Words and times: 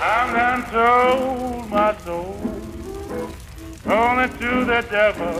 I'm 0.00 0.32
done 0.32 0.64
sold 0.72 1.70
my 1.70 1.92
soul 2.04 2.36
only 3.86 4.28
to 4.28 4.64
the 4.64 4.80
devil, 4.90 5.36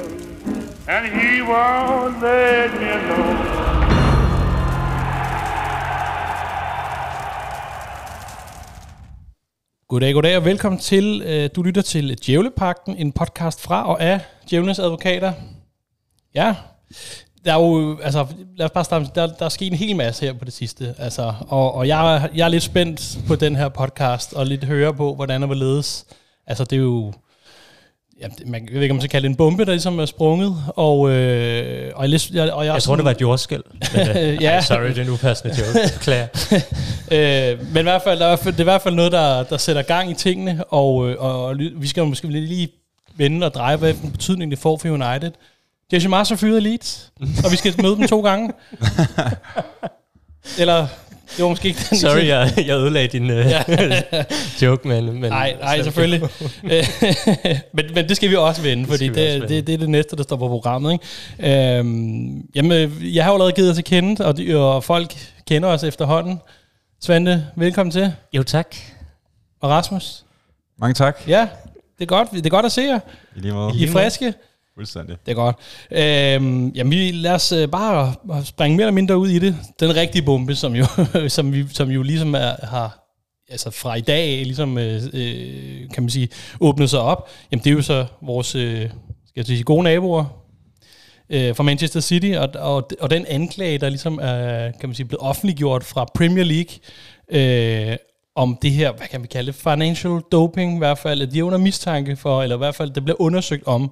and 0.88 1.06
he 1.06 1.42
won't 1.42 2.20
let 2.22 2.70
me 2.80 2.88
alone. 2.90 3.38
Goddag, 9.88 10.14
goddag 10.14 10.36
og 10.36 10.44
velkommen 10.44 10.78
til. 10.78 11.22
Øh, 11.26 11.50
du 11.56 11.62
lytter 11.62 11.82
til 11.82 12.18
Djævlepakten, 12.26 12.96
en 12.96 13.12
podcast 13.12 13.62
fra 13.62 13.88
og 13.88 14.02
af 14.02 14.20
Djævlenes 14.50 14.78
Advokater. 14.78 15.32
Ja, 16.34 16.54
der 17.44 17.52
er 17.54 17.60
jo, 17.62 17.98
altså, 18.02 18.26
lad 18.56 18.64
os 18.66 18.70
bare 18.70 18.84
starte, 18.84 19.06
der, 19.14 19.26
der 19.26 19.44
er 19.44 19.48
sket 19.48 19.72
en 19.72 19.78
hel 19.78 19.96
masse 19.96 20.26
her 20.26 20.32
på 20.32 20.44
det 20.44 20.52
sidste, 20.52 20.94
altså, 20.98 21.32
og, 21.48 21.74
og 21.74 21.88
jeg, 21.88 22.30
jeg 22.34 22.44
er 22.44 22.48
lidt 22.48 22.62
spændt 22.62 23.18
på 23.26 23.36
den 23.36 23.56
her 23.56 23.68
podcast, 23.68 24.32
og 24.32 24.46
lidt 24.46 24.64
høre 24.64 24.94
på, 24.94 25.14
hvordan 25.14 25.42
og 25.42 25.46
hvorledes. 25.46 26.04
Altså, 26.46 26.64
det 26.64 26.72
er 26.76 26.80
jo, 26.80 27.12
ja, 28.20 28.26
man, 28.46 28.64
jeg 28.64 28.74
ved 28.74 28.82
ikke, 28.82 28.92
om 28.92 28.96
man 28.96 29.00
skal 29.00 29.10
kalde 29.10 29.24
det 29.24 29.30
en 29.30 29.36
bombe, 29.36 29.64
der 29.64 29.70
ligesom 29.72 29.98
er 29.98 30.06
sprunget, 30.06 30.56
og, 30.76 31.10
øh, 31.10 31.92
og, 31.94 32.02
jeg, 32.02 32.08
lidt- 32.10 32.30
jeg, 32.30 32.52
og 32.52 32.66
jeg, 32.66 32.74
Jeg 32.74 32.82
tror, 32.82 32.96
det 32.96 33.04
var 33.04 33.10
et 33.10 33.20
jordskæld. 33.20 33.62
Men, 33.94 34.00
uh, 34.36 34.42
Ja. 34.42 34.50
ej, 34.50 34.60
sorry, 34.60 34.88
det 34.88 34.98
er 34.98 35.02
en 35.02 35.10
upassende 35.10 35.54
joke. 35.58 35.92
Klar. 36.04 36.28
øh, 37.12 37.72
men 37.72 37.76
i 37.80 37.82
hvert 37.82 38.02
fald, 38.02 38.18
der 38.18 38.26
er, 38.26 38.36
det 38.36 38.56
er 38.56 38.60
i 38.60 38.62
hvert 38.62 38.82
fald 38.82 38.94
noget, 38.94 39.12
der, 39.12 39.42
der 39.42 39.56
sætter 39.56 39.82
gang 39.82 40.10
i 40.10 40.14
tingene, 40.14 40.64
og, 40.64 41.10
øh, 41.10 41.16
og, 41.18 41.44
og 41.44 41.58
vi 41.76 41.86
skal 41.86 42.04
måske 42.06 42.28
lige 42.28 42.68
vende 43.16 43.46
og 43.46 43.54
dreje, 43.54 43.76
hvad 43.76 43.94
betydning 44.12 44.50
det 44.50 44.58
får 44.58 44.76
for 44.76 44.88
United. 44.88 45.30
Jesse 45.92 46.08
Mars 46.08 46.28
har 46.28 46.36
fyret 46.36 46.62
Leeds, 46.62 47.12
og 47.44 47.52
vi 47.52 47.56
skal 47.56 47.82
møde 47.82 47.96
dem 47.96 48.08
to 48.08 48.20
gange. 48.20 48.52
Eller, 50.60 50.86
det 51.36 51.42
var 51.42 51.48
måske 51.48 51.68
ikke 51.68 51.80
den 51.90 51.98
Sorry, 51.98 52.26
jeg, 52.26 52.52
jeg 52.56 52.76
ødelagde 52.76 53.08
din 53.08 53.30
uh, 53.30 53.36
joke, 54.62 54.88
men... 54.88 55.04
men 55.04 55.30
Nej, 55.30 55.56
nej, 55.60 55.82
selvfølgelig. 55.82 56.20
men, 57.74 57.84
men 57.94 58.08
det 58.08 58.16
skal 58.16 58.30
vi 58.30 58.36
også 58.36 58.62
vende, 58.62 58.86
fordi 58.86 59.06
skal 59.06 59.14
vi 59.14 59.20
også 59.20 59.32
det, 59.32 59.40
vende. 59.40 59.54
det, 59.54 59.66
det 59.66 59.74
er 59.74 59.78
det 59.78 59.88
næste, 59.88 60.16
der 60.16 60.22
står 60.22 60.36
på 60.36 60.48
programmet. 60.48 60.92
Ikke? 60.92 61.78
Øhm, 61.78 62.48
jamen, 62.54 62.98
jeg 63.14 63.24
har 63.24 63.30
jo 63.30 63.34
allerede 63.34 63.52
givet 63.52 63.70
os 63.70 63.76
til 63.76 63.84
kende, 63.84 64.26
og, 64.26 64.36
de, 64.36 64.56
og 64.56 64.84
folk 64.84 65.14
kender 65.46 65.68
os 65.68 65.82
efterhånden. 65.84 66.40
Svante, 67.00 67.46
velkommen 67.56 67.90
til. 67.90 68.12
Jo, 68.32 68.42
tak. 68.42 68.76
Og 69.60 69.70
Rasmus. 69.70 70.24
Mange 70.78 70.94
tak. 70.94 71.22
Ja, 71.28 71.48
det 71.98 72.04
er 72.04 72.06
godt, 72.06 72.30
det 72.30 72.46
er 72.46 72.50
godt 72.50 72.66
at 72.66 72.72
se 72.72 72.80
jer. 72.80 73.00
I 73.36 73.40
lige 73.40 73.52
måde. 73.52 73.76
I 73.76 73.84
er 73.84 73.88
friske. 73.92 74.34
Fuldstændig. 74.78 75.16
Det 75.26 75.32
er 75.32 75.36
godt. 75.36 75.56
Øhm, 75.90 76.68
jamen, 76.68 76.90
vi, 76.90 77.10
lad 77.10 77.32
os 77.32 77.52
øh, 77.52 77.68
bare 77.68 78.14
springe 78.44 78.76
mere 78.76 78.84
eller 78.84 78.94
mindre 78.94 79.18
ud 79.18 79.28
i 79.28 79.38
det. 79.38 79.56
Den 79.80 79.96
rigtige 79.96 80.22
bombe, 80.22 80.54
som 80.54 80.74
jo, 80.74 80.84
som 81.28 81.52
vi, 81.52 81.64
som 81.72 81.90
jo 81.90 82.02
ligesom 82.02 82.34
er, 82.34 82.66
har 82.66 83.04
altså 83.48 83.70
fra 83.70 83.94
i 83.94 84.00
dag 84.00 84.42
ligesom, 84.44 84.78
øh, 84.78 85.02
øh, 85.12 85.90
kan 85.94 86.02
man 86.02 86.10
sige, 86.10 86.28
åbnet 86.60 86.90
sig 86.90 87.00
op. 87.00 87.28
Jamen, 87.52 87.64
det 87.64 87.70
er 87.70 87.74
jo 87.74 87.82
så 87.82 88.06
vores 88.22 88.54
øh, 88.54 88.80
skal 89.26 89.32
jeg 89.36 89.46
sige, 89.46 89.62
gode 89.62 89.82
naboer 89.82 90.24
øh, 91.30 91.56
fra 91.56 91.62
Manchester 91.62 92.00
City, 92.00 92.32
og, 92.36 92.48
og, 92.54 92.90
og 93.00 93.10
den 93.10 93.26
anklage, 93.26 93.78
der 93.78 93.88
ligesom 93.88 94.18
er, 94.22 94.70
kan 94.80 94.88
man 94.88 94.94
sige, 94.94 95.06
blevet 95.06 95.22
offentliggjort 95.22 95.84
fra 95.84 96.06
Premier 96.14 96.44
League, 96.44 96.74
øh, 97.30 97.96
om 98.34 98.58
det 98.62 98.70
her, 98.70 98.92
hvad 98.92 99.06
kan 99.06 99.22
vi 99.22 99.26
kalde 99.26 99.52
det, 99.52 99.54
financial 99.54 100.20
doping 100.32 100.74
i 100.74 100.78
hvert 100.78 100.98
fald, 100.98 101.22
at 101.22 101.32
de 101.32 101.38
er 101.38 101.42
under 101.42 101.58
mistanke 101.58 102.16
for, 102.16 102.42
eller 102.42 102.56
i 102.56 102.58
hvert 102.58 102.74
fald, 102.74 102.90
det 102.90 103.04
bliver 103.04 103.20
undersøgt 103.20 103.66
om, 103.66 103.90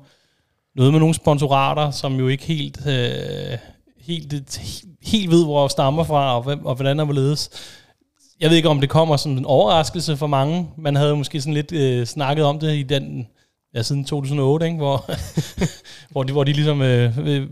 noget 0.77 0.93
med 0.93 1.01
nogle 1.01 1.15
sponsorater, 1.15 1.91
som 1.91 2.15
jo 2.15 2.29
ikke 2.29 2.45
helt, 2.45 2.87
øh, 2.87 3.59
helt, 4.01 4.61
helt 5.03 5.31
ved, 5.31 5.45
hvor 5.45 5.69
stammer 5.69 6.05
fra, 6.05 6.37
og, 6.37 6.43
hvem, 6.43 6.67
og 6.67 6.75
hvordan 6.75 7.01
og 7.01 7.07
hvorledes. 7.07 7.51
Jeg 8.41 8.51
ved 8.51 8.57
ikke, 8.57 8.69
om 8.69 8.81
det 8.81 8.91
kommer 8.91 9.17
som 9.17 9.33
en 9.33 9.45
overraskelse 9.45 10.17
for 10.17 10.27
mange. 10.27 10.69
Man 10.79 10.97
havde 10.97 11.11
jo 11.11 11.17
måske 11.17 11.41
sådan 11.41 11.55
lidt 11.55 11.73
øh, 11.73 12.07
snakket 12.07 12.45
om 12.45 12.59
det 12.59 12.77
i 12.77 12.83
den, 12.83 13.27
ja, 13.75 13.83
siden 13.83 14.05
2008, 14.05 14.67
ikke? 14.67 14.77
Hvor, 14.77 15.11
hvor, 16.12 16.23
de, 16.23 16.33
hvor 16.33 16.45
de 16.45 16.53
ligesom 16.53 16.83
øh, 16.83 17.19
øh, 17.19 17.47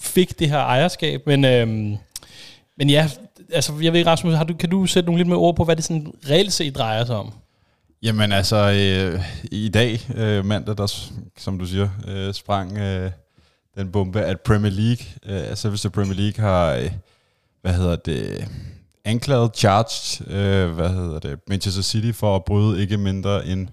fik 0.00 0.38
det 0.38 0.48
her 0.48 0.58
ejerskab. 0.58 1.26
Men, 1.26 1.44
øh, 1.44 1.68
men 2.78 2.90
ja, 2.90 3.08
altså, 3.52 3.72
jeg 3.82 3.92
ved 3.92 4.00
ikke, 4.00 4.10
Rasmus, 4.10 4.34
har 4.34 4.44
du, 4.44 4.54
kan 4.54 4.70
du 4.70 4.86
sætte 4.86 5.06
nogle 5.06 5.18
lidt 5.18 5.28
mere 5.28 5.38
ord 5.38 5.56
på, 5.56 5.64
hvad 5.64 5.76
det 5.76 5.84
sådan 5.84 6.12
reelt 6.30 6.52
set 6.52 6.74
drejer 6.74 7.04
sig 7.04 7.16
om? 7.16 7.32
Jamen 8.04 8.32
altså, 8.32 8.56
øh, 8.56 9.24
i 9.52 9.68
dag, 9.68 10.00
øh, 10.16 10.44
mandag, 10.44 10.76
der, 10.78 11.10
som 11.38 11.58
du 11.58 11.66
siger, 11.66 11.88
øh, 12.08 12.34
sprang 12.34 12.78
øh, 12.78 13.10
den 13.74 13.92
bombe, 13.92 14.20
at 14.20 14.40
Premier 14.40 14.72
League, 14.72 15.06
øh, 15.26 15.48
altså 15.48 15.68
hvis 15.68 15.86
Premier 15.94 16.14
League 16.14 16.44
har, 16.44 16.72
øh, 16.72 16.90
hvad 17.62 17.72
hedder 17.74 17.96
det, 17.96 18.48
anklaget, 19.04 19.56
charged, 19.56 20.26
øh, 20.26 20.74
hvad 20.74 20.88
hedder 20.88 21.18
det, 21.18 21.38
Manchester 21.48 21.82
City 21.82 22.18
for 22.18 22.36
at 22.36 22.44
bryde 22.44 22.82
ikke 22.82 22.96
mindre 22.96 23.46
end, 23.46 23.68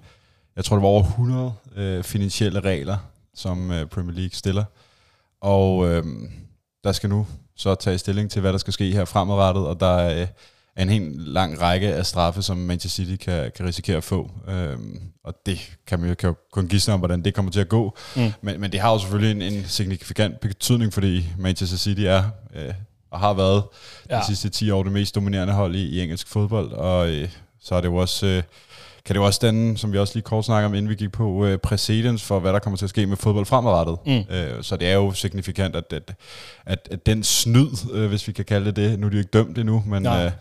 jeg 0.56 0.66
tror 0.66 0.76
det 0.76 0.84
var 0.84 0.90
over 0.90 1.04
100 1.04 1.54
øh, 1.76 2.04
finansielle 2.04 2.60
regler, 2.60 2.98
som 3.34 3.72
øh, 3.72 3.86
Premier 3.86 4.16
League 4.16 4.34
stiller. 4.34 4.64
Og 5.42 5.90
øh, 5.90 6.04
der 6.84 6.92
skal 6.92 7.10
nu 7.10 7.28
så 7.56 7.76
tage 7.76 7.98
stilling 7.98 8.32
til, 8.32 8.42
hvad 8.42 8.52
der 8.52 8.60
skal 8.60 8.74
ske 8.74 8.92
her 8.92 9.06
fremadrettet, 9.06 9.68
og 9.68 9.80
der 9.80 9.96
er, 9.98 10.22
øh, 10.22 10.28
er 10.76 10.82
en 10.82 10.90
helt 10.90 11.28
lang 11.28 11.62
række 11.62 11.94
af 11.94 12.06
straffe, 12.06 12.42
som 12.42 12.58
Manchester 12.58 13.04
City 13.04 13.24
kan, 13.24 13.52
kan 13.56 13.66
risikere 13.66 13.98
at 13.98 14.04
få. 14.04 14.32
Øhm, 14.48 15.02
og 15.24 15.34
det 15.46 15.78
kan 15.88 16.00
man 16.00 16.10
jo, 16.10 16.16
kan 16.16 16.30
jo 16.30 16.36
kun 16.52 16.68
gisne 16.68 16.94
om, 16.94 17.00
hvordan 17.00 17.24
det 17.26 17.34
kommer 17.34 17.52
til 17.52 17.60
at 17.60 17.70
gå. 17.70 17.98
Mm. 18.16 18.32
Men, 18.42 18.62
men 18.62 18.72
det 18.72 18.80
har 18.80 18.92
jo 18.92 19.00
selvfølgelig 19.00 19.48
en, 19.48 19.54
en 19.54 19.66
signifikant 19.68 20.40
betydning, 20.40 20.94
fordi 20.94 21.26
Manchester 21.38 21.78
City 21.78 22.02
er 22.02 22.24
øh, 22.56 22.74
og 23.12 23.20
har 23.20 23.34
været 23.34 23.64
ja. 24.10 24.20
De 24.20 24.26
sidste 24.26 24.50
10 24.50 24.72
år 24.72 24.84
det 24.84 24.92
mest 24.92 25.16
dominerende 25.16 25.54
hold 25.54 25.76
i, 25.76 25.84
i 25.84 26.02
engelsk 26.02 26.28
fodbold. 26.28 26.72
Og 26.72 27.10
øh, 27.10 27.30
så 27.62 27.76
er 27.76 27.82
det 27.82 27.88
jo 27.88 27.96
også... 27.96 28.26
Øh, 28.26 28.44
kan 29.06 29.14
det 29.14 29.20
jo 29.20 29.26
også 29.26 29.40
danne, 29.42 29.78
som 29.78 29.94
vi 29.94 29.98
også 29.98 30.14
lige 30.16 30.24
kort 30.24 30.46
snakker 30.46 30.70
om, 30.70 30.76
inden 30.76 30.90
vi 30.90 30.96
gik 30.96 31.12
på, 31.12 31.46
øh, 31.46 31.58
præcedens 31.58 32.24
for, 32.24 32.40
hvad 32.40 32.54
der 32.54 32.60
kommer 32.60 32.78
til 32.78 32.86
at 32.86 32.90
ske 32.90 33.06
med 33.06 33.18
fodbold 33.18 33.46
fremadrettet. 33.46 33.98
Mm. 34.06 34.36
Øh, 34.36 34.64
så 34.64 34.78
det 34.78 34.88
er 34.88 34.94
jo 34.94 35.12
signifikant, 35.12 35.76
at, 35.76 35.94
at, 35.94 36.14
at, 36.66 36.88
at 36.92 37.06
den 37.06 37.24
snyd, 37.24 37.92
øh, 37.94 38.10
hvis 38.10 38.28
vi 38.28 38.34
kan 38.34 38.46
kalde 38.46 38.66
det 38.66 38.76
det, 38.76 39.00
nu 39.00 39.06
er 39.06 39.10
de 39.10 39.16
jo 39.16 39.20
ikke 39.20 39.32
dømt 39.32 39.58
endnu, 39.58 39.84
men 39.88 40.04
Nej. 40.04 40.26
øh, 40.26 40.32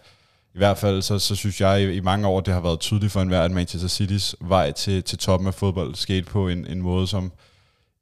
hvert 0.61 0.79
fald 0.79 1.03
så, 1.03 1.19
så 1.19 1.35
synes 1.37 1.61
jeg 1.61 1.83
i, 1.83 1.93
i 1.93 2.01
mange 2.01 2.27
år, 2.29 2.41
det 2.41 2.55
har 2.55 2.61
været 2.61 2.81
tydeligt 2.81 3.13
for 3.13 3.21
enhver, 3.21 3.43
at 3.43 3.51
Manchester 3.51 3.89
Citys 3.89 4.35
vej 4.41 4.73
til, 4.73 5.03
til 5.03 5.19
toppen 5.19 5.47
af 5.47 5.55
fodbold 5.55 5.95
skete 5.95 6.23
på 6.23 6.49
en, 6.49 6.67
en 6.67 6.83
måde, 6.83 7.07
som 7.07 7.33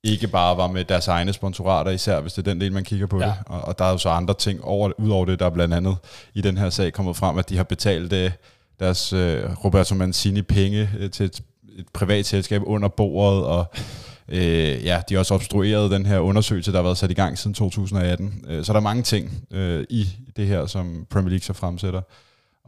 ikke 0.04 0.28
bare 0.28 0.56
var 0.56 0.66
med 0.66 0.84
deres 0.84 1.08
egne 1.08 1.32
sponsorater, 1.32 1.90
især 1.90 2.20
hvis 2.20 2.32
det 2.32 2.46
er 2.46 2.50
den 2.52 2.60
del, 2.60 2.72
man 2.72 2.84
kigger 2.84 3.06
på 3.06 3.18
Ja. 3.20 3.26
det. 3.26 3.34
Og, 3.46 3.60
og 3.60 3.78
der 3.78 3.84
er 3.84 3.90
jo 3.90 3.98
så 3.98 4.08
andre 4.08 4.34
ting 4.34 4.64
over, 4.64 4.90
ud 4.98 5.10
over 5.10 5.24
det, 5.24 5.38
der 5.38 5.46
er 5.46 5.50
blandt 5.50 5.74
andet 5.74 5.96
i 6.34 6.40
den 6.40 6.58
her 6.58 6.70
sag 6.70 6.92
kommet 6.92 7.16
frem, 7.16 7.38
at 7.38 7.48
de 7.48 7.56
har 7.56 7.64
betalt 7.64 8.12
øh, 8.12 8.30
deres 8.80 9.12
øh, 9.12 9.64
Roberto 9.64 9.94
Mancini 9.94 10.42
penge 10.42 10.90
øh, 10.98 11.10
til 11.10 11.26
et, 11.26 11.40
et 11.78 11.86
privat 11.92 12.26
selskab 12.26 12.62
under 12.66 12.88
bordet, 12.88 13.44
og 13.44 13.64
øh, 14.28 14.84
ja, 14.84 15.02
de 15.08 15.14
har 15.14 15.18
også 15.18 15.34
obstrueret 15.34 15.90
den 15.90 16.06
her 16.06 16.18
undersøgelse, 16.18 16.72
der 16.72 16.78
har 16.78 16.82
været 16.82 16.98
sat 16.98 17.10
i 17.10 17.14
gang 17.14 17.38
siden 17.38 17.54
2018. 17.54 18.44
Øh, 18.48 18.64
så 18.64 18.72
der 18.72 18.78
er 18.78 18.82
mange 18.82 19.02
ting 19.02 19.42
øh, 19.50 19.84
i 19.90 20.08
det 20.36 20.46
her, 20.46 20.66
som 20.66 21.06
Premier 21.10 21.30
League 21.30 21.44
så 21.44 21.52
fremsætter. 21.52 22.00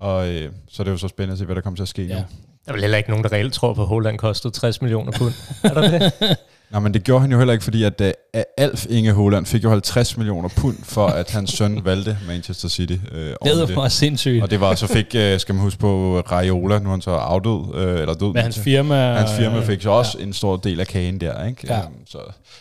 Og 0.00 0.28
øh, 0.28 0.50
så 0.70 0.82
er 0.82 0.84
det 0.84 0.90
jo 0.90 0.96
så 0.96 1.08
spændende 1.08 1.32
at 1.32 1.38
se, 1.38 1.44
hvad 1.44 1.54
der 1.54 1.60
kommer 1.60 1.76
til 1.76 1.82
at 1.82 1.88
ske 1.88 2.02
Ja. 2.02 2.14
nu. 2.14 2.20
Der 2.64 2.68
er 2.68 2.72
vel 2.72 2.80
heller 2.80 2.98
ikke 2.98 3.10
nogen, 3.10 3.24
der 3.24 3.32
reelt 3.32 3.52
tror 3.54 3.74
på, 3.74 3.82
at 3.82 3.88
Holland 3.88 4.18
kostede 4.18 4.54
60 4.54 4.82
millioner 4.82 5.12
pund. 5.12 5.32
er 5.64 5.74
der 5.74 5.98
det? 5.98 6.36
Nej, 6.70 6.80
men 6.80 6.94
det 6.94 7.04
gjorde 7.04 7.20
han 7.20 7.32
jo 7.32 7.38
heller 7.38 7.52
ikke, 7.52 7.64
fordi 7.64 7.82
at 7.82 8.00
uh, 8.00 8.40
Alf 8.58 8.86
Inge 8.90 9.12
Holland 9.12 9.46
fik 9.46 9.64
jo 9.64 9.70
50 9.70 10.16
millioner 10.16 10.48
pund 10.56 10.76
for, 10.82 11.06
at 11.06 11.30
hans 11.30 11.50
søn 11.50 11.84
valgte 11.84 12.18
Manchester 12.26 12.68
City. 12.68 12.92
Uh, 12.92 13.18
Det 13.18 13.36
er 13.44 13.72
jo 13.74 13.88
sindssygt. 13.88 14.42
Og 14.42 14.50
det 14.50 14.60
var 14.60 14.74
så 14.74 14.86
fik, 14.86 15.06
uh, 15.14 15.38
skal 15.40 15.54
man 15.54 15.62
huske 15.64 15.80
på, 15.80 16.20
Raiola, 16.20 16.78
nu 16.78 16.86
er 16.88 16.90
han 16.90 17.00
så 17.00 17.10
afdød, 17.10 17.52
uh, 17.74 18.00
eller 18.00 18.14
død. 18.14 18.32
Med 18.32 18.42
hans 18.42 18.58
firma. 18.58 19.12
Hans 19.12 19.30
firma 19.38 19.60
fik 19.60 19.82
så 19.82 19.90
også 19.90 20.16
ja. 20.18 20.24
en 20.24 20.32
stor 20.32 20.56
del 20.56 20.80
af 20.80 20.86
kagen 20.86 21.20
der, 21.20 21.44
ikke? 21.46 21.66
Ja. 21.66 21.86
Um, 21.86 21.92
så 22.06 22.18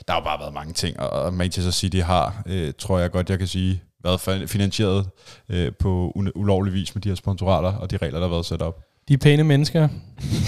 der 0.07 0.13
har 0.13 0.19
jo 0.19 0.23
bare 0.23 0.39
været 0.39 0.53
mange 0.53 0.73
ting, 0.73 0.99
og 0.99 1.33
Manchester 1.33 1.71
City 1.71 1.97
har, 1.97 2.41
uh, 2.45 2.53
tror 2.79 2.99
jeg 2.99 3.11
godt, 3.11 3.29
jeg 3.29 3.37
kan 3.39 3.47
sige, 3.47 3.81
været 4.03 4.49
finansieret 4.49 5.09
øh, 5.49 5.71
på 5.79 6.11
ulovlig 6.35 6.73
vis 6.73 6.95
med 6.95 7.01
de 7.01 7.09
her 7.09 7.15
sponsorater 7.15 7.73
og 7.73 7.91
de 7.91 7.97
regler, 7.97 8.19
der 8.19 8.27
har 8.27 8.33
været 8.33 8.45
sat 8.45 8.61
op. 8.61 8.88
De 9.09 9.17
pæne 9.17 9.43
mennesker. 9.43 9.87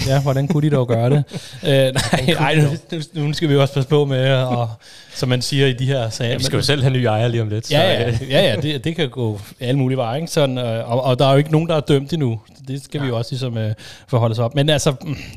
Ja, 0.06 0.22
hvordan 0.22 0.48
kunne 0.48 0.70
de 0.70 0.76
dog 0.76 0.88
gøre 0.88 1.10
det? 1.10 1.24
øh, 1.68 1.70
nej, 1.70 2.34
ej, 2.38 2.54
nu, 2.54 2.98
nu, 3.12 3.32
skal 3.32 3.48
vi 3.48 3.56
også 3.56 3.74
passe 3.74 3.88
på 3.88 4.04
med, 4.04 4.32
og, 4.32 4.68
som 5.14 5.28
man 5.28 5.42
siger 5.42 5.66
i 5.66 5.72
de 5.72 5.86
her 5.86 6.10
sager. 6.10 6.30
Ja, 6.30 6.36
vi 6.36 6.42
skal 6.42 6.56
jo 6.56 6.62
selv 6.62 6.82
have 6.82 6.92
nye 6.92 7.04
ejere 7.04 7.30
lige 7.30 7.42
om 7.42 7.48
lidt. 7.48 7.72
Ja, 7.72 7.92
ja, 7.92 8.18
ja, 8.30 8.42
ja 8.42 8.56
det, 8.56 8.84
det 8.84 8.96
kan 8.96 9.08
gå 9.08 9.40
alle 9.60 9.78
mulige 9.78 9.98
veje. 9.98 10.20
Ikke? 10.20 10.32
Sådan, 10.32 10.58
øh, 10.58 10.90
og, 10.90 11.04
og 11.04 11.18
der 11.18 11.26
er 11.26 11.32
jo 11.32 11.38
ikke 11.38 11.52
nogen, 11.52 11.68
der 11.68 11.74
er 11.74 11.80
dømt 11.80 12.12
endnu. 12.12 12.40
Det 12.68 12.82
skal 12.84 12.98
ja. 12.98 13.04
vi 13.04 13.08
jo 13.08 13.16
også 13.16 13.32
ligesom 13.32 13.58
øh, 13.58 13.74
forholde 14.08 14.32
os 14.32 14.38
op. 14.38 14.54
Men 14.54 14.68
altså, 14.68 14.94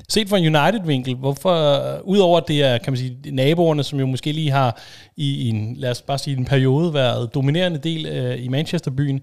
set 0.10 0.30
fra 0.30 0.38
en 0.38 0.56
United-vinkel, 0.56 1.16
hvorfor, 1.16 1.82
udover 2.04 2.40
det 2.40 2.64
er, 2.64 2.78
kan 2.78 2.94
man 2.94 2.98
sige, 2.98 3.18
naboerne, 3.32 3.84
som 3.84 4.00
jo 4.00 4.06
måske 4.06 4.32
lige 4.32 4.52
har 4.52 4.82
i, 5.18 5.36
i 5.36 5.50
en, 5.50 5.76
lad 5.78 5.92
os 5.92 6.02
bare 6.02 6.18
sige, 6.18 6.38
en 6.38 6.46
periode 6.46 6.94
været 6.94 7.34
dominerende 7.34 7.78
del 7.78 8.06
øh, 8.06 8.44
i 8.44 8.48
Manchester-byen, 8.48 9.22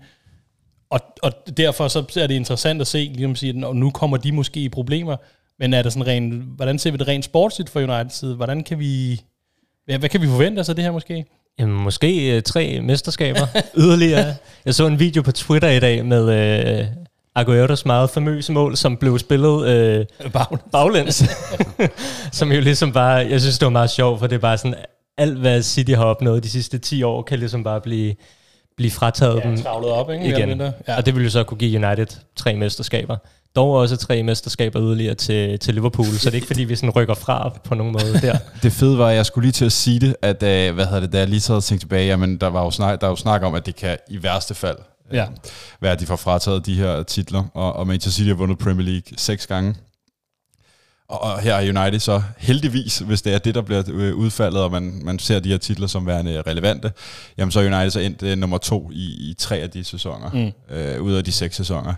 og, 0.92 1.00
og 1.22 1.32
derfor 1.56 1.88
så 1.88 1.98
er 2.16 2.26
det 2.26 2.34
interessant 2.34 2.80
at 2.80 2.86
se, 2.86 2.98
ligesom 3.14 3.36
sige, 3.36 3.66
at 3.66 3.76
nu 3.76 3.90
kommer 3.90 4.16
de 4.16 4.32
måske 4.32 4.60
i 4.60 4.68
problemer, 4.68 5.16
men 5.58 5.74
er 5.74 5.82
det 5.82 5.92
sådan 5.92 6.06
rent, 6.06 6.34
hvordan 6.34 6.78
ser 6.78 6.90
vi 6.90 6.96
det 6.96 7.08
rent 7.08 7.24
sportsligt 7.24 7.70
fra 7.70 7.80
Uniteds 7.80 8.18
side? 8.18 8.34
Hvordan 8.34 8.64
kan 8.64 8.78
vi, 8.78 9.20
hvad, 9.84 9.98
hvad 9.98 10.08
kan 10.08 10.22
vi 10.22 10.26
forvente 10.26 10.60
os 10.60 10.68
af 10.68 10.74
det 10.74 10.84
her 10.84 10.92
måske? 10.92 11.24
Jamen, 11.58 11.82
måske 11.82 12.36
øh, 12.36 12.42
tre 12.42 12.80
mesterskaber 12.80 13.46
yderligere. 13.82 14.34
Jeg 14.64 14.74
så 14.74 14.86
en 14.86 14.98
video 14.98 15.22
på 15.22 15.32
Twitter 15.32 15.68
i 15.68 15.80
dag 15.80 16.04
med, 16.04 16.28
øh, 16.80 16.86
Aguero's 17.38 17.82
meget 17.86 18.10
famøse 18.10 18.52
mål, 18.52 18.76
som 18.76 18.96
blev 18.96 19.18
spillet 19.18 19.68
øh, 19.68 20.06
baglæns. 20.72 21.24
som 22.38 22.52
jo 22.52 22.60
ligesom 22.60 22.92
bare, 22.92 23.14
jeg 23.14 23.40
synes 23.40 23.58
det 23.58 23.66
var 23.66 23.70
meget 23.70 23.90
sjovt, 23.90 24.18
for 24.18 24.26
det 24.26 24.34
er 24.34 24.40
bare 24.40 24.58
sådan, 24.58 24.74
alt 25.18 25.38
hvad 25.38 25.62
City 25.62 25.92
har 25.92 26.04
opnået 26.04 26.44
de 26.44 26.50
sidste 26.50 26.78
10 26.78 27.02
år, 27.02 27.22
kan 27.22 27.38
ligesom 27.38 27.64
bare 27.64 27.80
blive, 27.80 28.14
blive 28.76 28.90
frataget 28.90 29.40
Ja, 29.44 29.48
dem 29.50 29.64
op, 29.66 30.10
ikke? 30.10 30.26
igen. 30.26 30.60
Ja. 30.88 30.96
Og 30.96 31.06
det 31.06 31.14
ville 31.14 31.24
jo 31.24 31.30
så 31.30 31.44
kunne 31.44 31.58
give 31.58 31.86
United 31.86 32.06
tre 32.36 32.56
mesterskaber. 32.56 33.16
Dog 33.56 33.70
også 33.70 33.96
tre 33.96 34.22
mesterskaber 34.22 34.82
yderligere 34.82 35.14
til, 35.14 35.58
til 35.58 35.74
Liverpool, 35.74 36.06
så 36.06 36.24
det 36.24 36.30
er 36.30 36.34
ikke 36.34 36.46
fordi, 36.46 36.64
vi 36.64 36.76
sådan 36.76 36.90
rykker 36.90 37.14
fra 37.14 37.58
på 37.64 37.74
nogen 37.74 37.92
måde 37.92 38.20
der. 38.22 38.38
Det 38.62 38.72
fede 38.72 38.98
var, 38.98 39.08
at 39.08 39.16
jeg 39.16 39.26
skulle 39.26 39.44
lige 39.44 39.52
til 39.52 39.64
at 39.64 39.72
sige 39.72 40.00
det, 40.00 40.16
at 40.22 40.42
øh, 40.42 40.74
hvad 40.74 40.84
hedder 40.86 41.00
det, 41.00 41.12
da 41.12 41.18
jeg 41.18 41.28
lige 41.28 41.40
sad 41.40 41.54
og 41.54 41.64
tænkte 41.64 41.84
tilbage, 41.84 42.06
jamen 42.06 42.36
der 42.38 42.46
var 42.46 42.64
jo 42.64 42.70
snak, 42.70 43.00
der 43.00 43.06
er 43.06 43.10
jo 43.10 43.16
snak 43.16 43.42
om, 43.42 43.54
at 43.54 43.66
det 43.66 43.76
kan 43.76 43.96
i 44.08 44.22
værste 44.22 44.54
fald 44.54 44.76
øh, 45.10 45.16
Ja. 45.16 45.26
være, 45.80 45.92
at 45.92 46.00
de 46.00 46.06
får 46.06 46.16
frataget 46.16 46.66
de 46.66 46.74
her 46.74 47.02
titler, 47.02 47.44
og, 47.54 47.72
og 47.76 47.86
Manchester 47.86 48.10
City 48.18 48.28
har 48.28 48.34
vundet 48.34 48.58
Premier 48.58 48.86
League 48.86 49.02
seks 49.16 49.46
gange. 49.46 49.74
Og, 51.12 51.22
og 51.22 51.40
her 51.40 51.54
er 51.54 51.82
United 51.82 52.00
så 52.00 52.22
heldigvis, 52.38 52.98
hvis 52.98 53.22
det 53.22 53.34
er 53.34 53.38
det, 53.38 53.54
der 53.54 53.62
bliver 53.62 53.82
øh, 53.88 54.14
udfaldet, 54.14 54.60
og 54.60 54.70
man, 54.70 55.00
man 55.04 55.18
ser 55.18 55.40
de 55.40 55.48
her 55.48 55.58
titler 55.58 55.86
som 55.86 56.06
værende 56.06 56.42
relevante, 56.46 56.92
jamen 57.38 57.52
så 57.52 57.60
er 57.60 57.64
United 57.64 57.90
så 57.90 58.00
endt 58.00 58.22
øh, 58.22 58.38
nummer 58.38 58.58
to 58.58 58.90
i, 58.92 59.04
i 59.04 59.34
tre 59.38 59.56
af 59.56 59.70
de 59.70 59.84
sæsoner, 59.84 60.30
mm. 60.70 60.76
øh, 60.76 61.02
ud 61.02 61.12
af 61.12 61.24
de 61.24 61.32
seks 61.32 61.56
sæsoner. 61.56 61.94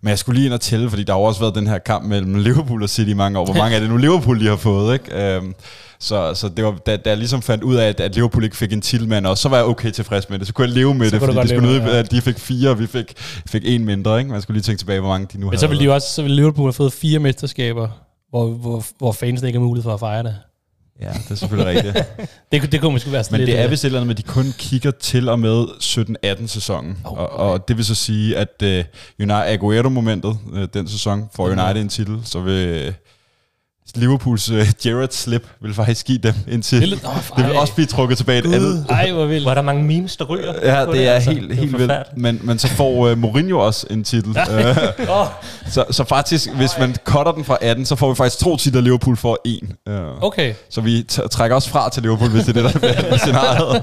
Men 0.00 0.08
jeg 0.08 0.18
skulle 0.18 0.36
lige 0.36 0.46
ind 0.46 0.54
og 0.54 0.60
tælle, 0.60 0.90
fordi 0.90 1.02
der 1.02 1.12
har 1.12 1.20
også 1.20 1.40
været 1.40 1.54
den 1.54 1.66
her 1.66 1.78
kamp 1.78 2.04
mellem 2.04 2.34
Liverpool 2.34 2.82
og 2.82 2.88
City 2.88 3.10
i 3.10 3.14
mange 3.14 3.38
år. 3.38 3.44
Hvor 3.44 3.54
mange 3.54 3.76
er 3.76 3.80
det 3.80 3.90
nu 3.90 3.96
Liverpool, 3.96 4.40
de 4.40 4.46
har 4.46 4.56
fået, 4.56 4.92
ikke? 4.94 5.34
Øhm, 5.34 5.54
så, 6.00 6.34
så 6.34 6.48
det 6.48 6.64
var, 6.64 6.72
da, 6.86 6.96
da 6.96 7.10
jeg 7.10 7.18
ligesom 7.18 7.42
fandt 7.42 7.64
ud 7.64 7.76
af, 7.76 7.88
at, 7.88 8.00
at 8.00 8.14
Liverpool 8.14 8.44
ikke 8.44 8.56
fik 8.56 8.72
en 8.72 8.80
titel 8.80 9.26
også, 9.26 9.42
så 9.42 9.48
var 9.48 9.56
jeg 9.56 9.66
okay 9.66 9.90
tilfreds 9.90 10.30
med 10.30 10.38
det. 10.38 10.46
Så 10.46 10.52
kunne 10.52 10.66
jeg 10.66 10.74
leve 10.74 10.94
med 10.94 11.06
Så 11.06 11.16
det, 11.16 11.20
fordi 11.24 11.38
det 11.38 11.48
skulle 11.48 11.68
nødt 11.68 11.82
med 11.82 11.92
det, 11.92 11.98
at 11.98 12.10
de 12.10 12.20
fik 12.20 12.38
fire, 12.38 12.70
og 12.70 12.78
vi 12.78 12.86
fik, 12.86 13.14
fik 13.46 13.62
en 13.64 13.84
mindre, 13.84 14.18
ikke? 14.18 14.30
Man 14.30 14.42
skulle 14.42 14.54
lige 14.54 14.62
tænke 14.62 14.80
tilbage, 14.80 15.00
hvor 15.00 15.08
mange 15.08 15.26
de 15.32 15.38
nu 15.38 15.46
Men 15.46 15.50
havde. 15.50 15.60
så 15.60 15.66
ville 15.66 15.84
de 15.84 15.92
også, 15.92 16.08
så 16.14 16.22
ville 16.22 16.36
Liverpool 16.36 16.66
have 16.66 16.72
fået 16.72 16.92
fire 16.92 17.18
mesterskaber, 17.18 17.88
hvor, 18.30 18.46
hvor, 18.46 18.84
hvor 18.98 19.12
fansene 19.12 19.48
ikke 19.48 19.58
har 19.58 19.66
mulighed 19.66 19.82
for 19.82 19.94
at 19.94 20.00
fejre 20.00 20.22
det. 20.22 20.36
Ja, 21.00 21.08
det 21.08 21.30
er 21.30 21.34
selvfølgelig 21.34 21.76
rigtigt. 21.76 22.06
Det, 22.52 22.72
det 22.72 22.80
kunne 22.80 22.92
måske 22.92 23.12
være 23.12 23.24
sådan 23.24 23.40
Men 23.40 23.46
lidt... 23.46 23.54
det 23.54 23.60
er 23.60 23.64
øh, 23.64 23.70
vist 23.70 23.84
et 23.84 23.88
eller 23.88 24.00
andet 24.00 24.06
med, 24.06 24.14
at 24.18 24.26
de 24.26 24.32
kun 24.32 24.52
kigger 24.58 24.90
til 24.90 25.28
og 25.28 25.40
med 25.40 25.64
17-18 26.42 26.46
sæsonen. 26.46 26.98
Oh, 27.04 27.18
og, 27.18 27.30
og 27.30 27.68
det 27.68 27.76
vil 27.76 27.84
så 27.84 27.94
sige, 27.94 28.36
at 28.36 28.62
uh, 28.62 28.68
United 29.18 29.52
Aguero-momentet, 29.52 30.38
uh, 30.52 30.64
den 30.74 30.88
sæson, 30.88 31.28
får. 31.34 31.46
United 31.48 31.82
en 31.82 31.88
titel, 31.88 32.20
så 32.24 32.40
vil 32.40 32.94
Liverpools 33.94 34.50
uh, 34.50 34.58
Gerrard 34.82 35.08
slip 35.10 35.46
vil 35.60 35.74
faktisk 35.74 36.06
give 36.06 36.18
dem. 36.18 36.34
Det 36.46 36.72
er 36.72 36.86
lidt- 36.86 37.04
Åh, 37.04 37.36
det 37.36 37.46
vil 37.46 37.56
også 37.56 37.74
blive 37.74 37.86
trukket 37.86 38.18
tilbage 38.18 38.38
et 38.38 38.54
andet. 38.54 38.86
Ej, 38.88 39.10
hvor 39.12 39.26
vildt. 39.26 39.42
Hvor 39.42 39.50
er 39.50 39.54
der 39.54 39.62
mange 39.62 39.82
memes, 39.84 40.16
der 40.16 40.24
ryger? 40.24 40.54
Ja, 40.62 40.84
på 40.84 40.92
det 40.92 41.06
er 41.08 41.12
altså. 41.12 41.30
helt, 41.30 41.48
Det 41.48 41.56
helt 41.58 41.78
vildt. 41.78 41.92
Men, 42.16 42.40
men 42.42 42.58
så 42.58 42.68
får 42.68 43.10
uh, 43.10 43.18
Mourinho 43.18 43.58
også 43.58 43.86
en 43.90 44.04
titel. 44.04 44.30
Åh, 45.10 45.26
så, 45.70 45.84
så 45.90 46.04
faktisk, 46.04 46.50
hvis 46.54 46.70
man 46.78 46.96
cutter 47.04 47.32
den 47.32 47.44
fra 47.44 47.58
18, 47.60 47.86
så 47.86 47.96
får 47.96 48.08
vi 48.08 48.14
faktisk 48.14 48.38
to 48.44 48.56
titler, 48.56 48.80
Liverpool 48.80 49.16
får 49.16 49.38
en. 49.44 49.72
Uh, 49.90 50.22
okay. 50.22 50.54
Så 50.70 50.80
vi 50.80 51.06
t- 51.12 51.28
trækker 51.28 51.54
også 51.54 51.70
fra 51.70 51.90
til 51.90 52.02
Liverpool, 52.02 52.30
hvis 52.30 52.44
det 52.44 52.56
er 52.56 52.62
det, 52.62 52.72
der 52.74 52.78
bliver 52.78 53.16
scenariet. 53.26 53.82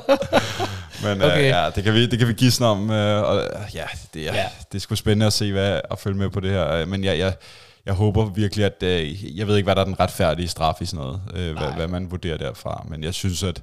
Men 1.03 1.21
Okay. 1.21 1.39
øh, 1.39 1.45
ja, 1.45 1.65
det 1.75 1.83
kan 1.83 1.93
vi, 1.93 2.05
det 2.07 2.19
kan 2.19 2.27
vi 2.27 2.33
gisne 2.33 2.65
om. 2.67 2.89
Øh, 2.91 3.23
og, 3.23 3.37
øh, 3.37 3.43
ja, 3.75 3.83
det 4.13 4.21
er, 4.21 4.33
Ja. 4.33 4.39
ja. 4.39 4.45
det 4.71 4.77
er 4.77 4.79
sgu 4.81 4.95
spændende 4.95 5.25
at 5.25 5.33
se, 5.33 5.51
hvad, 5.51 5.79
at 5.91 5.99
følge 5.99 6.17
med 6.17 6.29
på 6.29 6.39
det 6.39 6.51
her. 6.51 6.71
Øh, 6.73 6.87
Men 6.87 7.03
jeg, 7.03 7.19
jeg, 7.19 7.33
jeg 7.85 7.93
håber 7.93 8.25
virkelig, 8.25 8.65
at... 8.65 8.83
Øh, 8.83 9.37
jeg 9.37 9.47
ved 9.47 9.55
ikke, 9.57 9.65
hvad 9.65 9.75
der 9.75 9.81
er 9.81 9.85
den 9.85 9.99
retfærdige 9.99 10.47
straf 10.47 10.81
i 10.81 10.85
sådan 10.85 11.05
noget. 11.05 11.21
Øh, 11.33 11.57
hvad, 11.57 11.71
hvad 11.75 11.87
man 11.87 12.11
vurderer 12.11 12.37
derfra. 12.37 12.85
Men 12.89 13.03
jeg 13.03 13.13
synes, 13.13 13.43
at... 13.43 13.61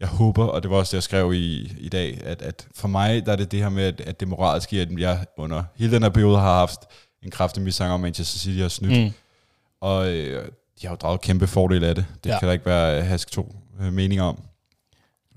Jeg 0.00 0.08
håber, 0.08 0.44
og 0.44 0.62
det 0.62 0.70
var 0.70 0.76
også 0.76 0.90
det, 0.90 0.94
jeg 0.94 1.02
skrev 1.02 1.32
i, 1.32 1.72
i 1.78 1.88
dag, 1.88 2.20
at, 2.24 2.42
at 2.42 2.66
for 2.74 2.88
mig 2.88 3.26
der 3.26 3.32
er 3.32 3.36
det 3.36 3.52
det 3.52 3.60
her 3.60 3.68
med, 3.68 3.84
at, 3.84 4.00
at 4.00 4.20
det 4.20 4.28
moralske, 4.28 4.80
at 4.80 4.88
jeg 4.98 5.26
under 5.36 5.62
hele 5.76 5.92
den 5.92 6.02
her 6.02 6.10
periode 6.10 6.38
har 6.38 6.58
haft 6.58 6.80
en 7.22 7.30
kraftig 7.30 7.62
mistanke 7.62 7.92
om, 7.94 8.00
at 8.00 8.02
Manchester 8.02 8.38
City 8.38 8.60
har 8.60 8.68
snydt. 8.68 9.04
Mm. 9.04 9.12
Og 9.80 10.08
øh, 10.08 10.44
de 10.80 10.86
har 10.86 10.90
jo 10.90 10.96
draget 10.96 11.20
kæmpe 11.20 11.46
fordel 11.46 11.84
af 11.84 11.94
det. 11.94 12.04
Det 12.24 12.30
Ja. 12.30 12.34
ja. 12.34 12.38
kan 12.38 12.46
der 12.48 12.52
ikke 12.52 12.66
være 12.66 13.02
hask 13.02 13.30
to 13.30 13.54
øh, 13.80 13.92
meninger 13.92 14.24
om. 14.24 14.38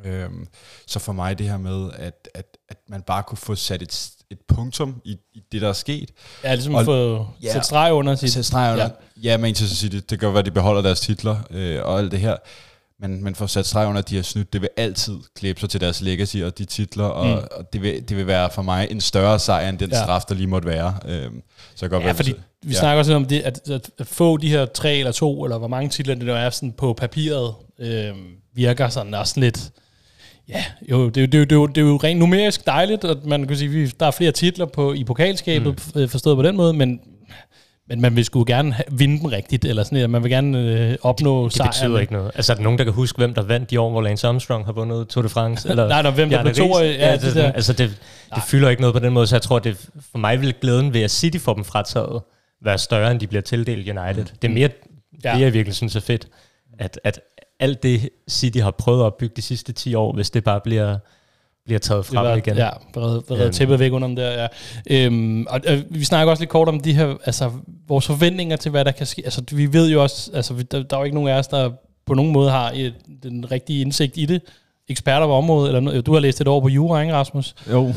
Øhm, 0.05 0.47
så 0.87 0.99
for 0.99 1.13
mig 1.13 1.37
det 1.39 1.49
her 1.49 1.57
med, 1.57 1.89
at, 1.97 2.29
at, 2.33 2.45
at 2.69 2.77
man 2.89 3.01
bare 3.01 3.23
kunne 3.23 3.37
få 3.37 3.55
sat 3.55 3.81
et, 3.81 4.09
et 4.31 4.37
punktum 4.47 5.01
i, 5.05 5.11
i 5.33 5.41
det, 5.51 5.61
der 5.61 5.69
er 5.69 5.73
sket. 5.73 6.09
Ja, 6.43 6.53
ligesom 6.53 6.75
Og- 6.75 6.85
få 6.85 7.27
Ja. 7.43 7.53
sæt 7.53 7.65
streg 7.65 7.93
under 7.93 8.15
sit... 8.15 8.31
Sæt 8.31 8.45
streg 8.45 8.71
under. 8.73 8.83
Ja. 9.23 9.31
Ja. 9.31 9.37
Manchester 9.37 9.75
City, 9.75 9.95
det 10.09 10.19
kan 10.19 10.27
jo 10.27 10.29
være, 10.29 10.39
at 10.39 10.45
de 10.45 10.51
beholder 10.51 10.81
deres 10.81 10.99
titler 10.99 11.37
øh, 11.49 11.79
og 11.83 11.99
alt 11.99 12.11
det 12.11 12.19
her. 12.19 12.35
Men, 12.99 13.23
men 13.23 13.35
for 13.35 13.43
at 13.43 13.49
sætte 13.49 13.69
streg 13.69 13.87
under, 13.87 14.01
at 14.01 14.09
de 14.09 14.15
har 14.15 14.23
snydt, 14.23 14.53
det 14.53 14.61
vil 14.61 14.69
altid 14.77 15.17
klæbe 15.35 15.59
sig 15.59 15.69
til 15.69 15.81
deres 15.81 16.01
legacy 16.01 16.37
og 16.37 16.57
de 16.57 16.65
titler, 16.65 17.03
og, 17.05 17.25
Mm. 17.27 17.43
og 17.57 17.73
det, 17.73 17.81
vil, 17.81 18.09
det 18.09 18.17
vil 18.17 18.27
være 18.27 18.49
for 18.49 18.61
mig 18.61 18.87
en 18.91 19.01
større 19.01 19.39
sejr, 19.39 19.69
end 19.69 19.79
den 19.79 19.89
Ja. 19.91 20.03
straf, 20.03 20.21
der 20.29 20.35
lige 20.35 20.47
måtte 20.47 20.67
være. 20.67 20.97
Øhm, 21.05 21.41
så 21.75 21.87
godt 21.87 22.01
Ja, 22.01 22.05
være, 22.05 22.15
fordi 22.15 22.33
vi 22.63 22.73
ja. 22.73 22.79
snakker 22.79 22.99
også 22.99 23.13
om 23.13 23.25
det, 23.25 23.41
at, 23.41 23.69
at, 23.69 23.89
at 23.99 24.07
få 24.07 24.37
de 24.37 24.49
her 24.49 24.65
tre 24.65 24.95
eller 24.97 25.11
to, 25.11 25.43
eller 25.43 25.57
hvor 25.57 25.67
mange 25.67 25.89
titler 25.89 26.15
det 26.15 26.25
nu 26.25 26.33
er 26.33 26.49
sådan 26.49 26.71
på 26.73 26.93
papiret, 26.93 27.53
øh, 27.79 28.15
virker 28.53 28.89
sådan 28.89 29.13
også 29.13 29.39
lidt... 29.39 29.71
Ja, 30.49 30.63
jo, 30.91 31.09
det, 31.09 31.17
er 31.17 31.21
jo- 31.21 31.25
det, 31.27 31.49
det, 31.49 31.75
det 31.75 31.81
er 31.81 31.85
jo 31.85 31.97
rent 32.03 32.19
numerisk 32.19 32.65
dejligt, 32.65 33.03
at 33.03 33.25
man 33.25 33.47
kan 33.47 33.57
sige, 33.57 33.69
vi, 33.69 33.87
der 33.99 34.05
er 34.05 34.11
flere 34.11 34.31
titler 34.31 34.65
på, 34.65 34.93
i 34.93 35.03
pokalskabet, 35.03 35.79
mm. 35.95 36.07
forstået 36.09 36.37
på 36.37 36.43
den 36.43 36.55
måde, 36.57 36.73
men, 36.73 36.99
men 37.89 38.01
man 38.01 38.15
vil 38.15 38.25
sgu 38.25 38.43
gerne 38.47 38.75
vinde 38.91 39.17
dem 39.17 39.25
rigtigt, 39.25 39.65
eller 39.65 39.83
sådan 39.83 39.95
noget. 39.95 40.09
Man 40.09 40.23
vil 40.23 40.31
gerne 40.31 40.57
øh, 40.59 40.97
opnå 41.01 41.49
Det 41.49 41.61
betyder 41.65 41.99
ikke 41.99 42.13
noget. 42.13 42.31
Altså, 42.35 42.53
er 42.53 42.55
der 42.55 42.63
nogen, 42.63 42.77
der 42.77 42.83
kan 42.83 42.93
huske, 42.93 43.17
hvem 43.17 43.33
der 43.33 43.41
vandt 43.41 43.71
de 43.71 43.79
år, 43.79 43.89
hvor 43.89 44.01
Lance 44.01 44.27
Armstrong 44.27 44.65
har 44.65 44.71
vundet 44.71 45.07
Tour 45.07 45.21
de 45.23 45.29
France? 45.29 45.69
Eller 45.69 45.87
Nej, 45.93 46.01
nej, 46.01 46.11
hvem 46.11 46.29
der 46.29 46.41
blev 46.43 46.53
toer, 46.55 46.79
Riis? 46.81 46.97
ja, 46.97 47.11
det, 47.13 47.21
det 47.21 47.35
der- 47.35 47.51
altså, 47.51 47.73
det, 47.73 47.97
det 48.35 48.43
fylder 48.47 48.69
ikke 48.69 48.81
noget 48.81 48.93
på 48.93 48.99
den 48.99 49.13
måde, 49.13 49.27
så 49.27 49.35
jeg 49.35 49.41
tror, 49.41 49.59
det 49.59 49.89
for 50.11 50.17
mig 50.17 50.41
vil 50.41 50.53
glæden 50.61 50.93
ved, 50.93 51.01
at 51.01 51.11
City 51.11 51.37
får 51.37 51.53
dem 51.53 51.63
frataget, 51.63 52.21
være 52.65 52.77
større, 52.77 53.11
end 53.11 53.19
de 53.19 53.27
bliver 53.27 53.41
tildelt 53.41 53.89
United. 53.89 54.25
Det 54.41 54.47
er 54.49 54.53
mere 54.53 54.69
Ja. 55.23 55.33
det, 55.33 55.41
jeg 55.41 55.53
virkelig 55.53 55.75
synes 55.75 55.95
er 55.95 55.99
fedt. 55.99 56.27
At, 56.79 56.99
at 57.03 57.19
alt 57.61 57.83
det, 57.83 58.09
City 58.29 58.57
har 58.59 58.71
prøvet 58.71 58.99
at 58.99 59.03
opbygge 59.05 59.33
de 59.35 59.41
sidste 59.41 59.73
10 59.73 59.95
år, 59.95 60.13
hvis 60.13 60.29
det 60.29 60.43
bare 60.43 60.59
bliver, 60.63 60.97
bliver 61.65 61.79
taget 61.79 62.05
frem 62.05 62.25
var, 62.25 62.35
igen. 62.35 62.57
Ja, 62.57 62.69
reddet 62.97 63.41
Øhm. 63.43 63.51
tæppet 63.53 63.79
væk 63.79 63.91
under 63.91 64.07
dem 64.07 64.15
der, 64.15 64.41
ja. 64.41 64.47
Øhm, 64.89 65.45
og 65.49 65.59
øh, 65.67 65.81
vi 65.89 66.03
snakker 66.05 66.31
også 66.31 66.41
lidt 66.41 66.49
kort 66.49 66.67
om 66.67 66.79
de 66.79 66.93
her, 66.93 67.15
altså 67.25 67.51
vores 67.87 68.05
forventninger 68.05 68.55
til, 68.55 68.71
hvad 68.71 68.85
der 68.85 68.91
kan 68.91 69.05
ske. 69.05 69.21
Altså 69.25 69.41
vi 69.51 69.73
ved 69.73 69.89
jo 69.89 70.01
også, 70.03 70.31
altså 70.33 70.53
vi- 70.53 70.63
der, 70.63 70.83
der 70.83 70.95
er 70.95 70.99
jo 70.99 71.03
ikke 71.03 71.15
nogen 71.15 71.29
af 71.29 71.33
os, 71.39 71.47
der 71.47 71.69
på 72.05 72.13
nogen 72.13 72.31
måde 72.31 72.51
har 72.51 72.71
et, 72.75 72.93
den 73.23 73.51
rigtige 73.51 73.81
indsigt 73.81 74.17
i 74.17 74.25
det. 74.25 74.41
Eksperter 74.89 75.25
på 75.25 75.33
området, 75.33 75.67
eller 75.69 75.79
noget. 75.79 76.05
Du 76.05 76.13
har 76.13 76.19
læst 76.19 76.41
et 76.41 76.47
år 76.47 76.59
på 76.61 76.67
jura, 76.67 77.01
ikke 77.01 77.13
Rasmus? 77.13 77.55
Jo, 77.71 77.87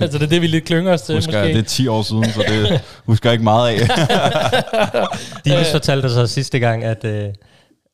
altså 0.00 0.18
det 0.18 0.24
er 0.24 0.28
det, 0.28 0.42
vi 0.42 0.46
lidt 0.46 0.64
klynger 0.64 0.92
os 0.92 1.02
til, 1.02 1.14
husker, 1.14 1.32
måske. 1.32 1.38
jeg, 1.38 1.48
det 1.48 1.58
er 1.58 1.62
10 1.62 1.88
år 1.88 2.02
siden, 2.02 2.24
så 2.24 2.44
det 2.48 2.80
husker 3.06 3.28
jeg 3.30 3.32
ikke 3.34 3.44
meget 3.44 3.68
af. 3.68 3.88
De 5.44 5.64
fortalte 5.72 6.10
så 6.10 6.26
sidste 6.26 6.58
gang, 6.58 6.84
at, 6.84 7.04
øh, 7.04 7.28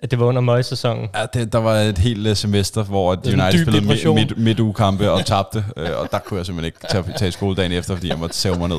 at 0.03 0.11
det 0.11 0.19
var 0.19 0.27
under 0.27 0.41
møgsæsonen. 0.41 1.09
Ja, 1.15 1.27
det, 1.35 1.53
der 1.53 1.59
var 1.59 1.75
et 1.75 1.99
helt 1.99 2.27
øh, 2.27 2.37
semester, 2.37 2.85
hvor 2.85 3.11
United 3.11 3.51
spillede 3.51 3.81
depression. 3.81 4.15
midt, 4.15 4.29
midt, 4.29 4.39
midtugekampe 4.39 5.11
og 5.11 5.27
tabte, 5.27 5.65
øh, 5.77 5.89
og 5.97 6.09
der 6.11 6.19
kunne 6.19 6.39
jeg 6.39 6.47
simpelthen 6.47 6.67
ikke 6.67 6.79
tage, 6.91 7.05
tage 7.19 7.33
skoledagen 7.33 7.73
efter, 7.73 7.95
fordi 7.95 8.09
jeg 8.09 8.19
måtte 8.19 8.37
sæve 8.37 8.59
mig 8.59 8.69
ned. 8.69 8.79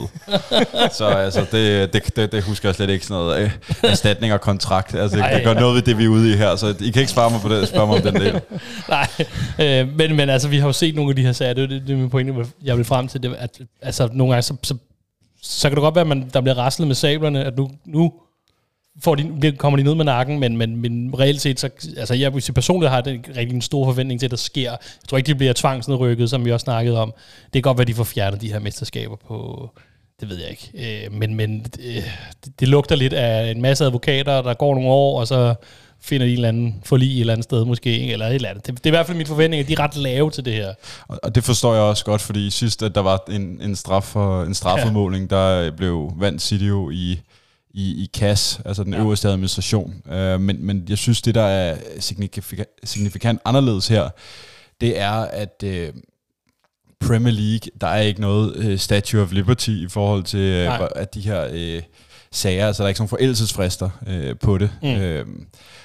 Så 0.91 1.05
altså, 1.05 1.45
det, 1.51 1.93
det, 1.93 2.15
det, 2.15 2.31
det 2.31 2.43
husker 2.43 2.69
jeg 2.69 2.75
slet 2.75 2.89
ikke 2.89 3.05
sådan 3.05 3.23
noget 3.23 3.35
af. 3.35 3.51
Erstatning 3.83 4.33
og 4.33 4.41
kontrakt, 4.41 4.95
altså 4.95 5.19
Ej. 5.19 5.33
det 5.33 5.43
gør 5.43 5.53
noget 5.53 5.75
ved 5.75 5.81
det, 5.81 5.97
vi 5.97 6.03
er 6.03 6.09
ude 6.09 6.33
i 6.33 6.35
her, 6.35 6.55
så 6.55 6.75
I 6.79 6.89
kan 6.89 6.99
ikke 6.99 7.11
svare 7.11 7.31
mig 7.31 7.41
på 7.41 7.49
det, 7.49 7.67
spørge 7.67 7.87
mig 7.87 7.95
om 7.95 8.01
den 8.01 8.15
del. 8.15 8.41
Nej, 8.89 9.07
øh, 9.59 9.97
men, 9.97 10.15
men 10.15 10.29
altså, 10.29 10.47
vi 10.47 10.57
har 10.57 10.67
jo 10.67 10.73
set 10.73 10.95
nogle 10.95 11.11
af 11.11 11.15
de 11.15 11.21
her 11.21 11.31
sager, 11.31 11.53
det 11.53 11.63
er 11.63 11.67
det, 11.67 11.81
det 11.87 11.93
er 11.93 11.97
min 11.97 12.09
pointe, 12.09 12.33
jeg 12.63 12.77
vil 12.77 12.85
frem 12.85 13.07
til, 13.07 13.23
det, 13.23 13.35
at 13.39 13.59
altså, 13.81 14.09
nogle 14.13 14.33
gange, 14.33 14.41
så, 14.41 14.55
så, 14.63 14.75
så 15.41 15.69
kan 15.69 15.75
det 15.75 15.81
godt 15.81 15.95
være, 15.95 16.01
at 16.01 16.07
man, 16.07 16.29
der 16.33 16.41
bliver 16.41 16.57
raslet 16.57 16.87
med 16.87 16.95
sablerne, 16.95 17.43
at 17.43 17.57
nu, 17.57 17.69
nu 17.85 18.13
får 19.00 19.15
de, 19.15 19.51
kommer 19.51 19.77
de 19.77 19.83
ned 19.83 19.95
med 19.95 20.05
nakken, 20.05 20.39
men, 20.39 20.57
men, 20.57 20.75
men 20.75 21.19
reelt 21.19 21.41
set, 21.41 21.60
så, 21.60 21.69
altså 21.98 22.13
jeg 22.13 22.33
personligt 22.33 22.91
har 22.91 23.01
den 23.01 23.25
rigtig 23.38 23.55
en 23.55 23.62
stor 23.62 23.86
forventning 23.86 24.19
til, 24.19 24.27
at 24.27 24.31
der 24.31 24.38
sker. 24.38 24.71
Jeg 24.71 24.79
tror 25.10 25.17
ikke, 25.17 25.27
de 25.27 25.36
bliver 25.36 25.53
tvangsnedrykket, 25.53 26.29
som 26.29 26.45
vi 26.45 26.51
også 26.51 26.63
snakkede 26.63 27.01
om. 27.01 27.13
Det 27.43 27.53
kan 27.53 27.62
godt 27.62 27.77
være, 27.77 27.86
de 27.86 27.93
får 27.93 28.03
fjernet 28.03 28.41
de 28.41 28.51
her 28.51 28.60
mesterskaber 28.60 29.15
på, 29.15 29.69
det 30.19 30.29
ved 30.29 30.38
jeg 30.38 30.50
ikke. 30.50 31.05
Øh, 31.05 31.13
men 31.13 31.36
men 31.36 31.65
øh, 31.79 32.03
det, 32.45 32.60
det 32.60 32.67
lugter 32.67 32.95
lidt 32.95 33.13
af 33.13 33.51
en 33.51 33.62
masse 33.62 33.86
advokater, 33.86 34.41
der 34.41 34.53
går 34.53 34.75
nogle 34.75 34.89
år, 34.89 35.19
og 35.19 35.27
så 35.27 35.55
finder 36.01 36.25
de 36.25 36.31
en 36.31 36.38
eller 36.38 36.48
anden 36.48 36.81
forlig 36.86 37.15
et 37.15 37.19
eller 37.19 37.33
andet 37.33 37.43
sted 37.43 37.65
måske, 37.65 38.00
ikke? 38.00 38.13
eller 38.13 38.27
et 38.27 38.36
eller 38.36 38.50
andet. 38.50 38.67
Det, 38.67 38.77
det 38.77 38.86
er 38.86 38.89
i 38.89 38.98
hvert 38.98 39.05
fald 39.05 39.17
min 39.17 39.27
forventning, 39.27 39.62
at 39.62 39.67
de 39.67 39.74
er 39.74 39.79
ret 39.79 39.98
lave 39.98 40.31
til 40.31 40.45
det 40.45 40.53
her. 40.53 40.74
Og, 41.07 41.19
og 41.24 41.36
det 41.36 41.43
forstår 41.43 41.74
jeg 41.74 41.83
også 41.83 42.05
godt, 42.05 42.21
fordi 42.21 42.50
sidst, 42.50 42.83
at 42.83 42.95
der 42.95 43.01
var 43.01 43.24
en, 43.29 43.62
en, 43.62 43.75
straf 43.75 44.03
for, 44.03 44.43
en 44.43 44.53
strafudmåling, 44.53 45.29
der 45.29 45.62
øh, 45.62 45.71
blev 45.71 46.12
vandt 46.17 46.41
City 46.41 46.63
jo 46.63 46.89
i, 46.89 47.19
i, 47.73 48.03
i 48.03 48.09
KAS, 48.13 48.59
altså 48.65 48.83
den 48.83 48.93
Ja. 48.93 48.99
øverste 48.99 49.29
administration. 49.29 49.95
Uh, 50.05 50.41
men, 50.41 50.65
men 50.65 50.85
jeg 50.89 50.97
synes, 50.97 51.21
det 51.21 51.35
der 51.35 51.41
er 51.43 51.77
signifikant, 51.99 52.69
signifikant 52.83 53.41
anderledes 53.45 53.87
her, 53.87 54.09
det 54.81 54.99
er, 54.99 55.11
at 55.11 55.63
uh, 55.65 55.71
Premier 57.07 57.33
League, 57.33 57.71
der 57.81 57.87
er 57.87 58.01
ikke 58.01 58.21
noget 58.21 58.55
uh, 58.71 58.79
Statue 58.79 59.21
of 59.21 59.31
Liberty 59.31 59.69
i 59.69 59.87
forhold 59.89 60.23
til, 60.23 60.65
Nej. 60.65 60.81
uh, 60.81 60.87
at 60.95 61.13
de 61.13 61.21
her 61.21 61.75
uh, 61.77 61.83
sager, 62.31 62.67
altså 62.67 62.83
der 62.83 62.87
er 62.87 62.89
ikke 62.89 62.97
sådan 62.97 63.09
forældelsesfrister 63.09 63.89
uh, 64.07 64.37
på 64.41 64.57
det. 64.57 64.69
Mm. 64.83 64.89
Uh, 65.29 65.35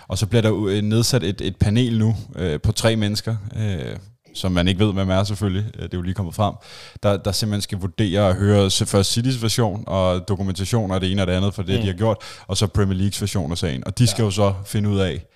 og 0.09 0.19
så 0.19 0.27
bliver 0.27 0.43
der 0.43 0.51
uh, 0.51 0.73
nedsat 0.73 1.23
et, 1.25 1.41
et 1.41 1.57
panel 1.57 1.99
nu 1.99 2.17
uh, 2.41 2.61
på 2.63 2.73
tre 2.73 2.97
mennesker, 2.97 3.37
uh, 3.57 3.97
som 4.37 4.53
man 4.53 4.69
ikke 4.69 4.87
ved, 4.87 4.93
hvem 4.93 5.11
er 5.11 5.25
selvfølgelig, 5.25 5.65
øh, 5.75 5.83
det 5.83 5.95
er 5.95 5.99
jo 5.99 6.03
lige 6.03 6.15
kommet 6.15 6.35
frem, 6.35 6.55
der, 7.03 7.17
der 7.17 7.33
simpelthen 7.33 7.63
skal 7.63 7.79
vurdere 7.79 8.21
og 8.21 8.35
høre 8.35 8.71
først 8.71 9.13
Citys 9.13 9.43
version 9.43 9.85
og 9.87 10.29
dokumentation 10.29 10.91
af 10.91 11.01
det 11.01 11.13
ene 11.13 11.23
og 11.23 11.27
det 11.27 11.33
andet 11.33 11.55
for 11.55 11.63
det, 11.63 11.75
mm. 11.75 11.81
de 11.81 11.87
har 11.87 11.95
gjort, 11.95 12.17
og 12.47 12.57
så 12.57 12.67
Premier 12.67 12.99
Leagues 12.99 13.21
version 13.21 13.53
af 13.53 13.59
sagen. 13.59 13.87
Og 13.87 13.99
de 13.99 14.07
skal 14.07 14.23
ja. 14.23 14.27
jo 14.27 14.31
så 14.31 14.55
finde 14.65 14.89
ud 14.89 14.99
af, 14.99 15.27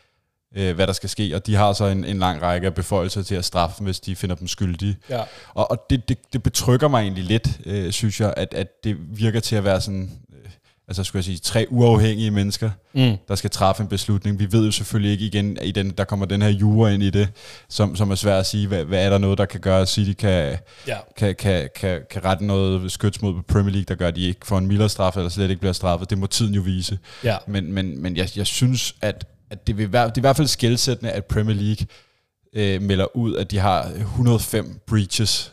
øh, 0.57 0.75
hvad 0.75 0.87
der 0.87 0.92
skal 0.92 1.09
ske, 1.09 1.33
og 1.35 1.47
de 1.47 1.54
har 1.54 1.73
så 1.73 1.85
en, 1.85 2.04
en 2.04 2.19
lang 2.19 2.42
række 2.42 2.66
af 2.66 2.75
beføjelser 2.75 3.23
til 3.23 3.35
at 3.35 3.45
straffe 3.45 3.83
hvis 3.83 4.00
de 4.00 4.16
finder 4.16 4.37
dem 4.37 4.49
skyldige. 4.49 4.97
Ja. 5.11 5.23
Og, 5.54 5.71
og 5.71 5.78
det, 5.90 6.09
det, 6.09 6.19
det 6.33 6.42
betrykker 6.42 6.88
mig 6.88 7.02
egentlig 7.02 7.25
lidt, 7.25 7.61
øh, 7.66 7.92
synes 7.92 8.21
jeg, 8.21 8.35
at, 8.37 8.54
at 8.54 8.85
det 8.85 8.97
virker 9.19 9.40
til 9.40 9.57
at 9.57 9.64
være 9.64 9.80
sådan 9.80 10.11
altså 10.90 11.04
skulle 11.04 11.18
jeg 11.18 11.25
sige, 11.25 11.38
tre 11.38 11.66
uafhængige 11.70 12.30
mennesker, 12.30 12.70
mm. 12.92 13.16
der 13.28 13.35
skal 13.35 13.50
træffe 13.50 13.82
en 13.82 13.88
beslutning. 13.88 14.38
Vi 14.38 14.52
ved 14.52 14.64
jo 14.64 14.70
selvfølgelig 14.70 15.12
ikke 15.12 15.25
igen, 15.25 15.59
i 15.62 15.73
den, 15.73 15.90
der 15.90 16.04
kommer 16.04 16.26
den 16.26 16.42
her 16.42 16.49
jura 16.49 16.90
ind 16.90 17.02
i 17.02 17.11
det, 17.11 17.28
som, 17.68 17.97
som 17.97 18.11
er 18.11 18.14
svært 18.14 18.40
at 18.40 18.47
sige, 18.47 18.66
hvad, 18.66 18.85
hvad 18.85 19.04
er 19.04 19.11
der 19.11 19.18
noget, 19.18 19.38
der 19.38 19.44
kan 19.44 19.61
gøre, 19.61 19.80
at 19.80 19.88
City 19.88 20.12
kan, 20.12 20.59
ja. 20.87 20.97
kan, 21.16 21.35
kan, 21.35 21.68
kan, 21.75 22.00
kan 22.11 22.25
rette 22.25 22.47
noget 22.47 22.92
skytsmål 22.92 23.35
på 23.35 23.42
Premier 23.42 23.73
League, 23.73 23.85
der 23.88 23.94
gør, 23.94 24.09
at 24.09 24.16
de 24.16 24.23
ikke 24.23 24.47
får 24.47 24.59
en 24.59 24.66
mildere 24.66 24.88
straf, 24.88 25.16
eller 25.16 25.30
slet 25.30 25.50
ikke 25.50 25.61
bliver 25.61 25.73
straffet. 25.73 26.11
Det 26.11 26.18
må 26.18 26.26
tiden 26.26 26.54
jo 26.54 26.61
vise. 26.61 26.99
Ja. 27.25 27.37
Men, 27.47 27.73
men, 27.73 28.02
men 28.02 28.16
jeg, 28.16 28.28
jeg 28.37 28.47
synes, 28.47 28.94
at, 29.00 29.26
at 29.50 29.66
det, 29.66 29.78
vil 29.78 29.92
være, 29.92 30.09
det 30.09 30.16
er 30.16 30.20
i 30.20 30.20
hvert 30.20 30.37
fald 30.37 30.49
skældsættende, 30.49 31.12
at 31.12 31.25
Premier 31.25 31.56
League 31.56 31.87
øh, 32.52 32.82
melder 32.82 33.16
ud, 33.16 33.37
at 33.37 33.50
de 33.50 33.59
har 33.59 33.92
105 33.97 34.80
breaches 34.87 35.52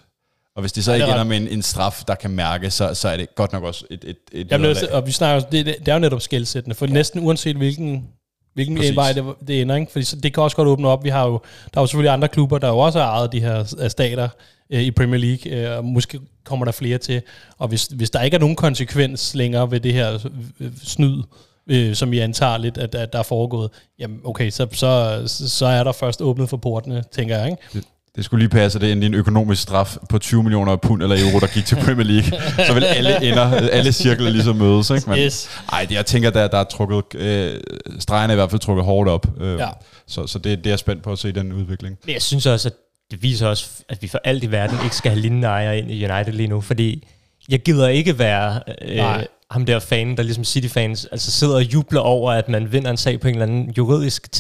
og 0.58 0.62
hvis 0.62 0.72
det 0.72 0.84
så 0.84 0.92
ja, 0.92 0.96
ikke 0.96 1.12
ender 1.12 1.24
med 1.24 1.38
en, 1.38 1.48
en 1.48 1.62
straf, 1.62 2.04
der 2.08 2.16
kan 2.16 2.32
mærke, 2.32 2.72
så, 2.72 2.94
så 2.94 3.10
er 3.10 3.18
det 3.18 3.36
godt 3.36 3.54
nok 3.54 3.64
også 3.64 3.86
et, 3.90 4.04
et, 4.04 4.18
et 4.32 4.52
Jamen, 4.52 4.70
det, 4.70 4.90
og 4.90 5.08
vi 5.08 5.12
snakker, 5.12 5.50
det, 5.50 5.66
det 5.66 5.88
er 5.88 5.94
jo 5.94 6.00
netop 6.00 6.22
skældsættende, 6.22 6.76
for 6.76 6.86
ja. 6.86 6.94
næsten 6.94 7.26
uanset 7.26 7.56
hvilken, 7.56 8.08
hvilken 8.54 8.78
Præcis. 8.78 8.96
vej 8.96 9.14
det, 9.14 9.26
det 9.48 9.62
ender, 9.62 9.76
ikke? 9.76 9.92
Fordi 9.92 10.06
det 10.06 10.34
kan 10.34 10.44
også 10.44 10.56
godt 10.56 10.68
åbne 10.68 10.88
op. 10.88 11.04
Vi 11.04 11.10
har 11.10 11.28
jo, 11.28 11.42
der 11.74 11.80
er 11.80 11.82
jo 11.82 11.88
selvfølgelig 11.88 12.14
andre 12.14 12.28
klubber, 12.28 12.58
der 12.58 12.68
jo 12.68 12.78
også 12.78 13.00
har 13.00 13.08
ejet 13.08 13.32
de 13.32 13.40
her 13.40 13.88
stater 13.90 14.30
øh, 14.70 14.82
i 14.82 14.92
Premier 14.92 15.20
League, 15.20 15.52
øh, 15.52 15.78
og 15.78 15.86
måske 15.86 16.20
kommer 16.44 16.66
der 16.66 16.72
flere 16.72 16.98
til. 16.98 17.22
Og 17.58 17.68
hvis, 17.68 17.86
hvis 17.86 18.10
der 18.10 18.22
ikke 18.22 18.36
er 18.36 18.40
nogen 18.40 18.56
konsekvens 18.56 19.36
længere 19.36 19.72
ved 19.72 19.80
det 19.80 19.94
her 19.94 20.28
øh, 20.60 20.72
snyd, 20.84 21.24
øh, 21.68 21.96
som 21.96 22.12
vi 22.12 22.20
antager 22.20 22.58
lidt, 22.58 22.78
at, 22.78 22.96
at 22.96 23.14
der 23.14 23.20
er 23.20 23.24
foregået, 23.24 23.70
jamen 24.00 24.20
okay, 24.24 24.50
så, 24.50 24.68
så, 24.72 25.22
så 25.28 25.66
er 25.66 25.84
der 25.84 25.92
først 25.92 26.22
åbnet 26.22 26.50
for 26.50 26.58
portene, 26.58 27.04
tænker 27.12 27.38
jeg, 27.38 27.50
ikke? 27.52 27.88
Det 28.18 28.26
skulle 28.26 28.42
lige 28.42 28.50
passe, 28.50 28.80
det 28.80 28.90
er 28.90 28.94
en 28.94 29.14
økonomisk 29.14 29.62
straf 29.62 29.98
på 30.10 30.20
20 30.20 30.44
millioner 30.44 30.76
pund 30.76 31.04
eller 31.04 31.16
euro, 31.20 31.40
der 31.40 31.48
gik 31.48 31.66
til 31.66 31.76
Premier 31.76 32.06
League. 32.06 32.40
så 32.68 32.74
vil 32.74 32.84
alle 32.84 33.24
ender, 33.24 33.70
alle 33.70 33.92
cirkler 33.92 34.30
ligesom 34.30 34.56
mødes. 34.56 34.90
Ikke? 34.90 35.10
Men, 35.10 35.20
yes. 35.20 35.50
Ej, 35.72 35.86
det, 35.86 35.96
jeg 35.96 36.06
tænker, 36.06 36.30
der, 36.30 36.48
der 36.48 36.58
er 36.58 36.64
trukket, 36.64 37.16
øh, 37.16 37.60
stregerne 38.00 38.34
er 38.34 38.36
i 38.36 38.36
hvert 38.36 38.50
fald 38.50 38.62
trukket 38.62 38.86
hårdt 38.86 39.10
op. 39.10 39.28
Øh, 39.42 39.60
ja. 39.60 39.70
Så, 40.08 40.28
så 40.28 40.40
det, 40.40 40.58
det 40.58 40.66
er 40.66 40.72
jeg 40.72 40.80
spændt 40.80 41.04
på 41.04 41.12
at 41.12 41.20
se 41.20 41.32
den 41.32 41.54
udvikling. 41.54 41.98
Men 42.06 42.14
jeg 42.14 42.22
synes 42.22 42.46
også, 42.46 42.70
at 42.70 42.74
det 43.12 43.24
viser 43.24 43.48
også, 43.48 43.70
at 43.90 44.02
vi 44.02 44.08
for 44.08 44.20
alt 44.24 44.44
i 44.44 44.52
verden 44.52 44.78
ikke 44.84 44.96
skal 44.96 45.12
have 45.12 45.22
lignende 45.22 45.48
ejere 45.48 45.78
ind 45.78 45.92
i 45.92 46.06
United 46.06 46.34
lige 46.34 46.48
nu, 46.48 46.62
fordi 46.62 47.08
jeg 47.50 47.60
gider 47.60 47.88
ikke 47.88 48.20
være 48.20 48.60
øh, 48.82 49.26
ham 49.52 49.66
der 49.66 49.80
fan, 49.80 50.18
der 50.18 50.24
ligesom 50.24 50.44
City-fans 50.44 51.06
altså 51.06 51.32
sidder 51.32 51.56
og 51.56 51.74
jubler 51.74 52.02
over, 52.02 52.32
at 52.32 52.50
man 52.50 52.72
vinder 52.72 52.92
en 52.92 52.98
sag 52.98 53.20
på 53.20 53.28
en 53.28 53.34
eller 53.34 53.46
anden 53.46 53.74
juridisk 53.78 54.32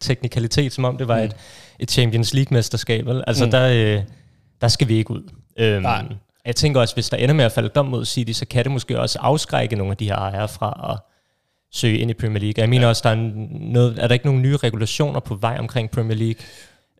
teknikalitet, 0.00 0.72
som 0.72 0.84
om 0.84 0.96
det 0.96 1.08
var 1.08 1.16
mm. 1.16 1.24
et 1.24 1.36
et 1.80 1.90
Champions 1.90 2.34
League-mesterskab. 2.34 3.06
Vel? 3.06 3.24
Altså, 3.26 3.44
mm. 3.44 3.50
der, 3.50 3.96
øh, 3.96 4.02
der 4.60 4.68
skal 4.68 4.88
vi 4.88 4.96
ikke 4.96 5.10
ud. 5.10 5.22
Øhm, 5.58 5.82
Nej. 5.82 6.04
Jeg 6.44 6.56
tænker 6.56 6.80
også, 6.80 6.94
hvis 6.94 7.08
der 7.08 7.16
ender 7.16 7.34
med 7.34 7.44
at 7.44 7.52
falde 7.52 7.68
dom 7.68 7.86
mod 7.86 8.04
City, 8.04 8.32
så 8.32 8.46
kan 8.46 8.64
det 8.64 8.72
måske 8.72 9.00
også 9.00 9.18
afskrække 9.22 9.76
nogle 9.76 9.90
af 9.90 9.96
de 9.96 10.04
her 10.04 10.16
ejere 10.16 10.48
fra 10.48 10.90
at 10.92 10.98
søge 11.72 11.98
ind 11.98 12.10
i 12.10 12.14
Premier 12.14 12.40
League. 12.40 12.54
Jeg 12.60 12.68
mener 12.68 12.84
ja. 12.84 12.88
også, 12.88 13.00
der 13.04 13.10
er, 13.10 13.30
noget, 13.72 13.98
er 13.98 14.06
der 14.06 14.12
ikke 14.12 14.26
nogen 14.26 14.42
nye 14.42 14.56
regulationer 14.56 15.20
på 15.20 15.34
vej 15.34 15.56
omkring 15.58 15.90
Premier 15.90 16.16
League 16.16 16.42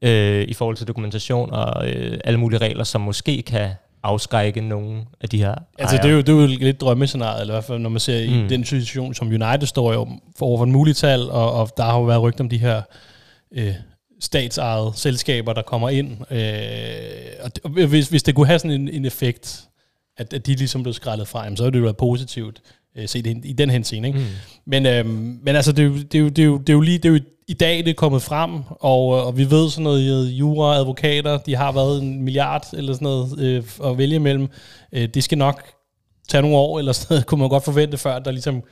øh, 0.02 0.48
i 0.48 0.54
forhold 0.54 0.76
til 0.76 0.88
dokumentation 0.88 1.52
og 1.52 1.90
øh, 1.90 2.18
alle 2.24 2.40
mulige 2.40 2.60
regler, 2.60 2.84
som 2.84 3.00
måske 3.00 3.42
kan 3.42 3.70
afskrække 4.02 4.60
nogle 4.60 5.02
af 5.20 5.28
de 5.28 5.38
her 5.38 5.54
Altså 5.78 5.96
det 5.96 6.04
er, 6.04 6.10
jo, 6.10 6.18
det 6.18 6.28
er 6.28 6.32
jo 6.32 6.46
lidt 6.46 6.80
drømmescenariet, 6.80 7.40
eller 7.40 7.54
i 7.54 7.56
hvert 7.56 7.64
fald 7.64 7.78
når 7.78 7.90
man 7.90 8.00
ser 8.00 8.30
mm. 8.30 8.44
i 8.44 8.48
den 8.48 8.64
situation, 8.64 9.14
som 9.14 9.28
United 9.28 9.66
står 9.66 9.92
jo 9.92 10.08
for 10.38 10.46
over 10.46 10.58
for 10.58 10.64
en 10.64 10.72
mulig 10.72 10.96
tal, 10.96 11.30
og, 11.30 11.52
og 11.52 11.70
der 11.76 11.84
har 11.84 11.98
jo 11.98 12.02
været 12.02 12.22
rygt 12.22 12.40
om 12.40 12.48
de 12.48 12.58
her 12.58 12.82
øh, 13.52 13.74
statsejede 14.20 14.92
selskaber, 14.94 15.52
der 15.52 15.62
kommer 15.62 15.88
ind. 15.88 16.32
Øh, 16.32 17.50
og 17.64 17.70
hvis, 17.70 18.08
hvis 18.08 18.22
det 18.22 18.34
kunne 18.34 18.46
have 18.46 18.58
sådan 18.58 18.80
en, 18.80 18.88
en 18.88 19.04
effekt, 19.04 19.64
at, 20.16 20.32
at 20.32 20.46
de 20.46 20.54
ligesom 20.54 20.82
blev 20.82 20.92
skrællet 20.92 21.28
fra, 21.28 21.44
jamen, 21.44 21.56
så 21.56 21.64
ville 21.64 21.72
det 21.72 21.78
jo 21.78 21.84
være 21.84 21.94
positivt 21.94 22.62
øh, 22.96 23.08
set 23.08 23.26
i, 23.26 23.40
i 23.44 23.52
den 23.52 23.70
henseende. 23.70 24.08
Ikke? 24.08 24.18
Mm. 24.18 24.26
Men, 24.66 24.86
øh, 24.86 25.06
men 25.44 25.56
altså, 25.56 25.72
det 25.72 25.82
er, 25.82 25.88
jo, 25.88 25.96
det, 25.96 26.14
er 26.14 26.18
jo, 26.18 26.28
det, 26.28 26.38
er 26.38 26.46
jo, 26.46 26.58
det 26.58 26.68
er 26.68 26.72
jo 26.72 26.80
lige 26.80 26.98
det 26.98 27.08
er 27.08 27.12
jo 27.12 27.20
i 27.48 27.52
dag, 27.52 27.78
det 27.78 27.88
er 27.88 27.94
kommet 27.94 28.22
frem, 28.22 28.50
og, 28.68 29.26
og 29.26 29.38
vi 29.38 29.50
ved 29.50 29.70
sådan 29.70 29.84
noget, 29.84 30.26
jura, 30.26 30.76
advokater, 30.76 31.38
de 31.38 31.56
har 31.56 31.72
været 31.72 32.02
en 32.02 32.22
milliard 32.22 32.66
eller 32.72 32.92
sådan 32.92 33.04
noget 33.04 33.38
øh, 33.38 33.64
at 33.84 33.98
vælge 33.98 34.14
imellem. 34.14 34.48
Øh, 34.92 35.08
det 35.08 35.24
skal 35.24 35.38
nok 35.38 35.62
tage 36.28 36.42
nogle 36.42 36.56
år, 36.56 36.78
eller 36.78 36.92
sådan 36.92 37.14
noget, 37.14 37.26
kunne 37.26 37.40
man 37.40 37.48
godt 37.48 37.64
forvente, 37.64 37.98
før 37.98 38.18
der 38.18 38.30
ligesom 38.30 38.62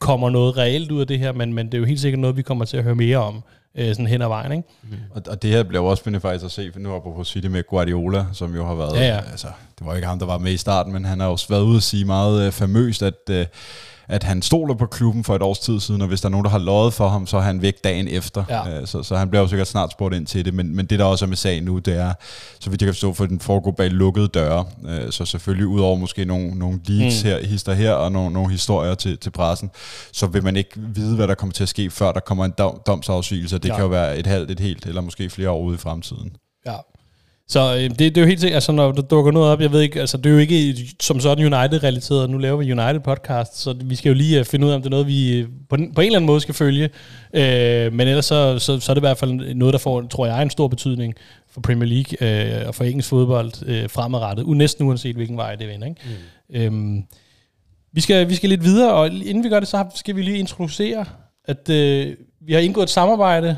kommer 0.00 0.30
noget 0.30 0.56
reelt 0.56 0.90
ud 0.90 1.00
af 1.00 1.06
det 1.06 1.18
her, 1.18 1.32
men, 1.32 1.52
men 1.52 1.66
det 1.66 1.74
er 1.74 1.78
jo 1.78 1.84
helt 1.84 2.00
sikkert 2.00 2.20
noget, 2.20 2.36
vi 2.36 2.42
kommer 2.42 2.64
til 2.64 2.76
at 2.76 2.82
høre 2.82 2.94
mere 2.94 3.18
om 3.18 3.42
øh, 3.74 3.88
sådan 3.88 4.06
hen 4.06 4.22
ad 4.22 4.28
vejen. 4.28 4.52
Ikke? 4.52 4.68
Mm. 4.82 4.96
Og, 5.14 5.22
og 5.28 5.42
det 5.42 5.50
her 5.50 5.62
bliver 5.62 5.84
også 5.84 6.00
spændende 6.00 6.20
faktisk 6.20 6.44
at 6.44 6.50
se, 6.50 6.72
for 6.72 6.80
nu 6.80 7.00
på 7.00 7.24
City 7.24 7.46
med 7.46 7.62
Guardiola, 7.66 8.26
som 8.32 8.54
jo 8.54 8.66
har 8.66 8.74
været, 8.74 8.96
ja, 8.96 9.06
ja. 9.06 9.20
altså, 9.30 9.48
det 9.78 9.86
var 9.86 9.94
ikke 9.94 10.08
ham, 10.08 10.18
der 10.18 10.26
var 10.26 10.38
med 10.38 10.52
i 10.52 10.56
starten, 10.56 10.92
men 10.92 11.04
han 11.04 11.20
har 11.20 11.26
også 11.26 11.48
været 11.48 11.62
ude 11.62 11.76
at 11.76 11.82
sige 11.82 12.04
meget 12.04 12.46
øh, 12.46 12.52
famøst, 12.52 13.02
at 13.02 13.30
øh, 13.30 13.46
at 14.08 14.22
han 14.22 14.42
stoler 14.42 14.74
på 14.74 14.86
klubben 14.86 15.24
for 15.24 15.36
et 15.36 15.42
års 15.42 15.58
tid 15.58 15.80
siden, 15.80 16.02
og 16.02 16.08
hvis 16.08 16.20
der 16.20 16.28
er 16.28 16.30
nogen, 16.30 16.44
der 16.44 16.50
har 16.50 16.58
lovet 16.58 16.94
for 16.94 17.08
ham, 17.08 17.26
så 17.26 17.36
er 17.36 17.40
han 17.40 17.62
væk 17.62 17.84
dagen 17.84 18.08
efter. 18.08 18.44
Ja. 18.48 18.80
Øh, 18.80 18.86
så, 18.86 19.02
så 19.02 19.16
han 19.16 19.28
bliver 19.30 19.42
jo 19.42 19.48
sikkert 19.48 19.68
snart 19.68 19.92
spurgt 19.92 20.14
ind 20.14 20.26
til 20.26 20.44
det, 20.44 20.54
men, 20.54 20.76
men 20.76 20.86
det 20.86 20.98
der 20.98 21.04
også 21.04 21.24
er 21.24 21.28
med 21.28 21.36
sagen 21.36 21.64
nu, 21.64 21.78
det 21.78 21.96
er, 21.96 22.12
så 22.60 22.70
vidt 22.70 22.82
jeg 22.82 22.86
kan 22.86 22.94
forstå, 22.94 23.12
for 23.12 23.26
den 23.26 23.40
foregår 23.40 23.70
bag 23.70 23.90
lukkede 23.90 24.28
døre. 24.28 24.64
Øh, 24.88 25.10
så 25.12 25.24
selvfølgelig 25.24 25.66
ud 25.66 25.80
over 25.80 25.96
måske 25.96 26.24
nogle, 26.24 26.58
nogle 26.58 26.80
leaks 26.86 27.24
mm. 27.24 27.28
her, 27.28 27.46
hister 27.46 27.74
her, 27.74 27.92
og 27.92 28.12
nogle, 28.12 28.32
nogle 28.32 28.50
historier 28.50 28.94
til, 28.94 29.18
til 29.18 29.30
pressen, 29.30 29.70
så 30.12 30.26
vil 30.26 30.44
man 30.44 30.56
ikke 30.56 30.70
vide, 30.76 31.16
hvad 31.16 31.28
der 31.28 31.34
kommer 31.34 31.52
til 31.52 31.62
at 31.62 31.68
ske, 31.68 31.90
før 31.90 32.12
der 32.12 32.20
kommer 32.20 32.44
en 32.44 32.54
dom, 32.58 32.80
domsafsigelse. 32.86 33.58
Det 33.58 33.68
ja. 33.68 33.74
kan 33.74 33.82
jo 33.82 33.88
være 33.88 34.18
et 34.18 34.26
halvt, 34.26 34.50
et 34.50 34.60
helt, 34.60 34.86
eller 34.86 35.00
måske 35.00 35.30
flere 35.30 35.50
år 35.50 35.62
ude 35.62 35.74
i 35.74 35.78
fremtiden. 35.78 36.36
Ja, 36.66 36.76
så 37.50 37.74
øh, 37.74 37.82
det, 37.82 37.98
det 37.98 38.16
er 38.16 38.20
jo 38.20 38.26
helt 38.26 38.40
sikkert, 38.40 38.56
altså 38.56 38.72
når 38.72 38.92
der 38.92 39.02
dukker 39.02 39.32
noget 39.32 39.52
op, 39.52 39.60
jeg 39.60 39.72
ved 39.72 39.80
ikke, 39.80 40.00
altså 40.00 40.16
det 40.16 40.26
er 40.26 40.30
jo 40.30 40.38
ikke 40.38 40.74
som 41.00 41.20
sådan 41.20 41.54
United-relateret, 41.54 42.30
nu 42.30 42.38
laver 42.38 42.56
vi 42.56 42.72
United-podcast, 42.72 43.58
så 43.58 43.74
vi 43.84 43.94
skal 43.94 44.08
jo 44.08 44.14
lige 44.14 44.40
uh, 44.40 44.46
finde 44.46 44.66
ud 44.66 44.70
af, 44.70 44.74
om 44.74 44.82
det 44.82 44.86
er 44.86 44.90
noget, 44.90 45.06
vi 45.06 45.42
uh, 45.42 45.48
på, 45.48 45.76
på 45.76 45.76
en 45.76 46.06
eller 46.06 46.18
anden 46.18 46.26
måde 46.26 46.40
skal 46.40 46.54
følge. 46.54 46.90
Øh, 47.34 47.92
men 47.92 48.08
ellers 48.08 48.24
så, 48.24 48.58
så, 48.58 48.80
så 48.80 48.92
er 48.92 48.94
det 48.94 49.00
i 49.00 49.06
hvert 49.06 49.18
fald 49.18 49.54
noget, 49.54 49.72
der 49.72 49.78
får, 49.78 50.02
tror 50.02 50.26
jeg, 50.26 50.42
en 50.42 50.50
stor 50.50 50.68
betydning 50.68 51.14
for 51.50 51.60
Premier 51.60 51.88
League 51.88 52.60
øh, 52.60 52.68
og 52.68 52.74
for 52.74 52.84
engelsk 52.84 53.08
fodbold 53.08 53.52
øh, 53.66 53.90
fremadrettet, 53.90 54.44
u, 54.44 54.54
næsten 54.54 54.86
uanset 54.86 55.16
hvilken 55.16 55.36
vej 55.36 55.54
det 55.54 55.68
vender. 55.68 55.86
Ikke? 55.86 56.00
Mm. 56.50 56.56
Øhm, 56.56 57.04
vi, 57.92 58.00
skal, 58.00 58.28
vi 58.28 58.34
skal 58.34 58.48
lidt 58.48 58.64
videre, 58.64 58.92
og 58.92 59.06
inden 59.06 59.44
vi 59.44 59.48
gør 59.48 59.60
det, 59.60 59.68
så 59.68 59.84
skal 59.94 60.16
vi 60.16 60.22
lige 60.22 60.38
introducere, 60.38 61.04
at 61.44 61.70
øh, 61.70 62.16
vi 62.40 62.52
har 62.52 62.60
indgået 62.60 62.84
et 62.84 62.90
samarbejde 62.90 63.56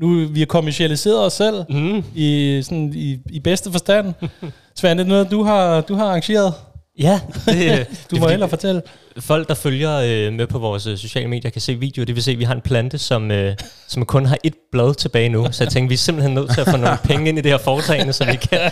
nu 0.00 0.26
vi 0.26 0.38
har 0.38 0.46
kommersialiseret 0.46 1.26
os 1.26 1.32
selv 1.32 1.64
mm. 1.68 2.04
i, 2.14 2.60
sådan, 2.64 2.92
i, 2.94 3.18
i 3.30 3.40
bedste 3.40 3.70
forstand. 3.70 4.14
Svend, 4.76 4.98
det 4.98 5.04
er 5.04 5.08
noget, 5.08 5.30
du 5.30 5.42
har, 5.42 5.80
du 5.80 5.94
har 5.94 6.04
arrangeret? 6.04 6.54
Ja, 6.98 7.20
det, 7.46 7.86
du 8.10 8.16
må 8.16 8.28
hellere 8.28 8.48
fortælle. 8.48 8.82
Folk, 9.18 9.48
der 9.48 9.54
følger 9.54 9.96
øh, 9.96 10.32
med 10.32 10.46
på 10.46 10.58
vores 10.58 10.86
øh, 10.86 10.98
sociale 10.98 11.28
medier, 11.28 11.50
kan 11.50 11.60
se 11.60 11.74
videoer. 11.74 12.04
Det 12.06 12.14
vil 12.14 12.22
se, 12.22 12.30
at 12.30 12.38
vi 12.38 12.44
har 12.44 12.54
en 12.54 12.60
plante, 12.60 12.98
som, 12.98 13.30
øh, 13.30 13.56
som 13.88 14.06
kun 14.06 14.26
har 14.26 14.38
et 14.44 14.54
blad 14.72 14.94
tilbage 14.94 15.28
nu. 15.28 15.46
Så 15.50 15.64
jeg 15.64 15.72
tænkte, 15.72 15.88
vi 15.88 15.94
er 15.94 15.98
simpelthen 15.98 16.34
nødt 16.34 16.50
til 16.54 16.60
at 16.60 16.66
få 16.66 16.76
nogle 16.76 16.98
penge 17.08 17.28
ind 17.28 17.38
i 17.38 17.40
det 17.40 17.50
her 17.50 17.58
foretagende, 17.58 18.12
så 18.12 18.24
vi 18.24 18.36
kan, 18.36 18.70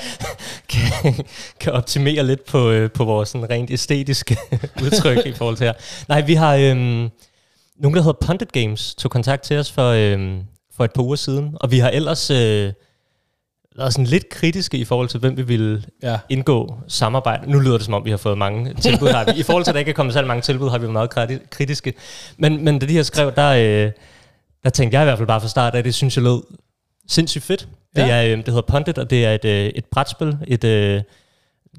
kan, 0.69 1.15
kan 1.61 1.73
optimere 1.73 2.27
lidt 2.27 2.45
på, 2.45 2.71
øh, 2.71 2.91
på 2.91 3.05
vores 3.05 3.29
sådan, 3.29 3.51
rent 3.51 3.71
æstetiske 3.71 4.37
udtryk 4.83 5.27
i 5.27 5.33
forhold 5.33 5.57
til 5.57 5.67
her. 5.67 5.73
Nej, 6.09 6.21
vi 6.21 6.35
har 6.35 6.55
øh, 6.55 6.77
nogen, 6.77 7.95
der 7.95 8.03
hedder 8.03 8.27
Pundit 8.27 8.53
Games, 8.53 8.95
tog 8.95 9.11
kontakt 9.11 9.43
til 9.43 9.59
os 9.59 9.73
for... 9.73 9.89
Øh, 9.89 10.31
for 10.81 10.85
et 10.85 10.93
par 10.93 11.03
uger 11.03 11.17
siden, 11.17 11.57
og 11.61 11.71
vi 11.71 11.79
har 11.79 11.91
ellers 11.91 12.31
øh, 12.31 12.73
været 13.77 13.93
sådan 13.93 14.07
lidt 14.07 14.29
kritiske 14.29 14.77
i 14.77 14.85
forhold 14.85 15.09
til, 15.09 15.21
hvem 15.21 15.37
vi 15.37 15.43
ville 15.43 15.83
ja. 16.03 16.19
indgå 16.29 16.79
samarbejde. 16.89 17.51
Nu 17.51 17.59
lyder 17.59 17.77
det 17.77 17.85
som 17.85 17.95
om, 17.95 18.05
vi 18.05 18.11
har 18.11 18.17
fået 18.17 18.39
mange 18.39 18.75
tilbud. 18.87 19.09
Har 19.09 19.25
vi. 19.25 19.41
I 19.41 19.43
forhold 19.43 19.65
til, 19.65 19.71
at 19.71 19.75
der 19.75 19.79
ikke 19.79 19.91
er 19.91 19.95
kommet 19.95 20.13
så 20.13 20.23
mange 20.23 20.43
tilbud, 20.43 20.71
har 20.71 20.79
vi 20.79 20.83
været 20.83 21.11
meget 21.13 21.41
kritiske. 21.51 21.95
Men, 22.37 22.65
men 22.65 22.79
da 22.79 22.87
de 22.87 22.93
her 22.93 23.03
skrev, 23.03 23.33
der, 23.37 23.51
øh, 23.51 23.93
der 24.65 24.71
tænkte 24.71 24.95
jeg 24.95 25.03
i 25.03 25.07
hvert 25.07 25.19
fald 25.19 25.29
bare 25.29 25.41
fra 25.41 25.49
start 25.49 25.75
af, 25.75 25.85
det 25.85 25.95
synes 25.95 26.17
jeg 26.17 26.25
lød 26.25 26.43
sindssygt 27.09 27.45
fedt. 27.45 27.69
Det, 27.97 28.03
ja. 28.03 28.09
er, 28.09 28.25
øh, 28.25 28.37
det 28.37 28.47
hedder 28.47 28.63
Pundit, 28.63 28.99
og 28.99 29.11
det 29.11 29.25
er 29.25 29.35
et, 29.35 29.45
øh, 29.45 29.67
et 29.67 29.85
brætspil, 29.85 30.37
et 30.47 30.65
øh, 30.65 31.03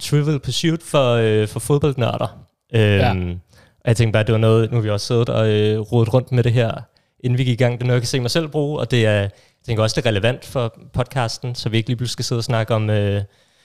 Trivial 0.01 0.39
Pursuit 0.39 0.83
for, 0.83 1.13
øh, 1.13 1.47
for 1.47 1.59
fodboldnørder. 1.59 2.45
Øh, 2.73 2.81
ja. 2.81 3.11
Og 3.83 3.87
jeg 3.87 3.97
tænkte 3.97 4.11
bare, 4.13 4.21
at 4.21 4.27
det 4.27 4.33
var 4.33 4.39
noget, 4.39 4.71
nu 4.71 4.77
har 4.77 4.81
vi 4.81 4.89
også 4.89 5.07
siddet 5.07 5.29
og 5.29 5.49
øh, 5.49 5.79
rodet 5.79 6.13
rundt 6.13 6.31
med 6.31 6.43
det 6.43 6.53
her 6.53 6.90
inden 7.23 7.37
vi 7.37 7.43
gik 7.43 7.59
i 7.59 7.63
gang. 7.63 7.73
Det 7.73 7.81
er 7.81 7.87
noget, 7.87 7.95
jeg 7.95 8.01
kan 8.01 8.07
se 8.07 8.19
mig 8.19 8.31
selv 8.31 8.47
bruge, 8.47 8.79
og 8.79 8.91
det 8.91 9.05
er, 9.05 9.11
jeg 9.11 9.29
tænker 9.65 9.83
også, 9.83 9.95
det 10.01 10.05
er 10.05 10.09
relevant 10.09 10.45
for 10.45 10.79
podcasten, 10.93 11.55
så 11.55 11.69
vi 11.69 11.77
ikke 11.77 11.89
lige 11.89 11.97
pludselig 11.97 12.13
skal 12.13 12.25
sidde 12.25 12.39
og 12.39 12.43
snakke 12.43 12.75
om... 12.75 12.89
Øh, 12.89 13.21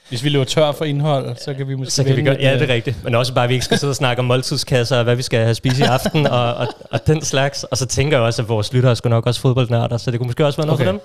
hvis 0.09 0.23
vi 0.23 0.29
løber 0.29 0.45
tør 0.45 0.71
for 0.71 0.85
indhold, 0.85 1.35
så 1.35 1.53
kan 1.53 1.67
vi 1.67 1.75
måske 1.75 1.93
så 1.93 2.03
kan 2.03 2.15
vi 2.15 2.21
gøre, 2.21 2.37
Ja, 2.39 2.53
det 2.53 2.69
er 2.69 2.73
rigtigt. 2.73 3.03
Men 3.03 3.15
også 3.15 3.33
bare, 3.33 3.43
at 3.43 3.49
vi 3.49 3.53
ikke 3.53 3.65
skal 3.65 3.77
sidde 3.77 3.91
og 3.91 3.95
snakke 3.95 4.19
om 4.19 4.25
måltidskasser, 4.25 4.97
og 4.97 5.03
hvad 5.03 5.15
vi 5.15 5.21
skal 5.21 5.39
have 5.43 5.55
spist 5.55 5.79
i 5.79 5.81
aften, 5.81 6.27
og, 6.27 6.53
og, 6.53 6.67
og 6.91 7.07
den 7.07 7.21
slags. 7.21 7.63
Og 7.63 7.77
så 7.77 7.85
tænker 7.85 8.17
jeg 8.17 8.25
også, 8.25 8.41
at 8.41 8.49
vores 8.49 8.73
lyttere 8.73 8.95
skal 8.95 9.09
nok 9.09 9.25
også 9.25 9.41
fodboldnørder, 9.41 9.97
så 9.97 10.11
det 10.11 10.19
kunne 10.19 10.27
måske 10.27 10.45
også 10.45 10.57
være 10.57 10.67
noget 10.67 10.81
okay. 10.81 10.85
for 10.85 10.91
dem. 10.91 11.01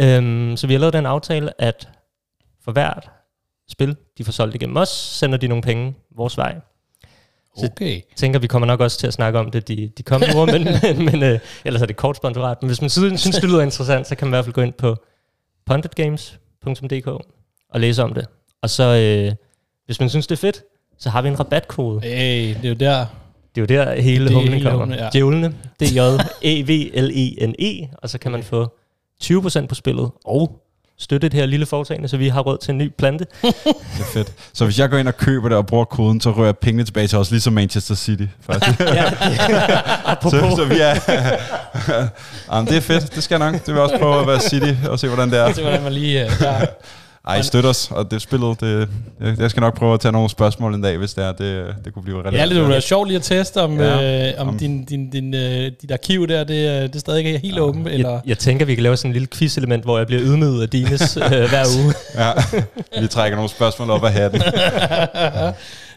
Ja. 0.00 0.16
Øhm, 0.16 0.56
så 0.56 0.66
vi 0.66 0.72
har 0.72 0.80
lavet 0.80 0.92
den 0.92 1.06
aftale, 1.06 1.62
at 1.62 1.88
for 2.64 2.72
hvert 2.72 3.10
spil, 3.70 3.96
de 4.18 4.24
får 4.24 4.32
solgt 4.32 4.54
igennem 4.54 4.76
os, 4.76 4.88
sender 4.88 5.38
de 5.38 5.48
nogle 5.48 5.62
penge 5.62 5.94
vores 6.16 6.36
vej. 6.36 6.54
Så 7.58 7.66
Okay. 7.72 8.00
tænker, 8.16 8.38
vi 8.38 8.46
kommer 8.46 8.66
nok 8.66 8.80
også 8.80 8.98
til 8.98 9.06
at 9.06 9.12
snakke 9.12 9.38
om 9.38 9.50
det 9.50 9.68
de, 9.68 9.90
de 9.98 10.02
kommende 10.02 10.36
uger, 10.36 10.46
men, 10.46 10.64
men, 10.96 11.04
men 11.04 11.22
øh, 11.22 11.38
ellers 11.64 11.82
er 11.82 11.86
det 11.86 11.96
kort 11.96 12.16
sponsorat. 12.16 12.62
Men 12.62 12.66
hvis 12.68 12.80
man 12.80 12.90
synes, 12.90 13.20
synes, 13.20 13.36
det 13.36 13.44
lyder 13.50 13.60
interessant, 13.62 14.06
så 14.06 14.14
kan 14.14 14.26
man 14.28 14.30
i 14.30 14.34
hvert 14.36 14.44
fald 14.44 14.54
gå 14.54 14.60
ind 14.60 14.72
på 14.72 14.96
punditgames.dk 15.66 17.06
og 17.70 17.80
læse 17.80 18.02
om 18.02 18.14
det. 18.14 18.26
Og 18.62 18.70
så, 18.70 18.84
øh, 18.84 19.32
hvis 19.86 20.00
man 20.00 20.08
synes, 20.08 20.26
det 20.26 20.36
er 20.36 20.40
fedt, 20.40 20.62
så 20.98 21.10
har 21.10 21.22
vi 21.22 21.28
en 21.28 21.40
rabatkode. 21.40 22.00
Hey, 22.00 22.48
det 22.54 22.64
er 22.64 22.68
jo 22.68 22.74
der. 22.74 23.06
Det 23.54 23.70
er 23.72 23.76
jo 23.76 23.84
der 23.84 24.00
hele 24.00 24.34
humlen 24.34 24.62
kommer. 24.62 24.78
humlen, 24.78 24.98
ja. 24.98 25.08
Djævlene, 25.12 25.54
det 25.80 25.96
er 25.96 26.12
J-E-V-L-E-N-E, 26.42 27.82
E, 27.82 27.88
og 28.02 28.10
så 28.10 28.18
kan 28.18 28.32
man 28.32 28.42
få 28.42 28.76
20% 29.24 29.66
på 29.66 29.74
spillet, 29.74 30.10
og 30.24 30.62
støtte 31.00 31.28
det 31.28 31.38
her 31.38 31.46
lille 31.46 31.66
foretagende, 31.66 32.08
så 32.08 32.16
vi 32.16 32.28
har 32.28 32.40
råd 32.40 32.58
til 32.58 32.70
en 32.72 32.78
ny 32.78 32.92
plante. 32.98 33.26
Det 33.42 33.50
er 34.00 34.12
fedt. 34.12 34.32
Så 34.52 34.64
hvis 34.64 34.78
jeg 34.78 34.90
går 34.90 34.96
ind 34.96 35.08
og 35.08 35.16
køber 35.16 35.48
det 35.48 35.58
og 35.58 35.66
bruger 35.66 35.84
koden, 35.84 36.20
så 36.20 36.30
rører 36.30 36.46
jeg 36.46 36.58
pengene 36.58 36.84
tilbage 36.84 37.06
til 37.06 37.18
os, 37.18 37.30
ligesom 37.30 37.52
Manchester 37.52 37.94
City. 37.94 38.24
Faktisk. 38.40 38.80
ja, 38.98 39.10
så, 40.22 40.52
så 40.56 40.64
vi 40.68 40.80
er... 40.80 40.94
Jamen, 42.52 42.68
det 42.68 42.76
er 42.76 42.80
fedt. 42.80 43.14
Det 43.14 43.22
skal 43.22 43.40
jeg 43.40 43.52
nok. 43.52 43.60
Det 43.60 43.66
vil 43.66 43.74
jeg 43.74 43.82
også 43.82 43.98
prøve 43.98 44.20
at 44.20 44.26
være 44.26 44.40
City 44.40 44.74
og 44.88 44.98
se, 44.98 45.08
hvordan 45.08 45.30
det 45.30 45.38
er. 45.38 45.42
Var 45.42 45.60
hvordan 45.62 45.82
man 45.82 45.92
lige... 45.92 46.24
Uh, 46.24 46.38
der. 46.38 46.66
Ej, 47.28 47.42
støt 47.42 47.64
os, 47.64 47.90
og 47.90 48.10
det 48.10 48.22
spillet, 48.22 48.60
det, 48.60 48.88
jeg 49.38 49.50
skal 49.50 49.60
nok 49.60 49.76
prøve 49.78 49.94
at 49.94 50.00
tage 50.00 50.12
nogle 50.12 50.28
spørgsmål 50.30 50.74
en 50.74 50.82
dag, 50.82 50.96
hvis 50.98 51.14
det 51.14 51.24
er. 51.24 51.32
Det, 51.32 51.74
det 51.84 51.94
kunne 51.94 52.02
blive 52.02 52.16
relevant. 52.22 52.36
Ja, 52.54 52.62
det 52.68 52.76
er 52.76 52.80
sjovt 52.80 53.08
lige 53.08 53.16
at 53.16 53.22
teste, 53.22 53.62
om, 53.62 53.80
Ja, 53.80 53.98
ja, 53.98 54.28
øh, 54.32 54.40
om, 54.40 54.48
om- 54.48 54.58
din, 54.58 54.84
din, 54.84 55.10
din, 55.10 55.34
øh, 55.34 55.72
dit 55.82 55.90
arkiv 55.92 56.28
der, 56.28 56.44
det, 56.44 56.66
er- 56.66 56.86
det 56.86 57.00
stadig 57.00 57.34
er 57.34 57.38
helt 57.38 57.56
ja, 57.56 57.60
åbent, 57.60 57.88
eller... 57.88 58.10
Jeg, 58.10 58.20
jeg 58.26 58.38
tænker, 58.38 58.66
vi 58.66 58.74
kan 58.74 58.82
lave 58.82 58.96
sådan 58.96 59.08
en 59.10 59.12
lille 59.12 59.28
quiz-element, 59.34 59.84
hvor 59.84 59.98
jeg 59.98 60.06
bliver 60.06 60.22
ydmyget 60.24 60.62
af 60.62 60.68
Dines 60.68 61.16
øh, 61.16 61.30
hver 61.30 61.64
uge. 61.84 61.94
Ja, 62.14 62.32
vi 63.00 63.06
trækker 63.06 63.36
nogle 63.36 63.50
spørgsmål 63.50 63.90
op 63.90 64.04
af 64.04 64.12
hatten. 64.12 64.42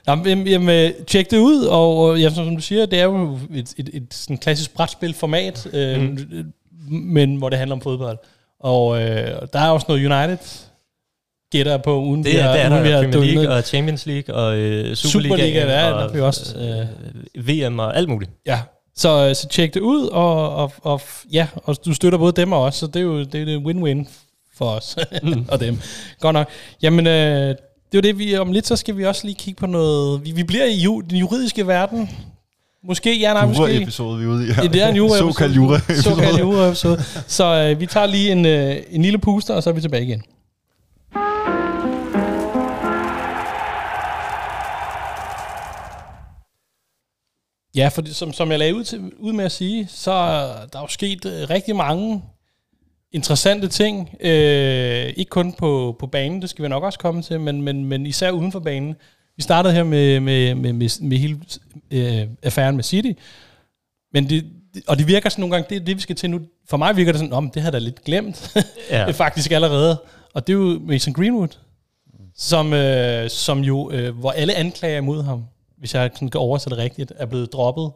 Jamen, 0.08 0.26
jamen, 0.28 0.48
jamen, 0.48 0.94
tjek 1.08 1.32
det 1.32 1.38
ud, 1.38 1.64
og 1.66 2.14
øh, 2.16 2.22
ja, 2.22 2.30
som, 2.30 2.46
som 2.46 2.56
du 2.56 2.62
siger, 2.62 2.86
det 2.86 3.00
er 3.00 3.04
jo 3.04 3.40
et, 3.54 3.74
et, 3.78 3.90
et 3.94 4.04
sådan 4.12 4.38
klassisk 4.38 4.74
brætspil-format, 4.76 5.68
øh, 5.74 6.02
mm. 6.02 6.18
men 6.90 7.36
hvor 7.36 7.50
det 7.50 7.58
handler 7.58 7.76
om 7.76 7.82
fodbold. 7.82 8.18
Og 8.60 9.02
øh, 9.02 9.28
der 9.54 9.60
er 9.60 9.70
også 9.70 9.86
noget 9.90 10.06
United, 10.12 10.38
gætter 11.52 11.72
jeg 11.72 11.82
på, 11.82 12.02
uden 12.02 12.24
Det, 12.24 12.34
vi 12.34 12.38
har, 12.38 12.52
det 12.52 12.62
er 12.62 12.72
uden 12.72 12.84
vi 12.84 12.90
der 12.90 12.96
har 12.96 13.04
Premier 13.04 13.22
League 13.26 13.44
ned. 13.44 13.48
og 13.52 13.64
Champions 13.64 14.06
League 14.06 14.36
og 14.36 14.58
øh, 14.58 14.96
Superliga, 14.96 15.30
Superligaen 15.36 15.68
der 15.68 15.74
er- 15.74 15.92
og 15.94 16.00
der 16.02 16.08
er 16.10 16.14
vi 16.14 16.20
også, 16.22 16.58
øh, 16.58 17.48
VM 17.68 17.80
og 17.80 17.98
alt 17.98 18.10
muligt. 18.10 18.32
Ja, 18.46 18.60
så, 18.96 19.28
øh, 19.30 19.36
så 19.36 19.48
tjek 19.48 19.74
det 19.74 19.80
ud, 19.80 20.08
og, 20.08 20.56
og, 20.56 20.72
og 20.82 21.02
ja, 21.34 21.48
og 21.56 21.78
du 21.86 21.94
støtter 21.94 22.20
både 22.20 22.32
dem 22.42 22.52
og 22.52 22.62
os, 22.62 22.76
så 22.76 22.88
det 22.88 22.96
er 22.96 23.02
jo 23.02 23.20
det 23.24 23.36
er 23.42 23.46
det 23.46 23.58
win-win 23.66 24.08
for 24.58 24.66
os 24.66 24.98
og 25.52 25.60
dem. 25.60 25.80
Godt 26.20 26.34
nok. 26.34 26.48
Jamen, 26.82 27.08
øh, 27.08 27.14
det 27.50 27.50
er 27.50 27.56
jo 27.96 28.02
det, 28.02 28.20
vi 28.20 28.38
om 28.38 28.52
lidt, 28.52 28.68
så 28.68 28.76
skal 28.76 28.98
vi 28.98 29.06
også 29.06 29.26
lige 29.28 29.36
kigge 29.36 29.60
på 29.60 29.66
noget. 29.68 30.26
Vi, 30.26 30.32
vi 30.32 30.44
bliver 30.44 30.66
i 30.66 30.76
ju, 30.76 31.02
den 31.10 31.18
juridiske 31.18 31.68
verden. 31.68 32.10
Måske, 32.88 33.20
ja, 33.20 33.34
nej, 33.34 33.46
måske. 33.46 33.64
Jura-episode, 33.64 34.18
vi 34.20 34.26
er 34.26 34.30
ude 34.30 34.48
i 34.48 34.52
her. 34.52 34.64
Ja, 34.64 34.68
det 34.70 34.82
er 34.82 34.88
en 34.88 34.96
jura 34.96 35.18
Såkaldt 35.18 35.56
jura 35.56 35.80
Såkaldt 36.02 36.40
jura-episode. 36.40 37.04
Så 37.28 37.46
øh, 37.46 37.80
vi 37.80 37.86
tager 37.86 38.06
lige 38.08 38.32
en, 38.32 38.46
øh, 38.46 38.76
en 38.92 39.02
lille 39.02 39.18
puster, 39.18 39.54
og 39.54 39.64
så 39.64 39.70
er 39.70 39.74
vi 39.74 39.82
tilbage 39.82 40.04
igen. 40.04 40.24
Ja, 47.76 47.88
for 47.88 48.02
det, 48.02 48.16
som, 48.16 48.34
som 48.34 48.52
jeg 48.52 48.60
lagde 48.60 48.76
ud, 48.76 48.84
til, 48.84 49.12
ud 49.18 49.34
med 49.34 49.46
at 49.46 49.52
sige, 49.52 49.88
så 49.88 50.12
er 50.12 50.66
der 50.66 50.80
er 50.80 50.84
jo 50.84 50.88
sket 50.88 51.26
øh, 51.26 51.50
rigtig 51.50 51.76
mange 51.76 52.24
interessante 53.12 53.68
ting. 53.68 54.16
Øh, 54.20 55.14
ikke 55.18 55.30
kun 55.30 55.54
på, 55.54 55.96
på 56.00 56.08
banen, 56.08 56.42
det 56.42 56.50
skal 56.50 56.64
vi 56.64 56.70
nok 56.70 56.84
også 56.84 57.00
komme 57.00 57.22
til, 57.22 57.40
men, 57.40 57.62
men, 57.62 57.86
men 57.86 58.06
især 58.06 58.32
uden 58.32 58.52
for 58.52 58.60
banen. 58.60 58.96
Vi 59.36 59.42
startede 59.42 59.74
her 59.74 59.84
med, 59.84 60.20
med, 60.20 60.56
med, 60.56 60.74
med, 60.74 61.02
med 61.02 61.18
hele 61.18 61.40
øh, 61.92 62.28
affæren 62.44 62.76
med 62.76 62.84
City, 62.84 63.12
men 64.14 64.30
det, 64.30 64.46
og 64.88 64.98
det 64.98 65.08
virker 65.08 65.30
sådan 65.30 65.42
nogle 65.42 65.56
gange, 65.56 65.70
det 65.70 65.82
er 65.82 65.86
det, 65.86 65.96
vi 65.96 66.02
skal 66.02 66.16
til 66.16 66.30
nu. 66.30 66.40
For 66.70 66.78
mig 66.78 66.98
virker 66.98 67.12
det 67.12 67.20
sådan, 67.20 67.34
om 67.34 67.50
det 67.50 67.62
havde 67.62 67.74
da 67.74 67.80
lidt 67.80 68.04
glemt. 68.04 68.58
Ja. 68.90 69.12
faktisk 69.26 69.52
allerede. 69.52 69.98
Og 70.34 70.48
det 70.48 70.54
er 70.54 70.58
jo 70.58 70.80
Mason 70.80 71.14
Greenwood, 71.14 71.58
som, 72.36 72.74
øh, 72.74 73.30
som 73.30 73.60
jo, 73.60 73.92
øh, 73.92 74.18
hvor 74.18 74.32
alle 74.32 74.56
anklager 74.56 74.98
imod 74.98 75.24
ham, 75.24 75.46
hvis 75.82 75.94
jeg 75.94 76.12
sådan 76.14 76.30
kan 76.30 76.40
oversætte 76.40 76.76
det 76.76 76.84
rigtigt, 76.84 77.14
er 77.16 77.26
blevet 77.26 77.54
droppet. 77.54 77.92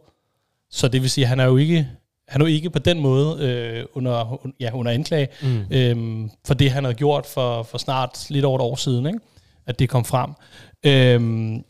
Så 0.72 0.88
det 0.88 1.02
vil 1.02 1.10
sige, 1.10 1.26
at 1.26 1.30
han 1.30 1.40
er 1.40 1.46
jo 1.46 1.58
ikke, 1.58 1.88
han 2.28 2.42
er 2.42 2.46
jo 2.46 2.54
ikke 2.54 2.70
på 2.70 2.80
den 2.80 3.00
måde 3.00 3.38
øh, 3.40 3.86
under, 3.94 4.40
ja, 4.60 4.72
under 4.74 4.92
anklage, 4.92 5.28
mm. 5.42 5.66
øhm, 5.72 6.30
for 6.48 6.54
det, 6.54 6.72
han 6.72 6.84
havde 6.84 6.96
gjort 6.96 7.26
for, 7.26 7.64
for 7.64 7.78
snart 7.78 8.30
lidt 8.30 8.46
over 8.46 8.58
et 8.58 8.62
år 8.62 8.76
siden, 8.76 9.06
ikke? 9.06 9.20
at 9.68 9.80
det 9.80 9.90
kom 9.90 10.06
frem. 10.06 10.30
Øhm, 10.86 11.64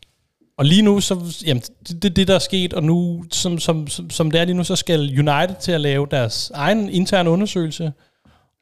og 0.58 0.64
lige 0.64 0.82
nu, 0.82 1.00
så, 1.00 1.44
jamen, 1.46 1.62
det, 1.88 2.02
det, 2.02 2.16
det 2.16 2.28
der 2.28 2.34
er 2.34 2.38
sket, 2.38 2.74
og 2.74 2.84
nu, 2.84 3.24
som, 3.30 3.58
som, 3.58 3.88
som, 3.88 4.10
som 4.10 4.30
det 4.30 4.40
er 4.40 4.44
lige 4.44 4.56
nu, 4.56 4.64
så 4.64 4.76
skal 4.76 5.00
United 5.00 5.60
til 5.60 5.72
at 5.72 5.80
lave 5.80 6.06
deres 6.10 6.50
egen 6.54 6.90
interne 6.90 7.30
undersøgelse, 7.30 7.92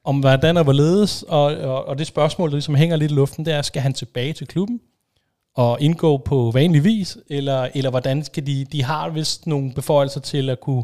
om 0.03 0.19
hvordan 0.19 0.57
og 0.57 0.63
hvorledes, 0.63 1.23
og, 1.27 1.43
og, 1.43 1.85
og 1.85 1.97
det 1.97 2.07
spørgsmål, 2.07 2.49
der 2.49 2.55
ligesom 2.55 2.75
hænger 2.75 2.95
lidt 2.95 3.11
i 3.11 3.15
luften, 3.15 3.45
det 3.45 3.53
er, 3.53 3.61
skal 3.61 3.81
han 3.81 3.93
tilbage 3.93 4.33
til 4.33 4.47
klubben 4.47 4.79
og 5.55 5.81
indgå 5.81 6.17
på 6.17 6.51
vanlig 6.53 6.83
vis, 6.83 7.17
eller, 7.29 7.69
eller 7.75 7.89
hvordan 7.89 8.23
skal 8.23 8.47
de, 8.47 8.65
de 8.71 8.83
har 8.83 9.09
vist 9.09 9.47
nogle 9.47 9.73
beføjelser 9.73 10.19
til 10.19 10.49
at 10.49 10.59
kunne 10.59 10.83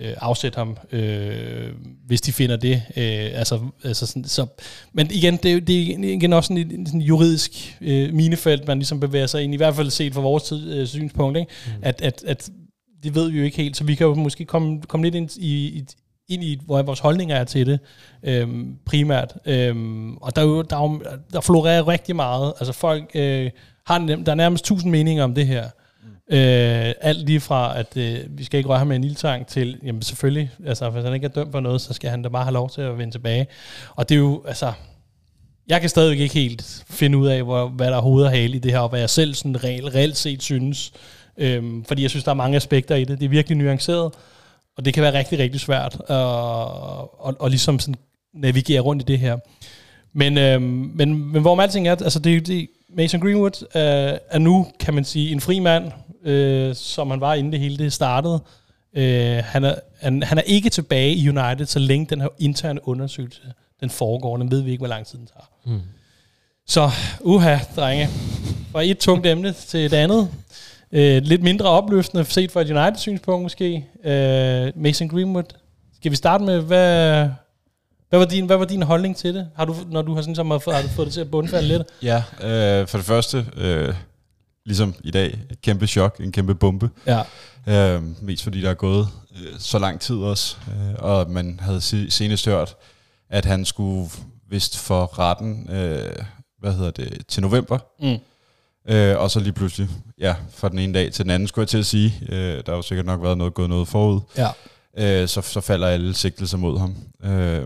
øh, 0.00 0.14
afsætte 0.16 0.56
ham, 0.56 0.76
øh, 0.92 1.68
hvis 2.06 2.20
de 2.20 2.32
finder 2.32 2.56
det. 2.56 2.82
Øh, 2.96 3.30
altså, 3.34 3.60
altså 3.84 4.06
sådan, 4.06 4.24
så, 4.24 4.46
men 4.92 5.10
igen, 5.10 5.36
det, 5.36 5.66
det 5.66 5.90
er 5.90 6.14
igen 6.14 6.32
også 6.32 6.48
sådan 6.48 6.80
et 6.80 6.88
sådan 6.88 7.00
juridisk 7.00 7.78
øh, 7.80 8.14
minefelt, 8.14 8.66
man 8.66 8.78
ligesom 8.78 9.00
bevæger 9.00 9.26
sig 9.26 9.42
ind, 9.42 9.54
i 9.54 9.56
hvert 9.56 9.74
fald 9.74 9.90
set 9.90 10.14
fra 10.14 10.20
vores 10.20 10.42
tid, 10.42 10.72
øh, 10.74 10.86
synspunkt, 10.86 11.38
ikke? 11.38 11.52
Mm. 11.66 11.72
At, 11.82 12.02
at, 12.02 12.24
at 12.26 12.50
det 13.02 13.14
ved 13.14 13.30
vi 13.30 13.38
jo 13.38 13.44
ikke 13.44 13.56
helt, 13.56 13.76
så 13.76 13.84
vi 13.84 13.94
kan 13.94 14.06
jo 14.06 14.14
måske 14.14 14.44
komme, 14.44 14.82
komme 14.82 15.06
lidt 15.06 15.14
ind 15.14 15.30
i, 15.38 15.66
i, 15.66 15.84
ind 16.28 16.44
i, 16.44 16.60
hvor 16.66 16.82
vores 16.82 17.00
holdninger 17.00 17.36
er 17.36 17.44
til 17.44 17.66
det, 17.66 17.78
øhm, 18.22 18.76
primært. 18.84 19.34
Øhm, 19.46 20.16
og 20.16 20.36
der, 20.36 20.42
er 20.42 20.46
jo, 20.46 20.62
der, 20.62 20.76
er 20.76 20.82
jo, 20.82 21.02
der 21.32 21.40
florerer 21.40 21.88
rigtig 21.88 22.16
meget. 22.16 22.52
Altså 22.60 22.72
folk 22.72 23.10
øh, 23.14 23.50
har, 23.86 23.98
nem- 23.98 24.24
der 24.24 24.32
er 24.32 24.34
nærmest 24.34 24.64
tusind 24.64 24.90
meninger 24.90 25.24
om 25.24 25.34
det 25.34 25.46
her. 25.46 25.64
Mm. 26.02 26.36
Øh, 26.36 26.94
alt 27.00 27.26
lige 27.26 27.40
fra, 27.40 27.78
at 27.78 27.96
øh, 27.96 28.18
vi 28.28 28.44
skal 28.44 28.58
ikke 28.58 28.68
røre 28.68 28.78
ham 28.78 28.86
med 28.86 28.96
en 28.96 29.04
ildtang, 29.04 29.46
til, 29.46 29.80
jamen 29.84 30.02
selvfølgelig, 30.02 30.50
altså 30.66 30.90
hvis 30.90 31.04
han 31.04 31.14
ikke 31.14 31.24
er 31.24 31.30
dømt 31.30 31.52
for 31.52 31.60
noget, 31.60 31.80
så 31.80 31.92
skal 31.92 32.10
han 32.10 32.22
da 32.22 32.28
bare 32.28 32.44
have 32.44 32.54
lov 32.54 32.70
til 32.70 32.80
at 32.80 32.98
vende 32.98 33.14
tilbage. 33.14 33.46
Og 33.96 34.08
det 34.08 34.14
er 34.14 34.18
jo, 34.18 34.42
altså, 34.46 34.72
jeg 35.68 35.80
kan 35.80 35.90
stadigvæk 35.90 36.18
ikke 36.18 36.34
helt 36.34 36.84
finde 36.90 37.18
ud 37.18 37.28
af, 37.28 37.42
hvor, 37.42 37.68
hvad 37.68 37.86
der 37.86 37.96
er 37.96 38.00
hoved 38.00 38.24
og 38.24 38.30
hale 38.30 38.56
i 38.56 38.58
det 38.58 38.72
her, 38.72 38.78
og 38.78 38.88
hvad 38.88 39.00
jeg 39.00 39.10
selv 39.10 39.34
sådan 39.34 39.64
reelt, 39.64 39.94
reelt 39.94 40.16
set 40.16 40.42
synes. 40.42 40.92
Øhm, 41.38 41.84
fordi 41.84 42.02
jeg 42.02 42.10
synes, 42.10 42.24
der 42.24 42.30
er 42.30 42.34
mange 42.34 42.56
aspekter 42.56 42.94
i 42.94 43.04
det. 43.04 43.18
Det 43.18 43.24
er 43.24 43.28
virkelig 43.30 43.58
nuanceret, 43.58 44.12
og 44.76 44.84
det 44.84 44.94
kan 44.94 45.02
være 45.02 45.18
rigtig, 45.18 45.38
rigtig 45.38 45.60
svært 45.60 45.94
at, 46.08 47.28
at, 47.28 47.34
at 47.44 47.50
ligesom 47.50 47.78
sådan 47.78 47.94
navigere 48.34 48.80
rundt 48.80 49.02
i 49.02 49.04
det 49.04 49.18
her. 49.18 49.38
Men, 50.12 50.38
øhm, 50.38 50.62
men, 50.94 51.32
men 51.32 51.42
hvor 51.42 51.54
man 51.54 51.62
alting 51.62 51.88
er, 51.88 51.92
altså 51.92 52.18
det, 52.18 52.46
det, 52.46 52.68
Mason 52.96 53.20
Greenwood 53.20 53.62
øh, 53.62 54.18
er 54.30 54.38
nu, 54.38 54.66
kan 54.80 54.94
man 54.94 55.04
sige, 55.04 55.32
en 55.32 55.40
fri 55.40 55.58
mand, 55.58 55.92
øh, 56.24 56.74
som 56.74 57.10
han 57.10 57.20
var 57.20 57.34
inden 57.34 57.52
det 57.52 57.60
hele 57.60 57.78
det 57.78 57.92
startede. 57.92 58.40
Øh, 58.96 59.42
han, 59.44 59.64
er, 59.64 59.74
han, 60.00 60.22
han 60.22 60.38
er 60.38 60.42
ikke 60.42 60.70
tilbage 60.70 61.14
i 61.14 61.28
United, 61.28 61.66
så 61.66 61.78
længe 61.78 62.06
den 62.10 62.20
her 62.20 62.28
interne 62.38 62.88
undersøgelse, 62.88 63.40
den 63.80 63.90
foregår. 63.90 64.36
Den 64.36 64.50
ved 64.50 64.60
vi 64.60 64.70
ikke, 64.70 64.80
hvor 64.80 64.88
lang 64.88 65.06
tid 65.06 65.18
den 65.18 65.26
tager. 65.26 65.74
Mm. 65.76 65.80
Så, 66.66 66.90
uha, 67.20 67.58
drenge. 67.76 68.08
Fra 68.72 68.82
et 68.82 68.98
tungt 68.98 69.26
emne 69.26 69.52
til 69.52 69.80
et 69.86 69.92
andet. 69.92 70.28
Øh, 70.92 71.22
lidt 71.22 71.42
mindre 71.42 71.66
opløftende, 71.66 72.24
set 72.24 72.52
fra 72.52 72.60
et 72.60 72.70
United-synspunkt 72.70 73.42
måske. 73.42 73.86
Øh, 74.04 74.72
Mason 74.76 75.08
Greenwood. 75.08 75.56
Skal 75.96 76.10
vi 76.10 76.16
starte 76.16 76.44
med, 76.44 76.60
hvad, 76.60 77.28
hvad, 78.12 78.18
var 78.18 78.26
din, 78.26 78.46
hvad 78.46 78.56
var 78.56 78.64
din 78.64 78.82
holdning 78.82 79.16
til 79.16 79.34
det? 79.34 79.48
Har 79.56 79.64
du, 79.64 79.76
når 79.90 80.02
du 80.02 80.14
har, 80.14 80.22
sådan, 80.22 80.34
som 80.34 80.50
har, 80.50 80.58
fået, 80.58 80.76
har 80.76 80.82
du 80.82 80.88
fået 80.88 81.06
det 81.06 81.14
til 81.14 81.20
at 81.20 81.30
bundfalde 81.30 81.68
lidt? 81.68 81.82
Ja, 82.02 82.22
øh, 82.42 82.88
for 82.88 82.98
det 82.98 83.06
første, 83.06 83.46
øh, 83.56 83.94
ligesom 84.66 84.94
i 85.04 85.10
dag, 85.10 85.38
et 85.50 85.60
kæmpe 85.62 85.86
chok, 85.86 86.20
en 86.20 86.32
kæmpe 86.32 86.54
bombe. 86.54 86.90
Ja. 87.06 87.22
Øh, 87.66 88.02
mest 88.22 88.42
fordi 88.42 88.60
der 88.60 88.70
er 88.70 88.74
gået 88.74 89.08
øh, 89.36 89.52
så 89.58 89.78
lang 89.78 90.00
tid 90.00 90.16
også, 90.16 90.56
øh, 90.68 90.94
og 90.98 91.30
man 91.30 91.60
havde 91.62 91.80
se- 91.80 92.10
senest 92.10 92.46
hørt, 92.46 92.74
at 93.30 93.44
han 93.44 93.64
skulle 93.64 94.10
vist 94.50 94.78
for 94.78 95.18
retten, 95.18 95.70
øh, 95.70 96.12
hvad 96.58 96.72
hedder 96.72 96.90
det, 96.90 97.26
til 97.28 97.42
november. 97.42 97.78
Mm. 98.00 98.16
Øh, 98.94 99.18
og 99.18 99.30
så 99.30 99.40
lige 99.40 99.52
pludselig, 99.52 99.88
ja, 100.18 100.34
fra 100.54 100.68
den 100.68 100.78
ene 100.78 100.94
dag 100.94 101.12
til 101.12 101.24
den 101.24 101.30
anden, 101.30 101.48
skulle 101.48 101.62
jeg 101.62 101.68
til 101.68 101.78
at 101.78 101.86
sige. 101.86 102.14
Øh, 102.28 102.38
der 102.56 102.62
har 102.68 102.76
jo 102.76 102.82
sikkert 102.82 103.06
nok 103.06 103.22
været 103.22 103.38
noget 103.38 103.54
gået 103.54 103.68
noget 103.68 103.88
forud. 103.88 104.20
Ja. 104.36 104.48
Øh, 104.98 105.28
så, 105.28 105.40
så 105.42 105.60
falder 105.60 105.86
alle 105.86 106.14
sigtelser 106.14 106.58
mod 106.58 106.78
ham. 106.78 106.94
Øh, 107.24 107.62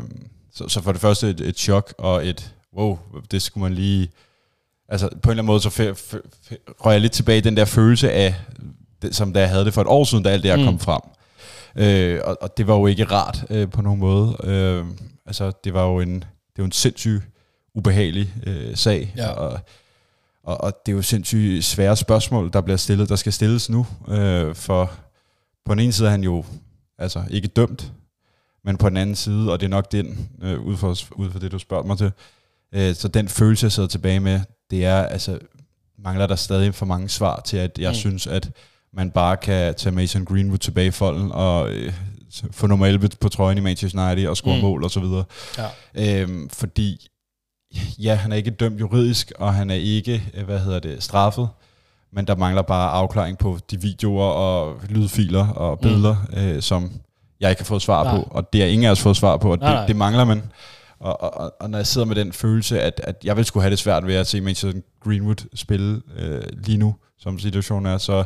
så, 0.57 0.69
så 0.69 0.83
for 0.83 0.93
det 0.93 1.01
første 1.01 1.31
et, 1.31 1.41
et 1.41 1.59
chok 1.59 1.95
og 1.99 2.27
et, 2.27 2.55
wow, 2.77 2.99
det 3.31 3.43
skulle 3.43 3.63
man 3.63 3.75
lige... 3.75 4.09
Altså 4.89 5.09
på 5.09 5.15
en 5.15 5.19
eller 5.31 5.31
anden 5.43 5.47
måde, 5.47 5.61
så 5.61 5.69
f- 5.69 6.15
f- 6.15 6.75
røg 6.85 6.93
jeg 6.93 7.01
lidt 7.01 7.13
tilbage 7.13 7.39
i 7.39 7.41
den 7.41 7.57
der 7.57 7.65
følelse 7.65 8.13
af, 8.13 8.35
det, 9.03 9.15
som 9.15 9.33
da 9.33 9.41
jeg 9.41 9.49
havde 9.51 9.65
det 9.65 9.75
for 9.75 9.81
et 9.81 9.87
år 9.87 10.05
siden, 10.05 10.25
da 10.25 10.31
alt 10.31 10.43
det 10.43 10.51
her 10.51 10.59
Mm. 10.59 10.65
kom 10.65 10.79
frem. 10.79 11.01
Øh, 11.77 12.21
og, 12.25 12.39
og 12.41 12.57
det 12.57 12.67
var 12.67 12.75
jo 12.75 12.87
ikke 12.87 13.05
rart 13.05 13.45
øh, 13.51 13.71
på 13.71 13.83
nogen 13.83 14.01
måde. 14.01 14.37
Øh, 14.45 14.85
altså, 15.27 15.53
det 15.65 15.75
var 15.75 15.85
jo 15.87 16.01
en, 16.01 16.15
det 16.15 16.59
var 16.59 16.65
en 16.65 16.73
sindssygt 16.73 17.23
ubehagelig 17.75 18.35
øh, 18.47 18.77
sag, 18.77 19.13
Ja. 19.17 19.29
og, 19.31 19.61
og, 20.45 20.61
og 20.61 20.73
det 20.87 20.93
er 20.93 20.97
jo 20.97 21.03
sindssygt 21.03 21.65
svære 21.65 21.97
spørgsmål, 21.97 22.51
der 22.53 22.61
bliver 22.61 22.77
stillet, 22.77 23.09
der 23.09 23.17
skal 23.17 23.33
stilles 23.33 23.71
nu, 23.71 23.87
øh, 24.09 24.55
for 24.55 24.91
på 25.65 25.75
den 25.75 25.81
ene 25.81 25.93
side 25.93 26.07
er 26.09 26.11
han 26.11 26.25
jo 26.25 26.45
altså 26.99 27.23
ikke 27.31 27.49
dømt, 27.49 27.93
men 28.67 28.77
på 28.77 28.89
den 28.89 28.97
anden 28.97 29.17
side, 29.17 29.53
og 29.53 29.61
det 29.61 29.67
er 29.67 29.71
nok 29.71 29.93
den, 29.93 30.29
øh, 30.43 30.61
ud, 30.61 30.77
fra, 30.77 30.89
ud 31.17 31.31
fra 31.31 31.39
det, 31.39 31.53
du 31.53 31.59
spørger 31.59 31.85
mig 31.85 31.99
til, 31.99 32.13
øh, 32.75 32.95
så 32.95 33.09
den 33.09 33.29
følelse, 33.29 33.65
jeg 33.65 33.73
sidder 33.73 33.89
tilbage 33.89 34.21
med, 34.21 34.41
det 34.71 34.85
er, 34.85 35.03
altså, 35.03 35.39
mangler 35.99 36.27
der 36.27 36.37
stadig 36.37 36.75
for 36.75 36.87
mange 36.87 37.09
svar 37.09 37.41
til, 37.45 37.57
at 37.57 37.79
jeg 37.79 37.89
Mm. 37.89 37.91
mm. 37.91 37.95
synes, 37.95 38.27
at 38.27 38.51
man 38.93 39.11
bare 39.11 39.37
kan 39.37 39.75
tage 39.75 39.95
Mason 39.95 40.25
Greenwood 40.25 40.59
tilbage 40.59 40.87
i 40.87 40.91
folden 40.91 41.33
og 41.33 41.71
øh, 41.71 41.93
få 42.51 42.67
nummer 42.67 42.87
11 42.87 43.09
på 43.21 43.29
trøjen 43.29 43.59
i 43.59 43.61
Manchester 43.61 44.07
United 44.11 44.29
og 44.29 44.37
score 44.37 44.55
Mm. 44.55 44.61
mm. 44.61 44.63
mål 44.69 44.85
og 44.85 44.91
så 44.91 45.01
videre. 45.01 45.25
Ja. 45.95 46.21
Øhm, 46.23 46.49
fordi, 46.51 47.09
ja, 47.99 48.15
han 48.15 48.33
er 48.33 48.37
ikke 48.37 48.51
dømt 48.51 48.81
juridisk, 48.81 49.33
og 49.39 49.55
han 49.55 49.71
er 49.71 49.75
ikke, 49.75 50.23
øh, 50.35 50.45
hvad 50.45 50.59
hedder 50.61 50.79
det, 50.79 51.03
straffet, 51.03 51.49
men 52.13 52.27
der 52.27 52.37
mangler 52.37 52.63
bare 52.63 52.91
afklaring 52.91 53.39
på 53.39 53.59
de 53.71 53.81
videoer 53.81 54.25
og 54.25 54.81
lydfiler 54.89 55.49
og 55.49 55.79
billeder, 55.81 56.17
mm. 56.33 56.39
øh, 56.39 56.63
som 56.63 56.91
jeg 57.41 57.51
ikke 57.51 57.61
har 57.63 57.67
fået 57.67 57.83
svar 57.83 58.05
Nej. 58.05 58.17
på, 58.17 58.23
og 58.31 58.53
det 58.53 58.61
har 58.61 58.69
ingen 58.69 58.87
af 58.87 58.91
os 58.91 59.01
fået 59.01 59.17
svar 59.17 59.37
på, 59.37 59.51
og 59.53 59.59
Nej, 59.59 59.71
nej. 59.73 59.81
det, 59.81 59.89
det 59.89 59.97
mangler 59.97 60.25
man. 60.25 60.43
Og, 60.99 61.23
og, 61.23 61.35
og, 61.35 61.55
og 61.61 61.71
når 61.71 61.79
jeg 61.79 61.87
sidder 61.87 62.07
med 62.07 62.17
den 62.17 62.33
følelse, 62.33 62.81
at, 62.83 63.01
at 63.05 63.17
jeg 63.25 63.37
vil 63.37 63.45
skulle 63.45 63.63
have 63.63 63.71
det 63.71 63.79
svært 63.79 64.07
ved 64.07 64.15
at 64.15 64.27
se 64.27 64.41
Manchester 64.41 64.81
Greenwood 65.05 65.49
spille 65.55 66.03
øh, 66.19 66.43
lige 66.65 66.79
nu, 66.79 66.95
som 67.19 67.39
situationen 67.39 67.93
er, 67.93 67.99
så, 67.99 68.25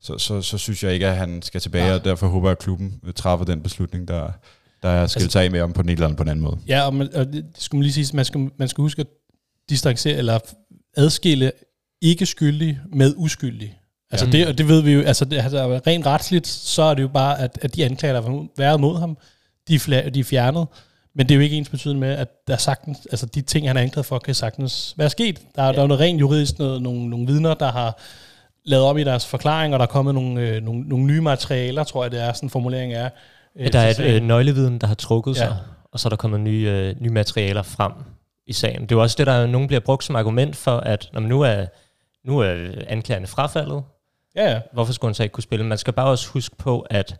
så, 0.00 0.18
så, 0.18 0.42
så 0.42 0.58
synes 0.58 0.84
jeg 0.84 0.92
ikke, 0.94 1.06
at 1.06 1.16
han 1.16 1.42
skal 1.42 1.60
tilbage, 1.60 1.86
Nej. 1.86 1.94
og 1.94 2.04
derfor 2.04 2.26
håber 2.28 2.48
jeg, 2.48 2.52
at 2.52 2.58
klubben 2.58 3.00
træffer 3.16 3.44
den 3.44 3.62
beslutning, 3.62 4.08
der, 4.08 4.14
der 4.82 4.88
er 4.88 4.92
skal 4.92 5.00
Altså- 5.00 5.18
altså, 5.18 5.28
tage 5.38 5.50
med 5.50 5.60
om 5.60 5.72
på 5.72 5.82
den 5.82 5.88
eller 5.90 6.04
anden 6.04 6.16
på 6.16 6.22
den 6.24 6.30
anden 6.30 6.44
måde. 6.44 6.58
Ja, 6.68 6.86
og, 6.86 6.94
man, 6.94 7.14
og 7.14 7.26
det, 7.26 7.34
det 7.34 7.44
skulle 7.62 7.78
man 7.78 7.82
lige 7.82 8.04
sige, 8.04 8.16
man 8.16 8.24
skal, 8.24 8.50
man 8.58 8.68
skal 8.68 8.82
huske 8.82 9.00
at 9.00 9.06
distancere, 9.70 10.16
eller 10.16 10.38
adskille 10.96 11.52
ikke 12.02 12.26
skyldig 12.26 12.78
med 12.92 13.14
uskyldig. 13.16 13.77
Altså 14.10 14.26
Ja. 14.26 14.32
det, 14.32 14.46
og 14.46 14.58
det 14.58 14.68
ved 14.68 14.80
vi 14.82 14.92
jo, 14.92 15.02
altså 15.02 15.24
det, 15.24 15.36
altså 15.38 15.80
rent 15.86 16.06
retsligt, 16.06 16.46
så 16.46 16.82
er 16.82 16.94
det 16.94 17.02
jo 17.02 17.08
bare, 17.08 17.40
at, 17.40 17.58
at 17.62 17.74
de 17.76 17.84
anklager, 17.84 18.12
der 18.20 18.22
har 18.22 18.46
været 18.56 18.80
mod 18.80 18.98
ham, 18.98 19.18
de 19.68 19.74
er, 19.74 19.78
fla- 19.78 20.08
de 20.08 20.20
er 20.20 20.24
fjernet. 20.24 20.66
Men 21.14 21.26
det 21.28 21.34
er 21.34 21.36
jo 21.36 21.42
ikke 21.42 21.56
ens 21.56 21.68
betydende 21.68 22.00
med, 22.00 22.08
at 22.10 22.28
der 22.46 22.52
er 22.52 22.58
sagtens, 22.58 22.98
altså 23.10 23.26
de 23.26 23.40
ting, 23.40 23.66
han 23.68 23.76
er 23.76 23.80
anklaget 23.80 24.06
for, 24.06 24.18
kan 24.18 24.34
sagtens 24.34 24.94
være 24.96 25.10
sket. 25.10 25.40
Der, 25.56 25.62
er, 25.62 25.72
der 25.72 25.78
er 25.78 25.82
jo 25.82 25.86
noget 25.86 26.00
rent 26.00 26.20
juridisk, 26.20 26.58
noget, 26.58 26.82
nogle, 26.82 27.08
nogle 27.10 27.26
vidner, 27.26 27.54
der 27.54 27.72
har 27.72 27.98
lavet 28.64 28.84
om 28.84 28.98
i 28.98 29.04
deres 29.04 29.26
forklaring, 29.26 29.74
og 29.74 29.78
der 29.78 29.86
er 29.86 29.90
kommet 29.90 30.14
nogle, 30.14 30.40
øh, 30.40 30.62
nogle, 30.62 30.80
nogle 30.80 31.04
nye 31.06 31.20
materialer, 31.20 31.84
tror 31.84 32.04
jeg, 32.04 32.10
det 32.10 32.22
er 32.22 32.32
sådan 32.32 32.46
en 32.46 32.50
formulering 32.50 32.92
er. 32.94 33.08
øh, 33.56 33.64
Ja, 33.64 33.68
der 33.68 33.78
er 33.80 33.92
til 33.92 34.06
et 34.06 34.14
øh, 34.14 34.22
nøgleviden, 34.22 34.78
der 34.78 34.86
har 34.86 34.94
trukket 34.94 35.30
Ja. 35.36 35.38
sig, 35.40 35.56
og 35.92 36.00
så 36.00 36.08
er 36.08 36.10
der 36.10 36.16
kommet 36.16 36.40
nye, 36.40 36.68
øh, 36.70 36.94
nye 37.00 37.10
materialer 37.10 37.62
frem 37.62 37.92
i 38.46 38.52
sagen. 38.52 38.82
Det 38.82 38.92
er 38.92 38.96
jo 38.96 39.02
også 39.02 39.14
det, 39.18 39.26
der 39.26 39.46
nogen 39.46 39.66
bliver 39.66 39.80
brugt 39.80 40.04
som 40.04 40.16
argument 40.16 40.56
for, 40.56 40.76
at 40.76 41.08
når 41.12 41.20
man 41.20 41.28
nu 41.28 41.40
er, 41.40 41.66
nu 42.24 42.38
er 42.38 42.54
anklagerne 42.86 43.26
frafaldet, 43.26 43.82
Ja, 44.36 44.50
ja. 44.52 44.60
hvorfor 44.72 44.92
skulle 44.92 45.08
han 45.08 45.14
så 45.14 45.22
ikke 45.22 45.32
kunne 45.32 45.42
spille? 45.42 45.64
Man 45.66 45.78
skal 45.78 45.92
bare 45.92 46.06
også 46.10 46.28
huske 46.28 46.56
på, 46.56 46.80
at 46.80 47.16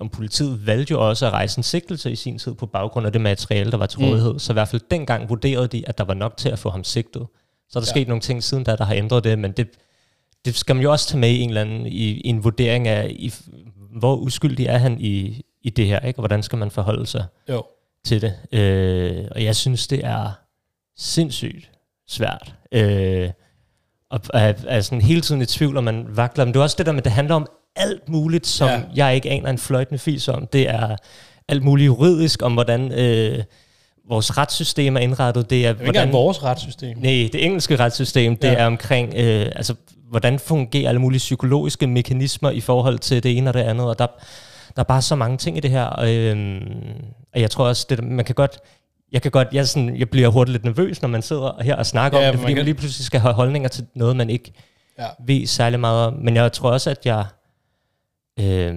om 0.00 0.08
politiet 0.08 0.66
valgte 0.66 0.90
jo 0.92 1.08
også 1.08 1.26
at 1.26 1.32
rejse 1.32 1.58
en 1.58 1.62
sigtelse 1.62 2.12
i 2.12 2.16
sin 2.16 2.38
tid 2.38 2.54
på 2.54 2.66
baggrund 2.66 3.06
af 3.06 3.12
det 3.12 3.20
materiale, 3.20 3.70
der 3.70 3.76
var 3.76 3.86
til 3.86 4.00
Mm. 4.00 4.06
rådighed. 4.08 4.38
Så 4.38 4.52
i 4.52 4.54
hvert 4.54 4.68
fald 4.68 4.82
dengang 4.90 5.28
vurderede 5.28 5.66
de, 5.68 5.88
at 5.88 5.98
der 5.98 6.04
var 6.04 6.14
nok 6.14 6.36
til 6.36 6.48
at 6.48 6.58
få 6.58 6.70
ham 6.70 6.84
sigtet. 6.84 7.26
Så 7.68 7.78
er 7.78 7.80
der 7.80 7.88
ja. 7.88 7.90
sket 7.92 8.08
nogle 8.08 8.20
ting 8.20 8.42
siden 8.42 8.64
da, 8.64 8.76
der 8.76 8.84
har 8.84 8.94
ændret 8.94 9.24
det, 9.24 9.38
men 9.38 9.52
det, 9.52 9.68
det 10.44 10.54
skal 10.56 10.76
man 10.76 10.82
jo 10.82 10.90
også 10.92 11.08
tage 11.08 11.18
med 11.20 11.30
i 11.30 11.40
en 11.40 11.48
eller 11.48 11.60
anden 11.60 11.86
i, 11.86 12.08
i 12.10 12.28
en 12.28 12.44
vurdering 12.44 12.88
af, 12.88 13.06
i, 13.10 13.32
hvor 13.98 14.16
uskyldig 14.16 14.66
er 14.66 14.78
han 14.78 15.00
i, 15.00 15.42
i 15.62 15.70
det 15.70 15.86
her, 15.86 16.00
ikke? 16.00 16.18
og 16.18 16.20
hvordan 16.20 16.42
skal 16.42 16.58
man 16.58 16.70
forholde 16.70 17.06
sig 17.06 17.24
Jo. 17.48 17.62
til 18.04 18.22
det. 18.22 18.34
Øh, 18.58 19.24
og 19.30 19.44
jeg 19.44 19.56
synes, 19.56 19.86
det 19.86 20.04
er 20.04 20.30
sindssygt 20.96 21.70
svært. 22.08 22.54
Øh, 22.72 23.30
og 24.12 24.20
er, 24.34 24.52
er 24.68 24.80
sådan 24.80 25.02
hele 25.02 25.20
tiden 25.20 25.42
i 25.42 25.46
tvivl, 25.46 25.76
om 25.76 25.84
man 25.84 26.06
vakler. 26.08 26.44
Men 26.44 26.54
det 26.54 26.58
er 26.60 26.64
også 26.64 26.76
det 26.78 26.86
der 26.86 26.92
med, 26.92 27.00
at 27.00 27.04
det 27.04 27.12
handler 27.12 27.34
om 27.34 27.46
alt 27.76 28.08
muligt, 28.08 28.46
som 28.46 28.68
Ja. 28.68 28.80
jeg 28.94 29.14
ikke 29.14 29.30
aner 29.30 29.50
en 29.50 29.58
fløjtende 29.58 29.98
fis 29.98 30.28
om. 30.28 30.46
Det 30.46 30.68
er 30.70 30.96
alt 31.48 31.62
muligt 31.64 31.86
juridisk, 31.86 32.42
om 32.42 32.52
hvordan 32.52 32.92
øh, 32.92 33.38
vores 34.08 34.38
retssystem 34.38 34.96
er 34.96 35.00
indrettet. 35.00 35.50
Det 35.50 35.58
er, 35.66 35.68
jo 35.68 35.74
ikke 35.74 35.84
hvordan, 35.84 36.12
vores 36.12 36.42
retssystem. 36.44 36.96
Nej, 36.98 37.28
det 37.32 37.44
engelske 37.44 37.76
retssystem, 37.76 38.36
det 38.36 38.48
Ja. 38.48 38.54
er 38.54 38.66
omkring, 38.66 39.14
øh, 39.16 39.46
altså, 39.56 39.74
hvordan 40.10 40.38
fungerer 40.38 40.88
alle 40.88 41.00
mulige 41.00 41.18
psykologiske 41.18 41.86
mekanismer 41.86 42.50
i 42.50 42.60
forhold 42.60 42.98
til 42.98 43.22
det 43.22 43.36
ene 43.36 43.50
og 43.50 43.54
det 43.54 43.60
andet, 43.60 43.86
og 43.86 43.98
der, 43.98 44.06
der 44.76 44.80
er 44.82 44.84
bare 44.84 45.02
så 45.02 45.14
mange 45.16 45.36
ting 45.36 45.56
i 45.56 45.60
det 45.60 45.70
her, 45.70 45.84
og, 45.84 46.14
øh, 46.14 46.60
og 47.34 47.40
jeg 47.40 47.50
tror 47.50 47.64
også, 47.68 47.86
det, 47.90 48.04
man 48.04 48.24
kan 48.24 48.34
godt, 48.34 48.58
jeg 49.12 49.22
kan 49.22 49.30
godt, 49.30 49.48
jeg, 49.52 49.68
sådan, 49.68 49.96
jeg 49.96 50.10
bliver 50.10 50.28
hurtigt 50.28 50.52
lidt 50.52 50.64
nervøs, 50.64 51.02
når 51.02 51.08
man 51.08 51.22
sidder 51.22 51.62
her 51.62 51.76
og 51.76 51.86
snakker 51.86 52.18
Ja, 52.20 52.26
om 52.28 52.32
det, 52.32 52.38
man 52.38 52.42
fordi 52.42 52.52
man, 52.52 52.56
kan- 52.56 52.64
lige 52.64 52.74
pludselig 52.74 53.06
skal 53.06 53.20
have 53.20 53.34
holdninger 53.34 53.68
til 53.68 53.86
noget, 53.94 54.16
man 54.16 54.30
ikke 54.30 54.52
Ja. 54.98 55.06
ved 55.26 55.46
særlig 55.46 55.80
meget 55.80 56.06
om. 56.06 56.12
Men 56.14 56.36
jeg 56.36 56.52
tror 56.52 56.70
også, 56.70 56.90
at 56.90 57.06
jeg, 57.06 57.24
øh, 58.40 58.74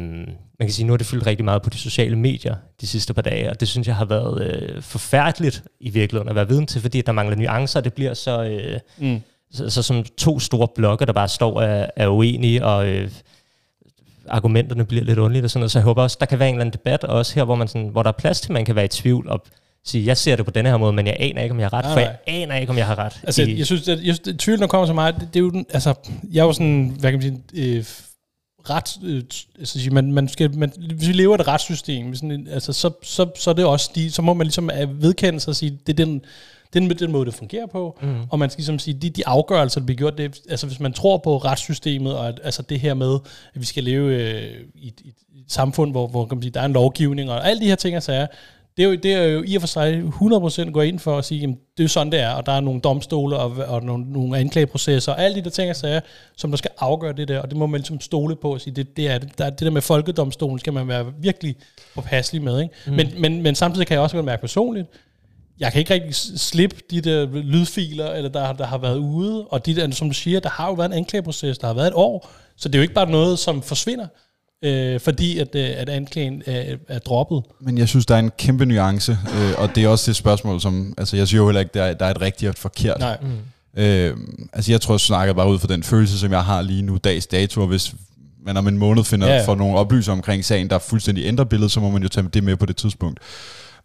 man 0.60 0.68
kan 0.68 0.72
sige, 0.72 0.86
nu 0.86 0.94
har 0.94 0.98
det 0.98 1.08
fyldt 1.08 1.26
rigtig 1.28 1.46
meget 1.46 1.62
på 1.62 1.70
de 1.70 1.78
sociale 1.78 2.16
medier 2.16 2.56
de 2.82 2.88
sidste 2.88 3.14
par 3.14 3.22
dage, 3.22 3.50
og 3.50 3.60
det 3.60 3.68
synes 3.68 3.88
jeg 3.88 3.96
har 3.96 4.06
været 4.06 4.42
øh, 4.48 4.82
forfærdeligt 4.82 5.64
i 5.80 5.90
virkeligheden 5.90 6.30
at 6.30 6.36
være 6.36 6.48
viden 6.48 6.68
til, 6.68 6.82
fordi 6.82 7.02
der 7.02 7.12
mangler 7.12 7.36
nuancer, 7.36 7.82
det 7.82 7.94
bliver 7.94 8.14
så... 8.14 8.44
Øh, 8.44 8.80
Mm. 8.98 9.22
så, 9.52 9.70
så 9.70 9.82
som 9.84 10.04
to 10.18 10.40
store 10.40 10.68
blokke, 10.76 11.06
der 11.06 11.14
bare 11.14 11.28
står 11.28 11.54
og 11.56 11.64
er, 11.64 11.86
er 11.96 12.08
uenige, 12.08 12.66
og 12.66 12.88
øh, 12.88 13.12
argumenterne 14.30 14.86
bliver 14.86 15.04
lidt 15.04 15.20
underlige 15.20 15.44
og 15.44 15.50
sådan 15.50 15.60
noget. 15.60 15.72
Så 15.72 15.80
jeg 15.80 15.84
håber 15.84 16.04
også, 16.04 16.18
der 16.20 16.26
kan 16.26 16.40
være 16.40 16.50
en 16.50 16.56
eller 16.56 16.62
anden 16.66 16.74
debat 16.80 17.04
også 17.04 17.36
her, 17.36 17.44
hvor, 17.44 17.56
man 17.56 17.68
sådan, 17.68 17.88
hvor 17.88 18.04
der 18.04 18.08
er 18.08 18.12
plads 18.18 18.42
til, 18.42 18.50
at 18.50 18.54
man 18.54 18.66
kan 18.66 18.76
være 18.76 18.86
i 18.86 18.88
tvivl 18.88 19.30
og 19.30 19.44
sige, 19.86 20.06
jeg 20.06 20.18
ser 20.18 20.36
det 20.36 20.46
på 20.46 20.52
denne 20.52 20.70
her 20.70 20.78
måde, 20.78 20.94
men 20.94 21.08
jeg 21.08 21.18
aner 21.20 21.42
ikke, 21.42 21.54
om 21.54 21.60
jeg 21.60 21.70
har 21.70 21.78
ret, 21.78 21.86
Nej, 21.86 21.94
for 21.94 22.00
nej. 22.00 22.18
jeg 22.28 22.42
aner 22.42 22.56
ikke, 22.56 22.70
om 22.70 22.78
jeg 22.78 22.86
har 22.86 23.00
ret. 23.00 23.20
Altså, 23.24 23.44
i, 23.44 23.58
jeg 23.58 23.66
synes, 23.66 23.90
at, 23.90 24.04
jeg 24.04 24.16
synes, 24.16 24.34
at 24.34 24.40
tvivlen, 24.40 24.62
der 24.62 24.68
kommer 24.68 24.86
til 24.86 24.96
mig, 24.96 25.14
det, 25.14 25.28
det 25.34 25.36
er 25.36 25.44
jo 25.44 25.50
den, 25.50 25.66
altså, 25.70 25.94
jeg 26.32 26.42
er 26.42 26.46
jo 26.46 26.54
sådan, 26.54 26.96
hvad 27.00 27.12
kan 27.12 27.20
man 27.20 27.44
sige, 27.54 27.78
øh, 27.78 27.86
ret, 28.70 28.98
øh, 29.04 29.24
altså, 29.60 29.90
man, 29.92 30.12
man 30.12 30.28
skal, 30.28 30.58
man, 30.58 30.72
hvis 30.96 31.08
vi 31.08 31.14
lever 31.14 31.36
et 31.36 31.48
retssystem, 31.48 32.16
sådan, 32.16 32.48
altså, 32.52 32.74
så, 32.74 32.92
så, 33.04 33.30
så 33.36 33.50
er 33.50 33.54
det 33.54 33.66
også, 33.66 33.92
de, 33.96 34.12
så 34.12 34.22
må 34.22 34.34
man 34.34 34.48
ligesom 34.48 34.70
øh, 34.82 35.02
vedkende 35.02 35.40
sig 35.40 35.50
og 35.52 35.56
sige, 35.56 35.80
det 35.88 36.00
er 36.00 36.06
den, 36.06 36.22
den, 36.74 36.90
den 36.90 37.12
måde, 37.12 37.26
det 37.26 37.34
fungerer 37.34 37.66
på, 37.66 37.98
mm. 38.02 38.16
og 38.30 38.40
man 38.40 38.50
skal 38.50 38.60
ligesom 38.60 38.80
sige, 38.80 38.94
de, 39.02 39.10
de 39.10 39.28
afgørelser, 39.28 39.80
der 39.80 39.86
bliver 39.86 39.98
gjort, 39.98 40.18
det, 40.18 40.42
altså 40.50 40.68
hvis 40.68 40.80
man 40.80 40.94
tror 40.94 41.18
på 41.18 41.38
retssystemet, 41.38 42.16
og 42.18 42.28
at, 42.28 42.40
altså 42.44 42.62
det 42.62 42.80
her 42.80 42.94
med, 42.94 43.18
at 43.54 43.62
vi 43.62 43.66
skal 43.66 43.84
leve 43.84 44.14
øh, 44.14 44.62
i, 44.76 44.94
i 45.34 45.40
et 45.40 45.52
samfund, 45.52 45.92
hvor, 45.92 46.08
hvor 46.08 46.26
kan 46.26 46.38
man 46.38 46.44
sige, 46.44 46.52
der 46.52 46.62
er 46.62 46.66
en 46.66 46.74
lovgivning, 46.74 47.32
og 47.32 47.50
alle 47.50 47.62
de 47.62 47.68
her 47.68 47.76
ting, 47.76 47.98
og 47.98 48.04
sager, 48.04 48.28
det 48.78 48.84
er, 48.84 48.90
jo, 48.90 48.96
det 48.96 49.14
er 49.14 49.24
jo 49.24 49.44
i 49.48 49.56
og 49.56 49.62
for 49.62 49.68
sig 49.68 50.04
100% 50.68 50.72
gå 50.72 50.82
ind 50.82 51.00
for 51.00 51.18
at 51.18 51.26
sige, 51.26 51.42
jamen, 51.42 51.58
det 51.78 51.84
er 51.84 51.88
sådan, 51.88 52.12
det 52.12 52.20
er, 52.20 52.30
og 52.30 52.46
der 52.46 52.52
er 52.52 52.60
nogle 52.60 52.82
domstole 52.82 53.38
og, 53.38 53.52
og 53.68 53.84
nogle, 53.84 54.12
nogle 54.12 54.38
anklageprocesser, 54.38 55.12
og 55.12 55.22
alle 55.22 55.36
de 55.36 55.42
der 55.42 55.50
ting 55.50 55.70
og 55.70 55.76
sager, 55.76 56.00
som 56.38 56.50
der 56.50 56.58
skal 56.58 56.72
afgøre 56.80 57.14
det 57.14 57.28
der, 57.28 57.40
og 57.40 57.50
det 57.50 57.58
må 57.58 57.66
man 57.66 57.80
ligesom 57.80 58.02
stole 58.02 58.36
på 58.36 58.54
og 58.54 58.62
sige, 58.62 58.76
det, 58.76 58.98
det 58.98 59.10
er 59.10 59.18
det. 59.18 59.38
Der, 59.38 59.50
det 59.50 59.60
der 59.60 59.70
med 59.70 59.82
folkedomstolen 59.82 60.60
skal 60.60 60.74
man 60.74 60.88
være 60.88 61.14
virkelig 61.20 61.56
påpasselig 61.96 62.42
med, 62.42 62.62
ikke? 62.62 62.74
Mm. 62.88 62.94
Men, 62.94 63.12
men, 63.18 63.42
men 63.42 63.56
samtidig 63.56 63.88
kan 63.88 63.96
jeg 63.96 64.02
også 64.02 64.16
godt 64.16 64.26
mærke 64.26 64.42
personligt, 64.42 64.88
jeg 65.60 65.72
kan 65.72 65.80
ikke 65.80 65.94
rigtig 65.94 66.16
slippe 66.16 66.76
de 66.92 67.02
der 67.02 67.26
lydfiler, 67.26 68.12
eller 68.12 68.30
der, 68.30 68.54
der 68.54 68.66
har 68.66 68.78
været 68.78 68.98
ude, 68.98 69.46
og 69.46 69.66
de 69.66 69.76
der, 69.76 69.92
som 69.92 70.08
du 70.08 70.14
siger, 70.14 70.40
der 70.40 70.50
har 70.50 70.68
jo 70.68 70.74
været 70.74 70.90
en 70.90 70.98
anklageproces, 70.98 71.58
der 71.58 71.68
har 71.68 71.74
været 71.74 71.88
et 71.88 71.94
år, 71.96 72.30
så 72.58 72.70
det 72.70 72.76
er 72.76 72.80
jo 72.80 72.82
ikke 72.82 72.94
bare 72.94 73.12
noget, 73.12 73.40
som 73.40 73.62
forsvinder, 73.62 74.08
øh, 74.64 75.00
fordi 75.00 75.38
at, 75.40 75.48
øh, 75.56 75.70
at 75.76 75.90
anklagen 75.90 76.44
er, 76.46 76.76
er 76.88 77.00
droppet. 77.00 77.44
Men 77.62 77.78
jeg 77.78 77.88
synes, 77.88 78.06
der 78.06 78.16
er 78.16 78.20
en 78.20 78.32
kæmpe 78.38 78.66
nuance, 78.66 79.12
øh, 79.12 79.52
og 79.58 79.76
det 79.76 79.84
er 79.84 79.88
også 79.88 80.12
det 80.12 80.16
spørgsmål, 80.16 80.62
som... 80.62 80.94
Altså, 80.98 81.18
jeg 81.18 81.28
siger 81.28 81.42
jo 81.42 81.48
heller 81.48 81.60
ikke, 81.60 81.72
der 81.74 81.84
er, 81.84 81.94
der 81.94 82.06
er 82.06 82.12
et 82.12 82.22
rigtigt 82.22 82.50
og 82.50 82.52
et 82.52 82.60
forkert. 82.60 83.00
Nej. 83.00 83.18
Mm. 83.22 83.82
Øh, 83.82 84.18
altså, 84.54 84.72
jeg 84.72 84.82
tror, 84.82 84.94
jeg 84.94 85.00
snakker 85.00 85.34
bare 85.34 85.50
ud 85.50 85.60
fra 85.60 85.68
den 85.68 85.84
følelse, 85.84 86.20
som 86.20 86.32
jeg 86.32 86.44
har 86.44 86.62
lige 86.62 86.82
nu, 86.82 86.98
dags 87.04 87.28
dato, 87.28 87.62
og 87.62 87.68
hvis 87.68 87.94
man 88.46 88.58
om 88.58 88.68
en 88.68 88.78
måned 88.78 89.04
finder 89.04 89.28
Ja, 89.28 89.46
får 89.46 89.56
nogle 89.56 89.78
oplysninger 89.78 90.18
omkring 90.18 90.46
sagen, 90.46 90.70
der 90.70 90.80
fuldstændig 90.80 91.26
ændrer 91.26 91.46
billedet, 91.46 91.72
så 91.72 91.80
må 91.80 91.90
man 91.90 92.02
jo 92.04 92.10
tage 92.10 92.28
det 92.34 92.44
med 92.44 92.56
på 92.56 92.66
det 92.66 92.76
tidspunkt. 92.76 93.20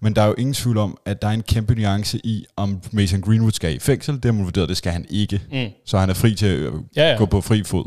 Men 0.03 0.17
der 0.17 0.23
er 0.23 0.27
jo 0.27 0.35
ingen 0.39 0.55
tvivl 0.55 0.79
om, 0.79 0.99
at 1.07 1.23
der 1.23 1.29
er 1.29 1.33
en 1.33 1.43
kæmpe 1.43 1.75
nuance 1.75 2.21
i, 2.25 2.45
om 2.57 2.81
Mason 2.93 3.21
Greenwood 3.21 3.51
skal 3.53 3.75
i 3.75 3.79
fængsel. 3.79 4.15
Det 4.15 4.25
har 4.25 4.33
man 4.33 4.45
vurderet, 4.45 4.69
det 4.69 4.77
skal 4.77 4.93
han 4.93 5.07
ikke. 5.11 5.41
Mm. 5.53 5.67
Så 5.87 5.99
han 5.99 6.11
er 6.11 6.15
fri 6.15 6.35
til 6.35 6.47
at 6.47 6.73
Ja, 6.97 7.11
ja. 7.11 7.17
gå 7.17 7.27
på 7.27 7.41
fri 7.41 7.63
fod. 7.65 7.85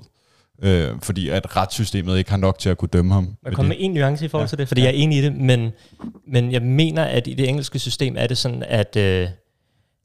Øh, 0.66 0.92
fordi 1.02 1.30
at 1.30 1.58
retssystemet 1.58 2.18
ikke 2.18 2.30
har 2.30 2.38
nok 2.38 2.60
til 2.60 2.70
at 2.70 2.78
kunne 2.78 2.90
dømme 2.94 3.14
ham. 3.14 3.36
Ved 3.46 3.52
kommer 3.52 3.70
med 3.70 3.78
en 3.80 3.92
nuance 3.94 4.26
i 4.26 4.28
forhold 4.28 4.46
Ja. 4.46 4.50
til 4.50 4.58
det, 4.58 4.68
fordi 4.68 4.82
ja. 4.82 4.88
jeg 4.88 4.96
er 4.96 5.04
enig 5.04 5.18
i 5.18 5.22
det, 5.22 5.36
men, 5.36 5.72
men 6.28 6.52
jeg 6.52 6.62
mener, 6.62 7.04
at 7.04 7.28
i 7.28 7.34
det 7.34 7.50
engelske 7.50 7.80
system 7.80 8.16
er 8.18 8.28
det 8.28 8.38
sådan, 8.38 8.64
at, 8.68 8.96
øh, 8.96 9.28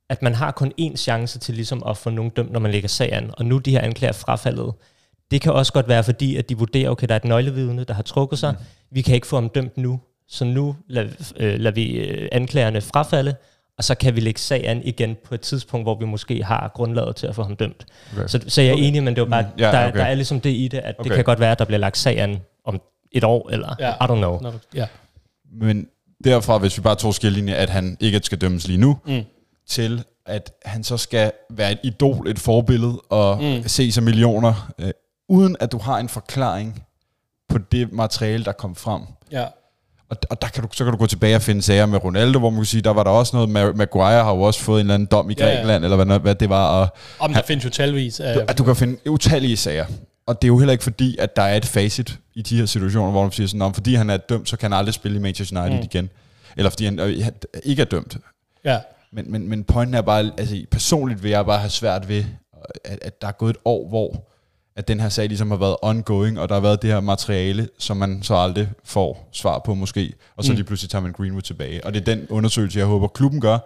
at 0.08 0.22
man 0.22 0.34
har 0.34 0.50
kun 0.50 0.72
én 0.80 0.96
chance 0.96 1.38
til 1.38 1.54
ligesom 1.54 1.82
at 1.88 1.96
få 1.96 2.10
nogen 2.10 2.30
dømt, 2.36 2.52
når 2.52 2.60
man 2.60 2.70
lægger 2.70 2.88
sagen 2.88 3.30
og 3.32 3.44
nu 3.44 3.58
de 3.58 3.70
her 3.70 3.80
anklager 3.80 4.12
frafaldet. 4.12 4.72
Det 5.30 5.40
kan 5.40 5.52
også 5.52 5.72
godt 5.72 5.88
være, 5.88 6.04
fordi 6.04 6.36
at 6.36 6.48
de 6.48 6.58
vurderer, 6.58 6.90
okay, 6.90 7.06
der 7.06 7.14
er 7.14 7.16
et 7.18 7.24
nøglevidne, 7.24 7.84
der 7.84 7.94
har 7.94 8.02
trukket 8.02 8.38
sig, 8.38 8.52
mm. 8.52 8.64
vi 8.90 9.02
kan 9.02 9.14
ikke 9.14 9.26
få 9.26 9.36
ham 9.36 9.48
dømt 9.48 9.76
nu, 9.76 10.00
så 10.28 10.44
nu 10.44 10.76
lader, 10.88 11.32
øh, 11.36 11.60
lader 11.60 11.74
vi 11.74 11.90
øh, 11.98 12.28
anklagerne 12.32 12.80
frafalde, 12.80 13.34
og 13.78 13.84
så 13.84 13.94
kan 13.94 14.16
vi 14.16 14.20
lægge 14.20 14.40
sagen 14.40 14.82
igen 14.84 15.16
på 15.24 15.34
et 15.34 15.40
tidspunkt, 15.40 15.84
hvor 15.84 15.98
vi 15.98 16.04
måske 16.04 16.44
har 16.44 16.70
grundlaget 16.74 17.16
til 17.16 17.26
at 17.26 17.34
få 17.34 17.42
ham 17.42 17.56
dømt. 17.56 17.86
Okay. 18.16 18.26
Så, 18.26 18.40
så 18.48 18.62
jeg 18.62 18.70
er 18.70 18.74
enig, 18.76 19.02
men 19.02 19.14
det 19.14 19.22
var 19.22 19.28
bare, 19.28 19.42
Mm, 19.42 19.48
ja, 19.58 19.64
der, 19.70 19.88
okay. 19.88 19.98
der 19.98 20.04
er 20.04 20.14
ligesom 20.14 20.40
det 20.40 20.50
i 20.50 20.68
det, 20.68 20.78
at 20.78 20.84
okay. 20.84 20.92
det 21.04 21.10
Okay. 21.12 21.14
kan 21.16 21.24
godt 21.24 21.40
være, 21.40 21.52
at 21.52 21.58
der 21.58 21.64
bliver 21.64 21.78
lagt 21.78 21.98
sagen 21.98 22.38
om 22.64 22.80
et 23.12 23.24
år, 23.24 23.50
eller 23.50 23.74
Ja. 23.80 23.90
I 23.92 23.94
don't 24.08 24.16
know. 24.16 24.40
Ja. 24.74 24.86
Men 25.52 25.88
derfra, 26.24 26.58
hvis 26.58 26.76
vi 26.78 26.82
bare 26.82 26.94
tog 26.96 27.14
skillelinje, 27.14 27.54
at 27.54 27.70
han 27.70 27.96
ikke 28.00 28.20
skal 28.22 28.38
dømmes 28.38 28.66
lige 28.68 28.78
nu, 28.78 28.98
Mm. 29.06 29.22
til 29.68 30.04
at 30.26 30.52
han 30.64 30.84
så 30.84 30.96
skal 30.96 31.32
være 31.50 31.72
et 31.72 31.78
idol, 31.82 32.28
et 32.28 32.38
forbillede, 32.38 33.00
og 33.10 33.38
Mm. 33.38 33.44
mm. 33.44 33.68
se 33.68 33.92
sig 33.92 34.02
millioner, 34.02 34.72
øh, 34.78 34.90
uden 35.28 35.56
at 35.60 35.72
du 35.72 35.78
har 35.78 35.98
en 35.98 36.08
forklaring 36.08 36.84
på 37.48 37.58
det 37.58 37.92
materiale, 37.92 38.44
der 38.44 38.52
kom 38.52 38.74
frem. 38.76 39.02
ja. 39.32 39.46
Og, 40.10 40.16
og 40.30 40.42
der 40.42 40.48
kan 40.48 40.62
du, 40.62 40.68
så 40.72 40.84
kan 40.84 40.92
du 40.92 40.98
gå 40.98 41.06
tilbage 41.06 41.36
og 41.36 41.42
finde 41.42 41.62
sager 41.62 41.86
med 41.86 42.04
Ronaldo, 42.04 42.38
hvor 42.38 42.50
man 42.50 42.58
kan 42.58 42.66
sige, 42.66 42.80
der 42.82 42.90
var 42.90 43.04
der 43.04 43.10
også 43.10 43.36
noget, 43.36 43.48
Ma- 43.48 43.76
Maguire 43.76 44.24
har 44.24 44.34
jo 44.34 44.40
også 44.42 44.60
fået 44.60 44.80
en 44.80 44.84
eller 44.86 44.94
anden 44.94 45.08
dom 45.10 45.30
i 45.30 45.34
Ja, 45.38 45.46
ja. 45.46 45.52
Grækenland, 45.52 45.84
eller 45.84 46.04
hvad, 46.04 46.18
hvad 46.18 46.34
det 46.34 46.48
var, 46.48 46.66
og 46.80 46.88
Om 47.18 47.32
der 47.32 47.42
findes 47.42 47.64
jo 47.64 47.70
talvis 47.70 48.20
af... 48.20 48.34
du, 48.34 48.40
at 48.48 48.58
du 48.58 48.64
kan 48.64 48.76
finde 48.76 49.10
utallige 49.10 49.56
sager. 49.56 49.86
Og 50.26 50.42
det 50.42 50.44
er 50.44 50.48
jo 50.48 50.58
heller 50.58 50.72
ikke 50.72 50.84
fordi, 50.84 51.16
at 51.18 51.36
der 51.36 51.42
er 51.42 51.56
et 51.56 51.64
facit 51.64 52.18
i 52.34 52.42
de 52.42 52.58
her 52.58 52.66
situationer, 52.66 53.10
hvor 53.10 53.22
man 53.22 53.32
siger 53.32 53.46
sådan, 53.46 53.58
"Nå, 53.58 53.64
men 53.64 53.74
fordi 53.74 53.94
han 53.94 54.10
er 54.10 54.16
dømt, 54.16 54.48
så 54.48 54.56
kan 54.56 54.72
han 54.72 54.78
aldrig 54.78 54.94
spille 54.94 55.16
i 55.18 55.20
Manchester 55.20 55.60
United 55.62 55.78
Mm. 55.78 55.84
igen. 55.92 56.10
Eller 56.56 56.70
fordi 56.70 56.84
han, 56.84 56.98
øh, 57.00 57.24
han 57.24 57.32
ikke 57.64 57.82
er 57.82 57.86
dømt. 57.86 58.16
Ja. 58.64 58.78
Men, 59.12 59.32
men, 59.32 59.48
men 59.48 59.64
pointen 59.64 59.94
er 59.94 60.00
bare, 60.02 60.30
altså 60.38 60.56
personligt 60.70 61.22
vil 61.22 61.30
jeg 61.30 61.46
bare 61.46 61.58
have 61.58 61.70
svært 61.70 62.08
ved, 62.08 62.24
at, 62.84 62.98
at 63.02 63.22
der 63.22 63.28
er 63.28 63.32
gået 63.32 63.50
et 63.50 63.56
år, 63.64 63.88
hvor 63.88 64.27
at 64.78 64.88
den 64.88 65.00
her 65.00 65.08
sag 65.08 65.28
ligesom 65.28 65.50
har 65.50 65.58
været 65.58 65.76
ongoing, 65.82 66.40
og 66.40 66.48
der 66.48 66.54
har 66.54 66.62
været 66.62 66.82
det 66.82 66.90
her 66.90 67.00
materiale, 67.00 67.68
som 67.78 67.96
man 67.96 68.22
så 68.22 68.34
aldrig 68.34 68.68
får 68.84 69.28
svar 69.32 69.58
på 69.64 69.74
måske, 69.74 70.12
og 70.36 70.44
så 70.44 70.52
Mm. 70.52 70.56
lige 70.56 70.64
pludselig 70.64 70.90
tager 70.90 71.02
man 71.02 71.12
Greenwood 71.12 71.42
tilbage. 71.42 71.84
Og 71.86 71.94
det 71.94 72.00
er 72.00 72.04
den 72.14 72.26
undersøgelse, 72.30 72.78
jeg 72.78 72.86
håber, 72.86 73.08
klubben 73.08 73.40
gør. 73.40 73.58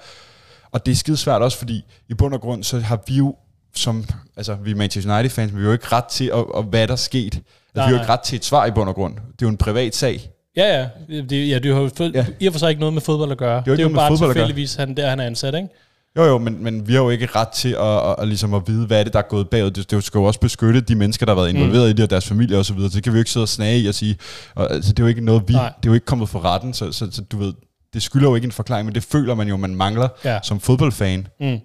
Og 0.72 0.86
det 0.86 0.92
er 0.92 0.96
skide 0.96 1.16
svært 1.16 1.42
også, 1.42 1.58
fordi 1.58 1.84
i 2.08 2.14
bund 2.14 2.34
og 2.34 2.40
grund, 2.40 2.64
så 2.64 2.78
har 2.80 3.00
vi 3.06 3.14
jo 3.16 3.36
som, 3.74 4.04
altså 4.36 4.54
vi 4.64 4.70
er 4.70 4.74
Manchester 4.74 5.14
United-fans, 5.14 5.52
men 5.52 5.58
vi 5.58 5.62
har 5.64 5.68
jo 5.68 5.72
ikke 5.72 5.86
ret 5.92 6.04
til, 6.04 6.30
at, 6.34 6.44
at 6.56 6.64
hvad 6.64 6.86
der 6.86 6.92
er 6.92 6.96
sket. 6.96 7.34
Altså, 7.34 7.42
vi 7.74 7.80
har 7.80 7.90
jo 7.90 7.94
ikke 7.96 8.08
ret 8.08 8.20
til 8.20 8.36
et 8.36 8.44
svar 8.44 8.66
i 8.66 8.70
bund 8.70 8.88
og 8.88 8.94
grund. 8.94 9.14
Det 9.14 9.22
er 9.22 9.32
jo 9.42 9.48
en 9.48 9.56
privat 9.56 9.94
sag. 9.94 10.30
Ja, 10.56 10.78
ja. 10.80 10.88
Det, 11.22 11.48
ja, 11.50 11.58
det 11.58 11.74
har 11.74 11.80
jo 11.80 12.10
ja. 12.14 12.26
I 12.40 12.46
og 12.46 12.52
for 12.54 12.58
sig 12.58 12.68
ikke 12.70 12.80
noget 12.80 12.92
med 12.92 13.02
fodbold 13.02 13.30
at 13.32 13.38
gøre. 13.38 13.60
Det 13.60 13.66
jo 13.66 13.72
er 13.72 13.76
jo 13.76 13.80
noget 13.82 13.92
med 13.92 13.98
bare 14.00 14.08
fodbold 14.10 14.30
at 14.30 14.34
gøre. 14.36 14.44
tilfældigvis, 14.44 14.74
han, 14.74 14.96
der 14.96 15.08
han 15.10 15.20
er 15.20 15.24
ansat, 15.26 15.54
ikke? 15.54 15.68
Jo, 16.16 16.24
jo, 16.24 16.38
men, 16.38 16.64
men 16.64 16.88
vi 16.88 16.92
har 16.92 17.00
jo 17.00 17.10
ikke 17.10 17.26
ret 17.26 17.48
til 17.48 17.68
at, 17.68 18.08
at, 18.10 18.14
at, 18.18 18.28
ligesom 18.28 18.54
at 18.54 18.62
vide, 18.66 18.86
hvad 18.86 19.00
er 19.00 19.04
det, 19.04 19.12
der 19.12 19.18
er 19.18 19.22
gået 19.28 19.48
bagud. 19.50 19.70
Det, 19.70 19.90
det 19.90 20.04
skal 20.04 20.18
jo 20.18 20.24
også 20.24 20.40
beskytte 20.40 20.80
de 20.80 20.94
mennesker, 20.94 21.26
der 21.26 21.34
har 21.34 21.40
været 21.42 21.54
involveret 21.54 21.84
mm. 21.84 21.90
i 21.90 21.92
det, 21.92 22.02
og 22.02 22.10
deres 22.10 22.26
familie 22.28 22.56
osv. 22.58 22.64
Så, 22.64 22.74
videre. 22.74 22.90
så 22.90 22.96
det 22.96 23.04
kan 23.04 23.12
vi 23.12 23.18
jo 23.18 23.20
ikke 23.20 23.30
sidde 23.30 23.44
og 23.44 23.48
snage 23.48 23.78
i 23.80 23.86
og 23.86 23.94
sige. 23.94 24.16
Og, 24.54 24.72
altså, 24.72 24.92
det 24.92 24.98
er 24.98 25.02
jo 25.04 25.08
ikke 25.08 25.24
noget, 25.24 25.42
vi, 25.48 25.52
Nej. 25.54 25.72
det 25.82 25.88
er 25.88 25.90
jo 25.90 25.94
ikke 25.94 26.06
kommet 26.06 26.28
for 26.28 26.44
retten, 26.44 26.74
så, 26.74 26.92
så, 26.92 27.08
så, 27.10 27.22
du 27.22 27.38
ved, 27.38 27.52
det 27.94 28.02
skylder 28.02 28.28
jo 28.28 28.34
ikke 28.34 28.44
en 28.44 28.52
forklaring, 28.52 28.86
men 28.86 28.94
det 28.94 29.02
føler 29.02 29.34
man 29.34 29.48
jo, 29.48 29.56
man 29.56 29.74
mangler 29.74 30.08
Ja. 30.24 30.38
som 30.42 30.60
fodboldfan. 30.60 31.26
Mm. 31.40 31.58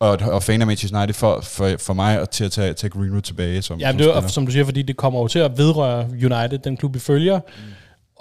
Og, 0.00 0.18
og 0.22 0.42
fan 0.42 0.60
af 0.60 0.66
Manchester 0.66 0.98
United 0.98 1.14
for, 1.14 1.40
for, 1.40 1.70
for 1.78 1.94
mig 1.94 2.20
at, 2.20 2.30
til 2.30 2.44
at 2.44 2.50
tage, 2.52 2.72
tage 2.72 2.90
Greenwood 2.90 3.22
tilbage 3.22 3.62
som, 3.62 3.78
Ja, 3.78 3.90
som 3.90 3.96
det 3.98 4.04
spiller. 4.06 4.28
som 4.28 4.46
du 4.46 4.52
siger, 4.52 4.64
fordi 4.64 4.82
det 4.82 4.96
kommer 4.96 5.20
jo 5.20 5.28
til 5.28 5.38
at 5.38 5.58
vedrøre 5.58 6.00
United, 6.10 6.58
den 6.58 6.76
klub, 6.76 6.94
vi 6.94 6.98
følger, 7.00 7.38
mm. 7.38 7.72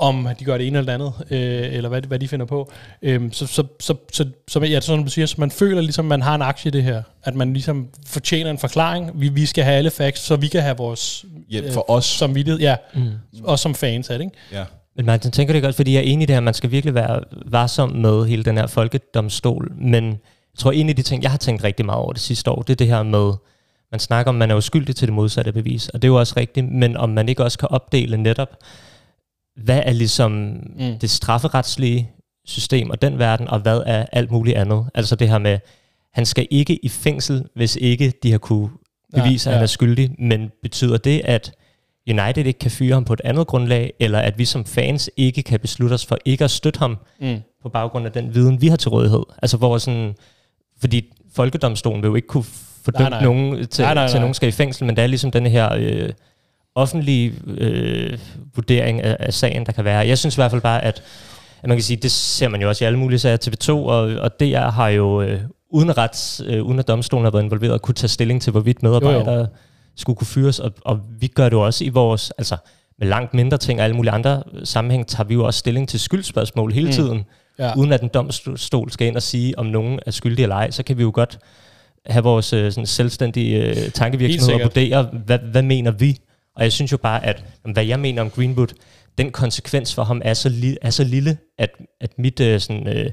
Om 0.02 0.28
de 0.40 0.46
gør 0.46 0.58
det 0.58 0.68
ene 0.68 0.78
eller 0.78 0.98
det 0.98 1.04
andet, 1.04 1.14
øh, 1.30 1.76
eller 1.76 1.90
hvad, 1.90 2.02
hvad 2.02 2.20
de 2.20 2.28
finder 2.28 2.46
på. 2.46 2.72
Øhm, 3.02 3.34
så, 3.34 3.48
så, 3.48 3.64
så, 3.80 3.96
så, 4.12 4.26
så, 4.48 4.60
ja, 4.60 4.80
som 4.80 5.04
du 5.04 5.10
siger, 5.10 5.26
så 5.26 5.36
man 5.38 5.52
føler 5.52 5.82
ligesom, 5.82 6.06
man 6.06 6.22
har 6.22 6.36
en 6.36 6.42
aktie 6.42 6.70
i 6.70 6.72
det 6.72 6.84
her. 6.84 7.04
At 7.24 7.36
man 7.36 7.54
ligesom 7.54 7.88
fortjener 8.08 8.52
en 8.52 8.58
forklaring. 8.58 9.12
Vi, 9.16 9.30
vi 9.30 9.46
skal 9.46 9.64
have 9.64 9.78
alle 9.78 9.92
facts, 9.92 10.22
så 10.22 10.36
vi 10.36 10.48
kan 10.48 10.62
have 10.62 10.78
vores 10.78 11.26
Ja, 11.52 11.62
for 11.74 11.92
os. 11.92 12.06
som 12.06 12.36
vidtighed, 12.36 12.60
ja, 12.60 12.76
mm. 12.94 13.10
også 13.44 13.64
som 13.64 13.76
fans 13.76 14.10
af 14.10 14.18
det, 14.20 14.26
ikke? 14.26 14.38
Ja. 14.52 14.64
Men 14.96 15.06
Martin, 15.06 15.32
tænker 15.32 15.54
det 15.54 15.64
godt, 15.64 15.76
fordi 15.76 15.94
jeg 15.94 16.00
er 16.00 16.04
enig 16.04 16.24
i 16.24 16.26
det 16.26 16.36
her, 16.36 16.40
man 16.40 16.54
skal 16.54 16.72
virkelig 16.72 16.96
være 16.96 17.22
varsom 17.46 17.90
med 17.90 18.26
hele 18.26 18.44
den 18.44 18.58
her 18.58 18.68
folkedomstol, 18.68 19.72
men 19.76 20.06
jeg 20.06 20.58
tror, 20.58 20.72
en 20.72 20.90
af 20.90 20.96
de 20.96 21.02
ting, 21.02 21.24
jeg 21.24 21.32
har 21.32 21.38
tænkt 21.38 21.64
rigtig 21.64 21.86
meget 21.86 22.00
over 22.00 22.14
det 22.14 22.22
sidste 22.22 22.52
år, 22.52 22.62
det 22.62 22.70
er 22.70 22.76
det 22.76 22.88
her 22.88 23.04
med, 23.04 23.34
man 23.92 24.00
snakker 24.00 24.30
om, 24.30 24.36
man 24.36 24.52
er 24.52 24.56
uskyldig 24.56 24.96
til 24.96 25.08
det 25.08 25.16
modsatte 25.16 25.52
bevis, 25.52 25.90
og 25.90 26.02
det 26.02 26.08
er 26.08 26.12
jo 26.12 26.20
også 26.20 26.34
rigtigt, 26.38 26.72
men 26.72 26.98
om 26.98 27.10
man 27.10 27.30
ikke 27.30 27.44
også 27.44 27.58
kan 27.58 27.72
opdele 27.72 28.18
netop, 28.18 28.58
hvad 29.56 29.82
er 29.86 29.94
ligesom 29.94 30.32
mm. 30.32 31.00
det 31.02 31.10
strafferetslige 31.10 32.10
system 32.46 32.90
og 32.90 33.02
den 33.02 33.20
verden, 33.20 33.48
og 33.48 33.60
hvad 33.60 33.84
er 33.86 34.06
alt 34.12 34.32
muligt 34.32 34.58
andet. 34.58 34.86
Altså 34.94 35.16
det 35.16 35.30
her 35.30 35.38
med, 35.38 35.60
han 36.14 36.26
skal 36.26 36.48
ikke 36.52 36.86
i 36.86 36.90
fængsel, 36.90 37.46
hvis 37.56 37.76
ikke 37.76 38.14
de 38.24 38.32
har 38.32 38.38
kunne 38.38 38.70
bevise, 39.16 39.50
Ja, 39.50 39.52
at 39.52 39.56
han 39.56 39.62
ja. 39.62 39.64
er 39.64 39.68
skyldig, 39.68 40.12
men 40.20 40.52
betyder 40.62 40.98
det, 40.98 41.22
at 41.26 41.52
United 42.10 42.46
ikke 42.46 42.60
kan 42.60 42.72
fyre 42.72 42.94
ham 42.94 43.06
på 43.06 43.14
et 43.14 43.22
andet 43.24 43.48
grundlag, 43.48 43.94
eller 44.00 44.20
at 44.20 44.38
vi 44.38 44.46
som 44.46 44.66
fans 44.66 45.10
ikke 45.18 45.44
kan 45.44 45.60
beslutte 45.60 45.94
os 45.94 46.06
for 46.06 46.18
ikke 46.26 46.44
at 46.44 46.52
støtte 46.52 46.80
ham 46.80 46.98
Mm. 47.22 47.38
på 47.64 47.70
baggrund 47.70 48.06
af 48.06 48.12
den 48.12 48.36
viden, 48.36 48.62
vi 48.62 48.68
har 48.68 48.76
til 48.78 48.90
rådighed. 48.90 49.24
Altså 49.42 49.58
hvor 49.58 49.78
sådan, 49.78 50.16
fordi 50.82 51.14
folkedomstolen 51.36 52.02
vil 52.02 52.08
jo 52.08 52.16
ikke 52.16 52.28
kunne 52.28 52.44
fordømme 52.86 53.22
nogen 53.22 53.68
til, 53.68 53.84
Nej, 53.84 53.94
nej, 53.94 54.08
til 54.08 54.16
nej. 54.16 54.22
nogen 54.22 54.34
skal 54.34 54.50
i 54.50 54.52
fængsel, 54.52 54.86
men 54.86 54.96
det 54.96 55.04
er 55.04 55.08
ligesom 55.08 55.32
den 55.32 55.46
her 55.46 55.74
øh, 55.78 56.10
offentlige 56.76 57.34
øh, 57.48 58.18
vurdering 58.56 59.02
af, 59.02 59.18
af 59.20 59.34
sagen, 59.34 59.66
der 59.66 59.72
kan 59.72 59.86
være. 59.86 60.08
Jeg 60.08 60.18
synes 60.18 60.36
i 60.36 60.38
hvert 60.38 60.52
fald 60.52 60.62
bare, 60.62 60.84
at, 60.84 61.04
at 61.62 61.68
man 61.68 61.78
kan 61.78 61.84
sige, 61.84 61.98
det 61.98 62.12
ser 62.12 62.48
man 62.48 62.62
jo 62.62 62.68
også 62.70 62.84
i 62.84 62.88
alle 62.88 63.00
mulige 63.00 63.20
sager. 63.20 63.38
TV2 63.46 63.70
og, 63.72 64.00
og 64.00 64.40
DR 64.40 64.70
har 64.70 64.90
jo 64.90 65.22
øh, 65.22 65.42
uden, 65.70 65.98
rets, 65.98 66.42
øh, 66.46 66.64
uden 66.64 66.80
at 66.80 66.88
domstolen 66.88 67.24
har 67.24 67.32
været 67.32 67.44
involveret, 67.44 67.82
kunne 67.82 67.96
tage 67.96 68.10
stilling 68.10 68.42
til, 68.42 68.52
hvorvidt 68.52 68.84
medarbejdere 68.84 69.34
jo, 69.34 69.40
jo. 69.40 69.46
skulle 69.96 70.18
kunne 70.18 70.28
fyres, 70.28 70.60
og, 70.60 70.72
og 70.86 71.00
vi 71.20 71.28
gør 71.28 71.44
det 71.44 71.52
jo 71.52 71.62
også 71.66 71.84
i 71.84 71.90
vores, 71.90 72.32
altså 72.38 72.56
med 73.00 73.08
langt 73.08 73.34
mindre 73.34 73.58
ting 73.58 73.80
og 73.80 73.84
alle 73.84 73.96
mulige 73.96 74.12
andre 74.12 74.44
sammenhæng, 74.64 75.08
tager 75.08 75.28
vi 75.28 75.34
jo 75.34 75.46
også 75.46 75.58
stilling 75.58 75.90
til 75.90 76.00
skyldspørgsmål 76.00 76.72
hele 76.74 76.88
Mm. 76.88 76.94
tiden, 76.94 77.24
Ja. 77.60 77.74
uden 77.78 77.94
at 77.94 78.02
en 78.02 78.10
domstol 78.14 78.92
skal 78.92 79.08
ind 79.08 79.16
og 79.16 79.22
sige, 79.22 79.60
om 79.60 79.66
nogen 79.66 80.00
er 80.06 80.12
skyldig 80.12 80.44
eller 80.44 80.56
ej, 80.56 80.72
så 80.72 80.84
kan 80.84 80.98
vi 80.98 81.02
jo 81.04 81.12
godt 81.14 81.40
have 82.06 82.24
vores 82.24 82.54
øh, 82.54 82.72
sådan 82.72 82.86
selvstændige 82.86 83.64
øh, 83.64 83.76
tankevirksomhed 83.92 84.56
og 84.56 84.62
vurdere, 84.64 85.10
hvad, 85.26 85.40
hvad 85.52 85.62
mener 85.62 85.92
vi? 85.92 86.18
Og 86.56 86.64
jeg 86.64 86.72
synes 86.72 86.92
jo 86.92 86.98
bare, 86.98 87.26
at 87.26 87.44
hvad 87.72 87.86
jeg 87.86 88.00
mener 88.00 88.22
om 88.22 88.30
Greenwood, 88.30 88.68
den 89.18 89.32
konsekvens 89.32 89.96
for 89.96 90.04
ham 90.04 90.22
er 90.26 90.34
så, 90.34 90.50
li- 90.50 90.76
er 90.82 90.90
så 90.90 91.04
lille, 91.04 91.38
at, 91.58 91.70
at 92.02 92.12
mit 92.20 92.40
øh, 92.40 92.60
sådan, 92.60 92.88
øh, 92.88 93.12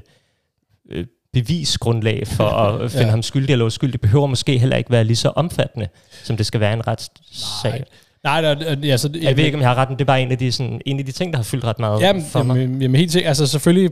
øh, 0.91 1.05
bevisgrundlag 1.33 2.27
for 2.27 2.43
at 2.83 2.91
finde 2.91 3.05
Ja. 3.05 3.09
ham 3.09 3.21
skyldig 3.21 3.51
eller 3.53 3.65
uskyldig, 3.65 4.01
behøver 4.01 4.27
måske 4.27 4.57
heller 4.57 4.75
ikke 4.77 4.91
være 4.91 5.03
lige 5.03 5.15
så 5.15 5.29
omfattende, 5.29 5.87
som 6.23 6.37
det 6.37 6.45
skal 6.45 6.59
være 6.59 6.73
en 6.73 6.87
retssag. 6.87 7.83
Nej, 8.23 8.41
der, 8.41 8.75
altså, 8.91 9.09
Jeg 9.21 9.37
ved 9.37 9.43
ikke, 9.45 9.55
om 9.57 9.61
jeg 9.61 9.69
har 9.69 9.75
ret, 9.75 9.89
men 9.89 9.97
det 9.97 10.03
er 10.03 10.05
bare 10.05 10.21
en 10.21 10.31
af 10.31 10.37
de, 10.37 10.51
sådan, 10.51 10.81
en 10.85 10.99
af 10.99 11.05
de 11.05 11.11
ting, 11.11 11.33
der 11.33 11.37
har 11.37 11.43
fyldt 11.43 11.63
ret 11.65 11.79
meget 11.79 12.01
Jamen, 12.01 12.25
for 12.25 12.43
mig. 12.43 12.59
jamen, 12.61 12.81
jamen 12.81 12.95
helt 12.99 13.11
sikkert. 13.11 13.27
Altså 13.29 13.47
selvfølgelig, 13.47 13.89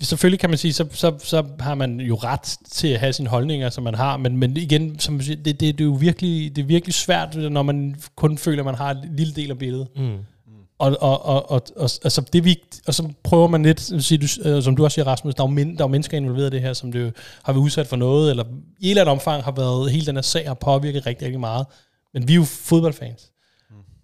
selvfølgelig 0.00 0.40
kan 0.40 0.50
man 0.50 0.58
sige, 0.58 0.72
så, 0.72 0.86
så, 0.92 1.14
så 1.18 1.44
har 1.60 1.74
man 1.74 2.00
jo 2.00 2.14
ret 2.14 2.56
til 2.70 2.88
at 2.88 3.00
have 3.00 3.12
sine 3.12 3.28
holdninger, 3.28 3.70
som 3.70 3.84
man 3.84 3.94
har, 3.94 4.16
men, 4.16 4.36
men 4.36 4.56
igen, 4.56 4.98
som 4.98 5.20
siger, 5.20 5.36
det, 5.36 5.60
det, 5.60 5.78
det, 5.78 5.80
er 5.80 5.84
jo 5.84 5.96
virkelig, 6.00 6.56
det 6.56 6.62
er 6.62 6.66
virkelig 6.66 6.94
svært, 6.94 7.36
når 7.36 7.62
man 7.62 7.96
kun 8.16 8.38
føler, 8.38 8.62
at 8.62 8.64
man 8.64 8.74
har 8.74 8.90
en 8.90 9.16
lille 9.16 9.34
del 9.34 9.50
af 9.50 9.58
billedet. 9.58 9.88
Mm. 9.96 10.16
Og, 10.78 10.96
og, 11.00 11.26
og, 11.26 11.50
og, 11.50 11.62
og, 11.76 11.90
altså 12.04 12.24
det 12.32 12.44
vi, 12.44 12.62
og 12.86 12.94
så 12.94 13.08
prøver 13.24 13.48
man 13.48 13.62
lidt, 13.62 14.04
siger 14.04 14.18
du, 14.18 14.48
øh, 14.48 14.62
som 14.62 14.76
du 14.76 14.84
også 14.84 14.94
siger, 14.94 15.06
Rasmus, 15.06 15.34
der 15.34 15.42
er, 15.42 15.48
jo 15.48 15.54
men, 15.54 15.76
der 15.76 15.84
er 15.84 15.88
jo 15.88 15.92
mennesker 15.92 16.16
involveret 16.16 16.46
i 16.46 16.50
det 16.50 16.60
her, 16.60 16.72
som 16.72 16.92
det 16.92 17.00
jo 17.00 17.10
har 17.42 17.52
været 17.52 17.62
udsat 17.62 17.86
for 17.86 17.96
noget, 17.96 18.30
eller 18.30 18.44
i 18.80 18.86
et 18.86 18.90
eller 18.90 19.02
andet 19.02 19.12
omfang 19.12 19.42
har 19.42 19.52
været, 19.52 19.90
hele 19.90 20.06
den 20.06 20.14
her 20.14 20.22
sag 20.22 20.46
har 20.46 20.54
påvirket 20.54 21.06
rigtig, 21.06 21.26
rigtig 21.26 21.40
meget. 21.40 21.66
Men 22.14 22.28
vi 22.28 22.32
er 22.32 22.36
jo 22.36 22.44
fodboldfans. 22.44 23.30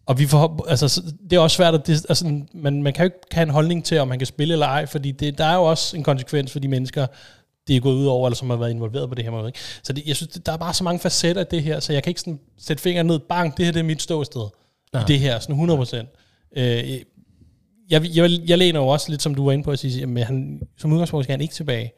Og 0.06 0.18
vi 0.18 0.26
får, 0.26 0.66
altså, 0.68 0.88
så- 0.88 1.02
det 1.30 1.36
er 1.36 1.40
også 1.40 1.56
svært, 1.56 1.74
at 1.74 1.86
det, 1.86 2.06
altså, 2.08 2.40
man, 2.54 2.82
man 2.82 2.92
kan 2.92 3.02
jo 3.02 3.04
ikke 3.04 3.16
have 3.32 3.42
en 3.42 3.50
holdning 3.50 3.84
til, 3.84 3.98
om 3.98 4.08
man 4.08 4.18
kan 4.18 4.26
spille 4.26 4.52
eller 4.54 4.66
ej, 4.66 4.86
fordi 4.86 5.10
det, 5.12 5.38
der 5.38 5.44
er 5.44 5.54
jo 5.54 5.62
også 5.62 5.96
en 5.96 6.02
konsekvens 6.02 6.52
for 6.52 6.58
de 6.58 6.68
mennesker, 6.68 7.06
det 7.68 7.76
er 7.76 7.80
gået 7.80 7.94
ud 7.94 8.06
over, 8.06 8.28
eller 8.28 8.36
som 8.36 8.50
har 8.50 8.56
været 8.56 8.70
involveret 8.70 9.08
på 9.08 9.14
det 9.14 9.24
her 9.24 9.30
måde. 9.30 9.46
Ikke? 9.46 9.58
Så 9.82 9.92
det, 9.92 10.06
jeg 10.06 10.16
synes, 10.16 10.28
der 10.46 10.52
er 10.52 10.56
bare 10.56 10.74
så 10.74 10.84
mange 10.84 10.98
facetter 11.00 11.40
af 11.40 11.46
det 11.46 11.62
her, 11.62 11.80
så 11.80 11.92
jeg 11.92 12.02
kan 12.02 12.10
ikke 12.10 12.20
sådan 12.20 12.40
sætte 12.58 12.82
fingeren 12.82 13.06
ned, 13.06 13.18
bang, 13.18 13.56
det 13.56 13.64
her 13.64 13.72
det 13.72 13.80
er 13.80 13.84
mit 13.84 14.02
ståsted. 14.02 14.40
Nej. 14.92 15.02
I 15.02 15.04
det 15.08 15.18
her, 15.18 15.38
sådan 15.38 15.52
100 15.54 15.76
procent. 15.78 16.08
Øh, 16.56 16.64
jeg, 17.90 18.16
jeg, 18.16 18.30
jeg 18.46 18.58
læner 18.58 18.80
jo 18.80 18.86
også 18.88 19.10
lidt, 19.10 19.22
som 19.22 19.34
du 19.34 19.44
var 19.44 19.52
inde 19.52 19.64
på, 19.64 19.70
at 19.70 19.78
sige, 19.78 20.02
at 20.20 20.26
han, 20.26 20.60
som 20.78 20.92
udgangspunkt 20.92 21.24
skal 21.24 21.32
han 21.32 21.40
ikke 21.40 21.54
tilbage. 21.54 21.92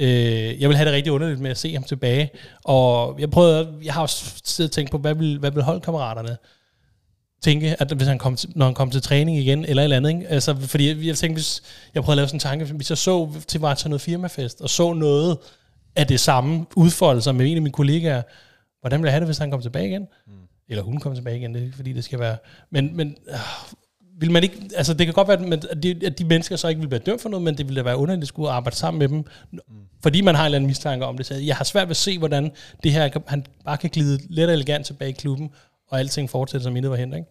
Øh, 0.00 0.60
jeg 0.60 0.68
vil 0.68 0.76
have 0.76 0.86
det 0.86 0.94
rigtig 0.94 1.12
underligt 1.12 1.40
med 1.40 1.50
at 1.50 1.58
se 1.58 1.72
ham 1.74 1.82
tilbage. 1.82 2.30
Og 2.64 3.20
jeg 3.20 3.30
prøvede, 3.30 3.72
jeg 3.84 3.94
har 3.94 4.02
også 4.02 4.32
siddet 4.44 4.70
og 4.70 4.74
tænkt 4.74 4.90
på, 4.90 4.98
hvad 4.98 5.14
vil, 5.14 5.38
hvad 5.38 5.50
vil 5.50 5.62
holdkammeraterne 5.62 6.36
tænke, 7.42 7.76
at 7.78 7.92
hvis 7.92 8.08
han 8.08 8.18
kom 8.18 8.36
til, 8.36 8.50
når 8.54 8.66
han 8.66 8.74
kom 8.74 8.90
til 8.90 9.02
træning 9.02 9.38
igen, 9.38 9.64
eller 9.64 9.82
et 9.82 9.84
eller 9.84 9.96
andet, 9.96 10.10
ikke? 10.10 10.28
Altså, 10.28 10.56
fordi 10.56 10.88
jeg, 10.88 11.06
jeg 11.06 11.16
tænkte, 11.16 11.38
hvis 11.38 11.62
jeg 11.94 12.02
prøvede 12.02 12.14
at 12.14 12.16
lave 12.16 12.28
sådan 12.28 12.36
en 12.36 12.40
tanke, 12.60 12.74
hvis 12.74 12.90
jeg 12.90 12.98
så 12.98 13.30
til 13.48 13.60
var 13.60 13.74
til 13.74 13.90
noget 13.90 14.00
firmafest, 14.00 14.60
og 14.60 14.70
så 14.70 14.92
noget 14.92 15.38
af 15.96 16.06
det 16.06 16.20
samme 16.20 16.66
udfolde 16.76 17.22
sig 17.22 17.34
med 17.34 17.46
en 17.46 17.56
af 17.56 17.62
mine 17.62 17.72
kollegaer, 17.72 18.22
hvordan 18.80 19.00
ville 19.00 19.06
jeg 19.06 19.12
have 19.12 19.20
det, 19.20 19.28
hvis 19.28 19.38
han 19.38 19.50
kom 19.50 19.62
tilbage 19.62 19.88
igen? 19.88 20.02
Mm. 20.26 20.32
Eller 20.68 20.82
hun 20.82 21.00
kom 21.00 21.14
tilbage 21.14 21.36
igen, 21.36 21.54
det 21.54 21.60
er 21.60 21.64
ikke 21.64 21.76
fordi, 21.76 21.92
det 21.92 22.04
skal 22.04 22.18
være... 22.18 22.36
Men, 22.70 22.96
men 22.96 23.16
øh, 23.28 23.36
vil 24.18 24.30
man 24.30 24.42
ikke, 24.42 24.56
altså 24.76 24.94
det 24.94 25.06
kan 25.06 25.14
godt 25.14 25.28
være, 25.28 25.52
at, 25.70 25.82
de, 25.82 25.96
at 26.06 26.18
de 26.18 26.24
mennesker 26.24 26.56
så 26.56 26.68
ikke 26.68 26.80
vil 26.80 26.90
være 26.90 27.00
dømt 27.00 27.20
for 27.20 27.28
noget, 27.28 27.44
men 27.44 27.58
det 27.58 27.66
ville 27.66 27.78
da 27.78 27.84
være 27.84 27.96
underligt 27.96 28.22
at 28.22 28.28
skulle 28.28 28.50
arbejde 28.50 28.76
sammen 28.76 28.98
med 28.98 29.08
dem, 29.08 29.24
mm. 29.52 29.58
fordi 30.02 30.20
man 30.20 30.34
har 30.34 30.42
en 30.42 30.46
eller 30.46 30.56
anden 30.56 30.66
mistanke 30.66 31.06
om 31.06 31.16
det. 31.16 31.26
Så 31.26 31.34
jeg 31.34 31.56
har 31.56 31.64
svært 31.64 31.88
ved 31.88 31.90
at 31.90 31.96
se, 31.96 32.18
hvordan 32.18 32.50
det 32.82 32.92
her, 32.92 33.08
han 33.26 33.46
bare 33.64 33.76
kan 33.76 33.90
glide 33.90 34.18
let 34.30 34.48
og 34.48 34.54
elegant 34.54 34.86
tilbage 34.86 35.10
i 35.10 35.12
klubben, 35.12 35.50
og 35.92 35.98
alting 35.98 36.30
fortsætter, 36.30 36.62
som 36.62 36.76
intet 36.76 36.90
var 36.90 36.96
hent, 36.96 37.14
ikke? 37.14 37.28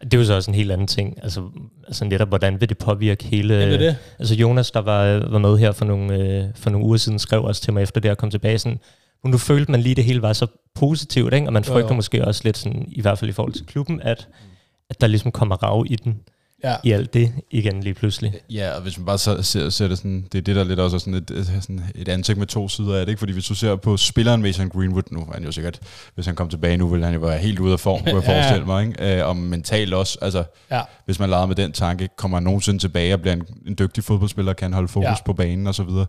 Det 0.00 0.14
er 0.14 0.18
jo 0.18 0.24
så 0.24 0.34
også 0.34 0.50
en 0.50 0.54
helt 0.54 0.72
anden 0.72 0.86
ting. 0.86 1.18
Altså, 1.22 1.48
altså 1.86 2.04
netop, 2.04 2.28
hvordan 2.28 2.60
vil 2.60 2.68
det 2.68 2.78
påvirke 2.78 3.24
hele... 3.24 3.54
Jamen, 3.54 3.72
det 3.72 3.80
det. 3.80 3.96
Altså 4.18 4.34
Jonas, 4.34 4.70
der 4.70 4.80
var, 4.80 5.28
var 5.30 5.38
med 5.38 5.58
her 5.58 5.72
for 5.72 5.84
nogle, 5.84 6.14
øh, 6.14 6.44
for 6.54 6.70
nogle 6.70 6.86
uger 6.86 6.96
siden, 6.96 7.18
skrev 7.18 7.44
også 7.44 7.62
til 7.62 7.72
mig 7.72 7.82
efter 7.82 8.00
det 8.00 8.08
at 8.08 8.18
komme 8.18 8.30
tilbage 8.30 8.58
sådan, 8.58 8.78
nu 9.24 9.38
følte 9.38 9.70
man 9.70 9.80
lige, 9.80 9.94
det 9.94 10.04
hele 10.04 10.22
var 10.22 10.32
så 10.32 10.46
positivt, 10.74 11.34
ikke? 11.34 11.46
og 11.46 11.52
man 11.52 11.62
Jo, 11.62 11.72
frygter 11.72 11.88
jo. 11.88 11.94
måske 11.94 12.24
også 12.24 12.40
lidt 12.44 12.58
sådan, 12.58 12.88
i 12.88 13.00
hvert 13.00 13.18
fald 13.18 13.30
i 13.30 13.32
forhold 13.32 13.52
til 13.52 13.66
klubben, 13.66 14.00
at, 14.02 14.28
at 14.90 15.00
der 15.00 15.06
ligesom 15.06 15.32
kommer 15.32 15.56
rav 15.56 15.86
i 15.88 15.96
den 15.96 16.20
Ja. 16.64 16.74
i 16.84 16.92
alt 16.92 17.14
det 17.14 17.32
igen 17.50 17.80
lige 17.82 17.94
pludselig. 17.94 18.32
Ja, 18.50 18.70
og 18.70 18.82
hvis 18.82 18.98
man 18.98 19.06
bare 19.06 19.18
så, 19.18 19.42
ser, 19.42 19.68
ser 19.68 19.88
det 19.88 19.98
sådan, 19.98 20.24
det 20.32 20.38
er 20.38 20.42
det, 20.42 20.56
der 20.56 20.64
lidt 20.64 20.80
også 20.80 20.96
er 20.96 20.98
sådan 20.98 21.14
et, 21.14 21.30
et, 21.30 21.46
sådan 21.60 21.84
et 21.94 22.08
ansigt 22.08 22.38
med 22.38 22.46
to 22.46 22.68
sider 22.68 22.96
af 22.96 23.06
det, 23.06 23.12
ikke? 23.12 23.18
Fordi 23.18 23.32
hvis 23.32 23.44
du 23.44 23.54
ser 23.54 23.76
på 23.76 23.96
spilleren 23.96 24.42
Mason 24.42 24.68
Greenwood, 24.68 25.02
nu 25.10 25.20
er 25.20 25.32
han 25.34 25.44
jo 25.44 25.52
sikkert, 25.52 25.78
hvis 26.14 26.26
han 26.26 26.34
kom 26.34 26.48
tilbage 26.48 26.76
nu, 26.76 26.88
ville 26.88 27.04
han 27.04 27.14
jo 27.14 27.20
være 27.20 27.38
helt 27.38 27.58
ude 27.58 27.72
af 27.72 27.80
form, 27.80 28.00
kunne 28.00 28.14
jeg 28.14 28.22
Ja, 28.30 28.40
forestille 28.40 28.66
mig, 28.66 28.86
ikke? 28.86 29.18
Øh, 29.20 29.26
og 29.28 29.36
mentalt 29.36 29.94
også, 29.94 30.18
altså, 30.22 30.44
Ja. 30.70 30.80
hvis 31.04 31.18
man 31.18 31.30
leger 31.30 31.46
med 31.46 31.54
den 31.56 31.72
tanke, 31.72 32.08
kommer 32.16 32.36
han 32.36 32.44
nogensinde 32.44 32.78
tilbage 32.78 33.14
og 33.14 33.20
bliver 33.20 33.34
en, 33.34 33.42
en 33.66 33.76
dygtig 33.78 34.04
fodboldspiller, 34.04 34.52
kan 34.52 34.72
holde 34.72 34.88
fokus 34.88 35.04
ja. 35.04 35.14
på 35.26 35.32
banen 35.32 35.66
og 35.66 35.74
så 35.74 35.82
videre. 35.82 36.06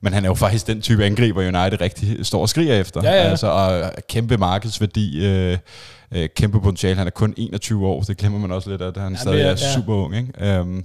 Men 0.00 0.12
han 0.12 0.24
er 0.24 0.28
jo 0.28 0.34
faktisk 0.34 0.66
den 0.66 0.80
type 0.82 1.04
angriber, 1.04 1.40
United 1.42 1.80
rigtig 1.80 2.26
står 2.26 2.40
og 2.40 2.48
skriger 2.48 2.74
efter. 2.80 3.00
Ja, 3.04 3.10
ja. 3.12 3.30
Altså, 3.30 3.46
og 3.46 3.92
kæmpe 4.08 4.36
markedsværdi, 4.36 5.26
øh, 5.26 5.58
øh, 6.14 6.28
kæmpe 6.36 6.60
potentiale. 6.60 6.96
Han 6.98 7.06
er 7.06 7.10
kun 7.10 7.34
21 7.36 7.86
år, 7.86 8.00
det 8.00 8.16
glemmer 8.16 8.38
man 8.38 8.52
også 8.52 8.70
lidt, 8.70 8.82
at 8.82 8.96
han 8.96 9.02
Jamen, 9.04 9.18
stadig 9.18 9.40
er- 9.40 9.44
er 9.46 9.48
ja. 9.50 9.74
super 9.74 9.94
ung. 9.94 10.16
Ikke? 10.16 10.60
Um, 10.60 10.84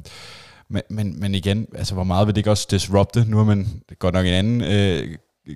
men, 0.70 0.82
men, 0.90 1.20
men 1.20 1.36
igen, 1.36 1.68
altså, 1.76 1.94
hvor 1.94 2.04
meget 2.04 2.28
vil 2.28 2.36
det 2.36 2.40
ikke 2.40 2.52
også 2.52 2.68
disrupte? 2.72 3.26
Nu 3.28 3.38
har 3.38 3.44
man 3.44 3.68
godt 4.00 4.14
nok 4.14 4.26
en 4.26 4.34
anden 4.34 4.62
øh, 4.62 5.08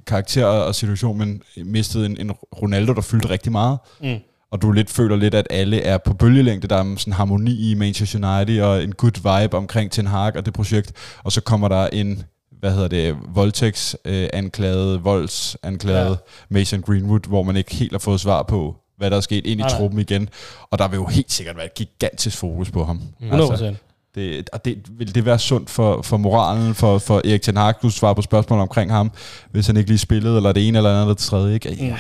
karakter 0.08 0.46
og 0.46 0.76
situation, 0.76 1.18
men 1.18 1.42
mistet 1.66 2.06
en, 2.06 2.18
en 2.20 2.32
Ronaldo, 2.62 2.94
der 2.94 3.02
fyldte 3.02 3.30
rigtig 3.30 3.52
meget. 3.52 3.78
Mm. 4.04 4.16
Og 4.52 4.62
du 4.62 4.72
lidt 4.72 4.90
føler 4.90 5.16
lidt, 5.16 5.34
at 5.36 5.48
alle 5.50 5.82
er 5.82 5.98
på 5.98 6.14
bølgelængde. 6.14 6.68
Der 6.68 6.76
er 6.76 6.96
sådan 6.98 7.14
harmoni 7.14 7.72
i 7.72 7.74
Manchester 7.74 8.38
United, 8.38 8.62
og 8.62 8.84
en 8.84 8.92
good 8.94 9.42
vibe 9.42 9.58
omkring 9.58 9.92
Ten 9.92 10.08
Hag 10.08 10.36
og 10.36 10.46
det 10.46 10.54
projekt. 10.54 10.92
Og 11.24 11.32
så 11.32 11.42
kommer 11.42 11.68
der 11.68 11.88
en, 11.88 12.24
hvad 12.60 12.72
hedder 12.72 12.88
det, 12.88 13.16
voldtægtsanklaget, 13.34 14.94
øh, 14.98 15.06
voldsanklaget 15.06 16.06
Ja. 16.06 16.10
ja. 16.10 16.16
Mason 16.50 16.82
Greenwood, 16.82 17.28
hvor 17.28 17.44
man 17.44 17.56
ikke 17.56 17.76
helt 17.76 17.92
har 17.92 18.00
fået 18.00 18.20
svar 18.20 18.44
på, 18.44 18.76
hvad 19.02 19.12
der 19.12 19.18
er 19.18 19.22
sket 19.22 19.46
ind 19.46 19.60
i 19.60 19.64
Nej, 19.64 19.70
nej. 19.70 19.78
truppen 19.78 20.00
igen. 20.00 20.30
Og 20.72 20.80
der 20.80 20.88
vil 20.88 20.98
jo 20.98 21.06
helt 21.06 21.32
sikkert 21.32 21.56
være 21.58 21.66
et 21.66 21.74
gigantisk 21.74 22.38
fokus 22.38 22.72
på 22.72 22.84
ham. 22.86 23.02
100 23.22 23.50
procent. 23.50 23.78
Det, 24.16 24.50
og 24.54 24.66
det, 24.66 24.78
vil 24.92 25.16
det 25.16 25.26
være 25.26 25.40
sundt 25.40 25.70
for, 25.70 26.02
for 26.02 26.18
moralen, 26.18 26.76
for, 26.76 26.98
for 26.98 27.18
Erik 27.18 27.42
Ten 27.42 27.58
Hag, 27.58 27.74
du 27.82 27.90
svarer 27.90 28.14
på 28.14 28.22
spørgsmål 28.22 28.60
omkring 28.60 28.92
ham, 28.92 29.12
hvis 29.52 29.68
han 29.68 29.78
ikke 29.78 29.90
lige 29.90 29.98
spillede, 29.98 30.38
eller 30.38 30.52
det 30.52 30.68
ene 30.68 30.78
eller 30.78 30.90
andet 30.90 31.02
eller 31.02 31.14
det 31.14 31.24
tredje. 31.24 31.54
Ikke? 31.54 31.70
Mm. 31.80 31.88
Jeg, 31.88 32.00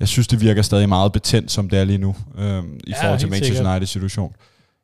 jeg 0.00 0.08
synes, 0.08 0.28
det 0.28 0.40
virker 0.40 0.62
stadig 0.62 0.88
meget 0.88 1.12
betændt, 1.12 1.50
som 1.50 1.68
det 1.68 1.78
er 1.78 1.84
lige 1.84 1.98
nu, 1.98 2.14
øhm, 2.38 2.80
i 2.84 2.90
Ja, 2.90 3.02
forhold 3.02 3.18
til 3.18 3.28
Manchester 3.28 3.54
sikkert. 3.54 3.72
United 3.72 3.86
situation. 3.86 4.32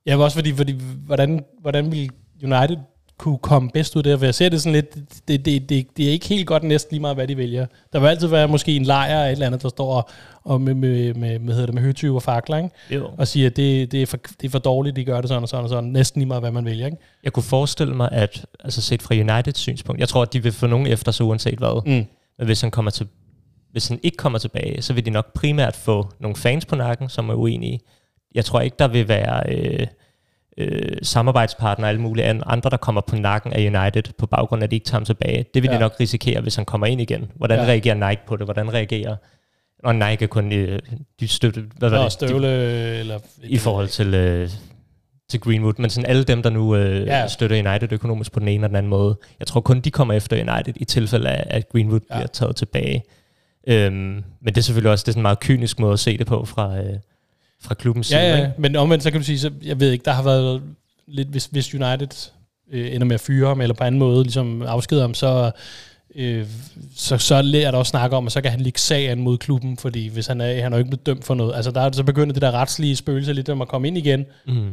Ja, 0.06 0.16
også 0.16 0.36
fordi, 0.36 0.52
fordi 0.54 0.80
hvordan, 1.06 1.44
hvordan 1.60 1.92
vil 1.92 2.10
United 2.42 2.76
kunne 3.18 3.38
komme 3.38 3.70
bedst 3.70 3.96
ud 3.96 4.02
der? 4.02 4.16
For 4.16 4.24
jeg 4.24 4.34
ser 4.34 4.48
det 4.48 4.62
sådan 4.62 4.72
lidt, 4.72 4.94
det, 5.28 5.44
det, 5.44 5.68
det, 5.68 5.86
det 5.96 6.06
er 6.06 6.10
ikke 6.10 6.28
helt 6.28 6.46
godt 6.46 6.62
næsten 6.62 6.94
lige 6.94 7.00
meget, 7.00 7.16
hvad 7.16 7.28
de 7.28 7.36
vælger. 7.36 7.66
Der 7.92 8.00
vil 8.00 8.08
altid 8.08 8.26
være 8.26 8.48
måske 8.48 8.76
en 8.76 8.84
lejr 8.84 9.24
af 9.24 9.26
et 9.26 9.32
eller 9.32 9.46
andet, 9.46 9.62
der 9.62 9.68
står 9.68 10.10
og, 10.44 10.60
med, 10.60 10.74
med, 10.74 11.14
med, 11.14 11.38
med, 11.38 11.52
hedder 11.54 11.66
det, 11.66 11.74
med 11.74 11.82
høtyve 11.82 12.16
og 12.16 12.22
fakler, 12.22 12.56
ikke? 12.56 12.70
Jo. 12.90 13.10
og 13.18 13.28
siger, 13.28 13.46
at 13.46 13.56
det, 13.56 13.92
det, 13.92 14.02
er 14.02 14.06
for, 14.06 14.16
det 14.16 14.44
er 14.46 14.50
for 14.50 14.58
dårligt, 14.58 14.96
de 14.96 15.04
gør 15.04 15.20
det 15.20 15.28
sådan 15.28 15.42
og 15.42 15.48
sådan 15.48 15.64
og 15.64 15.68
sådan. 15.68 15.90
Næsten 15.90 16.20
lige 16.20 16.28
meget, 16.28 16.42
hvad 16.42 16.50
man 16.50 16.64
vælger. 16.64 16.86
Ikke? 16.86 16.98
Jeg 17.24 17.32
kunne 17.32 17.42
forestille 17.42 17.94
mig, 17.94 18.08
at 18.12 18.46
altså 18.60 18.82
set 18.82 19.02
fra 19.02 19.14
Uniteds 19.14 19.58
synspunkt, 19.58 20.00
jeg 20.00 20.08
tror, 20.08 20.22
at 20.22 20.32
de 20.32 20.42
vil 20.42 20.52
få 20.52 20.66
nogen 20.66 20.86
efter 20.86 21.12
sig 21.12 21.26
uanset 21.26 21.58
hvad. 21.58 21.86
Mm. 21.86 22.06
Men 22.38 22.46
hvis 22.46 22.60
han, 22.60 22.70
kommer 22.70 22.90
til, 22.90 23.06
hvis 23.72 23.88
han 23.88 24.00
ikke 24.02 24.16
kommer 24.16 24.38
tilbage, 24.38 24.82
så 24.82 24.92
vil 24.92 25.06
de 25.06 25.10
nok 25.10 25.32
primært 25.34 25.76
få 25.76 26.08
nogle 26.20 26.36
fans 26.36 26.66
på 26.66 26.76
nakken, 26.76 27.08
som 27.08 27.28
er 27.28 27.34
uenige. 27.34 27.80
Jeg 28.34 28.44
tror 28.44 28.60
ikke, 28.60 28.76
der 28.78 28.88
vil 28.88 29.08
være 29.08 29.56
øh, 29.56 29.86
øh, 30.58 30.96
samarbejdspartnere 31.02 31.86
og 31.86 31.88
alle 31.88 32.00
mulige 32.00 32.24
an- 32.24 32.42
andre, 32.46 32.70
der 32.70 32.76
kommer 32.76 33.00
på 33.00 33.16
nakken 33.16 33.52
af 33.52 33.58
United 33.60 34.02
på 34.18 34.26
baggrund 34.26 34.62
af, 34.62 34.66
at 34.66 34.70
de 34.70 34.76
ikke 34.76 34.84
tager 34.86 34.98
ham 34.98 35.04
tilbage. 35.04 35.44
Det 35.54 35.62
vil 35.62 35.68
ja. 35.68 35.74
De 35.74 35.80
nok 35.80 35.94
risikere, 36.00 36.40
hvis 36.40 36.56
han 36.56 36.64
kommer 36.64 36.86
ind 36.86 37.00
igen. 37.00 37.30
Hvordan 37.34 37.58
Ja. 37.58 37.64
reagerer 37.64 38.08
Nike 38.08 38.22
på 38.26 38.36
det? 38.36 38.46
Hvordan 38.46 38.72
reagerer... 38.74 39.16
Og 39.84 39.94
Nike 39.94 40.22
er 40.22 40.26
kun 40.26 40.52
øh, 40.52 40.78
de 41.20 41.28
støtte, 41.28 41.64
hvad 41.78 41.90
var 41.90 42.02
det? 42.02 42.12
støvle, 42.12 42.48
eller... 42.98 43.18
De, 43.18 43.48
I 43.48 43.58
forhold 43.58 43.88
til, 43.88 44.14
øh, 44.14 44.48
til 45.30 45.40
Greenwood. 45.40 45.74
Men 45.78 45.90
sådan 45.90 46.10
alle 46.10 46.24
dem, 46.24 46.42
der 46.42 46.50
nu 46.50 46.76
øh, 46.76 47.06
Ja. 47.06 47.28
støtter 47.28 47.70
United 47.70 47.92
økonomisk 47.92 48.32
på 48.32 48.40
den 48.40 48.48
ene 48.48 48.54
eller 48.54 48.66
den 48.68 48.76
anden 48.76 48.90
måde. 48.90 49.16
Jeg 49.38 49.46
tror 49.46 49.60
kun, 49.60 49.80
de 49.80 49.90
kommer 49.90 50.14
efter 50.14 50.36
United 50.54 50.74
i 50.76 50.84
tilfælde 50.84 51.28
af, 51.30 51.44
at 51.56 51.68
Greenwood 51.68 52.00
ja. 52.10 52.14
bliver 52.16 52.26
taget 52.26 52.56
tilbage. 52.56 53.02
Øhm, 53.68 53.94
men 53.94 54.24
det 54.46 54.58
er 54.58 54.60
selvfølgelig 54.62 54.90
også 54.90 55.02
det 55.02 55.08
er 55.08 55.12
sådan 55.12 55.20
en 55.20 55.22
meget 55.22 55.40
kynisk 55.40 55.78
måde 55.80 55.92
at 55.92 55.98
se 56.00 56.18
det 56.18 56.26
på 56.26 56.44
fra, 56.44 56.78
øh, 56.78 56.94
fra 57.62 57.74
klubbens 57.74 58.06
side. 58.06 58.20
Ja, 58.20 58.30
ja, 58.30 58.36
ikke? 58.36 58.52
men 58.58 58.76
omvendt, 58.76 59.04
så 59.04 59.10
kan 59.10 59.20
du 59.20 59.24
sige, 59.24 59.38
så, 59.38 59.50
jeg 59.62 59.80
ved 59.80 59.90
ikke, 59.92 60.04
der 60.04 60.12
har 60.12 60.22
været 60.22 60.62
lidt, 61.08 61.28
hvis, 61.28 61.46
hvis 61.46 61.74
United 61.74 62.30
øh, 62.72 62.94
ender 62.94 63.06
med 63.06 63.14
at 63.14 63.20
fyre 63.20 63.48
ham, 63.48 63.60
eller 63.60 63.74
på 63.74 63.84
anden 63.84 63.98
måde 63.98 64.22
ligesom 64.22 64.62
afskeder 64.62 65.00
ham, 65.02 65.14
så, 65.14 65.50
øh, 66.14 66.46
så, 66.96 67.18
så 67.18 67.34
er 67.34 67.42
der 67.42 67.78
også 67.78 67.90
snakke 67.90 68.16
om, 68.16 68.26
at 68.26 68.32
så 68.32 68.40
kan 68.40 68.50
han 68.50 68.60
ligge 68.60 68.80
sagen 68.80 69.20
mod 69.20 69.38
klubben, 69.38 69.76
fordi 69.76 70.08
hvis 70.08 70.26
han 70.26 70.40
er, 70.40 70.62
han 70.62 70.72
er 70.72 70.76
jo 70.76 70.78
ikke 70.78 70.90
blevet 70.90 71.06
dømt 71.06 71.24
for 71.24 71.34
noget. 71.34 71.54
Altså 71.54 71.70
der 71.70 71.80
er 71.80 71.92
så 71.92 72.04
begynder 72.04 72.32
det 72.32 72.42
der 72.42 72.50
retslige 72.50 72.96
spøgelse 72.96 73.32
lidt 73.32 73.48
om 73.48 73.62
at 73.62 73.68
komme 73.68 73.88
ind 73.88 73.98
igen, 73.98 74.26
Mm. 74.46 74.70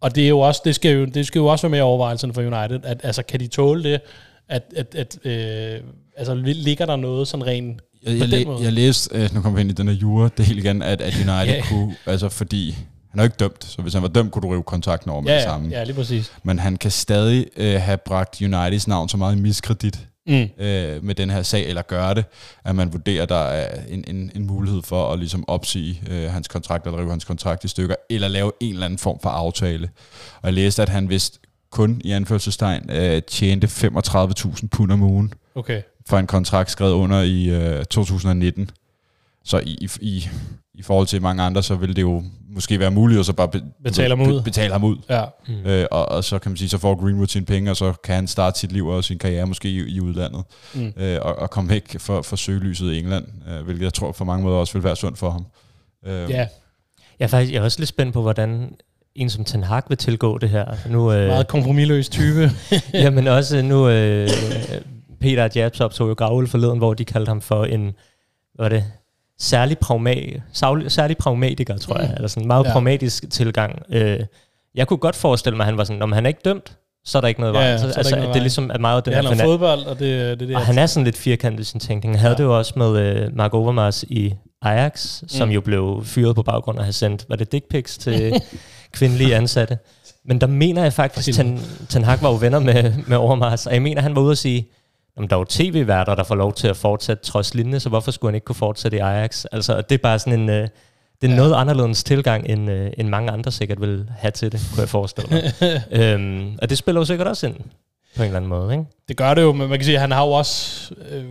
og 0.00 0.14
det 0.14 0.24
er 0.24 0.28
jo 0.28 0.40
også, 0.40 0.60
det 0.64 0.74
skal 0.74 0.96
jo, 0.96 1.04
det 1.04 1.26
skal 1.26 1.38
jo 1.38 1.46
også 1.46 1.66
være 1.66 1.70
med 1.70 1.78
i 1.78 1.82
overvejelserne 1.82 2.34
for 2.34 2.42
United, 2.42 2.80
at 2.84 3.00
altså 3.02 3.22
kan 3.22 3.40
de 3.40 3.46
tåle 3.46 3.82
det, 3.82 4.00
at, 4.48 4.62
at, 4.76 4.94
at 4.94 5.18
øh, 5.26 5.80
altså 6.16 6.34
ligger 6.34 6.86
der 6.86 6.96
noget 6.96 7.28
sådan 7.28 7.46
rent 7.46 7.80
Jeg, 8.02 8.18
jeg, 8.18 8.28
læ- 8.28 8.44
jeg 8.62 8.72
læste, 8.72 9.10
øh, 9.18 9.34
nu 9.34 9.40
kommer 9.40 9.56
vi 9.56 9.60
ind 9.60 9.70
i 9.70 9.74
den 9.74 9.88
her 9.88 9.94
jura, 9.94 10.28
det 10.36 10.46
hele 10.46 10.60
igen, 10.60 10.82
at, 10.82 11.00
at 11.00 11.14
United 11.14 11.54
Ja. 11.54 11.62
kunne, 11.68 11.96
altså 12.06 12.28
fordi, 12.28 12.70
han 13.10 13.20
er 13.20 13.22
jo 13.22 13.24
ikke 13.24 13.36
dømt, 13.36 13.64
så 13.64 13.82
hvis 13.82 13.92
han 13.94 14.02
var 14.02 14.08
dømt, 14.08 14.32
kunne 14.32 14.42
du 14.42 14.48
rive 14.48 14.62
kontrakten 14.62 15.10
over 15.10 15.20
med 15.20 15.30
ja, 15.30 15.34
det 15.36 15.40
ja, 15.42 15.46
samme. 15.48 15.68
ja, 15.68 15.84
lige 15.84 15.94
præcis. 15.96 16.32
Men 16.42 16.58
han 16.58 16.76
kan 16.76 16.90
stadig 16.90 17.46
øh, 17.56 17.80
have 17.80 17.96
bragt 17.98 18.42
Uniteds 18.42 18.88
navn 18.88 19.08
så 19.08 19.16
meget 19.16 19.36
i 19.36 19.40
miskredit, 19.40 19.98
Mm. 20.30 20.34
øh, 20.34 21.04
med 21.04 21.14
den 21.14 21.30
her 21.30 21.42
sag, 21.42 21.66
eller 21.68 21.82
gøre 21.82 22.14
det, 22.14 22.24
at 22.64 22.74
man 22.76 22.92
vurderer, 22.92 23.26
der 23.26 23.36
er 23.36 23.80
en, 23.88 24.04
en, 24.08 24.30
en 24.34 24.46
mulighed 24.46 24.82
for 24.82 25.12
at 25.12 25.18
ligesom 25.18 25.44
opsige 25.48 26.02
øh, 26.10 26.30
hans 26.32 26.48
kontrakt, 26.48 26.86
eller 26.86 26.98
rive 27.00 27.10
hans 27.10 27.24
kontrakt 27.24 27.64
i 27.64 27.68
stykker, 27.68 27.94
eller 28.10 28.28
lave 28.28 28.52
en 28.60 28.72
eller 28.72 28.84
anden 28.84 28.98
form 28.98 29.18
for 29.22 29.30
aftale. 29.30 29.88
Og 30.42 30.46
jeg 30.46 30.52
læste, 30.52 30.82
at 30.82 30.88
han 30.88 31.08
vist 31.08 31.40
kun 31.70 32.00
i 32.04 32.10
anførselstegn 32.10 32.90
øh, 32.90 33.22
tjente 33.22 33.66
35.000 33.66 34.66
pund 34.70 34.92
om 34.92 35.02
ugen 35.02 35.32
Okay. 35.54 35.82
For 36.08 36.18
en 36.18 36.26
kontrakt 36.26 36.70
skrevet 36.70 36.92
under 36.92 37.22
i 37.22 37.48
øh, 37.48 37.84
2019. 37.84 38.70
Så 39.44 39.58
i, 39.58 39.76
i, 39.80 39.88
i, 40.00 40.28
i 40.74 40.82
forhold 40.82 41.06
til 41.06 41.22
mange 41.22 41.42
andre, 41.42 41.62
så 41.62 41.74
vil 41.74 41.96
det 41.96 42.02
jo 42.02 42.22
måske 42.50 42.78
være 42.80 42.90
muligt 42.90 43.20
at 43.20 43.26
så 43.26 43.32
bare 43.32 43.48
be, 43.48 43.62
Betale 43.84 44.16
ham 44.16 44.20
ud. 44.28 44.38
Be, 44.40 44.44
betale 44.44 44.72
ham 44.72 44.84
ud. 44.84 44.96
Ja. 45.10 45.24
Mm. 45.48 45.54
Øh, 45.70 45.86
og, 45.90 46.08
og 46.08 46.24
så 46.24 46.38
kan 46.38 46.50
man 46.50 46.56
sige, 46.56 46.68
så 46.68 46.78
får 46.78 46.94
Greenwood 47.04 47.26
sine 47.26 47.44
penge, 47.46 47.70
og 47.70 47.76
så 47.76 47.92
kan 48.04 48.14
han 48.14 48.26
starte 48.26 48.58
sit 48.58 48.72
liv 48.72 48.86
og 48.86 49.04
sin 49.04 49.18
karriere 49.18 49.46
måske 49.46 49.68
i, 49.68 49.78
i 49.78 50.00
udlandet, 50.00 50.42
Mm. 50.74 50.92
øh, 50.96 51.18
og, 51.22 51.38
og 51.38 51.50
komme 51.50 51.70
væk 51.70 51.96
for, 52.00 52.22
for 52.22 52.36
søgelyset 52.36 52.92
i 52.92 52.98
England, 52.98 53.24
øh, 53.50 53.64
hvilket 53.64 53.84
jeg 53.84 53.94
tror 53.94 54.12
for 54.12 54.24
mange 54.24 54.44
måder 54.44 54.56
også 54.56 54.72
vil 54.72 54.84
være 54.84 54.96
sundt 54.96 55.18
for 55.18 55.30
ham. 55.30 55.46
Øh, 56.06 56.30
Ja, 56.30 56.36
Jeg 56.38 57.24
er 57.24 57.26
faktisk 57.26 57.52
jeg 57.52 57.58
er 57.58 57.64
også 57.64 57.78
lidt 57.80 57.88
spændt 57.88 58.12
på, 58.12 58.22
hvordan 58.22 58.72
en 59.14 59.30
som 59.30 59.44
Ten 59.44 59.62
Hag 59.64 59.82
vil 59.88 59.96
tilgå 59.98 60.38
det 60.38 60.48
her. 60.50 60.66
Nu, 60.88 61.12
øh, 61.12 61.26
meget 61.26 61.48
kompromilløs 61.48 62.08
type. 62.08 62.50
Jamen 62.94 63.26
også 63.26 63.62
nu, 63.62 63.88
øh, 63.88 64.28
Peter 65.20 65.44
og 65.44 65.50
Jabs 65.54 65.80
optog 65.80 66.08
jo 66.08 66.14
Gravøl 66.14 66.46
forleden, 66.48 66.78
hvor 66.78 66.94
de 66.94 67.04
kaldte 67.04 67.28
ham 67.30 67.40
for 67.40 67.64
en, 67.64 67.82
hvad 68.54 68.64
var 68.64 68.68
det, 68.68 68.84
særlig, 69.38 69.76
pragma- 69.84 70.40
savlig, 70.52 70.92
særlig 70.92 71.16
pragmatiker, 71.16 71.76
tror 71.78 71.98
jeg, 71.98 72.08
Mm. 72.08 72.14
eller 72.14 72.28
sådan 72.28 72.42
en 72.42 72.46
meget 72.48 72.64
Ja. 72.64 72.68
ja. 72.68 72.72
pragmatisk 72.72 73.30
tilgang. 73.30 73.82
Øh, 73.90 74.20
jeg 74.74 74.86
kunne 74.86 74.96
godt 74.98 75.16
forestille 75.16 75.56
mig, 75.56 75.64
at 75.64 75.66
han 75.66 75.78
var 75.78 75.84
sådan, 75.84 76.02
om 76.02 76.12
han 76.12 76.24
er 76.26 76.28
ikke 76.28 76.40
dømt, 76.44 76.76
så 77.04 77.18
er 77.18 77.20
der 77.20 77.28
ikke 77.28 77.40
noget 77.40 77.54
Ja, 77.54 77.58
vej. 77.58 77.68
ja, 77.68 77.78
så 77.78 77.84
er 77.86 77.90
der 77.90 77.98
altså, 77.98 78.16
noget 78.16 78.28
at 78.28 78.34
det 78.34 78.42
ligesom 78.42 78.70
er 78.74 78.78
meget 78.78 79.04
den 79.04 79.10
Det 79.10 79.14
handler 79.16 79.30
om 79.30 79.38
fana- 79.40 79.44
fodbold, 79.44 79.82
og 79.86 79.98
det, 79.98 80.40
det, 80.40 80.48
det 80.48 80.56
og 80.56 80.62
han 80.66 80.78
er 80.78 80.86
sådan 80.86 81.04
lidt 81.04 81.16
firkantet 81.16 81.60
i 81.60 81.64
sin 81.64 81.80
tænkning. 81.80 82.14
Han 82.14 82.20
havde 82.20 82.30
Ja. 82.30 82.34
ja. 82.34 82.36
det 82.38 82.44
jo 82.44 82.58
også 82.58 82.72
med 82.76 83.26
uh, 83.28 83.36
Mark 83.36 83.54
Overmars 83.54 84.02
i 84.02 84.34
Ajax, 84.62 85.22
som 85.28 85.48
Mm. 85.48 85.54
jo 85.54 85.60
blev 85.60 86.00
fyret 86.04 86.34
på 86.34 86.42
baggrund 86.42 86.78
af 86.78 86.82
at 86.82 86.86
have 86.86 86.92
sendt, 86.92 87.24
var 87.28 87.36
det 87.36 87.52
dick 87.52 87.64
pics 87.70 87.98
til 87.98 88.40
kvindelige 88.92 89.36
ansatte. 89.36 89.78
Men 90.24 90.40
der 90.40 90.46
mener 90.46 90.82
jeg 90.82 90.92
faktisk, 90.92 91.32
Ten, 91.36 91.60
Ten 91.88 92.04
Hag 92.04 92.18
var 92.22 92.28
jo 92.30 92.36
venner 92.36 92.58
med, 92.58 92.92
med 93.06 93.16
Overmars, 93.16 93.66
og 93.66 93.72
jeg 93.74 93.82
mener, 93.82 94.02
han 94.02 94.16
var 94.16 94.22
ude 94.22 94.30
og 94.30 94.38
sige, 94.38 94.68
om 95.18 95.28
der 95.28 95.36
er 95.36 95.40
jo 95.40 95.44
tv-værter, 95.48 96.14
der 96.14 96.24
får 96.24 96.34
lov 96.34 96.52
til 96.54 96.68
at 96.68 96.76
fortsætte 96.76 97.22
trods 97.24 97.54
lignende, 97.54 97.80
så 97.80 97.88
hvorfor 97.88 98.10
skulle 98.10 98.28
han 98.30 98.34
ikke 98.34 98.44
kunne 98.44 98.56
fortsætte 98.56 98.96
i 98.96 99.00
Ajax? 99.00 99.44
Altså, 99.52 99.80
det 99.80 99.92
er 99.94 99.98
bare 100.02 100.18
sådan 100.18 100.40
en... 100.40 100.48
Uh, 100.48 100.54
det 100.54 101.26
er 101.26 101.28
Ja. 101.28 101.36
noget 101.36 101.54
anderledes 101.54 102.04
tilgang, 102.04 102.46
end, 102.48 102.70
uh, 102.70 102.86
end 102.98 103.08
mange 103.08 103.30
andre 103.30 103.52
sikkert 103.52 103.80
vil 103.80 104.10
have 104.18 104.30
til 104.30 104.52
det, 104.52 104.60
kunne 104.72 104.80
jeg 104.80 104.88
forestille 104.88 105.30
mig. 105.30 105.42
øhm, 106.02 106.56
og 106.62 106.70
det 106.70 106.78
spiller 106.78 107.00
jo 107.00 107.04
sikkert 107.04 107.26
også 107.28 107.46
ind 107.46 107.54
på 108.16 108.22
en 108.22 108.26
eller 108.26 108.36
anden 108.36 108.48
måde, 108.48 108.72
ikke? 108.72 108.84
Det 109.08 109.16
gør 109.16 109.34
det 109.34 109.42
jo, 109.42 109.52
men 109.52 109.68
man 109.68 109.78
kan 109.78 109.84
sige, 109.84 109.94
at 109.94 110.00
han 110.00 110.12
har 110.12 110.24
jo 110.26 110.30
også, 110.32 110.90
øh, 111.10 111.24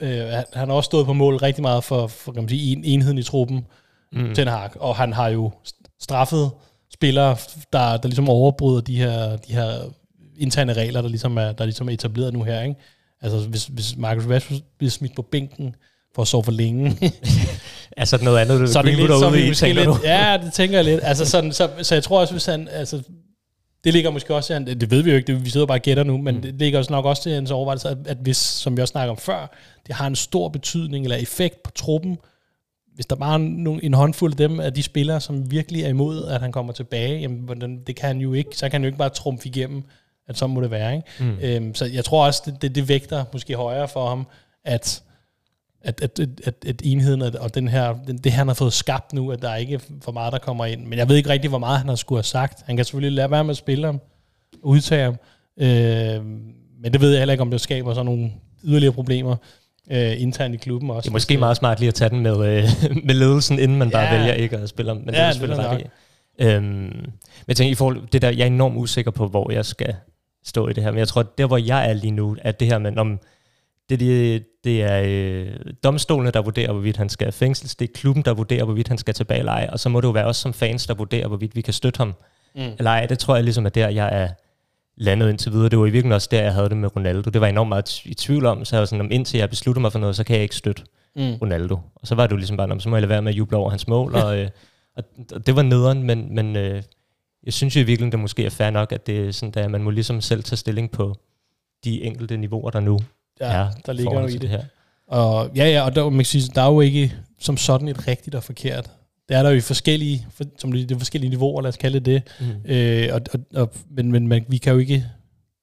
øh, 0.00 0.18
han- 0.28 0.44
han 0.54 0.68
har 0.68 0.76
også 0.76 0.86
stået 0.86 1.06
på 1.06 1.12
mål 1.12 1.36
rigtig 1.36 1.62
meget 1.62 1.84
for, 1.84 2.06
for 2.06 2.32
kan 2.32 2.42
man 2.42 2.48
sige, 2.48 2.72
en, 2.76 2.84
enheden 2.84 3.18
i 3.18 3.22
truppen, 3.22 3.66
mm. 4.12 4.34
Ten 4.34 4.48
Hag, 4.48 4.70
og 4.80 4.96
han 4.96 5.12
har 5.12 5.28
jo 5.28 5.50
straffet 6.02 6.50
spillere, 6.94 7.36
der, 7.72 7.96
der 7.96 8.08
ligesom 8.08 8.28
overbryder 8.28 8.80
de 8.80 8.96
her, 8.96 9.36
de 9.36 9.52
her 9.52 9.70
interne 10.38 10.72
regler, 10.72 11.00
der 11.02 11.08
ligesom 11.08 11.36
er, 11.38 11.52
der 11.52 11.64
ligesom 11.64 11.88
er 11.88 11.92
etableret 11.92 12.32
nu 12.32 12.42
her. 12.42 12.62
Ikke? 12.62 12.74
Altså 13.24 13.48
hvis, 13.48 13.66
hvis 13.66 13.96
Marcus 13.96 14.26
Rashford 14.26 14.60
bliver 14.78 14.90
smidt 14.90 15.16
på 15.16 15.22
bænken 15.22 15.74
for 16.14 16.22
at 16.22 16.28
sove 16.28 16.44
for 16.44 16.52
længe, 16.52 16.96
Altså 17.96 18.18
noget 18.24 18.38
andet, 18.38 18.60
du 18.60 18.66
så 18.72 18.78
er 18.78 18.82
det 18.82 18.96
lidt, 18.96 19.08
så 19.08 19.26
er 19.26 19.30
ude 19.30 19.48
i, 19.48 19.54
tænker 19.54 19.84
lidt, 19.84 20.04
ja, 20.04 20.38
det 20.44 20.52
tænker 20.52 20.78
jeg 20.78 20.84
lidt. 20.84 21.00
Altså 21.02 21.24
sådan, 21.24 21.52
så, 21.52 21.70
så 21.82 21.94
jeg 21.94 22.02
tror 22.02 22.20
også, 22.20 22.34
hvis 22.34 22.46
han, 22.46 22.68
altså, 22.68 23.02
det 23.84 23.92
ligger 23.92 24.10
måske 24.10 24.34
også, 24.34 24.58
det 24.58 24.90
ved 24.90 25.02
vi 25.02 25.10
jo 25.10 25.16
ikke, 25.16 25.32
det, 25.32 25.44
vi 25.44 25.50
sidder 25.50 25.66
bare 25.66 25.78
og 25.78 25.82
gætter 25.82 26.02
nu, 26.04 26.16
men 26.18 26.34
mm. 26.34 26.42
det 26.42 26.54
ligger 26.54 26.78
også 26.78 26.92
nok 26.92 27.04
også 27.04 27.22
til 27.22 27.32
hans 27.32 27.50
overvejelse, 27.50 27.88
at, 27.88 27.98
at 28.06 28.16
hvis, 28.16 28.36
som 28.36 28.76
vi 28.76 28.82
også 28.82 28.92
snakker 28.92 29.10
om 29.10 29.16
før, 29.16 29.56
det 29.86 29.94
har 29.94 30.06
en 30.06 30.16
stor 30.16 30.48
betydning 30.48 31.04
eller 31.04 31.16
effekt 31.16 31.62
på 31.62 31.70
truppen, 31.70 32.18
hvis 32.94 33.06
der 33.06 33.16
bare 33.16 33.34
er 33.34 33.38
nogen, 33.38 33.80
en 33.82 33.94
håndfuld 33.94 34.32
af 34.32 34.36
dem, 34.36 34.60
af 34.60 34.74
de 34.74 34.82
spillere, 34.82 35.20
som 35.20 35.50
virkelig 35.50 35.82
er 35.82 35.88
imod, 35.88 36.24
at 36.24 36.40
han 36.40 36.52
kommer 36.52 36.72
tilbage, 36.72 37.20
jamen, 37.20 37.38
hvordan, 37.38 37.80
det 37.86 37.96
kan 37.96 38.06
han 38.06 38.18
jo 38.18 38.32
ikke. 38.32 38.56
Så 38.56 38.68
kan 38.68 38.72
han 38.72 38.82
jo 38.82 38.86
ikke 38.86 38.98
bare 38.98 39.08
trumfe 39.08 39.48
igennem, 39.48 39.82
at 40.28 40.38
så 40.38 40.46
må 40.46 40.60
det 40.60 40.70
være. 40.70 40.94
Ikke? 40.96 41.08
Mm. 41.20 41.38
Øhm, 41.42 41.74
så 41.74 41.84
jeg 41.84 42.04
tror 42.04 42.26
også, 42.26 42.42
det, 42.46 42.62
det, 42.62 42.74
det 42.74 42.88
vægter 42.88 43.24
måske 43.32 43.54
højere 43.54 43.88
for 43.88 44.08
ham, 44.08 44.26
at 44.64 45.02
at, 45.84 46.02
at, 46.02 46.20
at, 46.44 46.54
at, 46.66 46.82
enheden 46.84 47.22
og 47.22 47.54
den 47.54 47.68
her, 47.68 47.94
den, 48.06 48.18
det 48.18 48.32
han 48.32 48.46
har 48.46 48.54
fået 48.54 48.72
skabt 48.72 49.12
nu, 49.12 49.32
at 49.32 49.42
der 49.42 49.48
er 49.48 49.56
ikke 49.56 49.80
for 50.02 50.12
meget, 50.12 50.32
der 50.32 50.38
kommer 50.38 50.64
ind. 50.64 50.86
Men 50.86 50.98
jeg 50.98 51.08
ved 51.08 51.16
ikke 51.16 51.28
rigtig, 51.28 51.48
hvor 51.48 51.58
meget 51.58 51.78
han 51.78 51.88
har 51.88 51.94
skulle 51.96 52.16
have 52.16 52.24
sagt. 52.24 52.62
Han 52.66 52.76
kan 52.76 52.84
selvfølgelig 52.84 53.12
lade 53.12 53.30
være 53.30 53.44
med 53.44 53.50
at 53.50 53.56
spille 53.56 53.86
ham, 53.86 54.00
udtage 54.62 55.04
ham. 55.04 55.16
Øh, 55.60 56.24
men 56.82 56.92
det 56.92 57.00
ved 57.00 57.10
jeg 57.10 57.18
heller 57.18 57.32
ikke, 57.32 57.42
om 57.42 57.50
det 57.50 57.60
skaber 57.60 57.94
sådan 57.94 58.06
nogle 58.06 58.32
yderligere 58.64 58.92
problemer 58.92 59.36
øh, 59.90 60.22
internt 60.22 60.54
i 60.54 60.56
klubben 60.56 60.90
også. 60.90 61.06
Det 61.06 61.08
er 61.08 61.12
måske 61.12 61.38
meget 61.38 61.56
smart 61.56 61.80
lige 61.80 61.88
at 61.88 61.94
tage 61.94 62.10
den 62.10 62.20
med, 62.20 62.36
øh, 62.36 62.64
med 63.06 63.14
ledelsen, 63.14 63.58
inden 63.58 63.78
man 63.78 63.88
ja. 63.88 63.92
bare 63.92 64.18
vælger 64.18 64.34
ikke 64.34 64.56
at 64.56 64.68
spille 64.68 64.90
ham. 64.90 65.02
Men 65.04 65.14
ja, 65.14 65.32
det, 65.32 65.40
det 65.40 65.50
er 65.50 65.78
øhm, 66.38 66.64
men 66.64 67.12
jeg 67.48 67.56
tænker, 67.56 67.72
i 67.72 67.74
forhold 67.74 68.02
det 68.12 68.22
der, 68.22 68.30
jeg 68.30 68.40
er 68.40 68.46
enormt 68.46 68.76
usikker 68.76 69.10
på, 69.10 69.26
hvor 69.28 69.52
jeg 69.52 69.64
skal 69.64 69.94
stå 70.44 70.68
i 70.68 70.72
det 70.72 70.82
her. 70.82 70.90
Men 70.90 70.98
jeg 70.98 71.08
tror, 71.08 71.20
at 71.20 71.38
der, 71.38 71.46
hvor 71.46 71.56
jeg 71.56 71.90
er 71.90 71.92
lige 71.92 72.10
nu, 72.10 72.36
at 72.42 72.60
det 72.60 72.68
her 72.68 72.78
med, 72.78 72.96
om 72.96 73.20
det, 73.90 74.00
det, 74.00 74.46
det 74.64 74.82
er 74.82 75.02
øh, 75.06 75.46
domstolene, 75.84 76.30
der 76.30 76.42
vurderer, 76.42 76.72
hvorvidt 76.72 76.96
han 76.96 77.08
skal 77.08 77.32
fængsles. 77.32 77.74
Det 77.74 77.88
er 77.88 77.92
klubben, 77.94 78.24
der 78.24 78.34
vurderer, 78.34 78.64
hvorvidt 78.64 78.88
han 78.88 78.98
skal 78.98 79.14
tilbage 79.14 79.38
eller 79.38 79.52
ej. 79.52 79.68
Og 79.72 79.80
så 79.80 79.88
må 79.88 80.00
det 80.00 80.06
jo 80.06 80.12
være 80.12 80.24
os 80.24 80.36
som 80.36 80.52
fans, 80.52 80.86
der 80.86 80.94
vurderer, 80.94 81.28
hvorvidt 81.28 81.56
vi 81.56 81.60
kan 81.60 81.74
støtte 81.74 81.98
ham 81.98 82.14
mm. 82.54 82.60
eller 82.78 82.90
ej. 82.90 83.06
Det 83.06 83.18
tror 83.18 83.34
jeg 83.34 83.44
ligesom 83.44 83.66
er 83.66 83.70
der, 83.70 83.88
jeg 83.88 84.22
er 84.22 84.28
landet 84.96 85.30
indtil 85.30 85.52
videre. 85.52 85.68
Det 85.68 85.78
var 85.78 85.84
i 85.84 85.90
virkeligheden 85.90 86.12
også 86.12 86.28
der, 86.30 86.42
jeg 86.42 86.54
havde 86.54 86.68
det 86.68 86.76
med 86.76 86.96
Ronaldo. 86.96 87.30
Det 87.30 87.40
var 87.40 87.46
enormt 87.46 87.68
meget 87.68 88.04
i 88.04 88.14
tvivl 88.14 88.46
om, 88.46 88.64
så 88.64 88.76
jeg 88.76 88.80
var 88.80 88.86
sådan, 88.86 89.00
om 89.00 89.10
indtil 89.10 89.38
jeg 89.38 89.50
beslutter 89.50 89.82
mig 89.82 89.92
for 89.92 89.98
noget, 89.98 90.16
så 90.16 90.24
kan 90.24 90.34
jeg 90.34 90.42
ikke 90.42 90.56
støtte 90.56 90.82
mm. 91.16 91.34
Ronaldo. 91.34 91.78
Og 91.94 92.06
så 92.06 92.14
var 92.14 92.26
det 92.26 92.32
jo 92.32 92.36
ligesom 92.36 92.56
bare, 92.56 92.80
så 92.80 92.88
må 92.88 92.96
jeg 92.96 93.00
lade 93.00 93.10
være 93.10 93.22
med 93.22 93.32
at 93.32 93.38
juble 93.38 93.56
over 93.56 93.70
hans 93.70 93.88
mål. 93.88 94.14
og, 94.14 94.38
øh, 94.38 94.48
og 94.96 95.46
det 95.46 95.56
var 95.56 95.62
nederen, 95.62 96.02
men, 96.02 96.34
men 96.34 96.56
øh, 96.56 96.82
jeg 97.44 97.52
synes 97.52 97.76
jo 97.76 97.80
i 97.80 97.84
virkeligheden, 97.84 98.12
det 98.12 98.20
måske 98.20 98.46
er 98.46 98.50
fair 98.50 98.70
nok, 98.70 98.92
at 98.92 99.06
det 99.06 99.28
er 99.28 99.32
sådan, 99.32 99.64
at 99.64 99.70
man 99.70 99.82
må 99.82 99.90
ligesom 99.90 100.20
selv 100.20 100.42
tage 100.42 100.56
stilling 100.56 100.90
på 100.90 101.14
de 101.84 102.02
enkelte 102.02 102.36
niveauer, 102.36 102.70
der 102.70 102.80
nu 102.80 102.98
ja, 103.40 103.46
er 103.46 103.70
der 103.86 103.92
ligger 103.92 104.20
jo 104.20 104.26
i 104.26 104.32
det. 104.32 104.40
det 104.40 104.50
her. 104.50 104.64
Og, 105.06 105.50
ja, 105.56 105.70
ja, 105.70 105.82
og 105.82 105.94
der, 105.94 106.10
man 106.10 106.18
kan 106.18 106.24
sige, 106.24 106.50
der 106.54 106.62
er 106.62 106.72
jo 106.72 106.80
ikke 106.80 107.14
som 107.38 107.56
sådan 107.56 107.88
et 107.88 108.08
rigtigt 108.08 108.36
og 108.36 108.42
forkert. 108.42 108.90
Det 109.28 109.36
er 109.36 109.42
der 109.42 109.50
jo 109.50 109.56
i 109.56 109.60
forskellige, 109.60 110.26
for, 110.30 110.44
som 110.58 110.72
det, 110.72 110.88
det 110.88 110.98
forskellige 110.98 111.30
niveauer, 111.30 111.62
lad 111.62 111.68
os 111.68 111.76
kalde 111.76 112.00
det 112.00 112.06
det. 112.06 112.22
Mm. 112.40 112.70
Øh, 112.70 113.08
og, 113.12 113.20
og, 113.32 113.40
og, 113.54 113.72
men 113.90 114.12
men 114.12 114.28
man, 114.28 114.44
vi 114.48 114.58
kan 114.58 114.72
jo 114.72 114.78
ikke, 114.78 115.06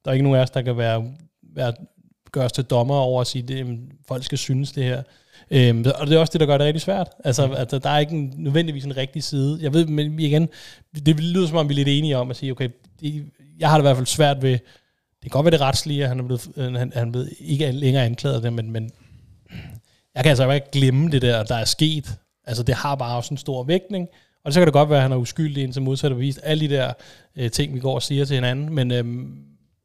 der 0.06 0.12
er 0.12 0.14
ikke 0.14 0.24
nogen 0.24 0.40
af 0.40 0.44
os, 0.44 0.50
der 0.50 0.62
kan 0.62 0.78
være, 0.78 1.12
være 1.56 1.74
gøre 2.32 2.46
os 2.46 2.52
til 2.52 2.64
dommer 2.64 2.96
over 2.96 3.22
at 3.22 3.28
sige, 3.28 3.60
at 3.60 3.68
folk 4.08 4.24
skal 4.24 4.38
synes 4.38 4.72
det 4.72 4.84
her. 4.84 5.04
Øhm, 5.52 5.86
og 6.00 6.08
det 6.08 6.16
er 6.16 6.20
også 6.20 6.32
det, 6.32 6.40
der 6.40 6.46
gør 6.46 6.58
det 6.58 6.66
rigtig 6.66 6.82
svært. 6.82 7.10
Altså, 7.24 7.48
mm. 7.48 7.54
altså 7.54 7.80
der 7.80 7.90
er 7.90 8.00
ikke 8.00 8.14
en, 8.14 8.34
nødvendigvis 8.38 8.86
en 8.86 8.98
rigtig 8.98 9.24
side. 9.24 9.60
Jeg 9.62 9.74
ved, 9.74 9.86
men 9.86 10.20
igen, 10.20 10.50
det 11.06 11.20
lyder 11.20 11.48
som 11.48 11.58
om, 11.58 11.70
vi 11.70 11.74
er 11.74 11.76
lidt 11.76 11.88
enige 11.88 12.18
om 12.18 12.30
at 12.30 12.36
sige, 12.36 12.52
okay, 12.52 12.70
det, 13.00 13.26
jeg 13.60 13.70
har 13.70 13.78
det 13.78 13.82
i 13.82 13.88
hvert 13.88 13.96
fald 13.96 14.08
svært 14.08 14.42
ved, 14.42 14.52
det 14.52 15.22
kan 15.22 15.30
godt 15.30 15.46
være 15.46 15.52
det 15.52 15.62
retslige, 15.62 16.04
at 16.04 16.10
han 16.10 16.20
er 16.20 16.24
blevet, 16.24 16.52
han, 16.56 16.76
han 16.76 17.08
er 17.08 17.12
blevet 17.12 17.30
ikke 17.40 17.72
længere 17.72 18.06
anklaget 18.06 18.36
af 18.36 18.42
det, 18.42 18.54
men, 18.54 18.72
men 18.72 18.92
jeg 20.16 20.24
kan 20.24 20.30
altså 20.30 20.52
ikke 20.52 20.72
glemme 20.72 21.12
det 21.12 21.22
der, 21.22 21.44
der 21.44 21.56
er 21.56 21.66
sket. 21.66 22.16
Altså 22.46 22.64
det 22.64 22.76
har 22.76 22.96
bare 22.96 23.18
også 23.18 23.34
en 23.34 23.38
stor 23.38 23.64
vægtning, 23.64 24.08
og 24.46 24.54
så 24.54 24.60
kan 24.60 24.68
det 24.68 24.74
godt 24.74 24.90
være, 24.90 24.98
at 24.98 25.04
han 25.04 25.12
er 25.12 25.16
uskyldig 25.16 25.64
indtil 25.64 25.82
modsat 25.82 26.12
bevist. 26.12 26.40
Alle 26.44 26.70
de 26.70 26.76
der 26.76 26.94
øh, 27.36 27.52
ting, 27.52 27.74
vi 27.74 27.80
går 27.80 27.96
og 27.96 28.04
siger 28.04 28.26
til 28.26 28.36
hinanden, 28.36 28.76
men, 28.76 28.92
øh, 28.92 29.06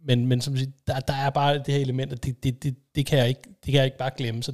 men, 0.07 0.27
men 0.27 0.41
som 0.41 0.57
siger, 0.57 0.71
der, 0.87 1.01
der 1.01 1.15
er 1.15 1.31
bare 1.31 1.59
det 1.59 1.75
her 1.75 1.81
element, 1.81 2.11
det, 2.11 2.45
det, 2.45 2.63
det, 2.63 2.77
det, 2.95 3.07
kan 3.07 3.19
jeg 3.19 3.29
ikke, 3.29 3.43
det 3.43 3.65
kan 3.65 3.75
jeg 3.75 3.85
ikke 3.85 3.99
bare 3.99 4.11
glemme. 4.17 4.43
Så, 4.43 4.53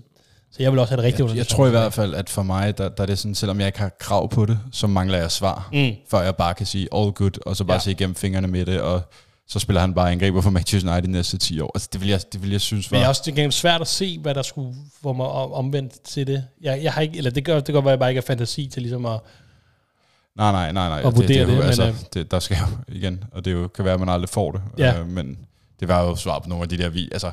så 0.52 0.62
jeg 0.62 0.72
vil 0.72 0.78
også 0.78 0.90
have 0.90 0.96
det 0.96 1.04
rigtigt 1.04 1.28
Jeg, 1.28 1.36
jeg 1.36 1.46
tror 1.46 1.66
i 1.66 1.70
hvert 1.70 1.92
fald, 1.92 2.14
at 2.14 2.30
for 2.30 2.42
mig, 2.42 2.78
der, 2.78 2.88
der 2.88 3.02
er 3.02 3.06
det 3.06 3.18
sådan, 3.18 3.34
selvom 3.34 3.58
jeg 3.60 3.66
ikke 3.66 3.78
har 3.78 3.88
krav 3.98 4.28
på 4.28 4.46
det, 4.46 4.58
så 4.72 4.86
mangler 4.86 5.18
jeg 5.18 5.30
svar, 5.30 5.68
mm. 5.72 5.92
før 6.10 6.20
jeg 6.20 6.36
bare 6.36 6.54
kan 6.54 6.66
sige 6.66 6.88
all 6.94 7.10
good, 7.10 7.46
og 7.46 7.56
så 7.56 7.64
bare 7.64 7.74
ja. 7.74 7.80
se 7.80 7.90
igennem 7.90 8.14
fingrene 8.14 8.48
med 8.48 8.66
det, 8.66 8.80
og 8.80 9.02
så 9.46 9.58
spiller 9.58 9.80
han 9.80 9.94
bare 9.94 10.12
angriber 10.12 10.40
for 10.40 10.50
Manchester 10.50 10.92
United 10.92 11.08
de 11.08 11.12
næste 11.12 11.38
10 11.38 11.60
år. 11.60 11.70
Altså, 11.74 11.88
det 11.92 12.00
vil 12.00 12.08
jeg, 12.08 12.20
det 12.32 12.42
vil 12.42 12.50
jeg 12.50 12.60
synes 12.60 12.90
var... 12.90 12.96
Men 12.96 13.00
jeg 13.00 13.04
er 13.04 13.08
også 13.08 13.22
det 13.26 13.38
er 13.38 13.50
svært 13.50 13.80
at 13.80 13.88
se, 13.88 14.18
hvad 14.18 14.34
der 14.34 14.42
skulle 14.42 14.74
få 15.02 15.12
mig 15.12 15.26
omvendt 15.26 16.00
til 16.04 16.26
det. 16.26 16.44
Jeg, 16.60 16.82
jeg 16.82 16.92
har 16.92 17.00
ikke, 17.00 17.18
eller 17.18 17.30
det 17.30 17.44
gør, 17.44 17.60
det 17.60 17.72
gør, 17.72 17.80
at 17.80 17.86
jeg 17.86 17.98
bare 17.98 18.10
ikke 18.10 18.20
har 18.20 18.26
fantasi 18.26 18.66
til 18.66 18.82
ligesom 18.82 19.06
at... 19.06 19.20
Nej, 20.36 20.52
nej, 20.52 20.72
nej, 20.72 20.88
nej. 20.88 21.02
Vurdere 21.02 21.26
det, 21.26 21.48
det, 21.48 21.56
det, 21.56 21.64
altså, 21.64 21.82
men, 21.82 21.92
øh, 21.92 21.98
det, 22.14 22.30
der 22.30 22.38
skal 22.38 22.56
jo 22.56 22.94
igen, 22.94 23.24
og 23.32 23.44
det 23.44 23.52
jo, 23.52 23.68
kan 23.68 23.84
være, 23.84 23.94
at 23.94 24.00
man 24.00 24.08
aldrig 24.08 24.28
får 24.28 24.52
det. 24.52 24.60
Ja. 24.78 25.00
Øh, 25.00 25.06
men 25.06 25.38
det 25.80 25.88
var 25.88 26.02
jo 26.02 26.16
svar 26.16 26.38
på 26.38 26.48
nogle 26.48 26.62
af 26.62 26.68
de 26.68 26.78
der, 26.78 26.88
vi, 26.88 27.08
altså, 27.12 27.30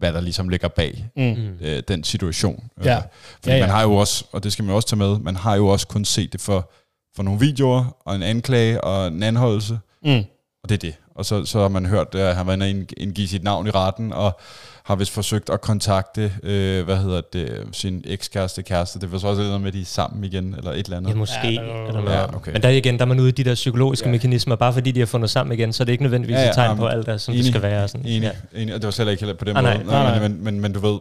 hvad 0.00 0.12
der 0.12 0.20
ligesom 0.20 0.48
ligger 0.48 0.68
bag 0.68 1.08
mm. 1.16 1.58
øh, 1.60 1.82
den 1.88 2.04
situation. 2.04 2.70
Ja. 2.84 2.96
Øh, 2.96 3.02
fordi 3.34 3.50
ja, 3.50 3.56
ja. 3.56 3.62
man 3.62 3.70
har 3.70 3.82
jo 3.82 3.94
også, 3.94 4.24
og 4.32 4.44
det 4.44 4.52
skal 4.52 4.64
man 4.64 4.74
også 4.74 4.88
tage 4.88 4.98
med, 4.98 5.18
man 5.18 5.36
har 5.36 5.54
jo 5.54 5.66
også 5.66 5.86
kun 5.86 6.04
set 6.04 6.32
det 6.32 6.40
for, 6.40 6.70
for 7.16 7.22
nogle 7.22 7.40
videoer, 7.40 7.96
og 8.04 8.16
en 8.16 8.22
anklage, 8.22 8.80
og 8.84 9.06
en 9.06 9.22
anholdelse. 9.22 9.78
Mm. 10.04 10.24
Og 10.62 10.68
det 10.68 10.72
er 10.74 10.78
det. 10.78 10.94
Og 11.14 11.24
så, 11.24 11.44
så 11.44 11.60
har 11.60 11.68
man 11.68 11.86
hørt, 11.86 12.14
at 12.14 12.36
han 12.36 12.46
var 12.46 12.52
inde 12.52 12.66
og 12.66 12.94
indgive 12.96 13.28
sit 13.28 13.42
navn 13.42 13.66
i 13.66 13.70
retten, 13.70 14.12
og 14.12 14.40
har 14.84 14.96
vist 14.96 15.10
forsøgt 15.10 15.50
at 15.50 15.60
kontakte, 15.60 16.32
øh, 16.42 16.84
hvad 16.84 16.96
hedder 16.96 17.20
det, 17.32 17.64
sin 17.72 18.04
ekskæreste 18.06 18.62
kæreste. 18.62 19.00
Det 19.00 19.12
var 19.12 19.18
så 19.18 19.28
også 19.28 19.42
noget 19.42 19.60
med, 19.60 19.68
at 19.68 19.74
de 19.74 19.80
er 19.80 19.84
sammen 19.84 20.24
igen, 20.24 20.54
eller 20.54 20.70
et 20.70 20.84
eller 20.84 20.96
andet. 20.96 21.10
Ja, 21.10 21.14
måske. 21.14 21.52
Ja, 21.52 21.86
eller 21.88 22.12
ja, 22.12 22.36
okay. 22.36 22.52
Men 22.52 22.62
der 22.62 22.68
igen, 22.68 22.94
der 22.98 23.04
er 23.04 23.08
man 23.08 23.20
ude 23.20 23.28
i 23.28 23.32
de 23.32 23.44
der 23.44 23.54
psykologiske 23.54 24.06
ja. 24.06 24.12
mekanismer. 24.12 24.56
Bare 24.56 24.72
fordi 24.72 24.90
de 24.90 25.00
har 25.00 25.06
fundet 25.06 25.30
sammen 25.30 25.58
igen, 25.58 25.72
så 25.72 25.82
er 25.82 25.84
det 25.84 25.92
ikke 25.92 26.04
nødvendigvis 26.04 26.34
ja, 26.34 26.42
ja, 26.42 26.48
et 26.48 26.54
tegn 26.54 26.76
på 26.76 26.86
alt, 26.86 27.06
der, 27.06 27.16
som 27.16 27.34
enig, 27.34 27.44
det 27.44 27.52
skal 27.52 27.62
være. 27.62 27.88
Sådan. 27.88 28.06
Enig, 28.06 28.32
ja. 28.52 28.60
enig, 28.60 28.74
og 28.74 28.80
det 28.80 28.86
var 28.86 28.90
slet 28.90 29.10
ikke 29.10 29.20
heller 29.20 29.36
på 29.36 29.44
den 29.44 29.56
ah, 29.56 29.64
måde. 29.64 29.74
Nej, 29.74 30.02
nej, 30.02 30.18
nej. 30.18 30.28
Men, 30.28 30.44
men, 30.44 30.60
men, 30.60 30.72
du 30.72 30.80
ved, 30.80 30.98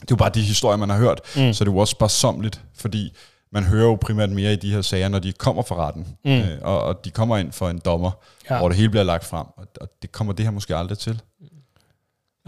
er 0.00 0.06
jo 0.10 0.16
bare 0.16 0.30
de 0.34 0.40
historier, 0.40 0.76
man 0.76 0.90
har 0.90 0.98
hørt, 0.98 1.20
mm. 1.36 1.52
så 1.52 1.64
det 1.64 1.70
er 1.70 1.74
jo 1.74 1.78
også 1.78 1.98
bare 1.98 2.08
somligt, 2.08 2.60
fordi 2.74 3.12
man 3.52 3.64
hører 3.64 3.84
jo 3.84 3.94
primært 3.94 4.30
mere 4.30 4.52
i 4.52 4.56
de 4.56 4.72
her 4.72 4.82
sager, 4.82 5.08
når 5.08 5.18
de 5.18 5.32
kommer 5.32 5.62
fra 5.62 5.74
retten, 5.74 6.06
mm. 6.24 6.30
øh, 6.30 6.44
og, 6.62 6.82
og 6.82 7.04
de 7.04 7.10
kommer 7.10 7.36
ind 7.36 7.52
for 7.52 7.68
en 7.68 7.80
dommer, 7.84 8.10
ja. 8.50 8.58
hvor 8.58 8.68
det 8.68 8.76
hele 8.76 8.90
bliver 8.90 9.04
lagt 9.04 9.24
frem, 9.24 9.46
og, 9.56 9.66
og 9.80 9.88
det 10.02 10.12
kommer 10.12 10.32
det 10.32 10.44
her 10.44 10.52
måske 10.52 10.76
aldrig 10.76 10.98
til. 10.98 11.20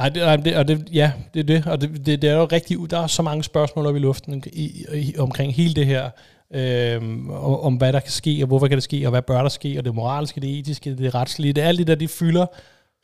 Nej, 0.03 0.09
det, 0.09 0.23
nej 0.23 0.37
det, 0.37 0.57
og 0.57 0.69
det, 0.69 0.89
ja, 0.93 1.13
det 1.35 1.41
er 1.41 1.45
det, 1.45 1.67
og 1.67 1.81
det, 1.81 2.07
det, 2.07 2.23
det 2.23 2.31
er 2.31 2.35
jo 2.35 2.45
rigtig, 2.45 2.79
der 2.91 2.99
er 2.99 3.07
så 3.07 3.23
mange 3.23 3.45
spørgsmål 3.45 3.87
op 3.87 3.97
i 3.97 3.99
luften 3.99 4.45
i, 4.53 4.87
i, 4.95 5.15
omkring 5.19 5.55
hele 5.55 5.75
det 5.75 5.87
her, 5.87 6.11
øh, 6.55 7.29
om, 7.65 7.75
hvad 7.75 7.93
der 7.93 8.01
kan 8.01 8.11
ske, 8.11 8.39
og 8.43 8.47
hvorfor 8.47 8.69
kan 8.69 8.77
det 8.77 8.83
ske, 8.83 9.07
og 9.07 9.11
hvad 9.11 9.23
bør 9.23 9.43
der 9.43 9.49
ske, 9.49 9.79
og 9.79 9.85
det 9.85 9.95
moralske, 9.95 10.41
det 10.41 10.59
etiske, 10.59 10.97
det 10.97 11.15
retslige, 11.15 11.53
det 11.53 11.65
er 11.65 11.69
alt 11.69 11.79
det 11.79 11.87
der, 11.87 11.95
de 11.95 12.09
fylder 12.09 12.47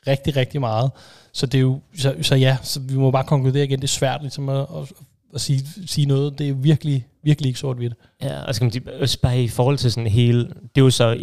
rigtig, 0.07 0.35
rigtig 0.35 0.59
meget. 0.59 0.91
Så 1.33 1.45
det 1.45 1.57
er 1.57 1.61
jo, 1.61 1.79
så, 1.97 2.15
så 2.21 2.35
ja, 2.35 2.57
så 2.63 2.79
vi 2.79 2.95
må 2.95 3.11
bare 3.11 3.23
konkludere 3.23 3.63
igen, 3.63 3.79
det 3.79 3.83
er 3.83 3.87
svært 3.87 4.21
ligesom 4.21 4.49
at, 4.49 4.59
at, 4.59 4.91
at 5.33 5.41
sige, 5.41 5.65
sige 5.85 6.07
noget. 6.07 6.39
Det 6.39 6.49
er 6.49 6.53
virkelig, 6.53 7.07
virkelig 7.23 7.47
ikke 7.47 7.59
sort-hvidt. 7.59 7.93
Ja, 8.21 8.41
og 8.41 8.55
skal 8.55 8.65
man 8.65 8.71
sige, 8.71 9.01
også 9.01 9.19
bare 9.21 9.43
i 9.43 9.47
forhold 9.47 9.77
til 9.77 9.91
sådan 9.91 10.07
hele, 10.09 10.39
det 10.45 10.81
er 10.81 10.81
jo 10.81 10.89
så 10.89 11.19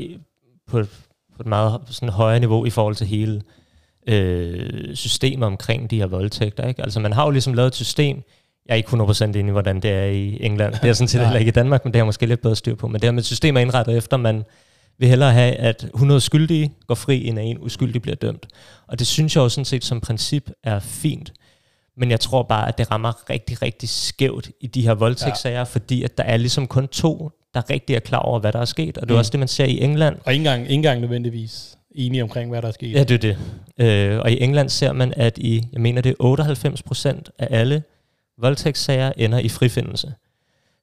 på, 0.66 0.84
på 1.36 1.42
et 1.42 1.46
meget 1.46 1.80
sådan 1.86 2.08
højere 2.08 2.40
niveau 2.40 2.64
i 2.64 2.70
forhold 2.70 2.94
til 2.94 3.06
hele 3.06 3.42
øh, 4.06 4.94
systemet 4.96 5.46
omkring 5.46 5.90
de 5.90 5.98
her 5.98 6.06
voldtægter. 6.06 6.68
Ikke? 6.68 6.82
Altså 6.82 7.00
man 7.00 7.12
har 7.12 7.24
jo 7.24 7.30
ligesom 7.30 7.54
lavet 7.54 7.68
et 7.68 7.74
system, 7.74 8.22
jeg 8.66 8.72
er 8.72 8.76
ikke 8.76 8.88
100% 8.88 9.24
inde 9.24 9.40
i, 9.40 9.50
hvordan 9.50 9.80
det 9.80 9.90
er 9.90 10.04
i 10.04 10.38
England. 10.40 10.74
Det 10.82 10.90
er 10.90 10.92
sådan 10.92 11.08
set 11.08 11.20
heller 11.26 11.38
ikke 11.38 11.48
i 11.48 11.52
Danmark, 11.52 11.84
men 11.84 11.92
det 11.92 11.98
har 11.98 12.06
måske 12.06 12.26
lidt 12.26 12.40
bedre 12.40 12.56
styr 12.56 12.74
på. 12.74 12.88
Men 12.88 12.94
det 12.94 13.04
her 13.04 13.12
med 13.12 13.18
et 13.18 13.26
system 13.26 13.56
er 13.56 13.60
indrettet 13.60 13.96
efter, 13.96 14.16
man 14.16 14.44
vil 14.98 15.08
hellere 15.08 15.32
have, 15.32 15.54
at 15.54 15.84
100 15.94 16.20
skyldige 16.20 16.72
går 16.86 16.94
fri, 16.94 17.26
end 17.26 17.38
at 17.38 17.44
en 17.44 17.58
uskyldig 17.60 18.02
bliver 18.02 18.16
dømt. 18.16 18.46
Og 18.86 18.98
det 18.98 19.06
synes 19.06 19.36
jeg 19.36 19.42
jo 19.42 19.48
sådan 19.48 19.64
set 19.64 19.84
som 19.84 20.00
princip 20.00 20.50
er 20.64 20.80
fint. 20.80 21.32
Men 21.96 22.10
jeg 22.10 22.20
tror 22.20 22.42
bare, 22.42 22.68
at 22.68 22.78
det 22.78 22.90
rammer 22.90 23.30
rigtig, 23.30 23.62
rigtig 23.62 23.88
skævt 23.88 24.50
i 24.60 24.66
de 24.66 24.82
her 24.82 24.94
voldtægtssager, 24.94 25.58
ja. 25.58 25.62
fordi 25.62 26.02
at 26.02 26.18
der 26.18 26.24
er 26.24 26.36
ligesom 26.36 26.66
kun 26.66 26.88
to, 26.88 27.30
der 27.54 27.70
rigtig 27.70 27.96
er 27.96 28.00
klar 28.00 28.18
over, 28.18 28.38
hvad 28.40 28.52
der 28.52 28.58
er 28.58 28.64
sket. 28.64 28.98
Og 28.98 29.02
det 29.02 29.10
er 29.10 29.14
mm. 29.14 29.18
også 29.18 29.30
det, 29.30 29.38
man 29.38 29.48
ser 29.48 29.64
i 29.64 29.80
England. 29.80 30.16
Og 30.24 30.32
ikke 30.32 30.40
engang, 30.40 30.62
ikke 30.62 30.74
engang 30.74 31.00
nødvendigvis 31.00 31.75
enige 31.96 32.22
omkring, 32.22 32.50
hvad 32.50 32.62
der 32.62 32.68
er 32.68 32.72
sket. 32.72 32.92
Ja, 32.92 33.04
det 33.04 33.14
er 33.14 33.18
det. 33.18 33.38
Øh, 33.78 34.20
og 34.20 34.32
i 34.32 34.42
England 34.42 34.68
ser 34.68 34.92
man, 34.92 35.12
at 35.16 35.38
i, 35.38 35.68
jeg 35.72 35.80
mener 35.80 36.02
det 36.02 36.10
er 36.10 36.14
98 36.18 36.82
procent 36.82 37.30
af 37.38 37.48
alle 37.50 37.82
voldtægtssager 38.38 39.12
ender 39.16 39.38
i 39.38 39.48
frifindelse. 39.48 40.14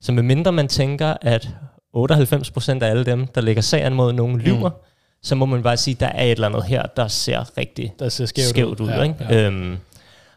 Så 0.02 0.12
medmindre 0.12 0.52
man 0.52 0.68
tænker, 0.68 1.14
at 1.22 1.50
98 1.94 2.52
procent 2.52 2.84
af 2.84 2.90
alle 2.90 3.06
dem, 3.06 3.28
der 3.28 3.42
lægger 3.42 3.62
sagen 3.62 3.94
mod 3.94 4.14
nogen, 4.14 4.40
lyver, 4.40 4.70
mm. 4.70 4.76
så 5.24 5.36
må 5.36 5.46
man 5.46 5.64
bare 5.64 5.78
sige, 5.78 5.94
at 5.96 6.00
der 6.00 6.08
er 6.08 6.24
et 6.24 6.32
eller 6.32 6.48
andet 6.48 6.64
her, 6.64 6.86
der 6.98 7.08
ser 7.08 7.58
rigtig 7.58 7.94
der 8.00 8.10
ser 8.10 8.26
skævt, 8.26 8.48
skævt 8.48 8.80
ud. 8.80 8.86
ud 8.86 8.92
ja, 8.92 9.04
ikke? 9.04 9.16
Ja. 9.30 9.48
Øhm, 9.48 9.78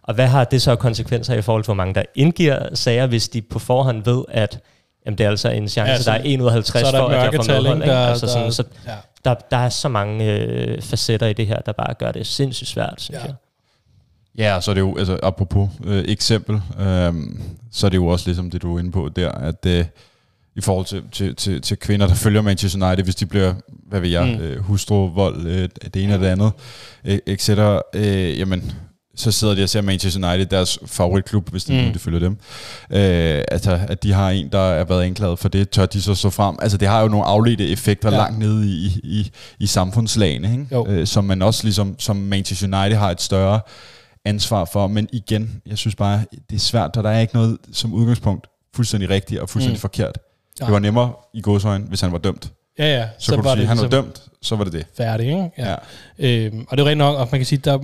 og 0.03 0.15
hvad 0.15 0.27
har 0.27 0.45
det 0.45 0.63
så 0.63 0.77
konsekvenser 0.77 1.35
i 1.35 1.43
forhold 1.43 1.63
til, 1.65 1.67
hvor 1.67 1.75
mange 1.75 1.95
der 1.95 2.03
indgiver 2.15 2.75
sager, 2.75 3.07
hvis 3.07 3.29
de 3.29 3.43
på 3.43 3.59
forhånd 3.59 4.05
ved, 4.05 4.25
at 4.29 4.61
jamen, 5.07 5.19
det 5.19 5.27
er 5.27 5.31
altså 5.31 5.49
en 5.49 5.69
chance, 5.69 5.93
ja, 5.93 5.99
så, 5.99 6.11
der 6.11 6.17
er 6.17 6.23
1 6.25 6.41
ud 6.41 6.47
af 6.47 6.53
50 6.53 6.91
for, 6.91 7.09
at 7.09 7.25
jeg 7.25 7.35
får 7.35 7.53
medhold. 7.53 7.83
Ikke? 7.83 7.95
Altså, 7.95 8.27
sådan, 8.27 8.53
så 8.53 8.65
ja. 8.87 8.93
Der, 9.27 9.35
der 9.51 9.57
er 9.57 9.69
så 9.69 9.89
mange 9.89 10.33
øh, 10.33 10.83
facetter 10.83 11.27
i 11.27 11.33
det 11.33 11.47
her, 11.47 11.59
der 11.59 11.73
bare 11.73 11.95
gør 11.95 12.13
det 12.13 12.27
sindssygt 12.27 12.69
svært, 12.69 12.95
synes 12.99 13.21
ja. 13.21 13.27
jeg. 13.27 13.35
Ja, 14.39 14.61
så 14.61 14.71
er 14.71 14.75
det 14.75 14.81
jo, 14.81 14.97
altså 14.97 15.19
apropos 15.23 15.69
øh, 15.85 16.05
eksempel, 16.09 16.55
øh, 16.81 17.15
så 17.73 17.87
er 17.87 17.91
det 17.91 17.97
jo 17.97 18.07
også 18.07 18.27
ligesom 18.27 18.51
det, 18.51 18.63
du 18.63 18.75
er 18.75 18.79
inde 18.79 18.93
på 18.93 19.09
der, 19.17 19.33
at 19.33 19.67
øh, 19.67 19.85
i 20.57 20.61
forhold 20.61 20.87
til, 20.87 21.03
til, 21.13 21.35
til, 21.35 21.61
til 21.61 21.79
kvinder, 21.79 22.07
der 22.07 22.15
følger 22.15 22.43
Manchester 22.43 22.87
United, 22.87 23.05
hvis 23.05 23.15
de 23.15 23.27
bliver, 23.27 23.55
hvad 23.69 24.01
ved 24.01 24.09
jeg, 24.09 24.27
mm. 24.27 24.45
øh, 24.45 24.61
hustru, 24.61 25.09
vold, 25.09 25.47
øh, 25.47 25.69
det 25.95 26.03
ene 26.03 26.13
eller 26.13 26.27
det 26.27 26.33
andet, 26.33 26.53
øh, 27.05 27.19
etc., 27.27 27.51
øh, 27.95 28.39
jamen, 28.39 28.73
så 29.17 29.33
sidder 29.33 29.55
de 29.55 29.63
og 29.63 29.69
ser 29.69 29.81
Manchester 29.81 30.29
United, 30.29 30.47
deres 30.47 30.79
favoritklub, 30.87 31.51
hvis 31.51 31.65
det, 31.65 31.87
mm. 31.87 31.93
det 31.93 32.01
følger 32.01 32.21
dem. 32.21 32.33
Øh, 32.91 33.45
altså, 33.51 33.81
at 33.89 34.03
de 34.03 34.13
har 34.13 34.31
en, 34.31 34.49
der 34.53 34.59
er 34.59 34.85
været 34.85 35.03
anklaget 35.03 35.39
for 35.39 35.49
det, 35.49 35.71
tør 35.71 35.87
de 35.87 36.03
så 36.03 36.15
så 36.15 36.31
frem. 36.31 36.57
Altså, 36.63 36.79
det 36.79 36.89
har 36.89 37.01
jo 37.01 37.09
nogle 37.09 37.27
afledte 37.27 37.69
effekter 37.69 38.11
ja. 38.11 38.17
langt 38.17 38.39
nede 38.39 38.67
i, 38.67 39.01
i, 39.03 39.31
i 39.61 39.67
samfundslagene, 39.67 40.53
ikke? 40.53 40.91
Øh, 40.91 41.07
som 41.07 41.25
man 41.25 41.43
også 41.43 41.65
ligesom, 41.65 41.95
som 41.99 42.17
Manchester 42.17 42.67
United 42.67 42.99
har 42.99 43.11
et 43.11 43.23
større 43.23 43.61
ansvar 44.25 44.65
for. 44.65 44.87
Men 44.87 45.09
igen, 45.13 45.63
jeg 45.67 45.79
synes 45.79 45.95
bare, 45.95 46.25
det 46.51 46.57
er 46.57 46.61
svært, 46.61 46.97
og 46.97 47.05
der 47.05 47.11
er 47.11 47.21
ikke 47.21 47.35
noget 47.35 47.59
som 47.73 47.95
udgangspunkt 47.95 48.47
fuldstændig 48.75 49.11
rigtigt 49.11 49.41
og 49.41 49.49
fuldstændig 49.49 49.79
mm. 49.79 49.81
forkert. 49.81 50.19
Ja. 50.61 50.65
Det 50.65 50.73
var 50.73 50.79
nemmere 50.79 51.13
i 51.35 51.41
godsøjen, 51.41 51.83
hvis 51.83 52.01
han 52.01 52.13
var 52.13 52.19
dømt. 52.19 52.53
Ja, 52.79 52.99
ja. 52.99 53.09
Så, 53.19 53.27
så 53.27 53.33
kunne 53.33 53.43
du 53.43 53.49
sige, 53.49 53.61
det 53.61 53.69
han 53.69 53.77
var 53.77 53.83
ligesom 53.83 54.03
dømt, 54.05 54.23
så 54.43 54.57
var 54.57 54.65
det 54.65 54.73
det. 54.73 54.87
Færdig, 54.97 55.27
ikke? 55.27 55.51
Ja. 55.59 55.75
ja. 56.19 56.47
Øhm, 56.47 56.67
og 56.69 56.77
det 56.77 56.83
er 56.85 56.89
rent 56.89 56.99
nok, 56.99 57.21
at 57.21 57.33
man 57.33 57.39
kan 57.39 57.47
sige, 57.47 57.59
der, 57.59 57.79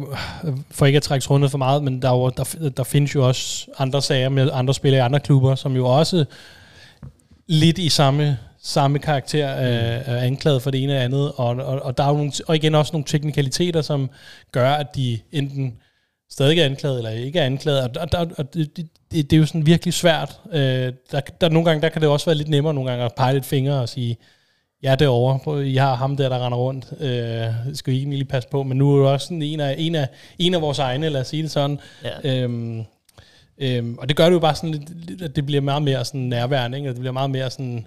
for 0.70 0.86
ikke 0.86 0.96
at 0.96 1.02
trække 1.02 1.28
rundt 1.28 1.50
for 1.50 1.58
meget, 1.58 1.82
men 1.82 2.02
der, 2.02 2.08
er 2.08 2.16
jo, 2.16 2.30
der, 2.30 2.70
der 2.76 2.84
findes 2.84 3.14
jo 3.14 3.28
også 3.28 3.66
andre 3.78 4.02
sager 4.02 4.28
med 4.28 4.50
andre 4.52 4.74
spillere 4.74 5.02
i 5.02 5.04
andre 5.04 5.20
klubber, 5.20 5.54
som 5.54 5.76
jo 5.76 5.86
også 5.86 6.24
lidt 7.46 7.78
i 7.78 7.88
samme 7.88 8.38
samme 8.64 8.98
karakter 8.98 9.46
er, 9.46 10.02
er 10.06 10.22
anklaget 10.22 10.62
for 10.62 10.70
det 10.70 10.82
ene 10.82 10.92
eller 10.92 11.04
andet, 11.04 11.32
og, 11.36 11.46
og, 11.46 11.82
og 11.82 11.98
der 11.98 12.04
er 12.04 12.08
jo 12.08 12.16
nogle, 12.16 12.32
og 12.46 12.56
igen 12.56 12.74
også 12.74 12.92
nogle 12.92 13.04
teknikaliteter, 13.04 13.82
som 13.82 14.10
gør, 14.52 14.72
at 14.72 14.96
de 14.96 15.18
enten 15.32 15.74
stadig 16.30 16.58
er 16.58 16.64
anklaget 16.64 16.98
eller 16.98 17.10
ikke 17.10 17.38
er 17.38 17.46
anklaget, 17.46 17.80
og, 17.80 17.90
og, 17.96 18.08
og, 18.20 18.30
og 18.38 18.54
det, 18.54 18.76
det, 18.76 18.90
det 19.12 19.32
er 19.32 19.36
jo 19.36 19.46
sådan 19.46 19.66
virkelig 19.66 19.94
svært. 19.94 20.40
Øh, 20.52 20.92
der, 21.12 21.20
der, 21.40 21.48
nogle 21.48 21.68
gange 21.68 21.82
der 21.82 21.88
kan 21.88 22.02
det 22.02 22.08
også 22.10 22.26
være 22.26 22.34
lidt 22.34 22.48
nemmere 22.48 22.74
nogle 22.74 22.90
gange 22.90 23.04
at 23.04 23.12
pege 23.16 23.32
lidt 23.32 23.46
fingre 23.46 23.80
og 23.80 23.88
sige, 23.88 24.16
Ja, 24.82 24.94
derovre. 24.94 25.68
I 25.68 25.76
har 25.76 25.94
ham 25.94 26.16
der, 26.16 26.28
der 26.28 26.46
render 26.46 26.58
rundt. 26.58 26.92
Øh, 27.00 27.74
skal 27.76 27.94
I 27.94 27.98
ikke 27.98 28.10
lige 28.10 28.24
passe 28.24 28.48
på. 28.48 28.62
Men 28.62 28.78
nu 28.78 28.92
er 28.92 28.98
du 28.98 29.06
også 29.06 29.26
sådan 29.26 29.42
en 29.42 29.60
af, 29.60 29.74
en, 29.78 29.94
af, 29.94 30.08
en 30.38 30.54
af 30.54 30.60
vores 30.60 30.78
egne, 30.78 31.08
lad 31.08 31.20
os 31.20 31.26
sige 31.26 31.42
det 31.42 31.50
sådan. 31.50 31.78
Ja. 32.04 32.42
Øhm, 32.42 32.84
øhm, 33.58 33.98
og 33.98 34.08
det 34.08 34.16
gør 34.16 34.24
det 34.24 34.32
jo 34.32 34.38
bare 34.38 34.54
sådan 34.54 34.70
lidt, 34.70 35.22
at 35.22 35.36
det 35.36 35.46
bliver 35.46 35.60
meget 35.60 35.82
mere 35.82 36.04
sådan 36.04 36.20
nærværende. 36.20 36.78
Ikke? 36.78 36.88
det 36.88 36.98
bliver 36.98 37.12
meget 37.12 37.30
mere 37.30 37.50
sådan, 37.50 37.86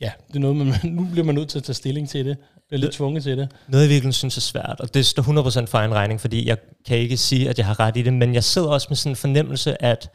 ja, 0.00 0.10
det 0.28 0.36
er 0.36 0.40
noget, 0.40 0.56
man, 0.56 0.74
nu 0.96 1.08
bliver 1.12 1.24
man 1.24 1.34
nødt 1.34 1.48
til 1.48 1.58
at 1.58 1.64
tage 1.64 1.74
stilling 1.74 2.08
til 2.08 2.26
det. 2.26 2.36
Bliver 2.68 2.80
lidt 2.80 2.92
tvunget 2.92 3.22
til 3.22 3.38
det. 3.38 3.48
Noget, 3.68 3.84
jeg 3.84 3.90
virkelig 3.90 4.14
synes 4.14 4.36
er 4.36 4.40
svært, 4.40 4.76
og 4.80 4.94
det 4.94 5.06
står 5.06 5.22
100% 5.62 5.66
for 5.66 5.78
en 5.78 5.94
regning, 5.94 6.20
fordi 6.20 6.48
jeg 6.48 6.56
kan 6.86 6.98
ikke 6.98 7.16
sige, 7.16 7.48
at 7.48 7.58
jeg 7.58 7.66
har 7.66 7.80
ret 7.80 7.96
i 7.96 8.02
det, 8.02 8.12
men 8.12 8.34
jeg 8.34 8.44
sidder 8.44 8.68
også 8.68 8.86
med 8.90 8.96
sådan 8.96 9.12
en 9.12 9.16
fornemmelse, 9.16 9.82
at 9.82 10.10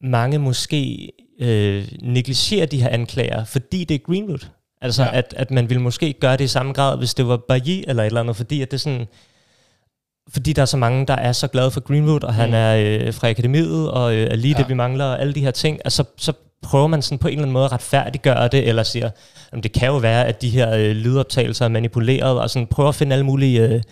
mange 0.00 0.38
måske 0.38 1.12
øh, 1.40 1.88
negligerer 2.02 2.66
de 2.66 2.82
her 2.82 2.88
anklager, 2.88 3.44
fordi 3.44 3.84
det 3.84 3.94
er 3.94 3.98
Greenwood. 3.98 4.46
Altså, 4.86 5.02
ja. 5.02 5.16
at, 5.18 5.34
at 5.36 5.50
man 5.50 5.68
ville 5.68 5.82
måske 5.82 6.12
gøre 6.12 6.36
det 6.36 6.44
i 6.44 6.48
samme 6.48 6.72
grad, 6.72 6.98
hvis 6.98 7.14
det 7.14 7.28
var 7.28 7.36
Bailly 7.36 7.84
eller 7.88 8.02
et 8.02 8.06
eller 8.06 8.20
andet, 8.20 8.36
fordi 8.36 8.62
at 8.62 8.70
det 8.70 8.80
sådan, 8.80 9.06
fordi 10.32 10.52
der 10.52 10.62
er 10.62 10.66
så 10.66 10.76
mange, 10.76 11.06
der 11.06 11.14
er 11.14 11.32
så 11.32 11.48
glade 11.48 11.70
for 11.70 11.80
Greenwood, 11.80 12.24
og 12.24 12.34
han 12.34 12.48
mm. 12.48 12.54
er 12.54 12.76
øh, 12.76 13.14
fra 13.14 13.28
akademiet, 13.28 13.90
og 13.90 14.14
øh, 14.14 14.30
er 14.30 14.36
lige 14.36 14.54
ja. 14.56 14.58
det, 14.58 14.68
vi 14.68 14.74
mangler, 14.74 15.04
og 15.04 15.20
alle 15.20 15.34
de 15.34 15.40
her 15.40 15.50
ting, 15.50 15.80
altså, 15.84 16.04
så 16.16 16.32
prøver 16.62 16.86
man 16.86 17.02
sådan 17.02 17.18
på 17.18 17.28
en 17.28 17.32
eller 17.32 17.42
anden 17.42 17.52
måde 17.52 17.64
at 17.64 17.72
retfærdiggøre 17.72 18.48
det, 18.48 18.68
eller 18.68 18.82
siger, 18.82 19.10
jamen, 19.52 19.62
det 19.62 19.72
kan 19.72 19.88
jo 19.88 19.96
være, 19.96 20.26
at 20.26 20.42
de 20.42 20.50
her 20.50 20.74
øh, 20.74 20.90
lydoptagelser 20.90 21.64
er 21.64 21.68
manipuleret, 21.68 22.40
og 22.40 22.50
sådan 22.50 22.66
prøver 22.66 22.88
at 22.88 22.94
finde 22.94 23.12
alle 23.12 23.26
mulige 23.26 23.68
øh, 23.68 23.82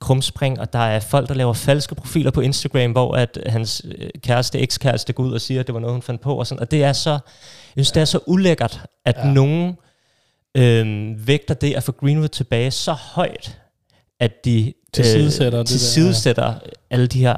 krumspring, 0.00 0.60
og 0.60 0.72
der 0.72 0.78
er 0.78 1.00
folk, 1.00 1.28
der 1.28 1.34
laver 1.34 1.52
falske 1.52 1.94
profiler 1.94 2.30
på 2.30 2.40
Instagram, 2.40 2.92
hvor 2.92 3.14
at 3.14 3.38
hans 3.46 3.82
øh, 3.98 4.08
kæreste, 4.22 4.58
ekskæreste 4.58 5.12
går 5.12 5.22
ud 5.22 5.32
og 5.32 5.40
siger, 5.40 5.60
at 5.60 5.66
det 5.66 5.74
var 5.74 5.80
noget, 5.80 5.94
hun 5.94 6.02
fandt 6.02 6.20
på, 6.20 6.34
og 6.34 6.46
sådan, 6.46 6.60
og 6.60 6.70
det 6.70 6.84
er 6.84 6.92
så, 6.92 7.10
jeg 7.10 7.18
synes, 7.86 7.90
ja. 7.90 7.94
det 7.94 8.00
er 8.00 8.04
så 8.04 8.18
ulækkert, 8.26 8.80
at 9.04 9.16
ja. 9.16 9.32
nogen 9.32 9.76
øh, 10.56 11.26
vægter 11.26 11.54
det 11.54 11.74
at 11.74 11.82
få 11.82 11.92
Greenwood 11.92 12.28
tilbage 12.28 12.70
så 12.70 12.92
højt, 12.92 13.58
at 14.20 14.44
de 14.44 14.72
tilsidesætter, 14.92 15.60
øh, 15.60 15.66
tilsidesætter 15.66 16.46
ja. 16.46 16.70
alle 16.90 17.06
de 17.06 17.20
her 17.20 17.36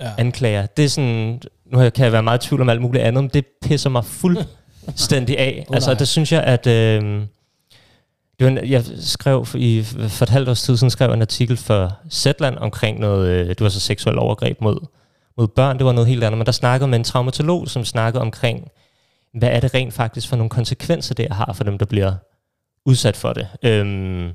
ja. 0.00 0.10
anklager. 0.18 0.66
Det 0.66 0.84
er 0.84 0.88
sådan, 0.88 1.42
nu 1.66 1.90
kan 1.90 2.04
jeg 2.04 2.12
være 2.12 2.22
meget 2.22 2.44
i 2.44 2.48
tvivl 2.48 2.60
om 2.60 2.68
alt 2.68 2.82
muligt 2.82 3.04
andet, 3.04 3.24
men 3.24 3.30
det 3.34 3.44
pisser 3.62 3.90
mig 3.90 4.04
fuldstændig 4.04 5.38
af. 5.38 5.64
oh, 5.68 5.74
altså, 5.76 5.94
det 5.94 6.08
synes 6.08 6.32
jeg, 6.32 6.42
at... 6.42 6.66
Øh, 6.66 7.22
det 8.40 8.54
var, 8.54 8.60
jeg 8.60 8.84
skrev 9.00 9.46
i, 9.54 9.82
for 10.08 10.22
et 10.22 10.28
halvt 10.28 10.48
års 10.48 10.62
tid 10.62 10.76
siden 10.76 10.90
skrev 10.90 11.12
en 11.12 11.22
artikel 11.22 11.56
for 11.56 11.96
Zetland 12.10 12.56
omkring 12.58 13.00
noget, 13.00 13.28
øh, 13.28 13.48
det 13.48 13.60
var 13.60 13.68
så 13.68 13.80
seksuel 13.80 14.18
overgreb 14.18 14.60
mod, 14.60 14.86
mod 15.36 15.48
børn, 15.48 15.78
det 15.78 15.86
var 15.86 15.92
noget 15.92 16.08
helt 16.08 16.24
andet, 16.24 16.38
men 16.38 16.46
der 16.46 16.52
snakkede 16.52 16.88
med 16.88 16.98
en 16.98 17.04
traumatolog, 17.04 17.68
som 17.68 17.84
snakkede 17.84 18.20
omkring, 18.22 18.68
hvad 19.34 19.48
er 19.48 19.60
det 19.60 19.74
rent 19.74 19.94
faktisk 19.94 20.28
for 20.28 20.36
nogle 20.36 20.50
konsekvenser, 20.50 21.14
det 21.14 21.32
har 21.32 21.52
for 21.52 21.64
dem, 21.64 21.78
der 21.78 21.86
bliver 21.86 22.12
udsat 22.86 23.16
for 23.16 23.32
det. 23.32 23.48
Øhm, 23.62 24.30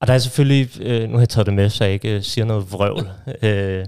og 0.00 0.06
der 0.06 0.14
er 0.14 0.18
selvfølgelig, 0.18 0.80
øh, 0.80 1.08
nu 1.08 1.12
har 1.12 1.20
jeg 1.20 1.28
taget 1.28 1.46
det 1.46 1.54
med, 1.54 1.70
så 1.70 1.84
jeg 1.84 1.92
ikke 1.92 2.16
øh, 2.16 2.22
siger 2.22 2.44
noget 2.44 2.72
vrøvl. 2.72 3.08
øh, 3.42 3.86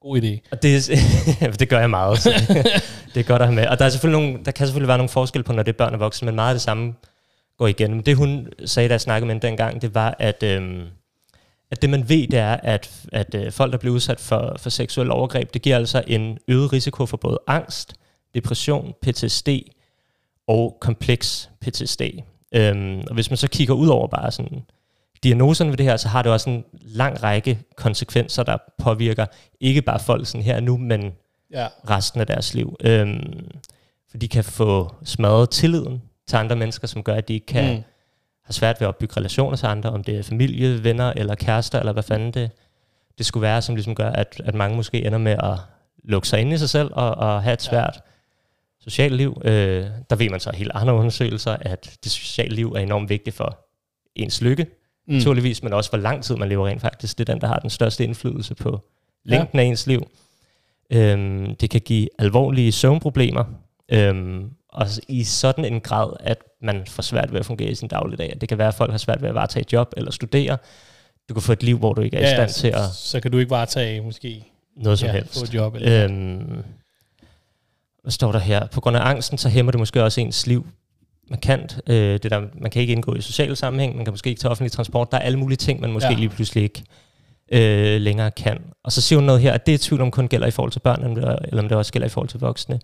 God 0.00 0.22
idé. 0.22 0.48
Og 0.50 0.62
det, 0.62 0.90
det 1.60 1.68
gør 1.68 1.80
jeg 1.80 1.90
meget, 1.90 2.18
så 2.18 2.30
det 3.14 3.20
er 3.20 3.24
godt 3.24 3.42
at 3.42 3.48
have 3.48 3.54
med. 3.54 3.66
Og 3.66 3.78
der, 3.78 3.84
er 3.84 3.88
selvfølgelig 3.88 4.22
nogle, 4.22 4.44
der 4.44 4.50
kan 4.50 4.66
selvfølgelig 4.66 4.88
være 4.88 4.98
nogle 4.98 5.08
forskel 5.08 5.42
på, 5.42 5.52
når 5.52 5.62
det 5.62 5.72
er 5.72 5.76
børn 5.76 5.94
og 5.94 6.00
voksne, 6.00 6.26
men 6.26 6.34
meget 6.34 6.48
af 6.48 6.54
det 6.54 6.62
samme 6.62 6.94
går 7.58 7.66
igennem. 7.66 8.02
Det 8.02 8.16
hun 8.16 8.48
sagde, 8.64 8.88
da 8.88 8.92
jeg 8.92 9.00
snakkede 9.00 9.26
med 9.26 9.34
hende 9.34 9.46
dengang, 9.46 9.82
det 9.82 9.94
var, 9.94 10.16
at, 10.18 10.42
øhm, 10.42 10.82
at 11.70 11.82
det 11.82 11.90
man 11.90 12.08
ved, 12.08 12.26
det 12.28 12.38
er, 12.38 12.56
at, 12.62 12.90
at 13.12 13.34
øh, 13.34 13.52
folk, 13.52 13.72
der 13.72 13.78
bliver 13.78 13.94
udsat 13.94 14.20
for, 14.20 14.56
for 14.58 14.70
seksuel 14.70 15.10
overgreb, 15.10 15.54
det 15.54 15.62
giver 15.62 15.76
altså 15.76 16.02
en 16.06 16.38
øget 16.48 16.72
risiko 16.72 17.06
for 17.06 17.16
både 17.16 17.38
angst, 17.46 17.94
depression, 18.34 18.92
PTSD 19.02 19.48
og 20.46 20.76
kompleks 20.80 21.50
PTSD. 21.60 22.02
Øhm, 22.54 23.00
og 23.08 23.14
hvis 23.14 23.30
man 23.30 23.36
så 23.36 23.48
kigger 23.48 23.74
ud 23.74 23.88
over 23.88 24.06
bare 24.06 24.30
sådan 24.30 24.62
diagnoserne 25.22 25.70
ved 25.70 25.76
det 25.76 25.86
her, 25.86 25.96
så 25.96 26.08
har 26.08 26.22
det 26.22 26.32
også 26.32 26.50
en 26.50 26.64
lang 26.82 27.22
række 27.22 27.58
konsekvenser, 27.76 28.42
der 28.42 28.56
påvirker 28.78 29.26
ikke 29.60 29.82
bare 29.82 29.98
folk 29.98 30.26
sådan 30.26 30.44
her 30.44 30.60
nu, 30.60 30.76
men 30.76 31.12
ja. 31.52 31.66
resten 31.90 32.20
af 32.20 32.26
deres 32.26 32.54
liv. 32.54 32.76
Øhm, 32.80 33.50
for 34.10 34.18
de 34.18 34.28
kan 34.28 34.44
få 34.44 34.94
smadret 35.04 35.50
tilliden 35.50 36.02
til 36.26 36.36
andre 36.36 36.56
mennesker, 36.56 36.86
som 36.86 37.02
gør, 37.02 37.14
at 37.14 37.28
de 37.28 37.34
ikke 37.34 37.46
kan 37.46 37.64
mm. 37.64 37.82
have 38.44 38.52
svært 38.52 38.80
ved 38.80 38.86
at 38.86 38.88
opbygge 38.88 39.16
relationer 39.16 39.56
til 39.56 39.66
andre, 39.66 39.90
om 39.90 40.04
det 40.04 40.18
er 40.18 40.22
familie, 40.22 40.84
venner 40.84 41.12
eller 41.16 41.34
kærester, 41.34 41.78
eller 41.78 41.92
hvad 41.92 42.02
fanden 42.02 42.32
det, 42.32 42.50
det 43.18 43.26
skulle 43.26 43.42
være, 43.42 43.62
som 43.62 43.74
ligesom 43.74 43.94
gør, 43.94 44.10
at, 44.10 44.40
at 44.44 44.54
mange 44.54 44.76
måske 44.76 45.06
ender 45.06 45.18
med 45.18 45.32
at 45.32 45.58
lukke 46.04 46.28
sig 46.28 46.40
ind 46.40 46.52
i 46.52 46.58
sig 46.58 46.70
selv 46.70 46.90
og, 46.92 47.14
og 47.14 47.42
have 47.42 47.54
et 47.54 47.62
svært 47.62 47.96
ja 47.96 48.00
sociale 48.88 49.16
liv. 49.16 49.42
Øh, 49.44 49.86
der 50.10 50.16
ved 50.16 50.30
man 50.30 50.40
så 50.40 50.50
helt 50.54 50.70
andre 50.74 50.94
undersøgelser, 50.94 51.56
at 51.60 51.96
det 52.04 52.12
sociale 52.12 52.54
liv 52.54 52.72
er 52.72 52.80
enormt 52.80 53.08
vigtigt 53.08 53.36
for 53.36 53.58
ens 54.16 54.42
lykke, 54.42 54.64
mm. 54.64 55.14
naturligvis, 55.14 55.62
men 55.62 55.72
også 55.72 55.90
hvor 55.90 55.98
lang 55.98 56.24
tid 56.24 56.36
man 56.36 56.48
lever 56.48 56.66
rent 56.66 56.80
faktisk. 56.80 57.18
Det 57.18 57.28
er 57.28 57.32
den, 57.32 57.40
der 57.40 57.46
har 57.46 57.58
den 57.58 57.70
største 57.70 58.04
indflydelse 58.04 58.54
på 58.54 58.80
længden 59.24 59.58
ja. 59.58 59.64
af 59.64 59.68
ens 59.68 59.86
liv. 59.86 60.10
Øhm, 60.92 61.56
det 61.56 61.70
kan 61.70 61.80
give 61.80 62.08
alvorlige 62.18 62.72
søvnproblemer, 62.72 63.44
øhm, 63.92 64.50
og 64.68 64.86
i 65.08 65.24
sådan 65.24 65.64
en 65.64 65.80
grad, 65.80 66.12
at 66.20 66.38
man 66.62 66.86
får 66.86 67.02
svært 67.02 67.32
ved 67.32 67.40
at 67.40 67.46
fungere 67.46 67.70
i 67.70 67.74
sin 67.74 67.88
dagligdag. 67.88 68.36
Det 68.40 68.48
kan 68.48 68.58
være, 68.58 68.68
at 68.68 68.74
folk 68.74 68.90
har 68.90 68.98
svært 68.98 69.22
ved 69.22 69.28
at 69.28 69.34
varetage 69.34 69.60
et 69.60 69.72
job 69.72 69.92
eller 69.96 70.10
studere. 70.10 70.58
Du 71.28 71.34
kan 71.34 71.42
få 71.42 71.52
et 71.52 71.62
liv, 71.62 71.78
hvor 71.78 71.92
du 71.92 72.00
ikke 72.00 72.16
er 72.16 72.20
ja, 72.20 72.44
i 72.44 72.48
stand 72.48 72.74
ja, 72.74 72.78
til 72.78 72.84
at... 72.84 72.94
Så 72.94 73.20
kan 73.20 73.30
du 73.30 73.38
ikke 73.38 73.50
varetage 73.50 74.00
måske 74.00 74.44
noget 74.76 74.98
som 74.98 75.06
ja, 75.06 75.12
helst. 75.12 75.38
Få 75.38 75.44
et 75.44 75.54
job. 75.54 75.74
Eller 75.74 76.04
øhm, 76.04 76.62
hvad 78.02 78.12
står 78.12 78.32
der 78.32 78.38
her? 78.38 78.66
På 78.66 78.80
grund 78.80 78.96
af 78.96 79.10
angsten, 79.10 79.38
så 79.38 79.48
hæmmer 79.48 79.72
det 79.72 79.78
måske 79.78 80.04
også 80.04 80.20
ens 80.20 80.46
liv 80.46 80.66
markant. 81.30 81.80
Øh, 81.86 82.12
det 82.22 82.30
der, 82.30 82.42
man 82.60 82.70
kan 82.70 82.82
ikke 82.82 82.92
indgå 82.92 83.14
i 83.14 83.20
sociale 83.20 83.56
sammenhæng, 83.56 83.96
man 83.96 84.04
kan 84.04 84.12
måske 84.12 84.30
ikke 84.30 84.40
tage 84.40 84.50
offentlig 84.50 84.72
transport. 84.72 85.12
Der 85.12 85.18
er 85.18 85.22
alle 85.22 85.38
mulige 85.38 85.56
ting, 85.56 85.80
man 85.80 85.92
måske 85.92 86.08
ja. 86.08 86.14
lige 86.14 86.28
pludselig 86.28 86.62
ikke 86.62 86.84
øh, 87.52 88.00
længere 88.00 88.30
kan. 88.30 88.58
Og 88.84 88.92
så 88.92 89.00
siger 89.00 89.18
hun 89.18 89.26
noget 89.26 89.40
her, 89.40 89.52
at 89.52 89.66
det 89.66 89.74
er 89.74 89.78
tvivl 89.78 90.00
om 90.00 90.10
kun 90.10 90.28
gælder 90.28 90.46
i 90.46 90.50
forhold 90.50 90.72
til 90.72 90.80
børn, 90.80 91.04
eller 91.48 91.62
om 91.62 91.68
det 91.68 91.78
også 91.78 91.92
gælder 91.92 92.06
i 92.06 92.10
forhold 92.10 92.28
til 92.28 92.40
voksne. 92.40 92.80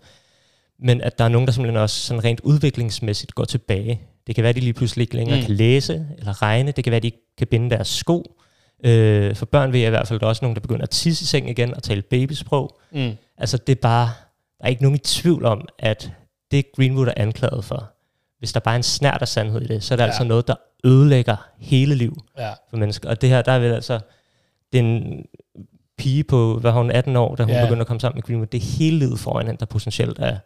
Men 0.79 1.01
at 1.01 1.17
der 1.17 1.25
er 1.25 1.29
nogen, 1.29 1.47
der 1.47 1.53
simpelthen 1.53 1.81
også 1.81 2.01
sådan 2.01 2.23
rent 2.23 2.39
udviklingsmæssigt 2.39 3.35
går 3.35 3.45
tilbage. 3.45 4.01
Det 4.27 4.35
kan 4.35 4.41
være, 4.41 4.49
at 4.49 4.55
de 4.55 4.61
lige 4.61 4.73
pludselig 4.73 5.03
ikke 5.03 5.15
længere 5.15 5.39
mm. 5.39 5.45
kan 5.45 5.55
læse 5.55 6.07
eller 6.17 6.41
regne. 6.41 6.71
Det 6.71 6.83
kan 6.83 6.91
være, 6.91 6.97
at 6.97 7.03
de 7.03 7.07
ikke 7.07 7.33
kan 7.37 7.47
binde 7.47 7.69
deres 7.69 7.87
sko. 7.87 8.35
Øh, 8.83 9.35
for 9.35 9.45
børn 9.45 9.73
ved 9.73 9.79
jeg 9.79 9.87
i 9.87 9.89
hvert 9.89 10.07
fald, 10.07 10.19
der 10.19 10.25
er 10.25 10.29
også 10.29 10.45
nogen, 10.45 10.55
der 10.55 10.61
begynder 10.61 10.83
at 10.83 10.89
tisse 10.89 11.23
i 11.23 11.25
seng 11.25 11.49
igen 11.49 11.73
og 11.73 11.83
tale 11.83 12.01
babysprog. 12.01 12.79
Mm. 12.91 13.11
Altså 13.37 13.57
det 13.57 13.77
er 13.77 13.81
bare 13.81 14.09
der 14.65 14.69
er 14.69 14.71
ikke 14.71 14.83
nogen 14.83 14.95
i 14.95 14.99
tvivl 14.99 15.45
om, 15.45 15.67
at 15.79 16.11
det 16.51 16.65
Greenwood 16.75 17.07
er 17.07 17.13
anklaget 17.17 17.65
for, 17.65 17.91
hvis 18.39 18.53
der 18.53 18.59
bare 18.59 18.73
er 18.73 18.77
en 18.77 18.83
snært 18.83 19.21
af 19.21 19.27
sandhed 19.27 19.61
i 19.61 19.67
det, 19.67 19.83
så 19.83 19.93
er 19.93 19.95
det 19.95 20.03
ja. 20.03 20.07
altså 20.07 20.23
noget, 20.23 20.47
der 20.47 20.55
ødelægger 20.83 21.35
hele 21.59 21.95
liv 21.95 22.17
ja. 22.37 22.53
for 22.69 22.77
mennesker. 22.77 23.09
Og 23.09 23.21
det 23.21 23.29
her, 23.29 23.41
der 23.41 23.51
er 23.51 23.59
vel 23.59 23.73
altså, 23.73 23.99
den 24.73 25.17
pige 25.97 26.23
på, 26.23 26.59
hvad 26.59 26.71
hun 26.71 26.91
18 26.91 27.15
år, 27.15 27.35
da 27.35 27.43
hun 27.43 27.53
ja. 27.53 27.65
begynder 27.65 27.81
at 27.81 27.87
komme 27.87 27.99
sammen 27.99 28.17
med 28.17 28.23
Greenwood, 28.23 28.47
det 28.47 28.57
er 28.57 28.77
hele 28.77 28.99
livet 28.99 29.19
foran 29.19 29.45
hende, 29.45 29.59
der 29.59 29.65
potentielt 29.65 30.19
er 30.19 30.37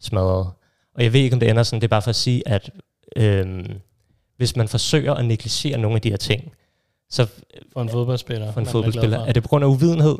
smadret. 0.00 0.50
Og 0.94 1.02
jeg 1.02 1.12
ved 1.12 1.20
ikke, 1.20 1.34
om 1.34 1.40
det 1.40 1.50
ender 1.50 1.62
sådan, 1.62 1.80
det 1.80 1.86
er 1.86 1.88
bare 1.88 2.02
for 2.02 2.10
at 2.10 2.16
sige, 2.16 2.48
at 2.48 2.70
øhm, 3.16 3.80
hvis 4.36 4.56
man 4.56 4.68
forsøger 4.68 5.14
at 5.14 5.24
negligere 5.24 5.78
nogle 5.78 5.94
af 5.94 6.02
de 6.02 6.10
her 6.10 6.16
ting, 6.16 6.52
så 7.10 7.26
for 7.72 7.82
en 7.82 7.88
fodboldspiller, 7.88 8.52
for 8.52 8.60
en 8.60 8.66
fodboldspiller 8.66 9.18
er, 9.18 9.26
er 9.26 9.32
det 9.32 9.42
på 9.42 9.48
grund 9.48 9.64
af 9.64 9.68
uvidenhed, 9.68 10.18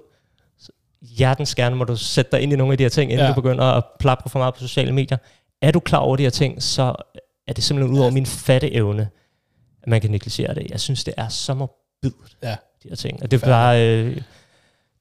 hjertens 1.03 1.55
gerne 1.55 1.77
må 1.77 1.85
du 1.85 1.97
sætte 1.97 2.31
dig 2.33 2.41
ind 2.41 2.53
i 2.53 2.57
nogle 2.57 2.73
af 2.73 2.79
de 2.79 2.85
her 2.85 2.89
ting, 2.89 3.13
inden 3.13 3.27
ja. 3.27 3.31
du 3.31 3.35
begynder 3.35 3.65
at 3.65 3.85
plapre 4.01 4.31
for 4.31 4.39
meget 4.39 4.55
på 4.55 4.61
sociale 4.61 4.93
medier. 4.93 5.19
Er 5.63 5.71
du 5.71 5.81
klar 5.81 5.99
over 5.99 6.17
de 6.17 6.23
her 6.23 6.31
ting, 6.31 6.63
så 6.63 6.95
er 7.49 7.53
det 7.53 7.65
simpelthen 7.65 7.97
ud 7.97 8.01
over 8.01 8.11
min 8.11 8.27
fatteevne, 8.27 9.09
at 9.83 9.89
man 9.89 10.01
kan 10.01 10.11
negligere 10.11 10.55
det. 10.55 10.71
Jeg 10.71 10.81
synes, 10.81 11.05
det 11.05 11.15
er 11.17 11.29
så 11.29 11.55
morbidt, 11.55 12.15
ja. 12.43 12.57
de 12.83 12.89
her 12.89 12.97
ting. 12.97 13.23
Og 13.23 13.31
det 13.31 13.43
er 13.43 13.47
bare... 13.47 13.87
Øh, 13.87 14.23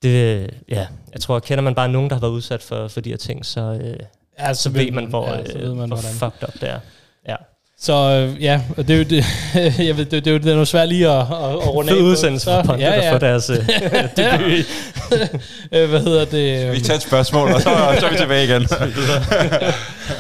Det, 0.03 0.49
ja, 0.69 0.87
jeg 1.13 1.21
tror, 1.21 1.39
kender 1.39 1.61
man 1.63 1.75
bare 1.75 1.89
nogen, 1.89 2.09
der 2.09 2.15
har 2.15 2.21
været 2.21 2.31
udsat 2.31 2.63
for, 2.63 2.87
for 2.87 3.01
de 3.01 3.09
her 3.09 3.17
ting, 3.17 3.45
så, 3.45 3.61
øh, 3.61 3.97
ja, 4.39 4.53
så, 4.53 4.61
så 4.61 4.69
ved 4.69 4.91
man, 4.91 5.05
hvor, 5.05 5.27
ja, 5.27 5.45
så 5.45 5.57
ved 5.57 5.73
man, 5.73 5.87
hvor 5.87 5.97
fucked 5.97 6.43
up 6.47 6.53
det 6.53 6.69
er. 6.69 6.79
Ja. 7.27 7.35
Så 7.80 7.93
øh, 7.93 8.43
ja, 8.43 8.61
det 8.78 8.89
er 8.89 8.97
jo 8.97 9.03
det, 9.03 9.25
jeg 9.88 9.97
ved, 9.97 10.05
det, 10.05 10.25
det, 10.25 10.28
er 10.28 10.32
jo, 10.32 10.38
det 10.38 10.53
er 10.53 10.63
svært 10.63 10.89
lige 10.89 11.09
at, 11.09 11.19
at, 11.19 11.23
at 11.28 11.73
runde 11.73 11.91
af 11.91 11.95
udsendelse 11.95 12.45
for 12.45 12.63
Ponte, 12.63 12.86
ja, 12.86 12.95
ja. 12.95 13.13
får 13.13 13.17
deres 13.17 13.45
debut. 14.17 14.65
øh, 15.71 15.89
Hvad 15.89 15.99
hedder 15.99 16.25
det? 16.25 16.71
Vi 16.71 16.80
tager 16.80 16.97
et 16.97 17.03
spørgsmål, 17.03 17.51
og 17.51 17.61
så, 17.61 17.69
så 17.99 18.05
er 18.05 18.11
vi 18.11 18.17
tilbage 18.17 18.43
igen. 18.45 18.67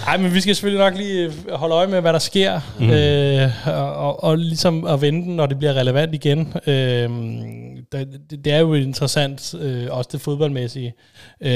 Nej, 0.05 0.17
men 0.17 0.33
vi 0.33 0.41
skal 0.41 0.55
selvfølgelig 0.55 0.85
nok 0.85 0.97
lige 0.97 1.31
holde 1.51 1.75
øje 1.75 1.87
med, 1.87 2.01
hvad 2.01 2.13
der 2.13 2.19
sker, 2.19 2.59
mm. 2.79 2.89
øh, 2.89 3.49
og, 3.65 3.93
og, 3.95 4.23
og 4.23 4.37
ligesom 4.37 4.85
at 4.85 5.01
vente, 5.01 5.31
når 5.31 5.45
det 5.45 5.59
bliver 5.59 5.73
relevant 5.73 6.13
igen. 6.13 6.53
Øh, 6.67 7.09
det, 7.91 8.45
det 8.45 8.53
er 8.53 8.59
jo 8.59 8.73
interessant, 8.73 9.53
øh, 9.53 9.87
også 9.89 10.09
det 10.11 10.21
fodboldmæssige 10.21 10.93
øh, 11.41 11.51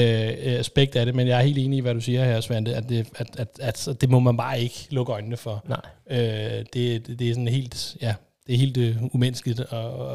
aspekt 0.58 0.96
af 0.96 1.06
det, 1.06 1.14
men 1.14 1.28
jeg 1.28 1.38
er 1.38 1.42
helt 1.42 1.58
enig 1.58 1.76
i, 1.76 1.80
hvad 1.80 1.94
du 1.94 2.00
siger 2.00 2.24
her, 2.24 2.40
Svante, 2.40 2.74
at 2.74 2.88
det, 2.88 3.06
at, 3.16 3.26
at, 3.38 3.48
at, 3.60 3.88
at 3.88 4.00
det 4.00 4.10
må 4.10 4.20
man 4.20 4.36
bare 4.36 4.60
ikke 4.60 4.86
lukke 4.90 5.12
øjnene 5.12 5.36
for. 5.36 5.64
Nej. 5.68 5.80
Øh, 6.10 6.64
det, 6.74 7.06
det, 7.06 7.18
det 7.18 7.28
er 7.28 7.34
sådan 7.34 7.48
helt, 7.48 7.96
ja, 8.02 8.14
det 8.46 8.54
er 8.54 8.58
helt 8.58 8.76
uh, 8.76 9.14
umenneskeligt 9.14 9.60
at, 9.60 9.68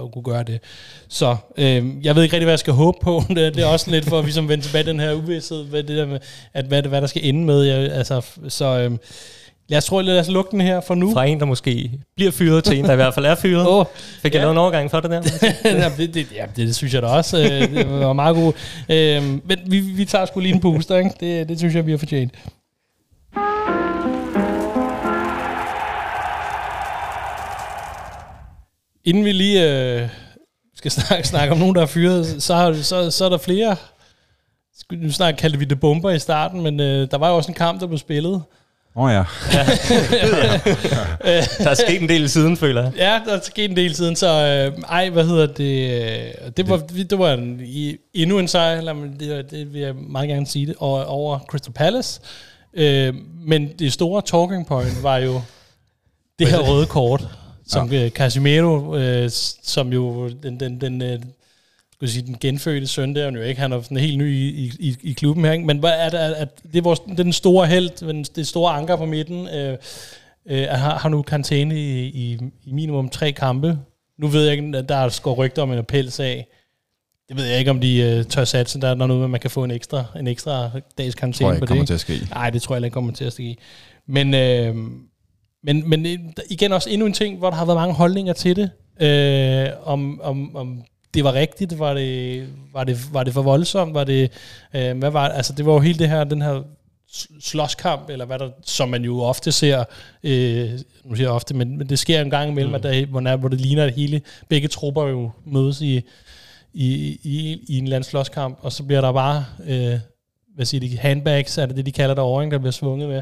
at 0.04 0.12
kunne 0.12 0.24
gøre 0.24 0.44
det. 0.44 0.60
Så 1.08 1.38
øh, 1.58 2.06
jeg 2.06 2.16
ved 2.16 2.24
ikke 2.24 2.34
rigtig, 2.34 2.46
hvad 2.46 2.52
jeg 2.52 2.60
skal 2.60 2.74
håbe 2.74 2.98
på. 3.02 3.22
det, 3.36 3.56
det 3.56 3.64
er 3.64 3.68
også 3.68 3.92
lidt 3.92 4.06
for, 4.06 4.20
at 4.20 4.26
vi 4.26 4.32
som 4.32 4.50
vender 4.50 4.64
tilbage 4.64 4.84
den 4.84 5.00
her 5.00 5.14
uvidshed, 5.14 5.64
hvad, 5.64 5.84
det 5.84 5.98
der 5.98 6.06
med, 6.06 6.20
at, 6.54 6.66
hvad, 6.66 6.84
hvad 6.84 7.02
der 7.02 7.08
skal 7.08 7.26
ende 7.26 7.46
med. 7.46 7.64
Jeg, 7.64 7.92
altså, 7.92 8.26
så 8.48 8.66
øh, 8.66 8.98
lad 9.70 9.78
os, 9.78 9.86
tro, 9.86 10.02
lad 10.02 10.20
os 10.20 10.28
lukke 10.28 10.52
den 10.52 10.62
her 10.62 10.82
for 10.82 10.96
nu. 10.96 11.14
Fra 11.14 11.26
en, 11.26 11.40
der 11.40 11.46
måske 11.46 11.92
bliver 12.16 12.32
fyret, 12.32 12.64
til 12.64 12.80
en, 12.80 12.86
der 12.86 12.94
i 12.94 12.96
hvert 12.96 13.14
fald 13.14 13.26
er 13.26 13.36
fyret. 13.36 13.68
Oh, 13.68 13.86
Fik 14.22 14.34
jeg 14.34 14.40
ja. 14.40 14.40
lavet 14.40 14.52
en 14.52 14.58
overgang 14.58 14.92
for 14.92 15.00
det 15.00 15.12
der? 15.12 15.22
det, 15.98 16.14
det, 16.14 16.28
ja, 16.36 16.46
det, 16.56 16.68
det 16.68 16.76
synes 16.76 16.94
jeg 16.94 17.02
da 17.02 17.08
også. 17.08 17.38
Øh, 17.38 17.76
det 17.76 17.90
var 17.90 18.14
meget 18.14 18.36
godt. 18.36 18.56
Øh, 18.90 19.24
men 19.24 19.60
vi, 19.66 19.80
vi 19.80 20.06
tager 20.06 20.26
sgu 20.26 20.40
lige 20.40 20.56
en 20.56 20.62
booster, 20.62 20.98
ikke? 20.98 21.12
Det, 21.20 21.50
det 21.50 21.58
synes 21.60 21.76
jeg, 21.76 21.86
vi 21.86 21.92
har 21.92 21.98
fortjent. 21.98 22.32
Inden 29.06 29.26
vi 29.26 29.32
lige 29.32 29.72
øh, 29.72 30.10
skal 30.76 30.92
snakke, 30.92 31.28
snakke 31.28 31.52
om 31.52 31.58
nogen, 31.58 31.76
der 31.76 31.82
er 31.82 31.86
fyret, 31.86 32.44
så, 32.44 32.80
så, 32.82 33.12
så 33.12 33.26
er 33.26 33.30
der 33.30 33.38
flere. 33.38 33.76
Nu 34.92 35.12
snakker 35.12 35.42
kaldte 35.42 35.60
vi 35.60 35.66
det 35.66 35.80
bomber 35.80 36.10
i 36.10 36.20
starten, 36.20 36.62
men 36.62 36.80
øh, 36.80 37.12
der 37.12 37.18
var 37.18 37.30
jo 37.30 37.36
også 37.36 37.52
en 37.52 37.56
kamp, 37.56 37.82
der 37.82 37.88
blev 37.88 37.98
spillet. 37.98 38.44
Åh 38.98 39.04
oh, 39.04 39.12
ja. 39.12 39.18
ja. 41.26 41.42
der 41.58 41.70
er 41.70 41.74
sket 41.74 42.02
en 42.02 42.10
del 42.10 42.30
siden, 42.30 42.58
føler 42.58 42.84
jeg. 42.84 42.92
Ja, 42.98 43.22
der 43.26 43.38
er 43.38 43.40
sket 43.44 43.70
en 43.70 43.78
del 43.78 43.96
siden, 43.96 44.16
så 44.16 44.28
øh, 44.28 44.84
ej, 44.84 45.10
hvad 45.10 45.26
hedder 45.26 45.48
det? 45.48 46.58
Det 46.58 46.70
var, 46.70 46.78
det 47.10 47.20
var 47.20 47.34
en, 47.34 47.62
endnu 48.14 48.40
en 48.40 48.48
sejr, 48.48 48.82
lad 48.82 48.94
mig, 48.94 49.20
det, 49.20 49.52
det 49.52 49.74
vil 49.74 49.82
jeg 49.82 49.96
meget 49.96 50.30
gerne 50.30 50.48
sige 50.48 50.66
det, 50.66 50.76
over, 50.80 51.04
over 51.04 51.40
Crystal 51.40 51.74
Palace. 51.74 52.22
Øh, 52.74 53.14
men 53.46 53.70
det 53.80 53.94
store 53.94 54.22
talking 54.22 54.68
point 54.68 55.04
var 55.04 55.18
jo 55.18 55.42
det 56.40 56.48
her 56.48 56.60
røde 56.60 56.86
kort 56.86 57.28
som 57.68 57.92
ja. 57.92 58.10
Casimiro, 58.10 58.96
øh, 58.96 59.30
som 59.64 59.94
jo 59.94 60.30
den, 60.44 60.60
den, 60.60 60.82
den, 60.82 61.24
skal 61.98 62.10
sige, 62.10 62.26
den 62.26 62.38
genfødte 62.42 62.88
søn, 62.88 63.16
der 63.16 63.28
er 63.28 63.32
jo 63.32 63.42
ikke, 63.42 63.62
han 63.62 63.72
er 63.72 63.82
sådan 63.82 63.98
helt 63.98 64.18
ny 64.18 64.34
i, 64.34 64.72
i, 64.80 64.96
i 65.04 65.14
klubben 65.14 65.46
her, 65.46 65.60
men 65.60 65.78
hvad 65.78 65.94
er 65.98 66.10
det, 66.10 66.18
at 66.18 66.62
det 66.64 66.78
er 66.78 66.82
vores, 66.82 67.00
den 67.00 67.34
store 67.34 67.68
held, 67.68 68.26
det 68.36 68.48
store 68.48 68.74
anker 68.74 68.96
på 68.96 69.06
midten, 69.06 69.48
øh, 69.48 69.78
øh, 70.50 70.68
har, 70.70 70.98
har 70.98 71.10
nu 71.10 71.22
karantæne 71.22 71.76
i, 71.76 72.06
i, 72.06 72.40
i 72.66 72.72
minimum 72.72 73.10
tre 73.10 73.32
kampe. 73.32 73.80
Nu 74.20 74.28
ved 74.28 74.44
jeg 74.44 74.58
ikke, 74.58 74.78
at 74.78 74.90
der 74.90 74.96
er 74.96 75.10
skår 75.10 75.34
rygter 75.34 75.62
om 75.62 75.72
en 75.72 75.78
appelsag. 75.78 76.48
Det 77.30 77.38
ved 77.38 77.46
jeg 77.46 77.60
ikke, 77.60 77.72
om 77.72 77.80
de 77.80 78.02
øh, 78.02 78.26
tør 78.26 78.44
satse. 78.44 78.82
Der 78.82 78.88
er 78.88 78.96
noget 78.96 79.16
med, 79.16 79.24
at 79.24 79.30
man 79.30 79.40
kan 79.40 79.52
få 79.52 79.64
en 79.64 79.72
ekstra, 79.72 80.06
en 80.20 80.28
ekstra 80.28 80.70
dags 80.98 81.16
karantæne 81.16 81.54
på 81.54 81.60
det. 81.60 81.68
kommer 81.68 81.86
til 81.86 81.94
at 81.94 82.00
ske. 82.00 82.14
Nej, 82.30 82.50
det 82.50 82.62
tror 82.62 82.76
jeg 82.76 82.84
ikke 82.84 82.94
kommer 82.94 83.14
til 83.14 83.26
at 83.26 83.34
ske. 83.34 83.58
Men, 84.08 84.34
øh, 84.34 84.76
men, 85.64 85.90
men 85.90 86.06
øh, 86.06 86.20
igen 86.50 86.72
også 86.72 86.90
endnu 86.90 87.06
en 87.08 87.14
ting, 87.14 87.38
hvor 87.38 87.50
der 87.50 87.58
har 87.58 87.66
været 87.66 87.78
mange 87.78 87.96
holdninger 87.96 88.34
til 88.34 88.56
det. 88.56 88.70
Øh, 89.02 89.70
om, 89.84 90.22
om, 90.22 90.56
om 90.56 90.84
det 91.18 91.24
var 91.24 91.34
rigtigt, 91.34 91.80
var 91.80 91.94
det, 91.94 92.48
var 92.74 92.84
det, 92.84 93.14
var 93.14 93.24
det 93.24 93.34
for 93.34 93.42
voldsomt, 93.42 93.94
var 93.94 94.04
det, 94.04 94.32
øh, 94.74 94.98
hvad 94.98 95.10
var 95.10 95.30
altså 95.30 95.54
det 95.54 95.66
var 95.66 95.74
jo 95.74 95.80
hele 95.80 96.00
det 96.00 96.10
her, 96.10 96.24
den 96.24 96.42
her 96.42 96.64
slåskamp, 97.42 98.10
eller 98.10 98.26
hvad 98.26 98.40
der, 98.40 98.50
som 98.66 98.90
man 98.90 99.04
jo 99.04 99.22
ofte 99.22 99.52
ser, 99.52 99.84
øh, 100.24 100.70
nu 101.06 101.16
siger 101.16 101.28
jeg 101.28 101.30
ofte, 101.30 101.54
men, 101.54 101.78
men 101.78 101.90
det 101.90 102.00
sker 102.00 102.22
en 102.22 102.30
gang 102.30 102.52
imellem, 102.52 102.72
mm. 102.72 102.76
at 102.76 102.84
der, 102.84 103.06
hvor, 103.06 103.20
der, 103.20 103.36
hvor 103.36 103.50
det 103.50 103.62
ligner, 103.62 103.84
at 103.84 103.94
hele, 103.94 104.22
begge 104.50 104.68
trupper 104.68 105.08
jo 105.08 105.32
mødes 105.46 105.82
i, 105.82 106.02
i, 106.74 107.20
i, 107.24 107.60
i 107.68 107.78
en 107.78 107.84
eller 107.84 107.96
anden 107.96 108.10
slåskamp, 108.10 108.58
og 108.62 108.72
så 108.72 108.84
bliver 108.84 109.02
der 109.02 109.12
bare, 109.12 109.46
øh, 109.68 110.00
hvad 110.56 110.66
siger 110.66 110.82
de, 110.82 110.98
handbags, 110.98 111.58
er 111.58 111.66
det 111.66 111.76
det, 111.76 111.86
de 111.86 111.92
kalder 111.92 112.16
der 112.16 112.22
over, 112.22 112.50
der 112.50 112.58
bliver 112.58 112.72
svunget 112.72 113.10
med. 113.10 113.22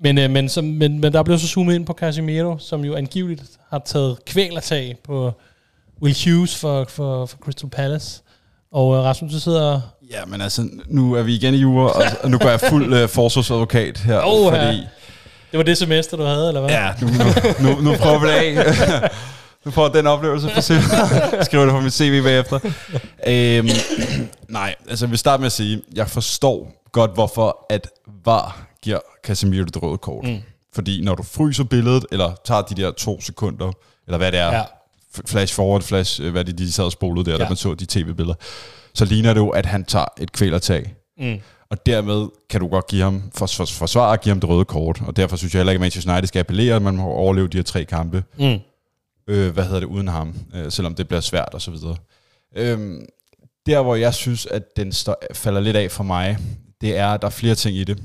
Men, 0.00 0.18
øh, 0.18 0.30
men, 0.30 0.48
som, 0.48 0.64
men, 0.64 1.00
men 1.00 1.12
der 1.12 1.22
blev 1.22 1.38
så 1.38 1.48
zoomet 1.48 1.74
ind 1.74 1.86
på 1.86 1.92
Casemiro, 1.92 2.58
som 2.58 2.84
jo 2.84 2.94
angiveligt 2.94 3.42
har 3.68 3.82
taget 3.84 4.24
kvælertag 4.24 4.96
på 5.04 5.32
Will 6.02 6.16
Hughes 6.24 6.56
for, 6.56 6.84
for, 6.88 7.26
for 7.26 7.36
Crystal 7.36 7.70
Palace. 7.70 8.22
Og 8.72 8.96
øh, 8.96 9.02
Rasmus, 9.02 9.32
du 9.32 9.40
sidder... 9.40 9.80
Ja, 10.10 10.24
men 10.26 10.40
altså, 10.40 10.68
nu 10.86 11.12
er 11.12 11.22
vi 11.22 11.34
igen 11.34 11.54
i 11.54 11.56
jura, 11.56 11.90
og, 11.92 12.02
og 12.22 12.30
nu 12.30 12.38
går 12.38 12.48
jeg 12.48 12.60
fuld 12.60 12.94
øh, 12.94 13.08
forsvarsadvokat 13.08 13.98
her, 13.98 14.20
oh, 14.24 14.52
fordi... 14.52 14.76
Ja. 14.76 14.86
Det 15.50 15.58
var 15.58 15.62
det 15.62 15.78
semester, 15.78 16.16
du 16.16 16.22
havde, 16.22 16.48
eller 16.48 16.60
hvad? 16.60 16.70
Ja, 16.70 16.92
nu, 17.00 17.06
nu, 17.06 17.74
nu, 17.74 17.80
nu 17.80 17.96
prøver 17.96 18.18
vi 18.18 18.26
det 18.26 18.32
af. 18.32 19.10
nu 19.64 19.70
får 19.70 19.88
den 19.88 20.06
oplevelse 20.06 20.48
for 20.54 20.60
sig. 20.60 20.82
Skriver 21.44 21.64
det 21.64 21.72
på 21.72 21.80
mit 21.80 21.92
CV 21.92 22.22
bagefter. 22.22 22.58
Øhm, 23.26 23.68
nej, 24.48 24.74
altså 24.88 25.04
jeg 25.04 25.10
vil 25.10 25.18
starte 25.18 25.40
med 25.40 25.46
at 25.46 25.52
sige, 25.52 25.82
jeg 25.94 26.08
forstår 26.08 26.82
godt, 26.92 27.14
hvorfor 27.14 27.66
at 27.70 27.88
VAR 28.24 28.66
giver 28.82 28.98
Casemiro 29.24 29.64
det 29.64 29.82
røde 29.82 29.98
kort. 29.98 30.24
Mm. 30.24 30.38
Fordi 30.74 31.04
når 31.04 31.14
du 31.14 31.22
fryser 31.22 31.64
billedet, 31.64 32.06
eller 32.12 32.32
tager 32.44 32.62
de 32.62 32.82
der 32.82 32.90
to 32.90 33.20
sekunder, 33.20 33.72
eller 34.06 34.18
hvad 34.18 34.32
det 34.32 34.40
er, 34.40 34.56
ja. 34.56 34.62
Flash 35.26 35.54
forward, 35.54 35.82
flash, 35.82 36.22
øh, 36.22 36.32
hvad 36.32 36.44
det 36.44 36.58
de 36.58 36.72
sad 36.72 36.84
og 36.84 36.92
spolede 36.92 37.24
der, 37.24 37.32
ja. 37.32 37.38
da 37.38 37.48
man 37.48 37.56
så 37.56 37.74
de 37.74 37.86
tv-billeder, 37.86 38.34
så 38.94 39.04
ligner 39.04 39.34
det 39.34 39.40
jo, 39.40 39.48
at 39.48 39.66
han 39.66 39.84
tager 39.84 40.06
et 40.20 40.32
kvælertag. 40.32 40.94
Mm. 41.18 41.40
Og 41.70 41.86
dermed 41.86 42.28
kan 42.50 42.60
du 42.60 42.68
godt 42.68 42.86
give 42.86 43.02
ham, 43.02 43.22
for, 43.34 43.46
for, 43.46 43.64
forsvare 43.64 44.12
at 44.12 44.20
give 44.20 44.30
ham 44.30 44.40
det 44.40 44.48
røde 44.48 44.64
kort. 44.64 45.02
Og 45.06 45.16
derfor 45.16 45.36
synes 45.36 45.54
jeg 45.54 45.58
heller 45.58 45.72
ikke, 45.72 45.78
at 45.78 45.80
Manchester 45.80 46.12
United 46.12 46.28
skal 46.28 46.40
appellere, 46.40 46.76
at 46.76 46.82
man 46.82 46.96
må 46.96 47.04
overleve 47.04 47.48
de 47.48 47.56
her 47.56 47.62
tre 47.62 47.84
kampe. 47.84 48.24
Mm. 48.38 48.58
Øh, 49.26 49.52
hvad 49.52 49.64
hedder 49.64 49.80
det, 49.80 49.86
uden 49.86 50.08
ham. 50.08 50.34
Øh, 50.54 50.72
selvom 50.72 50.94
det 50.94 51.08
bliver 51.08 51.20
svært 51.20 51.48
og 51.52 51.62
så 51.62 51.70
videre. 51.70 51.96
Øh, 52.56 53.00
der, 53.66 53.82
hvor 53.82 53.94
jeg 53.94 54.14
synes, 54.14 54.46
at 54.46 54.76
den 54.76 54.92
står, 54.92 55.16
falder 55.34 55.60
lidt 55.60 55.76
af 55.76 55.90
for 55.90 56.04
mig, 56.04 56.38
det 56.80 56.96
er, 56.96 57.08
at 57.08 57.20
der 57.20 57.26
er 57.26 57.30
flere 57.30 57.54
ting 57.54 57.76
i 57.76 57.84
det. 57.84 58.02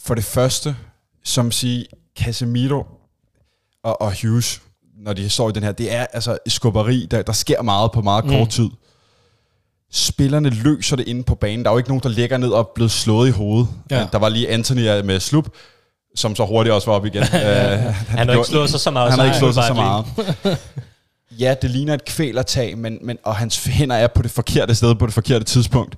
For 0.00 0.14
det 0.14 0.24
første, 0.24 0.76
som 1.24 1.50
sige, 1.50 1.86
Casemiro 2.18 2.84
og, 3.82 4.00
og 4.02 4.22
Hughes, 4.22 4.62
når 5.04 5.12
de 5.12 5.28
står 5.28 5.48
i 5.48 5.52
den 5.52 5.62
her, 5.62 5.72
det 5.72 5.94
er 5.94 6.06
altså 6.12 6.38
skubberi, 6.46 7.06
der, 7.10 7.22
der 7.22 7.32
sker 7.32 7.62
meget 7.62 7.92
på 7.92 8.00
meget 8.00 8.24
kort 8.24 8.40
mm. 8.40 8.46
tid. 8.46 8.68
Spillerne 9.92 10.50
løser 10.50 10.96
det 10.96 11.08
inde 11.08 11.22
på 11.22 11.34
banen. 11.34 11.64
Der 11.64 11.70
er 11.70 11.74
jo 11.74 11.78
ikke 11.78 11.90
nogen, 11.90 12.02
der 12.02 12.08
ligger 12.08 12.36
ned 12.36 12.48
og 12.48 12.70
blevet 12.74 12.90
slået 12.90 13.28
i 13.28 13.30
hovedet. 13.30 13.68
Ja. 13.90 14.06
Der 14.12 14.18
var 14.18 14.28
lige 14.28 14.48
Anthony 14.48 15.00
med 15.04 15.20
slup, 15.20 15.48
som 16.16 16.36
så 16.36 16.44
hurtigt 16.44 16.74
også 16.74 16.90
var 16.90 16.96
op 16.96 17.06
igen. 17.06 17.22
uh, 17.22 17.28
han, 17.32 17.94
han 18.08 18.28
har 18.28 18.34
ikke 18.34 18.48
slået 18.48 18.70
sig 18.70 18.80
så 18.80 18.90
meget. 18.90 19.10
Han 19.10 19.18
har 19.18 19.26
ikke 19.26 19.38
slået 19.38 19.54
sig 19.54 19.64
så 19.64 19.74
meget. 19.74 20.04
ja, 21.44 21.54
det 21.62 21.70
ligner 21.70 21.94
et 21.94 22.04
kvælertag, 22.04 22.78
men, 22.78 22.98
men, 23.02 23.18
og 23.24 23.36
hans 23.36 23.64
hænder 23.64 23.96
er 23.96 24.06
på 24.06 24.22
det 24.22 24.30
forkerte 24.30 24.74
sted 24.74 24.94
på 24.94 25.06
det 25.06 25.14
forkerte 25.14 25.44
tidspunkt 25.44 25.96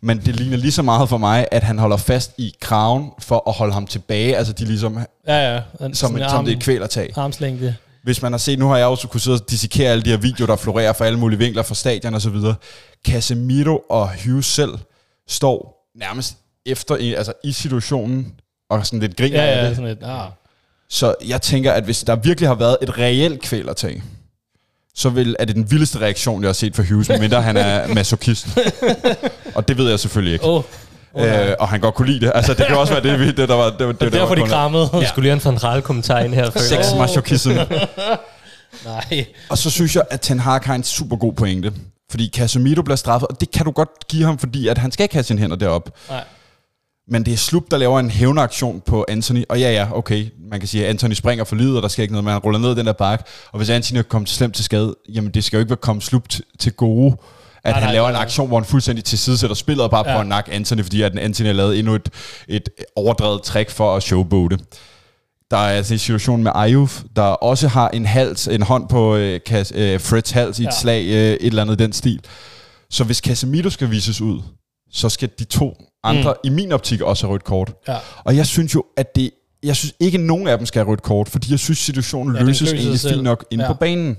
men 0.00 0.18
det 0.18 0.36
ligner 0.36 0.56
lige 0.56 0.72
så 0.72 0.82
meget 0.82 1.08
for 1.08 1.18
mig, 1.18 1.46
at 1.50 1.62
han 1.62 1.78
holder 1.78 1.96
fast 1.96 2.34
i 2.38 2.54
kraven 2.60 3.10
for 3.18 3.48
at 3.48 3.54
holde 3.54 3.72
ham 3.72 3.86
tilbage. 3.86 4.36
Altså 4.36 4.52
de 4.52 4.64
ligesom, 4.64 4.98
ja, 5.26 5.54
ja. 5.54 5.60
som, 5.92 6.16
et, 6.16 6.30
som 6.30 6.44
det 6.44 6.52
er 6.52 6.56
et 6.56 6.62
kvælertag. 6.62 7.12
Armslængde. 7.16 7.76
Hvis 8.04 8.22
man 8.22 8.32
har 8.32 8.38
set, 8.38 8.58
nu 8.58 8.68
har 8.68 8.76
jeg 8.76 8.86
også 8.86 9.08
kunnet 9.08 9.22
sidde 9.22 9.40
og 9.40 9.50
dissekere 9.50 9.90
alle 9.90 10.04
de 10.04 10.10
her 10.10 10.16
videoer, 10.16 10.46
der 10.46 10.56
florerer 10.56 10.92
fra 10.92 11.06
alle 11.06 11.18
mulige 11.18 11.38
vinkler 11.38 11.62
fra 11.62 11.74
stadion 11.74 12.14
og 12.14 12.20
så 12.22 12.30
videre. 12.30 12.54
Casemiro 13.06 13.78
og 13.90 14.10
Hughes 14.24 14.46
selv 14.46 14.70
står 15.28 15.88
nærmest 15.98 16.36
efter, 16.66 16.94
altså 17.16 17.32
i 17.44 17.52
situationen, 17.52 18.34
og 18.70 18.86
sådan 18.86 19.00
lidt 19.00 19.16
griner 19.16 19.42
ja, 19.42 19.50
ja, 19.50 19.58
af 19.58 19.68
det. 19.68 19.76
Sådan 19.76 19.90
et, 19.90 19.98
ah. 20.02 20.30
Så 20.88 21.14
jeg 21.26 21.42
tænker, 21.42 21.72
at 21.72 21.84
hvis 21.84 22.02
der 22.02 22.16
virkelig 22.16 22.48
har 22.48 22.54
været 22.54 22.76
et 22.82 22.98
reelt 22.98 23.42
kvælertag, 23.42 24.02
så 24.94 25.08
vil, 25.08 25.36
er 25.38 25.44
det 25.44 25.56
den 25.56 25.70
vildeste 25.70 25.98
reaktion, 25.98 26.42
jeg 26.42 26.48
har 26.48 26.52
set 26.52 26.76
for 26.76 26.82
Hughes, 26.82 27.08
medmindre 27.08 27.42
han 27.42 27.56
er 27.56 27.86
masochist. 27.94 28.46
og 29.54 29.68
det 29.68 29.78
ved 29.78 29.88
jeg 29.90 30.00
selvfølgelig 30.00 30.32
ikke. 30.32 30.44
Oh. 30.44 30.62
Oh, 31.14 31.26
øh, 31.26 31.54
og 31.60 31.68
han 31.68 31.80
godt 31.80 31.94
kunne 31.94 32.08
lide 32.08 32.26
det. 32.26 32.32
Altså, 32.34 32.54
det 32.54 32.66
kan 32.66 32.76
også 32.76 32.92
være 32.92 33.02
det, 33.02 33.36
det 33.36 33.48
der 33.48 33.54
var... 33.54 33.70
Det, 33.70 33.78
det, 33.78 34.00
det 34.00 34.12
derfor, 34.12 34.34
de 34.34 34.42
krammede. 34.42 34.88
Ja. 34.92 34.98
Jeg 34.98 35.08
skulle 35.08 35.22
lige 35.22 35.30
have 35.30 35.36
en 35.36 35.40
central 35.40 35.82
kommentar 35.82 36.18
ind 36.18 36.34
her. 36.34 36.50
Sex 36.50 36.92
oh. 36.92 36.98
masochism. 36.98 37.50
Nej. 38.84 39.26
Og 39.48 39.58
så 39.58 39.70
synes 39.70 39.96
jeg, 39.96 40.02
at 40.10 40.20
Ten 40.20 40.38
Hag 40.38 40.60
har 40.64 40.74
en 40.74 40.82
super 40.82 41.16
god 41.16 41.32
pointe. 41.32 41.72
Fordi 42.10 42.30
Casemiro 42.34 42.82
bliver 42.82 42.96
straffet, 42.96 43.28
og 43.28 43.40
det 43.40 43.50
kan 43.50 43.64
du 43.64 43.70
godt 43.70 44.08
give 44.08 44.24
ham, 44.24 44.38
fordi 44.38 44.68
at 44.68 44.78
han 44.78 44.92
skal 44.92 45.04
ikke 45.04 45.14
have 45.14 45.22
sine 45.22 45.40
hænder 45.40 45.56
derop. 45.56 45.90
Nej. 46.08 46.24
Men 47.08 47.24
det 47.26 47.32
er 47.32 47.36
Slup, 47.36 47.62
der 47.70 47.76
laver 47.76 48.00
en 48.00 48.10
hævneaktion 48.10 48.82
på 48.86 49.04
Anthony. 49.08 49.44
Og 49.48 49.60
ja, 49.60 49.72
ja, 49.72 49.88
okay, 49.92 50.26
man 50.50 50.60
kan 50.60 50.68
sige, 50.68 50.84
at 50.84 50.90
Anthony 50.90 51.12
springer 51.12 51.44
for 51.44 51.56
livet, 51.56 51.76
og 51.76 51.82
der 51.82 51.88
skal 51.88 52.02
ikke 52.02 52.12
noget, 52.12 52.24
men 52.24 52.32
han 52.32 52.40
ruller 52.40 52.58
ned 52.58 52.72
i 52.72 52.74
den 52.74 52.86
der 52.86 52.92
bakke. 52.92 53.24
Og 53.52 53.56
hvis 53.56 53.70
Anthony 53.70 53.98
er 53.98 54.02
kommet 54.02 54.28
slemt 54.28 54.54
til 54.54 54.64
skade, 54.64 54.94
jamen 55.08 55.30
det 55.30 55.44
skal 55.44 55.56
jo 55.56 55.60
ikke 55.60 55.70
være 55.70 55.76
kommet 55.76 56.04
Slup 56.04 56.28
til 56.58 56.72
gode, 56.72 57.16
at 57.64 57.70
Nej, 57.70 57.80
han 57.80 57.82
nej, 57.82 57.92
laver 57.92 58.10
nej. 58.10 58.18
en 58.18 58.22
aktion, 58.22 58.48
hvor 58.48 58.58
han 58.58 58.64
fuldstændig 58.66 59.04
tilsidesætter 59.04 59.54
spillet 59.56 59.84
og 59.84 59.90
bare 59.90 60.00
Ja. 60.06 60.12
prøver 60.12 60.20
at 60.20 60.26
nakke 60.26 60.52
Anthony, 60.52 60.82
fordi 60.82 61.02
at 61.02 61.18
Anthony 61.18 61.46
har 61.46 61.52
lavet 61.54 61.78
endnu 61.78 61.94
et, 61.94 62.08
et 62.48 62.68
overdrevet 62.96 63.42
trick 63.42 63.70
for 63.70 63.96
at 63.96 64.02
showboate. 64.02 64.58
Der 65.50 65.56
er 65.56 65.76
altså 65.76 65.94
en 65.94 65.98
situation 65.98 66.42
med 66.42 66.52
Ayuf, 66.54 67.02
der 67.16 67.22
også 67.22 67.68
har 67.68 67.88
en 67.88 68.06
hals, 68.06 68.48
en 68.48 68.62
hånd 68.62 68.88
på 68.88 69.16
øh, 69.16 69.40
Kas, 69.46 69.72
øh, 69.76 70.00
Freds 70.00 70.30
hals 70.30 70.58
i 70.58 70.62
et 70.62 70.66
Ja. 70.66 70.70
slag, 70.80 71.04
øh, 71.04 71.12
et 71.14 71.38
eller 71.40 71.62
andet 71.62 71.78
den 71.78 71.92
stil. 71.92 72.20
Så 72.90 73.04
hvis 73.04 73.16
Casemiro 73.18 73.70
skal 73.70 73.90
vises 73.90 74.20
ud, 74.20 74.40
så 74.92 75.08
skal 75.08 75.28
de 75.38 75.44
to 75.44 75.76
andre, 76.04 76.34
mm. 76.44 76.50
i 76.50 76.54
min 76.54 76.72
optik, 76.72 77.00
også 77.00 77.26
have 77.26 77.32
rødt 77.34 77.44
kort. 77.44 77.72
Ja. 77.88 77.96
Og 78.24 78.36
jeg 78.36 78.46
synes 78.46 78.74
jo, 78.74 78.84
at 78.96 79.16
det... 79.16 79.30
Jeg 79.62 79.76
synes 79.76 79.94
ikke, 80.00 80.18
nogen 80.18 80.48
af 80.48 80.58
dem 80.58 80.66
skal 80.66 80.78
have 80.84 80.90
rødt 80.90 81.02
kort, 81.02 81.28
fordi 81.28 81.50
jeg 81.50 81.58
synes, 81.58 81.78
situationen 81.78 82.36
Ja, 82.36 82.42
løses 82.42 82.60
løser 82.60 82.76
egentlig 82.76 83.00
fint 83.00 83.22
nok 83.22 83.44
inde 83.50 83.64
ja. 83.64 83.72
på 83.72 83.78
banen. 83.78 84.16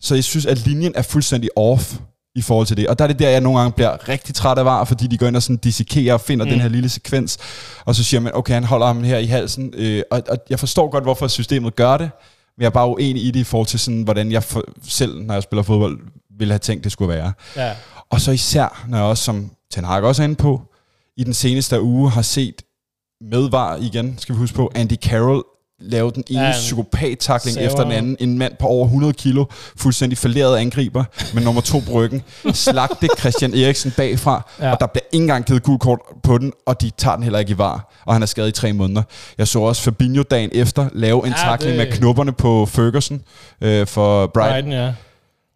Så 0.00 0.14
jeg 0.14 0.24
synes, 0.24 0.46
at 0.46 0.66
linjen 0.66 0.92
er 0.96 1.02
fuldstændig 1.02 1.50
off 1.56 1.94
i 2.36 2.42
forhold 2.42 2.66
til 2.66 2.76
det. 2.76 2.88
Og 2.88 2.98
der 2.98 3.04
er 3.04 3.08
det 3.08 3.18
der, 3.18 3.28
jeg 3.28 3.40
nogle 3.40 3.58
gange 3.58 3.72
bliver 3.72 4.08
rigtig 4.08 4.34
træt 4.34 4.58
af 4.58 4.64
var, 4.64 4.84
fordi 4.84 5.06
de 5.06 5.18
går 5.18 5.26
ind 5.26 5.36
og 5.36 5.42
sådan 5.42 5.56
dissekerer 5.56 6.14
og 6.14 6.20
finder 6.20 6.44
mm. 6.44 6.50
den 6.50 6.60
her 6.60 6.68
lille 6.68 6.88
sekvens, 6.88 7.38
og 7.84 7.94
så 7.94 8.04
siger 8.04 8.20
man, 8.20 8.34
okay, 8.34 8.54
han 8.54 8.64
holder 8.64 8.86
ham 8.86 9.04
her 9.04 9.18
i 9.18 9.26
halsen. 9.26 9.74
Øh, 9.76 10.02
og, 10.10 10.22
og 10.28 10.38
jeg 10.50 10.58
forstår 10.58 10.90
godt, 10.90 11.04
hvorfor 11.04 11.28
systemet 11.28 11.76
gør 11.76 11.96
det, 11.96 12.10
men 12.56 12.62
jeg 12.62 12.66
er 12.66 12.70
bare 12.70 12.88
uenig 12.88 13.24
i 13.24 13.30
det 13.30 13.40
i 13.40 13.44
forhold 13.44 13.66
til, 13.66 13.78
sådan, 13.78 14.02
hvordan 14.02 14.32
jeg 14.32 14.42
for, 14.42 14.64
selv, 14.88 15.22
når 15.22 15.34
jeg 15.34 15.42
spiller 15.42 15.62
fodbold, 15.62 15.98
ville 16.38 16.52
have 16.52 16.58
tænkt, 16.58 16.84
det 16.84 16.92
skulle 16.92 17.14
være. 17.14 17.32
Ja. 17.56 17.72
Og 18.10 18.20
så 18.20 18.32
især, 18.32 18.84
når 18.88 18.98
jeg 18.98 19.06
også, 19.06 19.24
som 19.24 19.50
Ten 19.70 19.84
Hag 19.84 20.02
også 20.02 20.22
er 20.22 20.24
inde 20.24 20.36
på, 20.36 20.62
i 21.16 21.24
den 21.24 21.34
seneste 21.34 21.80
uge 21.80 22.10
har 22.10 22.22
set 22.22 22.62
medvar 23.20 23.76
igen, 23.76 24.18
skal 24.18 24.34
vi 24.34 24.38
huske 24.38 24.56
på, 24.56 24.72
Andy 24.74 24.96
Carroll 24.96 25.42
lave 25.80 26.10
den 26.10 26.24
ene 26.30 26.40
Ja, 26.40 26.52
psykopat-takling 26.52 27.58
efter 27.58 27.82
den 27.82 27.92
anden. 27.92 28.16
En 28.20 28.38
mand 28.38 28.52
på 28.58 28.66
over 28.66 28.84
100 28.84 29.12
kilo, 29.12 29.44
fuldstændig 29.76 30.18
falderet 30.18 30.56
angriber, 30.58 31.04
med 31.34 31.42
nummer 31.42 31.60
to 31.60 31.78
på 31.78 31.92
ryggen. 31.92 32.22
Slagte 32.52 33.08
Christian 33.18 33.54
Eriksen 33.54 33.90
bagfra, 33.96 34.50
Ja. 34.60 34.70
og 34.72 34.80
der 34.80 34.86
bliver 34.86 35.04
ikke 35.12 35.22
engang 35.22 35.44
givet 35.44 35.62
gul 35.62 35.78
kort 35.78 35.98
på 36.22 36.38
den, 36.38 36.52
og 36.66 36.80
de 36.80 36.90
tager 36.90 37.14
den 37.14 37.22
heller 37.22 37.38
ikke 37.38 37.50
i 37.52 37.58
var, 37.58 37.92
og 38.06 38.14
han 38.14 38.22
er 38.22 38.26
skadet 38.26 38.48
i 38.48 38.52
tre 38.52 38.72
måneder. 38.72 39.02
Jeg 39.38 39.48
så 39.48 39.60
også 39.60 39.82
Fabinho 39.82 40.22
dagen 40.22 40.50
efter 40.52 40.88
lave 40.92 41.26
en 41.26 41.32
Ja, 41.32 41.38
takling 41.38 41.78
det- 41.78 41.86
med 41.88 41.96
knopperne 41.96 42.32
på 42.32 42.66
Ferguson 42.66 43.22
øh, 43.60 43.86
for 43.86 44.26
Brighton, 44.26 44.52
Brighton, 44.52 44.72
ja. 44.72 44.92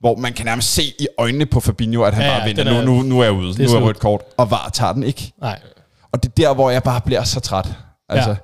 hvor 0.00 0.16
man 0.16 0.32
kan 0.32 0.46
nærmest 0.46 0.74
se 0.74 0.82
i 0.82 1.06
øjnene 1.18 1.46
på 1.46 1.60
Fabinho, 1.60 2.02
at 2.02 2.14
han 2.14 2.24
Ja, 2.24 2.38
bare 2.38 2.48
venter, 2.48 2.64
er- 2.64 2.82
nu, 2.84 2.94
nu, 2.94 3.02
nu 3.02 3.20
er 3.20 3.24
jeg 3.24 3.32
ude, 3.32 3.64
er 3.64 3.68
nu 3.68 3.74
er 3.76 3.80
rødt 3.80 3.98
kort, 3.98 4.20
og 4.36 4.50
VAR 4.50 4.70
tager 4.72 4.92
den 4.92 5.02
ikke. 5.02 5.32
Nej. 5.40 5.58
Og 6.12 6.22
det 6.22 6.28
er 6.28 6.32
der, 6.36 6.54
hvor 6.54 6.70
jeg 6.70 6.82
bare 6.82 7.00
bliver 7.00 7.24
så 7.24 7.40
træt. 7.40 7.68
Altså, 8.08 8.30
ja. 8.30 8.36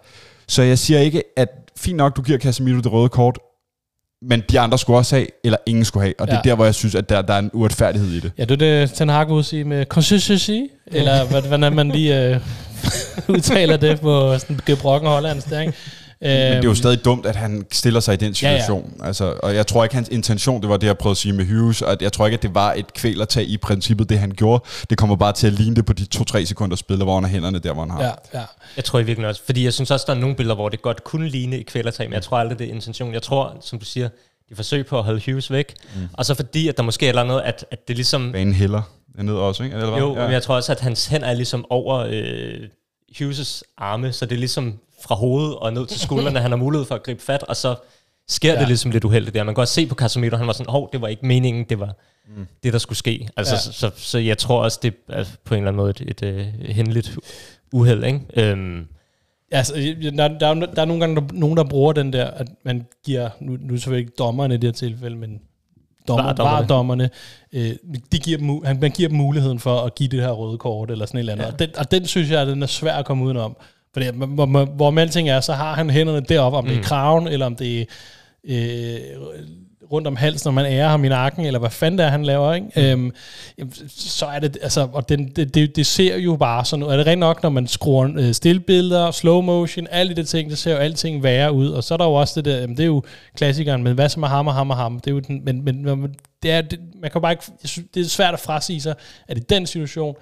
Så 0.49 0.63
jeg 0.63 0.79
siger 0.79 1.01
ikke, 1.01 1.23
at 1.37 1.49
fint 1.77 1.97
nok, 1.97 2.17
du 2.17 2.23
giver 2.23 2.39
Casemiro 2.39 2.77
det 2.81 2.93
røde 2.93 3.09
kort, 3.09 3.39
men 4.23 4.43
de 4.51 4.61
andre 4.61 4.79
skulle 4.79 4.97
også 4.99 5.17
have, 5.17 5.27
eller 5.45 5.59
ingen 5.67 5.85
skulle 5.85 6.03
have. 6.05 6.15
Og 6.19 6.27
det 6.27 6.33
Ja. 6.33 6.39
er 6.39 6.43
der, 6.43 6.55
hvor 6.55 6.65
jeg 6.65 6.75
synes, 6.75 6.95
at 6.95 7.09
der, 7.09 7.23
der 7.23 7.35
er 7.35 7.39
en 7.39 7.51
uretfærdighed 7.53 8.11
i 8.11 8.21
det. 8.21 8.33
Ja, 8.39 8.45
det 8.45 8.63
er 8.63 8.81
det, 8.87 8.93
Ten 8.95 9.09
Hag 9.09 9.29
vil 9.37 9.45
sige 9.45 9.65
med 9.65 9.85
consistency, 9.87 10.51
eller 10.87 11.25
hvad- 11.27 11.43
hvordan 11.43 11.73
man 11.73 11.89
lige 11.89 12.25
øh, 12.35 12.41
udtaler 13.35 13.77
det 13.77 14.01
på 14.01 14.39
sådan 14.39 14.61
gebrokken 14.67 15.11
hollandsk 15.11 15.51
der, 15.51 15.61
ikke? 15.61 15.73
Men 16.27 16.53
det 16.53 16.59
er 16.59 16.63
jo 16.63 16.69
Øhm, 16.69 16.75
stadig 16.75 17.05
dumt, 17.05 17.27
at 17.27 17.37
han 17.37 17.67
stiller 17.73 18.01
sig 18.01 18.15
i 18.15 18.17
den 18.17 18.35
situation. 18.35 18.93
Ja, 18.97 19.03
ja. 19.03 19.07
Altså, 19.07 19.35
og 19.43 19.55
jeg 19.55 19.67
tror 19.67 19.85
ikke, 19.85 19.95
hans 19.95 20.09
intention, 20.09 20.61
det 20.63 20.69
var 20.69 20.77
det, 20.77 20.87
jeg 20.87 20.99
prøvede 20.99 21.13
at 21.13 21.17
sige 21.17 21.33
med 21.33 21.47
Hughes, 21.47 21.83
at 21.83 22.03
jeg 22.03 22.13
tror 22.13 22.27
ikke, 22.27 22.37
at 22.37 22.43
det 22.43 22.55
var 22.55 22.73
et 22.73 22.93
kvælertag 22.95 23.45
i 23.45 23.57
princippet, 23.57 24.09
det 24.09 24.19
han 24.19 24.31
gjorde. 24.31 24.65
Det 24.91 24.99
kommer 24.99 25.17
bare 25.17 25.33
til 25.33 25.47
at 25.47 25.53
ligne 25.53 25.77
det 25.77 25.87
på 25.87 25.93
de 25.93 26.05
to-tre 26.05 26.47
sekunder 26.47 26.77
spil, 26.77 26.97
hvor 26.97 27.15
han 27.15 27.25
har 27.25 27.31
hænderne 27.31 27.59
der, 27.59 27.73
hvor 27.73 27.83
han 27.83 27.91
har. 27.91 28.03
Ja, 28.03 28.39
ja. 28.39 28.45
Jeg 28.77 28.85
tror 28.85 28.99
i 28.99 29.03
virkeligheden 29.03 29.31
også, 29.31 29.43
fordi 29.47 29.65
jeg 29.65 29.73
synes 29.73 29.91
også, 29.91 30.05
der 30.09 30.15
er 30.15 30.19
nogle 30.19 30.37
billeder, 30.37 30.55
hvor 30.55 30.69
det 30.69 30.83
godt 30.83 31.05
kunne 31.05 31.29
ligne 31.29 31.57
et 31.57 31.67
kvælertag, 31.67 32.07
men 32.07 32.15
jeg 32.15 32.23
tror 32.23 32.39
aldrig, 32.39 32.59
det 32.59 32.67
er 32.67 32.75
intention. 32.75 33.13
Jeg 33.13 33.23
tror, 33.23 33.57
som 33.61 33.79
du 33.79 33.85
siger, 33.85 34.09
de 34.49 34.57
forsøger 34.57 34.85
på 34.85 34.99
at 34.99 35.05
holde 35.05 35.23
Hughes 35.27 35.51
væk, 35.51 35.75
mm. 35.95 36.09
og 36.13 36.27
så 36.27 36.35
fordi, 36.35 36.69
at 36.69 36.77
der 36.77 36.83
måske 36.83 37.07
er 37.07 37.11
et 37.11 37.19
eller 37.19 37.23
andet, 37.23 37.41
at, 37.45 37.65
at 37.71 37.89
det 37.89 37.97
ligesom... 37.97 38.33
Banen 38.33 38.55
hælder 38.55 38.83
ned 39.23 39.35
også, 39.35 39.63
ikke? 39.63 39.77
Eller 39.77 39.91
hvad? 39.91 39.99
Jo, 39.99 40.17
ja. 40.17 40.23
men 40.23 40.33
jeg 40.33 40.43
tror 40.43 40.55
også, 40.55 40.73
at 40.73 40.81
hans 40.81 41.07
hænder 41.07 41.27
er 41.27 41.35
ligesom 41.35 41.65
over 41.71 42.07
øh, 42.11 42.69
Hughes' 43.17 43.63
arme, 43.79 44.13
så 44.13 44.27
det 44.27 44.35
er 44.35 44.39
ligesom 44.39 44.79
fra 45.03 45.15
hovedet 45.15 45.57
og 45.57 45.73
ned 45.73 45.87
til 45.87 46.01
skuldrene, 46.01 46.41
han 46.41 46.51
har 46.51 46.57
mulighed 46.57 46.87
for 46.87 46.95
at 46.95 47.03
gribe 47.03 47.23
fat, 47.23 47.43
og 47.43 47.57
så 47.57 47.75
sker 48.29 48.53
ja. 48.53 48.59
Det 48.59 48.69
ligesom 48.69 48.91
lidt 48.91 49.05
uheldigt 49.05 49.35
der. 49.35 49.43
Man 49.45 49.55
kan 49.55 49.55
godt 49.55 49.69
se 49.69 49.87
på 49.87 49.95
Casemiro, 49.95 50.37
han 50.37 50.47
var 50.47 50.53
sådan, 50.53 50.71
hov, 50.71 50.89
det 50.93 51.01
var 51.01 51.09
ikke 51.09 51.27
meningen, 51.27 51.65
det 51.69 51.81
var 51.81 51.95
mm. 52.37 52.47
det, 52.63 52.73
der 52.73 52.79
skulle 52.79 52.99
ske. 52.99 53.29
Altså, 53.37 53.55
Ja. 53.55 53.59
så, 53.61 53.73
så, 53.73 53.91
så 53.97 54.19
jeg 54.19 54.39
tror 54.39 54.63
også, 54.63 54.79
det 54.83 54.95
er 55.09 55.25
på 55.45 55.55
en 55.55 55.59
eller 55.59 55.69
anden 55.69 55.77
måde 55.77 55.91
et, 55.91 56.01
et, 56.01 56.23
et 56.69 56.75
hændeligt 56.75 57.17
uheld, 57.73 58.05
ikke? 58.05 58.21
Øhm, 58.37 58.87
Altså, 59.51 59.75
der, 60.03 60.11
der, 60.29 60.47
er, 60.47 60.55
der 60.55 60.83
er 60.83 60.85
nogle 60.85 61.01
gange 61.01 61.17
der, 61.17 61.23
nogen, 61.33 61.57
der 61.57 61.65
bruger 61.65 61.93
den 61.93 62.13
der, 62.13 62.27
at 62.27 62.49
man 62.65 62.87
giver, 63.05 63.29
nu, 63.41 63.57
nu 63.61 63.75
er 63.75 63.79
selvfølgelig 63.79 64.01
ikke 64.07 64.17
dommerne 64.19 64.55
i 64.55 64.57
det 64.57 64.65
her 64.65 64.73
tilfælde, 64.73 65.17
men 65.17 65.41
dommer, 66.09 66.35
VAR-dommerne. 66.39 67.11
Øh, 67.53 67.71
de 68.13 68.19
giver 68.19 68.39
dem, 68.39 68.65
han, 68.65 68.81
man 68.81 68.91
giver 68.91 69.09
dem 69.09 69.19
muligheden 69.19 69.59
for 69.59 69.81
at 69.81 69.95
give 69.95 70.09
det 70.09 70.21
her 70.21 70.31
røde 70.31 70.59
kort, 70.59 70.91
eller 70.91 71.07
sådan 71.07 71.19
et 71.19 71.21
eller 71.21 71.33
andet. 71.33 71.45
Ja. 71.45 71.53
Og, 71.53 71.59
den, 71.59 71.69
og 71.79 71.91
den 71.91 72.07
synes 72.07 72.31
jeg, 72.31 72.41
at 72.41 72.47
den 72.47 72.63
er 72.63 72.67
svær 72.67 72.95
at 72.97 73.07
komme 73.07 73.25
udenom. 73.25 73.57
Fordi 73.97 74.07
hvor, 74.15 74.47
hvor, 74.47 74.65
hvor 74.65 74.91
med 74.91 75.03
alting 75.03 75.29
er, 75.29 75.41
så 75.41 75.53
har 75.53 75.75
han 75.75 75.91
hænderne 75.91 76.21
deroppe, 76.21 76.59
om 76.59 76.65
mm. 76.65 76.71
det 76.71 76.79
er 76.79 76.83
kraven, 76.83 77.29
eller 77.29 77.47
om 77.47 77.57
det 77.57 77.81
er 77.81 77.85
øh, 78.45 79.01
rundt 79.93 80.07
om 80.07 80.17
halsen, 80.17 80.49
når 80.49 80.53
man 80.53 80.73
ærer 80.73 80.89
ham 80.89 81.05
i 81.05 81.09
nakken, 81.09 81.47
eller 81.47 81.59
hvad 81.59 81.71
fanden 81.71 81.99
det 81.99 82.07
er, 82.07 82.11
han 82.11 82.25
laver, 82.25 82.55
ikke? 82.55 82.67
Mm. 82.77 82.83
Øhm, 82.83 83.13
jamen, 83.59 83.73
så 83.89 84.27
er 84.27 84.39
det, 84.39 84.59
altså, 84.63 84.89
og 84.93 85.09
den, 85.09 85.29
det, 85.29 85.55
det, 85.55 85.77
det 85.77 85.87
ser 85.87 86.17
jo 86.17 86.37
bare 86.37 86.65
sådan 86.65 86.83
ud. 86.83 86.89
Er 86.89 86.97
det 86.97 87.07
rent 87.07 87.21
nok, 87.21 87.43
når 87.43 87.51
man 87.51 87.67
skruer 87.67 88.11
øh, 88.17 88.33
stillbilleder, 88.33 89.11
slow 89.11 89.41
motion, 89.41 89.87
alle 89.91 90.17
de 90.17 90.25
ting, 90.25 90.51
det 90.51 90.59
ser 90.59 90.73
jo 90.73 90.79
alting 90.79 91.23
værre 91.23 91.53
ud. 91.53 91.69
Og 91.69 91.85
så 91.85 91.95
er 91.95 91.99
der 91.99 92.05
jo 92.05 92.15
også 92.15 92.41
det 92.41 92.45
der, 92.45 92.61
jamen, 92.61 92.77
det 92.77 92.83
er 92.83 92.87
jo 92.87 93.03
klassikeren, 93.37 93.83
men 93.83 93.95
hvad 93.95 94.09
så 94.09 94.21
med 94.21 94.29
ham 94.29 94.47
og 94.47 94.55
ham 94.55 94.71
og 94.71 94.77
ham? 94.77 95.01
Det 95.01 95.11
er 95.11 95.15
jo 95.15 95.21
den, 95.21 95.45
men, 95.45 95.65
men, 95.65 95.85
men 95.85 96.15
det 96.43 96.51
er, 96.51 96.63
det, 96.63 96.81
man 97.01 97.11
kan 97.11 97.21
bare 97.21 97.33
ikke, 97.33 97.45
synes, 97.65 97.89
det 97.95 98.01
er 98.01 98.05
svært 98.09 98.35
at 98.35 98.41
frasige 98.41 98.81
sig, 98.81 98.95
at 99.29 99.39
i 99.39 99.41
den 99.41 99.67
situation, 99.67 100.15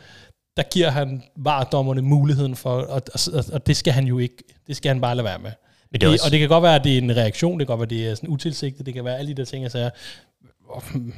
der 0.57 0.63
giver 0.63 0.91
han 0.91 1.23
varedommerne 1.37 2.03
muligheden 2.03 2.57
for, 2.57 2.71
og, 2.71 3.03
og, 3.33 3.45
og 3.53 3.67
det 3.67 3.77
skal 3.77 3.93
han 3.93 4.05
jo 4.07 4.19
ikke, 4.19 4.37
det 4.67 4.77
skal 4.77 4.89
han 4.89 5.01
bare 5.01 5.15
lade 5.15 5.25
være 5.25 5.39
med. 5.39 5.51
Men 5.93 6.01
det 6.01 6.09
også- 6.09 6.25
og 6.27 6.31
det 6.31 6.41
kan 6.41 6.49
godt 6.49 6.63
være, 6.63 6.75
at 6.75 6.85
det 6.85 6.95
er 6.95 6.99
en 6.99 7.17
reaktion, 7.17 7.59
det 7.61 7.67
kan 7.67 7.77
godt 7.77 7.91
være, 7.91 7.99
at 8.01 8.05
det 8.05 8.11
er 8.11 8.15
sådan 8.15 8.29
utilsigtet, 8.31 8.87
det 8.87 8.95
kan 8.95 9.05
være 9.05 9.19
alle 9.19 9.31
de 9.31 9.35
der 9.35 9.45
ting, 9.45 9.63
jeg 9.63 9.71
siger. 9.71 9.91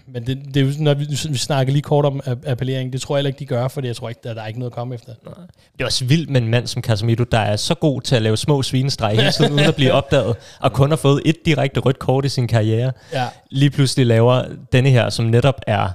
Men 0.07 0.27
det, 0.27 0.39
det 0.55 0.57
er 0.57 0.61
jo 0.65 0.71
sådan, 0.71 0.85
når 0.85 0.95
vi, 0.95 1.07
vi 1.31 1.37
snakker 1.37 1.73
lige 1.73 1.83
kort 1.83 2.05
om 2.05 2.21
app- 2.27 2.49
appellering, 2.51 2.93
det 2.93 3.01
tror 3.01 3.17
jeg 3.17 3.19
heller 3.19 3.29
ikke, 3.29 3.39
de 3.39 3.47
gør, 3.47 3.69
fordi 3.69 3.87
jeg 3.87 3.97
tror 3.97 4.09
ikke, 4.09 4.21
der, 4.25 4.35
der 4.35 4.43
er 4.43 4.47
ikke 4.47 4.59
noget 4.59 4.71
at 4.71 4.75
komme 4.75 4.95
efter. 4.95 5.13
Det 5.73 5.81
er 5.81 5.85
også 5.85 6.05
vildt 6.05 6.31
med 6.31 6.41
en 6.43 6.49
mand 6.49 6.67
som 6.67 6.83
Casemiro, 6.83 7.25
der 7.25 7.39
er 7.39 7.57
så 7.57 7.75
god 7.75 8.01
til 8.01 8.17
at 8.17 8.23
lave 8.23 8.37
små 8.37 8.63
svinestreg 8.63 9.17
hele 9.17 9.33
tiden, 9.33 9.53
uden 9.53 9.65
at 9.65 9.75
blive 9.75 9.93
opdaget, 10.03 10.37
og 10.61 10.73
kun 10.73 10.91
har 10.91 10.97
fået 10.97 11.23
et 11.25 11.37
direkte 11.47 11.81
rødt 11.81 11.99
kort 11.99 12.25
i 12.25 12.29
sin 12.29 12.49
karriere. 12.49 12.93
Ja. 13.13 13.27
Lige 13.51 13.71
pludselig 13.71 14.07
laver 14.07 14.45
denne 14.73 14.91
her, 14.91 15.11
som 15.11 15.25
netop 15.25 15.61
er... 15.67 15.89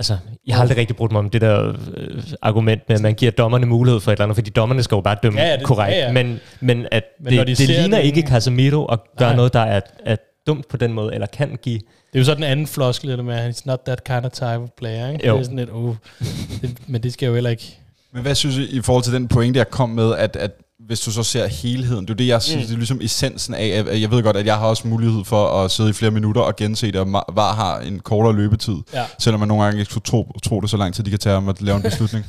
Altså, 0.00 0.16
jeg 0.46 0.54
har 0.56 0.62
aldrig 0.62 0.78
rigtig 0.78 0.96
brugt 0.96 1.12
mig 1.12 1.18
om 1.18 1.30
det 1.30 1.40
der 1.40 1.68
øh, 1.96 2.22
argument 2.42 2.82
med, 2.88 2.96
at 2.96 3.02
man 3.02 3.14
giver 3.14 3.30
dommerne 3.32 3.66
mulighed 3.66 4.00
for 4.00 4.10
et 4.10 4.14
eller 4.16 4.24
andet, 4.24 4.36
fordi 4.36 4.50
dommerne 4.50 4.82
skal 4.82 4.94
jo 4.94 5.00
bare 5.00 5.16
dømme 5.22 5.40
Ja, 5.40 5.46
ja, 5.48 5.56
det- 5.56 5.64
korrekt. 5.66 5.96
ja, 5.96 6.06
ja. 6.06 6.12
Men, 6.12 6.40
men 6.60 6.86
at 6.92 7.04
Men 7.20 7.32
det, 7.32 7.46
de 7.46 7.54
det 7.54 7.68
ligner 7.68 7.96
det- 7.98 8.04
ikke 8.04 8.22
Casemiro 8.28 8.84
at 8.84 8.98
gøre 9.18 9.28
Nej. 9.28 9.36
noget, 9.36 9.52
der 9.52 9.60
er, 9.60 9.80
er 10.06 10.16
dumt 10.46 10.68
på 10.68 10.76
den 10.76 10.92
måde, 10.92 11.14
eller 11.14 11.26
kan 11.26 11.58
give... 11.62 11.78
Det 11.78 12.14
er 12.14 12.18
jo 12.18 12.24
så 12.24 12.34
den 12.34 12.42
anden 12.42 12.66
floskel, 12.66 13.10
det 13.10 13.24
med, 13.24 13.34
at 13.34 13.56
he's 13.56 13.62
not 13.64 13.78
that 13.86 14.04
kind 14.04 14.24
of 14.24 14.30
type 14.32 14.44
of 14.46 14.68
player. 14.78 15.10
Ikke? 15.12 15.26
Jo. 15.28 15.34
Det 15.34 15.40
er 15.40 15.44
sådan 15.44 15.58
lidt, 15.58 15.70
uh, 15.70 15.96
det, 16.62 16.78
men 16.86 17.02
det 17.02 17.12
skal 17.12 17.26
jo 17.26 17.34
heller 17.34 17.50
ikke... 17.50 17.78
Men 18.12 18.22
hvad 18.22 18.34
synes 18.34 18.56
I 18.56 18.76
i 18.78 18.80
forhold 18.82 19.04
til 19.04 19.12
den 19.12 19.28
pointe, 19.28 19.58
jeg 19.58 19.70
kom 19.70 19.88
med, 19.88 20.14
at, 20.14 20.36
at 20.36 20.50
hvis 20.90 21.00
du 21.00 21.10
så 21.12 21.22
ser 21.22 21.46
helheden, 21.46 22.04
det 22.04 22.10
er 22.10 22.14
det, 22.16 22.26
jeg 22.26 22.42
synes, 22.42 22.56
mm. 22.62 22.66
det 22.66 22.72
er 22.72 22.76
ligesom 22.78 23.00
essensen 23.02 23.54
af, 23.54 23.66
at- 23.66 24.00
jeg 24.00 24.10
ved 24.10 24.22
godt, 24.22 24.36
at 24.36 24.46
jeg 24.46 24.56
har 24.58 24.66
også 24.66 24.88
mulighed 24.88 25.24
for 25.24 25.46
at 25.64 25.70
sidde 25.70 25.90
i 25.90 25.92
flere 25.92 26.10
minutter 26.10 26.42
og 26.42 26.56
gense 26.56 26.86
det, 26.86 26.96
og 26.96 27.24
VAR 27.32 27.54
har 27.54 27.78
en 27.80 28.00
kortere 28.00 28.34
løbetid, 28.36 28.76
Ja. 28.94 29.04
selvom 29.18 29.38
man 29.40 29.48
nogle 29.48 29.64
gange 29.64 29.80
ikke 29.80 29.90
skulle 29.90 30.04
tro, 30.04 30.32
tro 30.42 30.60
det 30.60 30.70
så 30.70 30.76
lang 30.76 30.94
tid, 30.94 31.04
de 31.04 31.10
kan 31.10 31.18
tage 31.18 31.36
om 31.36 31.48
at 31.48 31.62
lave 31.62 31.76
en 31.76 31.82
beslutning. 31.82 32.26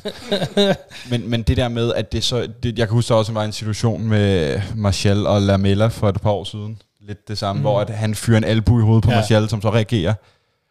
men, 1.10 1.30
men 1.30 1.42
det 1.42 1.56
der 1.56 1.68
med, 1.68 1.92
at 1.94 2.12
det 2.12 2.24
så, 2.24 2.48
det, 2.62 2.78
jeg 2.78 2.88
kan 2.88 2.94
huske, 2.94 3.08
der 3.08 3.14
også 3.14 3.32
var 3.32 3.44
en 3.44 3.52
situation 3.52 4.08
med 4.08 4.60
Martial 4.74 5.26
og 5.26 5.42
Lamella 5.42 5.86
for 5.86 6.08
et 6.08 6.20
par 6.20 6.30
år 6.30 6.44
siden, 6.44 6.78
lidt 7.00 7.28
det 7.28 7.38
samme, 7.38 7.58
mm. 7.58 7.62
hvor 7.62 7.80
at 7.80 7.90
han 7.90 8.14
fyrer 8.14 8.38
en 8.38 8.44
albu 8.44 8.78
i 8.78 8.82
hovedet 8.82 9.04
på 9.04 9.10
Ja. 9.10 9.16
Martial, 9.16 9.48
som 9.48 9.62
så 9.62 9.70
reagerer, 9.70 10.14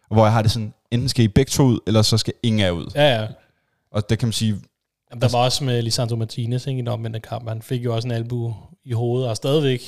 og 0.10 0.16
hvor 0.16 0.26
jeg 0.26 0.34
har 0.34 0.42
det 0.42 0.52
sådan, 0.52 0.74
enten 0.92 1.10
skal 1.10 1.26
I 1.26 1.28
begge 1.28 1.50
to 1.50 1.64
ud, 1.64 1.80
eller 1.88 2.02
så 2.02 2.18
skal 2.18 2.34
ingen 2.44 2.62
af 2.62 2.72
ud. 2.72 2.92
Ja, 2.96 3.22
ja. 3.22 3.28
Og 3.94 4.10
det 4.10 4.20
kan 4.20 4.28
man 4.28 4.34
sige, 4.34 4.56
Jamen, 5.12 5.22
der 5.22 5.28
var 5.32 5.40
også 5.40 5.64
med 5.64 5.82
Lisandro 5.82 6.16
Martinez 6.16 6.68
ikke, 6.68 6.78
i 6.78 6.82
den 6.82 6.88
omvendte 6.88 7.20
kamp. 7.20 7.48
Han 7.50 7.62
fik 7.62 7.84
jo 7.84 7.96
også 7.96 8.08
en 8.08 8.12
albu 8.12 8.54
i 8.86 8.94
hovedet, 8.94 9.30
og 9.30 9.36
stadigvæk 9.36 9.82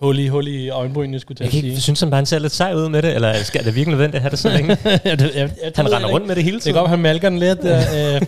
hul 0.00 0.18
i, 0.18 0.26
hul 0.28 0.48
i 0.48 0.68
øjenbrynene, 0.68 1.18
skulle 1.20 1.36
jeg 1.40 1.44
Jeg 1.44 1.50
kan 1.50 1.58
at 1.70 1.72
sige. 1.74 1.80
synes, 1.80 2.00
han 2.00 2.10
bare 2.10 2.26
ser 2.26 2.38
lidt 2.38 2.52
sej 2.52 2.74
ud 2.74 2.88
med 2.88 3.02
det, 3.02 3.14
eller 3.14 3.42
skal 3.42 3.64
det 3.64 3.74
virkelig 3.74 3.90
nødvendigt 3.90 4.16
at 4.16 4.22
have 4.22 4.30
det 4.30 4.38
så 4.38 4.48
længe? 4.48 4.78
ja, 5.04 5.14
det, 5.14 5.20
jeg, 5.20 5.34
jeg, 5.34 5.50
jeg, 5.62 5.72
Han 5.76 5.92
render 5.92 6.08
rundt 6.08 6.26
med 6.26 6.36
det 6.36 6.44
hele 6.44 6.54
Det 6.56 6.62
tiden. 6.62 6.74
kan 6.74 6.80
godt, 6.80 6.90
han 6.90 6.98
malker 6.98 7.28
den 7.28 7.38
lidt. 7.38 7.58
øh, 7.64 7.72
øh, 7.72 8.22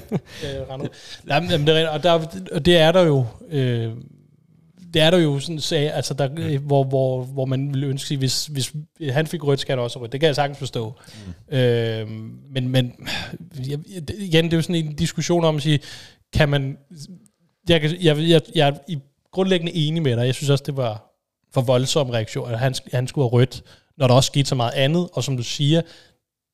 øh. 0.81 0.89
Jamen, 1.29 1.67
det 1.67 1.89
og, 1.89 2.03
der, 2.03 2.13
og 2.53 2.65
det 2.67 2.77
er 2.77 2.93
der 2.93 3.03
jo... 3.03 3.27
Øh, 3.51 3.93
det 4.95 5.03
er 5.03 5.11
der 5.11 5.19
jo 5.19 5.39
sådan 5.39 5.61
sag, 5.61 5.93
altså 5.93 6.15
der, 6.15 6.29
øh, 6.39 6.67
hvor, 6.67 6.85
hvor, 6.85 7.25
hvor 7.25 7.45
man 7.45 7.69
ville 7.75 7.87
ønske 7.87 8.09
sig, 8.09 8.17
hvis, 8.17 8.47
hvis 8.47 8.73
han 9.11 9.27
fik 9.27 9.45
rødt, 9.45 9.61
skal 9.61 9.73
han 9.73 9.83
også 9.85 10.01
rødt. 10.01 10.13
Det 10.13 10.21
kan 10.21 10.27
jeg 10.27 10.35
sagtens 10.35 10.59
forstå. 10.59 10.93
Mm. 11.51 11.57
Øh, 11.57 12.09
men, 12.51 12.69
men 12.69 12.93
jeg- 13.69 13.79
igen, 14.19 14.45
det 14.45 14.53
er 14.53 14.57
jo 14.57 14.63
sådan 14.63 14.75
en 14.87 14.95
diskussion 14.97 15.45
om 15.45 15.57
at 15.57 15.63
sige, 15.63 15.81
kan 16.33 16.49
man, 16.49 16.77
jeg, 17.69 17.83
jeg, 18.03 18.19
jeg, 18.29 18.41
jeg 18.55 18.69
er 18.69 18.73
i 18.89 18.99
grundlæggende 19.33 19.75
enig 19.75 20.03
med 20.03 20.17
dig. 20.17 20.27
Jeg 20.27 20.35
synes 20.35 20.51
også, 20.51 20.65
det 20.67 20.77
var 20.77 21.11
for 21.55 21.61
voldsom 21.61 22.11
reaktion, 22.11 22.51
at 22.53 22.59
han, 22.59 22.75
han 22.93 23.07
skulle 23.09 23.25
have 23.25 23.33
rødt, 23.33 23.63
når 23.99 24.07
der 24.07 24.15
også 24.15 24.27
skete 24.27 24.49
så 24.49 24.55
meget 24.55 24.73
andet. 24.75 25.09
Og 25.13 25.25
som 25.25 25.37
du 25.37 25.43
siger, 25.43 25.83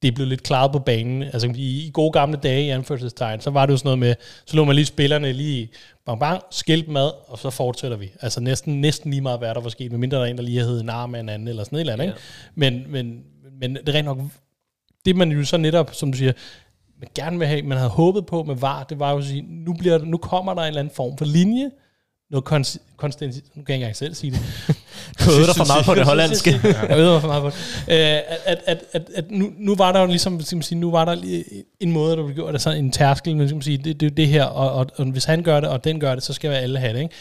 det 0.03 0.14
blev 0.14 0.26
lidt 0.26 0.42
klaret 0.42 0.72
på 0.72 0.78
banen. 0.78 1.22
Altså 1.22 1.53
i, 1.57 1.86
i 1.86 1.90
gode 1.94 2.12
gamle 2.12 2.38
dage 2.42 2.64
i 2.64 2.68
anførselstegn, 2.68 3.40
så 3.40 3.51
var 3.51 3.66
det 3.66 3.72
jo 3.72 3.76
sådan 3.76 3.86
noget 3.86 3.98
med, 3.98 4.14
så 4.46 4.57
lå 4.57 4.64
man 4.64 4.76
lige 4.76 4.86
spillerne 4.86 5.32
lige 5.32 5.68
bang 6.07 6.20
bang, 6.20 6.42
skilt 6.51 6.88
mad, 6.88 7.11
og 7.26 7.38
så 7.38 7.51
fortsætter 7.51 7.96
vi. 7.96 8.11
Altså 8.20 8.40
næsten, 8.40 8.80
næsten 8.80 9.11
lige 9.11 9.20
meget, 9.20 9.38
hvad 9.38 9.55
der 9.55 9.61
var 9.61 9.68
sket, 9.68 9.90
medmindre 9.90 10.18
der 10.18 10.24
er 10.24 10.26
en, 10.26 10.36
der 10.36 10.42
lige 10.42 10.61
havde 10.61 10.80
en 10.80 10.88
arm 10.88 11.14
af 11.14 11.20
en 11.20 11.28
anden, 11.28 11.48
eller 11.48 11.64
sådan 11.64 11.76
et 11.76 11.80
eller 11.80 11.92
andet. 11.92 12.05
Ikke? 12.05 12.18
Men, 12.55 12.84
men, 12.88 13.22
men 13.61 13.74
det 13.74 13.88
er 13.88 13.92
rent 13.92 14.05
nok, 14.05 14.18
det 15.05 15.16
man 15.16 15.32
jo 15.32 15.44
så 15.44 15.57
netop, 15.57 15.94
som 15.94 16.12
du 16.12 16.18
siger, 16.18 16.32
man 17.01 17.09
gerne 17.14 17.38
vil 17.38 17.46
have, 17.46 17.62
man 17.62 17.78
havde 17.78 17.90
håbet 17.90 18.26
på 18.26 18.42
med 18.42 18.55
VAR, 18.55 18.84
det 18.84 18.98
var 18.98 19.12
jo 19.12 19.18
at 19.18 19.24
sige, 19.24 19.42
nu, 19.48 19.72
bliver, 19.72 19.98
nu 19.98 20.16
kommer 20.16 20.55
der 20.55 20.62
en 20.62 20.68
eller 20.68 20.80
anden 20.80 20.94
form 20.94 21.18
for 21.18 21.24
linje, 21.24 21.70
noget 22.30 22.44
kons, 22.44 22.78
konstant, 22.96 23.34
nu 23.34 23.62
kan 23.62 23.68
jeg 23.68 23.74
ikke 23.74 23.74
engang 23.74 23.96
selv 23.96 24.14
sige 24.14 24.30
det. 24.30 24.40
Du 25.18 25.30
øvede 25.30 25.46
dig 25.46 25.56
for 25.56 25.66
meget 25.66 25.84
på 25.84 25.94
det 25.94 26.04
hollandske. 26.04 26.61
Jeg 26.88 26.96
ved 26.96 27.11
mig 27.12 27.20
for 27.20 27.28
meget 27.28 27.42
på 27.42 27.50
det. 27.50 27.56
Øh, 27.88 28.20
at, 28.44 28.58
at, 28.66 28.78
at, 28.92 29.02
at, 29.14 29.30
nu, 29.30 29.50
nu 29.58 29.74
var 29.74 29.92
der 29.92 30.00
jo 30.00 30.06
ligesom, 30.06 30.40
skal 30.40 30.56
man 30.56 30.62
sige, 30.62 30.78
nu 30.78 30.90
var 30.90 31.04
der 31.04 31.14
lige 31.14 31.44
en 31.80 31.92
måde, 31.92 32.16
der 32.16 32.22
blev 32.24 32.34
gjort, 32.34 32.54
altså 32.54 32.70
en 32.70 32.92
tærskel, 32.92 33.36
men 33.36 33.48
skal 33.48 33.56
man 33.56 33.62
sige, 33.62 33.78
det, 33.78 34.00
det 34.00 34.06
er 34.06 34.11
jo 34.11 34.14
det 34.16 34.26
her, 34.26 34.44
og, 34.44 34.72
og, 34.72 34.86
og, 34.96 35.04
hvis 35.04 35.24
han 35.24 35.42
gør 35.42 35.61
det, 35.61 35.68
og 35.68 35.84
den 35.84 36.00
gør 36.00 36.14
det, 36.14 36.24
så 36.24 36.32
skal 36.32 36.50
alle 36.50 36.78
have 36.78 36.92
det, 36.92 37.02
ikke? 37.02 37.14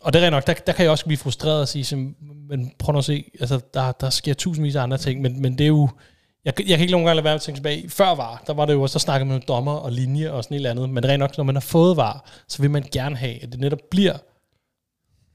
Og 0.00 0.12
det 0.12 0.20
er 0.20 0.24
rent 0.24 0.32
nok, 0.32 0.46
der, 0.46 0.54
der 0.54 0.72
kan 0.72 0.82
jeg 0.82 0.90
også 0.90 1.04
blive 1.04 1.18
frustreret 1.18 1.60
og 1.60 1.68
sige, 1.68 1.84
som, 1.84 2.14
men 2.48 2.72
prøv 2.78 2.96
at 2.96 3.04
se, 3.04 3.24
altså, 3.40 3.60
der, 3.74 3.92
der 3.92 4.10
sker 4.10 4.34
tusindvis 4.34 4.76
af 4.76 4.82
andre 4.82 4.98
ting, 4.98 5.20
men, 5.20 5.42
men 5.42 5.58
det 5.58 5.64
er 5.64 5.68
jo, 5.68 5.88
jeg, 6.44 6.60
jeg 6.60 6.78
kan 6.78 6.80
ikke 6.80 6.92
nogen 6.92 7.06
gange 7.06 7.16
lade 7.16 7.24
være 7.24 7.32
med 7.32 7.36
at 7.36 7.42
tænke 7.42 7.58
tilbage, 7.58 7.90
før 7.90 8.14
var, 8.14 8.42
der 8.46 8.54
var 8.54 8.64
det 8.64 8.72
jo 8.72 8.82
også, 8.82 8.92
der 8.92 8.98
snakkede 8.98 9.28
man 9.28 9.36
om 9.36 9.42
dommer 9.48 9.72
og 9.72 9.92
linje 9.92 10.30
og 10.30 10.44
sådan 10.44 10.54
et 10.54 10.58
eller 10.58 10.70
andet, 10.70 10.90
men 10.90 11.02
det 11.02 11.10
rent 11.10 11.18
nok, 11.20 11.36
når 11.36 11.44
man 11.44 11.54
har 11.54 11.60
fået 11.60 11.96
var, 11.96 12.24
så 12.48 12.62
vil 12.62 12.70
man 12.70 12.84
gerne 12.92 13.16
have, 13.16 13.42
at 13.42 13.52
det 13.52 13.60
netop 13.60 13.78
bliver 13.90 14.16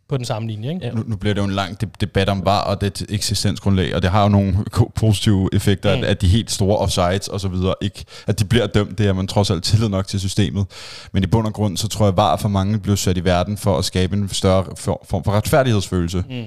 på 0.09 0.17
den 0.17 0.25
samme 0.25 0.47
linje, 0.47 0.73
ikke? 0.73 0.85
Ja. 0.85 0.91
Nu, 0.91 1.03
nu 1.07 1.15
bliver 1.15 1.33
det 1.33 1.41
jo 1.41 1.45
en 1.45 1.51
lang 1.51 1.81
de- 1.81 1.89
debat 2.01 2.29
om 2.29 2.45
VAR 2.45 2.61
og 2.63 2.81
det 2.81 3.05
eksistensgrundlag, 3.09 3.95
og 3.95 4.01
det 4.01 4.11
har 4.11 4.23
jo 4.23 4.29
nogle 4.29 4.57
positive 4.95 5.49
effekter, 5.53 5.95
mm. 5.95 6.03
At, 6.03 6.09
at 6.09 6.21
de 6.21 6.27
helt 6.27 6.51
store 6.51 6.77
offsides 6.77 7.27
og 7.27 7.39
så 7.39 7.47
videre, 7.47 7.75
ikke, 7.81 8.05
at 8.27 8.39
de 8.39 8.45
bliver 8.45 8.67
dømt, 8.67 8.97
det 8.97 9.05
er 9.07 9.13
man 9.13 9.27
trods 9.27 9.49
alt 9.51 9.63
tillid 9.63 9.89
nok 9.89 10.07
til 10.07 10.19
systemet. 10.19 10.65
Men 11.11 11.23
i 11.23 11.27
bund 11.27 11.47
og 11.47 11.53
grund, 11.53 11.77
så 11.77 11.87
tror 11.87 12.05
jeg, 12.05 12.17
VAR 12.17 12.37
for 12.37 12.49
mange 12.49 12.79
blev 12.79 12.97
sat 12.97 13.17
i 13.17 13.23
verden 13.23 13.57
for 13.57 13.77
at 13.77 13.85
skabe 13.85 14.15
en 14.15 14.29
større 14.29 14.65
for- 14.77 15.05
form 15.09 15.23
for 15.23 15.31
retfærdighedsfølelse. 15.31 16.23
Mm. 16.29 16.43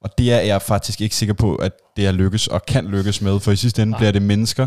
Og 0.00 0.18
det 0.18 0.32
er 0.32 0.40
jeg 0.40 0.62
faktisk 0.62 1.00
ikke 1.00 1.16
sikker 1.16 1.34
på, 1.34 1.54
at 1.56 1.72
det 1.96 2.06
er 2.06 2.12
lykkes 2.12 2.46
og 2.46 2.66
kan 2.66 2.84
lykkes 2.86 3.20
med, 3.22 3.40
for 3.40 3.52
i 3.52 3.56
sidste 3.56 3.82
ende 3.82 3.90
Nej. 3.90 3.98
bliver 3.98 4.12
det 4.12 4.22
mennesker, 4.22 4.66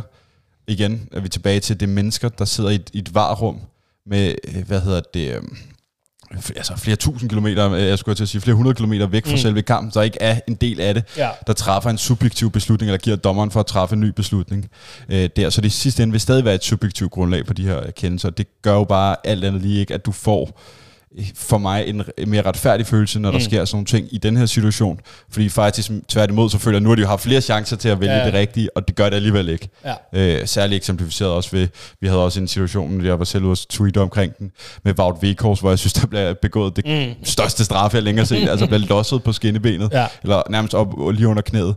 igen 0.68 1.10
er 1.12 1.20
vi 1.20 1.30
tilbage 1.30 1.60
til, 1.60 1.80
det 1.80 1.86
er 1.90 1.92
mennesker, 1.94 2.30
der 2.30 2.46
sidder 2.46 2.70
i 2.70 2.76
et, 2.76 2.90
i 2.94 3.00
et 3.00 3.16
varrum 3.16 3.60
med, 4.06 4.36
hvad 4.68 4.82
hedder 4.82 5.02
det, 5.14 5.36
øh, 5.36 5.42
f- 5.42 5.73
altså 6.56 6.74
flere 6.78 6.96
tusind 6.98 7.30
kilometer, 7.30 7.72
øh, 7.72 7.82
jeg 7.82 8.00
skulle 8.00 8.16
til 8.16 8.24
at 8.24 8.30
sige 8.30 8.42
flere 8.42 8.56
hundrede 8.56 8.76
kilometer 8.76 9.08
væk 9.08 9.26
fra 9.26 9.32
Mm. 9.32 9.38
selve 9.38 9.62
kampen, 9.62 9.92
der 9.94 10.02
ikke 10.02 10.18
er 10.22 10.40
en 10.48 10.56
del 10.56 10.82
af 10.82 10.94
det, 10.94 11.04
Ja. 11.18 11.30
der 11.48 11.54
træffer 11.54 11.90
en 11.90 11.98
subjektiv 11.98 12.52
beslutning, 12.52 12.90
eller 12.90 12.98
giver 13.00 13.16
dommeren 13.16 13.52
for 13.52 13.60
at 13.60 13.66
træffe 13.66 13.94
en 13.96 14.00
ny 14.02 14.08
beslutning. 14.10 14.70
Øh, 15.10 15.30
der. 15.36 15.50
Så 15.50 15.62
det 15.62 15.72
sidste 15.72 16.04
ende 16.04 16.12
vil 16.12 16.22
stadig 16.22 16.46
være 16.46 16.56
et 16.56 16.64
subjektivt 16.64 17.12
grundlag 17.12 17.46
på 17.46 17.54
de 17.54 17.64
her 17.64 17.92
kendelser. 17.92 18.30
Det 18.30 18.48
gør 18.62 18.74
jo 18.74 18.84
bare 18.84 19.16
alt 19.24 19.44
andet 19.44 19.62
lige 19.62 19.80
ikke, 19.80 19.94
at 19.94 20.06
du 20.06 20.12
får 20.12 20.62
for 21.36 21.58
mig 21.58 21.88
en 21.88 22.04
en 22.18 22.30
mere 22.30 22.42
retfærdig 22.42 22.86
følelse, 22.88 23.20
når 23.20 23.32
der 23.32 23.38
Mm. 23.38 23.44
sker 23.44 23.66
sådan 23.66 23.76
nogle 23.76 23.86
ting 23.86 24.08
i 24.12 24.18
den 24.18 24.38
her 24.38 24.46
situation. 24.46 25.00
Fordi 25.30 25.50
faktisk 25.50 25.92
tværtimod, 26.08 26.50
så 26.50 26.58
føler 26.58 26.76
jeg, 26.76 26.80
at 26.80 26.84
nu 26.84 26.90
har 26.90 26.96
de 26.96 27.02
jo 27.02 27.08
haft 27.08 27.22
flere 27.22 27.42
chancer 27.42 27.78
til 27.78 27.90
at 27.90 28.00
vælge 28.00 28.14
Ja. 28.14 28.26
det 28.26 28.34
rigtige, 28.34 28.78
og 28.78 28.88
det 28.88 28.96
gør 28.96 29.10
det 29.10 29.16
alligevel 29.16 29.50
ikke. 29.50 29.70
Ja. 29.86 29.94
Øh, 30.42 30.48
særligt 30.48 30.78
eksemplificeret 30.78 31.32
også 31.32 31.50
ved, 31.52 31.68
vi 32.02 32.08
havde 32.08 32.24
også 32.24 32.40
en 32.40 32.48
situation, 32.48 33.06
jeg 33.06 33.20
var 33.20 33.26
selv 33.26 33.44
ude 33.44 33.52
at 33.52 33.66
tweete 33.70 34.02
omkring 34.02 34.38
den, 34.38 34.52
med 34.84 35.00
Wout 35.00 35.16
Weghorst, 35.24 35.62
hvor 35.62 35.70
jeg 35.72 35.80
synes, 35.80 35.94
der 35.94 36.08
blev 36.08 36.36
begået 36.36 36.76
det 36.76 36.86
Mm. 37.18 37.26
største 37.26 37.66
straf, 37.66 37.94
jeg 37.94 38.04
længere 38.04 38.26
set, 38.26 38.50
altså 38.50 38.68
blev 38.68 38.80
losset 38.80 39.24
på 39.24 39.34
skinnebenet, 39.34 39.90
Ja. 39.94 40.08
eller 40.24 40.42
nærmest 40.50 40.74
op 40.74 40.94
lige 41.14 41.28
under 41.28 41.42
knæet. 41.42 41.76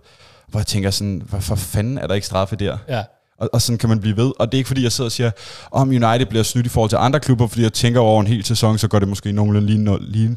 Hvor 0.49 0.61
jeg 0.61 0.67
tænker 0.67 0.91
sådan, 0.91 1.23
hvor 1.29 1.39
for 1.41 1.55
fanden 1.57 1.99
er 1.99 2.07
der 2.07 2.15
ikke 2.15 2.27
straffe 2.27 2.57
der? 2.57 2.77
Ja. 2.89 3.03
Og, 3.39 3.51
og 3.53 3.63
sådan 3.63 3.79
kan 3.79 3.89
man 3.89 4.01
blive 4.01 4.17
ved. 4.17 4.33
Og 4.39 4.47
det 4.47 4.55
er 4.55 4.59
ikke 4.59 4.69
fordi, 4.69 4.83
jeg 4.83 4.93
sidder 4.93 5.09
og 5.09 5.13
siger, 5.13 5.31
om 5.71 5.89
United 5.89 6.27
bliver 6.27 6.43
snydt 6.43 6.67
i 6.67 6.69
forhold 6.69 6.91
til 6.91 6.97
andre 6.97 7.21
klubber, 7.21 7.47
fordi 7.47 7.63
jeg 7.63 7.73
tænker 7.73 8.01
over 8.01 8.21
en 8.21 8.27
hel 8.27 8.45
sæson, 8.45 8.79
så 8.79 8.89
går 8.89 8.99
det 8.99 9.09
måske 9.09 9.33
nogenlunde 9.33 9.67
lige, 9.67 9.99
lige, 10.01 10.37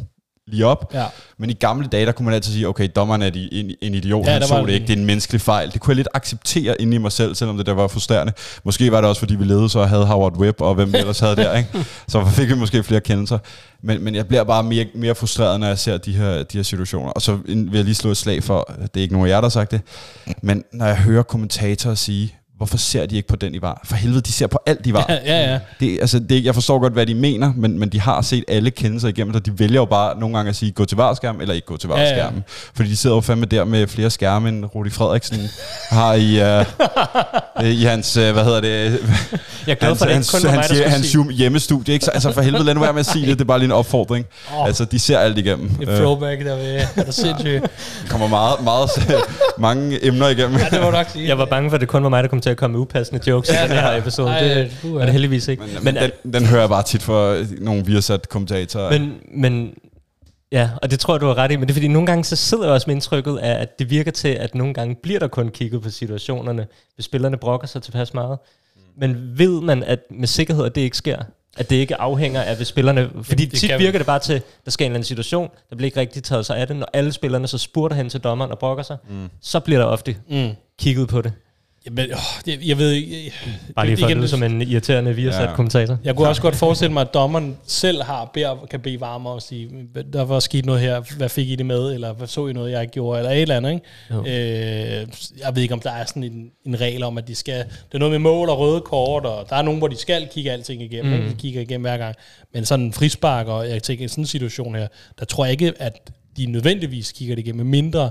lige 0.52 0.66
op. 0.66 0.92
Ja. 0.94 1.06
Men 1.38 1.50
i 1.50 1.54
gamle 1.54 1.88
dage, 1.88 2.06
der 2.06 2.12
kunne 2.12 2.26
man 2.26 2.34
altid 2.34 2.54
sige, 2.54 2.68
okay, 2.68 2.90
dommeren 2.96 3.22
er 3.22 3.30
de, 3.30 3.54
en, 3.54 3.72
en 3.82 3.94
idiot, 3.94 4.26
Ja, 4.26 4.32
han 4.32 4.44
så 4.44 4.66
det 4.66 4.74
ikke, 4.74 4.88
det 4.88 4.94
er 4.94 4.98
en 4.98 5.06
menneskelig 5.06 5.42
fejl. 5.42 5.72
Det 5.72 5.82
kunne 5.82 5.92
jeg 5.92 5.96
lidt 5.96 6.08
acceptere 6.14 6.82
inde 6.82 6.96
i 6.96 6.98
mig 6.98 7.12
selv, 7.12 7.36
selvom 7.36 7.58
det 7.58 7.66
der 7.66 7.74
var 7.74 7.88
frustrerende. 7.88 8.34
Måske 8.64 8.92
var 8.92 9.02
det 9.02 9.10
også, 9.10 9.20
fordi 9.20 9.36
vi 9.36 9.46
levede 9.46 9.70
så 9.70 9.86
havde 9.86 10.06
Howard 10.06 10.38
Webb, 10.38 10.62
og 10.62 10.76
hvem 10.76 10.94
vi 10.94 10.98
ellers 11.04 11.20
havde 11.20 11.36
der, 11.36 11.58
ikke? 11.58 11.70
Så 12.08 12.26
fik 12.36 12.50
vi 12.50 12.56
måske 12.56 12.84
flere 12.84 13.02
kendelser. 13.02 13.38
Men, 13.84 14.04
men 14.04 14.16
jeg 14.16 14.28
bliver 14.28 14.44
bare 14.44 14.64
mere, 14.64 14.86
mere 14.96 15.16
frustreret, 15.16 15.60
når 15.60 15.68
jeg 15.68 15.80
ser 15.80 15.98
de 15.98 16.14
her, 16.14 16.44
de 16.44 16.58
her 16.58 16.64
situationer. 16.64 17.12
Og 17.12 17.22
så 17.22 17.38
vil 17.46 17.70
jeg 17.74 17.84
lige 17.84 17.96
slå 17.96 18.12
et 18.12 18.18
slag 18.18 18.44
for, 18.44 18.74
det 18.82 18.98
er 18.98 19.02
ikke 19.02 19.14
nogen 19.14 19.28
af 19.28 19.32
jer, 19.32 19.38
der 19.38 19.46
har 19.46 19.50
sagt 19.50 19.72
det, 19.72 19.82
men 20.42 20.64
når 20.74 20.86
jeg 20.86 20.98
hører 20.98 21.24
kommentatorer 21.24 21.96
sige, 21.96 22.36
hvorfor 22.60 22.78
ser 22.78 23.06
de 23.06 23.16
ikke 23.16 23.28
på 23.28 23.36
den 23.36 23.56
i 23.56 23.62
var? 23.62 23.82
For 23.86 23.96
helvede, 23.96 24.22
de 24.22 24.32
ser 24.32 24.48
på 24.48 24.60
alt 24.66 24.86
i 24.86 24.94
var. 24.94 25.06
Ja, 25.10 25.16
ja, 25.26 25.52
ja. 25.52 25.60
Det, 25.80 25.98
altså, 26.02 26.20
det, 26.20 26.46
jeg 26.46 26.54
forstår 26.54 26.80
godt, 26.80 26.94
hvad 26.94 27.06
de 27.06 27.14
mener, 27.16 27.54
men, 27.56 27.80
men 27.80 27.90
de 27.90 28.02
har 28.02 28.22
set 28.22 28.44
alle 28.48 28.72
kendelser 28.72 29.08
igennem, 29.08 29.36
og 29.36 29.46
de 29.46 29.60
vælger 29.60 29.80
jo 29.80 29.86
bare 29.86 30.20
nogle 30.20 30.36
gange 30.36 30.50
at 30.50 30.56
sige, 30.56 30.72
gå 30.72 30.86
til 30.86 30.98
varskærm, 30.98 31.42
eller 31.42 31.54
ikke 31.54 31.68
gå 31.68 31.78
til 31.78 31.90
Ja, 31.90 32.00
ja. 32.02 32.04
varskærmen. 32.04 32.44
Fordi 32.76 32.90
de 32.90 32.98
sidder 32.98 33.16
jo 33.16 33.22
fandme 33.22 33.46
der 33.46 33.64
med 33.64 33.88
flere 33.88 34.10
skærme, 34.10 34.50
end 34.50 34.66
Rudi 34.66 34.90
Frederiksen 34.90 35.38
har 35.90 36.14
i, 36.14 36.60
uh, 37.62 37.70
i 37.82 37.84
hans, 37.84 38.18
uh, 38.18 38.24
hvad 38.24 38.44
hedder 38.44 38.62
det, 38.62 38.70
Jeg 38.72 39.72
er 39.72 39.76
glad 39.76 39.88
hans, 39.90 40.00
for, 40.00 40.06
det 40.06 40.14
hans, 40.14 40.34
ikke 40.34 40.38
kun 40.40 40.48
var 40.48 40.52
mig, 40.52 40.60
hans, 40.60 40.68
der 40.68 40.76
skulle 40.76 40.90
hans, 40.92 41.14
hans 41.30 41.38
hjemmestudie. 41.38 41.94
Ikke? 41.94 42.06
Så, 42.06 42.12
altså 42.12 42.32
for 42.32 42.42
helvede, 42.42 42.64
lad 42.64 42.74
nu 42.74 42.82
være 42.82 42.94
med 42.94 43.00
at 43.00 43.06
sige 43.06 43.26
det, 43.28 43.38
det 43.40 43.42
er 43.42 43.46
bare 43.48 43.60
lige 43.60 43.66
en 43.66 43.72
opfordring. 43.72 44.26
Åh. 44.58 44.66
Altså, 44.66 44.86
de 44.86 45.00
ser 45.00 45.20
alt 45.20 45.38
igennem. 45.38 45.72
Et 45.82 45.90
Øh, 45.90 45.98
throwback 45.98 46.46
der 46.46 46.56
ved, 46.56 46.76
er 46.96 47.04
der 47.04 47.12
sindssygt. 47.12 47.62
Der 47.62 48.10
kommer 48.10 48.28
meget, 48.28 48.64
meget, 48.64 48.90
mange 49.58 50.06
emner 50.06 50.28
igennem. 50.28 50.58
Ja, 50.60 50.66
det 50.72 50.80
må 50.82 50.86
du 50.86 50.92
nok 50.92 51.08
sige. 51.14 51.28
Jeg 51.28 51.38
var 51.38 51.46
bange 51.46 51.70
for, 51.70 51.76
at 51.76 51.82
det 51.82 51.90
kun 51.90 52.04
var 52.04 52.10
mig, 52.10 52.24
der 52.24 52.30
kom 52.30 52.42
til 52.42 52.49
at 52.52 52.58
komme 52.58 52.72
med 52.74 52.82
upassende 52.82 53.30
jokes 53.30 53.50
ja, 53.50 53.66
i 53.66 53.68
den 53.68 53.78
her 53.78 53.98
episode. 53.98 54.30
Ej, 54.30 54.40
det 54.44 54.78
puha. 54.82 55.02
er 55.02 55.06
det 55.06 55.12
heldigvis 55.12 55.48
ikke. 55.48 55.64
Men, 55.64 55.84
Men, 55.84 55.94
men 55.94 56.12
den, 56.24 56.34
den 56.34 56.46
hører 56.46 56.62
jeg 56.62 56.70
bare 56.70 56.84
tit 56.84 57.02
for 57.04 57.46
nogle 57.64 57.86
virsat 57.86 58.30
kommentatorer. 58.30 59.00
men, 59.00 59.14
men 59.34 59.74
ja, 60.52 60.70
og 60.82 60.92
det 60.92 61.00
tror 61.00 61.14
jeg, 61.14 61.22
du 61.22 61.26
har 61.26 61.38
ret 61.38 61.52
i. 61.52 61.56
Men 61.56 61.68
det 61.68 61.70
er 61.70 61.76
fordi, 61.76 61.88
nogle 61.88 62.06
gange 62.06 62.24
så 62.24 62.36
sidder 62.36 62.64
jeg 62.64 62.74
også 62.74 62.88
med 62.88 62.96
indtrykket 62.96 63.38
af, 63.38 63.62
at 63.62 63.80
det 63.80 63.90
virker 63.90 64.12
til, 64.12 64.28
at 64.30 64.56
nogle 64.56 64.74
gange 64.74 64.96
bliver 65.04 65.20
der 65.20 65.28
kun 65.28 65.50
kigget 65.50 65.82
på 65.82 65.90
situationerne, 65.90 66.68
hvis 66.96 67.06
spillerne 67.06 67.38
brokker 67.38 67.68
sig 67.68 67.82
tilpas 67.82 68.14
meget. 68.14 68.38
Men 68.98 69.18
ved 69.38 69.62
man 69.62 69.84
at 69.84 70.00
med 70.12 70.28
sikkerhed, 70.28 70.66
at 70.66 70.76
det 70.76 70.82
ikke 70.82 70.98
sker? 70.98 71.18
At 71.58 71.70
det 71.70 71.76
ikke 71.76 72.02
afhænger 72.02 72.42
af, 72.42 72.56
hvis 72.56 72.68
spillerne... 72.68 73.10
Fordi 73.24 73.46
det 73.46 73.60
tit 73.60 73.72
virker 73.80 74.00
det 74.00 74.06
bare 74.06 74.20
til, 74.20 74.42
der 74.66 74.72
sker 74.72 74.86
en 74.86 74.92
eller 74.92 74.96
anden 74.96 75.06
situation, 75.08 75.50
der 75.70 75.76
bliver 75.76 75.86
ikke 75.88 76.00
rigtig 76.00 76.24
taget 76.24 76.46
sig 76.46 76.58
af 76.58 76.68
det. 76.68 76.76
Når 76.76 76.88
alle 76.94 77.12
spillerne 77.12 77.48
så 77.48 77.58
spurter 77.58 77.96
hen 77.96 78.10
til 78.10 78.20
dommeren 78.20 78.52
og 78.52 78.60
brokker 78.60 78.84
sig, 78.84 78.98
mm. 79.10 79.30
så 79.42 79.60
bliver 79.60 79.80
der 79.80 79.86
ofte 79.86 80.16
Mm. 80.30 80.50
kigget 80.80 81.08
på 81.08 81.22
det. 81.22 81.34
Jamen, 81.86 82.12
åh, 82.12 82.18
det, 82.46 82.68
jeg 82.68 82.78
ved 82.78 82.92
ikke... 82.92 83.34
Bare 83.76 83.86
lige 83.86 83.98
for 83.98 84.06
at 84.06 84.10
igen, 84.12 84.18
lyde 84.18 84.28
som 84.28 84.44
en 84.44 84.62
irriterende 84.62 85.16
virsat 85.16 85.50
Ja. 85.50 85.56
kommentator. 85.56 85.98
Jeg 86.04 86.16
kunne 86.16 86.28
også 86.28 86.42
godt 86.42 86.56
forestille 86.56 86.94
mig, 86.94 87.02
at 87.02 87.14
dommeren 87.14 87.58
selv 87.68 88.04
har, 88.04 88.32
beder, 88.34 88.66
kan 88.72 88.80
bede 88.80 89.02
varme 89.02 89.30
og 89.30 89.42
sige, 89.42 89.70
der 90.14 90.26
var 90.26 90.40
sket 90.40 90.66
noget 90.66 90.82
her, 90.82 91.02
hvad 91.18 91.30
fik 91.30 91.50
I 91.50 91.56
det 91.56 91.66
med, 91.66 91.94
eller 91.94 92.14
hvad 92.14 92.28
så 92.28 92.48
I 92.48 92.54
noget, 92.54 92.72
jeg 92.72 92.82
ikke 92.82 92.92
gjorde, 92.92 93.20
eller 93.20 93.32
et 93.32 93.42
eller 93.42 93.58
andet. 93.58 93.72
Ikke? 93.74 93.86
Jo. 94.12 94.20
Øh, 94.20 95.08
jeg 95.46 95.56
ved 95.56 95.62
ikke, 95.62 95.74
om 95.74 95.80
der 95.80 95.92
er 95.92 96.06
sådan 96.06 96.24
en, 96.24 96.52
en 96.66 96.82
regel 96.82 97.04
om, 97.04 97.18
at 97.18 97.28
de 97.28 97.36
skal... 97.36 97.58
Det 97.58 97.94
er 97.94 98.00
noget 98.00 98.12
med 98.12 98.20
mål 98.20 98.50
og 98.50 98.60
røde 98.60 98.82
kort, 98.82 99.26
og 99.26 99.46
der 99.50 99.56
er 99.56 99.62
nogen, 99.62 99.78
hvor 99.80 99.88
de 99.88 99.98
skal 99.98 100.28
kigge 100.34 100.52
alting 100.52 100.82
igennem. 100.82 101.14
Mm. 101.14 101.20
Ikke? 101.20 101.30
De 101.30 101.36
kigger 101.36 101.62
igennem 101.62 101.82
hver 101.82 101.98
gang. 101.98 102.16
Men 102.54 102.66
sådan 102.66 102.86
en 102.86 102.94
frispark, 102.94 103.48
og 103.48 103.70
jeg 103.70 103.84
tænker, 103.84 104.06
i 104.06 104.08
sådan 104.08 104.22
en 104.22 104.28
situation 104.28 104.76
her, 104.76 104.88
der 105.20 105.26
tror 105.26 105.46
jeg 105.46 105.52
ikke, 105.52 105.74
at 105.80 106.12
de 106.38 106.46
nødvendigvis 106.46 107.12
kigger 107.12 107.36
det 107.36 107.46
igennem, 107.46 107.66
mindre 107.66 108.10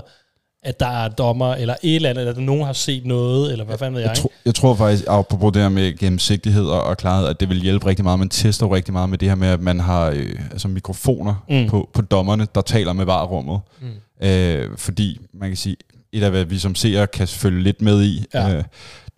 at 0.63 0.79
der 0.79 0.87
er 0.87 1.07
dommer, 1.07 1.55
eller 1.55 1.75
et 1.83 1.95
eller 1.95 2.09
andet, 2.09 2.21
eller 2.21 2.33
at 2.33 2.43
nogen 2.43 2.65
har 2.65 2.73
set 2.73 3.05
noget, 3.05 3.51
eller 3.51 3.65
hvad 3.65 3.77
fanden 3.77 3.95
ved 3.95 4.01
jeg, 4.01 4.09
Jeg, 4.09 4.17
tro, 4.17 4.31
jeg 4.45 4.55
tror 4.55 4.75
faktisk, 4.75 5.03
apropos 5.07 5.53
det 5.53 5.61
her 5.61 5.69
med 5.69 5.97
gennemsigtighed 5.97 6.65
og, 6.65 6.83
og 6.83 6.97
klarhed, 6.97 7.27
at 7.27 7.39
det 7.39 7.49
vil 7.49 7.61
hjælpe 7.61 7.85
rigtig 7.85 8.03
meget. 8.03 8.19
Man 8.19 8.29
tester 8.29 8.65
jo 8.65 8.75
rigtig 8.75 8.93
meget 8.93 9.09
med 9.09 9.17
det 9.17 9.27
her 9.27 9.35
med, 9.35 9.47
at 9.47 9.61
man 9.61 9.79
har 9.79 10.09
øh, 10.09 10.39
altså 10.51 10.67
mikrofoner 10.67 11.45
mm. 11.49 11.69
på, 11.69 11.89
på 11.93 12.01
dommerne, 12.01 12.47
der 12.55 12.61
taler 12.61 12.93
med 12.93 13.05
varerummet. 13.05 13.59
Mm. 13.81 14.27
Øh, 14.27 14.77
fordi 14.77 15.19
man 15.33 15.49
kan 15.49 15.57
sige, 15.57 15.75
et 16.11 16.23
af 16.23 16.29
hvad 16.31 16.45
vi 16.45 16.57
som 16.57 16.75
seere 16.75 17.07
kan 17.07 17.27
følge 17.27 17.63
lidt 17.63 17.81
med 17.81 18.03
i. 18.03 18.25
Ja. 18.33 18.55
Øh, 18.55 18.63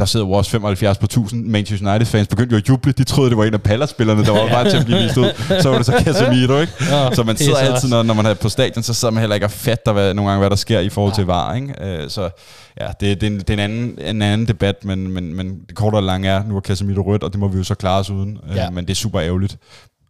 der 0.02 0.08
sidder 0.08 0.26
jo 0.26 0.32
også 0.32 0.52
75 0.52 0.98
på 0.98 1.06
1000 1.06 1.46
Manchester 1.46 1.90
United 1.90 2.06
fans, 2.06 2.28
begyndte 2.28 2.54
jo 2.54 2.58
at 2.58 2.70
juble. 2.70 2.92
De 2.92 3.04
troede, 3.04 3.30
det 3.30 3.38
var 3.38 3.46
en 3.46 3.54
af 3.54 3.62
Palace-spillerne, 3.62 4.26
der 4.26 4.32
var 4.32 4.48
bare 4.58 4.70
til 4.70 4.78
at 4.78 4.86
blive 4.86 4.98
vist 4.98 5.18
ud. 5.18 5.60
Så 5.62 5.70
var 5.70 5.78
det 5.78 5.86
så 5.86 6.04
Casemiro, 6.06 6.60
ikke? 6.60 6.74
Nå, 6.80 7.16
Så 7.16 7.24
man 7.24 7.36
er 7.36 7.40
sidder 7.40 7.58
altid, 7.58 7.90
når, 7.90 8.04
når 8.04 8.14
man 8.14 8.26
er 8.26 8.34
på 8.34 8.50
stadion, 8.50 8.84
så 8.84 8.94
sidder 8.94 9.12
man 9.12 9.22
heller 9.22 9.34
ikke 9.34 9.46
og 9.46 9.52
fatter 9.52 9.94
hvad, 9.94 10.14
nogle 10.14 10.30
gange, 10.30 10.40
hvad 10.40 10.50
der 10.50 10.56
sker 10.56 10.80
i 10.80 10.90
forhold 10.90 11.14
til 11.14 11.26
VAR. 11.26 11.56
Ikke? 11.56 11.74
Øh, 11.82 12.10
så 12.10 12.30
ja, 12.82 12.88
det, 13.00 13.22
det, 13.22 13.24
er 13.24 13.32
en, 13.32 13.40
det 13.40 13.50
er 13.50 13.54
en 13.54 13.60
anden, 13.60 14.00
en 14.16 14.22
anden 14.22 14.48
debat, 14.48 14.86
men, 14.86 15.12
men, 15.12 15.36
men 15.36 15.60
det 15.68 15.76
korte 15.76 15.96
og 15.96 16.04
lange 16.04 16.30
er, 16.30 16.44
nu 16.44 16.56
er 16.56 16.62
Casemiro 16.62 17.02
rødt, 17.02 17.24
og 17.24 17.32
det 17.32 17.40
må 17.40 17.48
vi 17.48 17.58
jo 17.58 17.64
så 17.64 17.76
klare 17.76 18.00
os 18.00 18.10
uden. 18.10 18.38
Ja. 18.50 18.56
Ja. 18.56 18.68
Øh, 18.68 18.74
men 18.74 18.86
det 18.86 18.92
er 18.92 18.96
super 18.96 19.22
ærgerligt. 19.22 19.58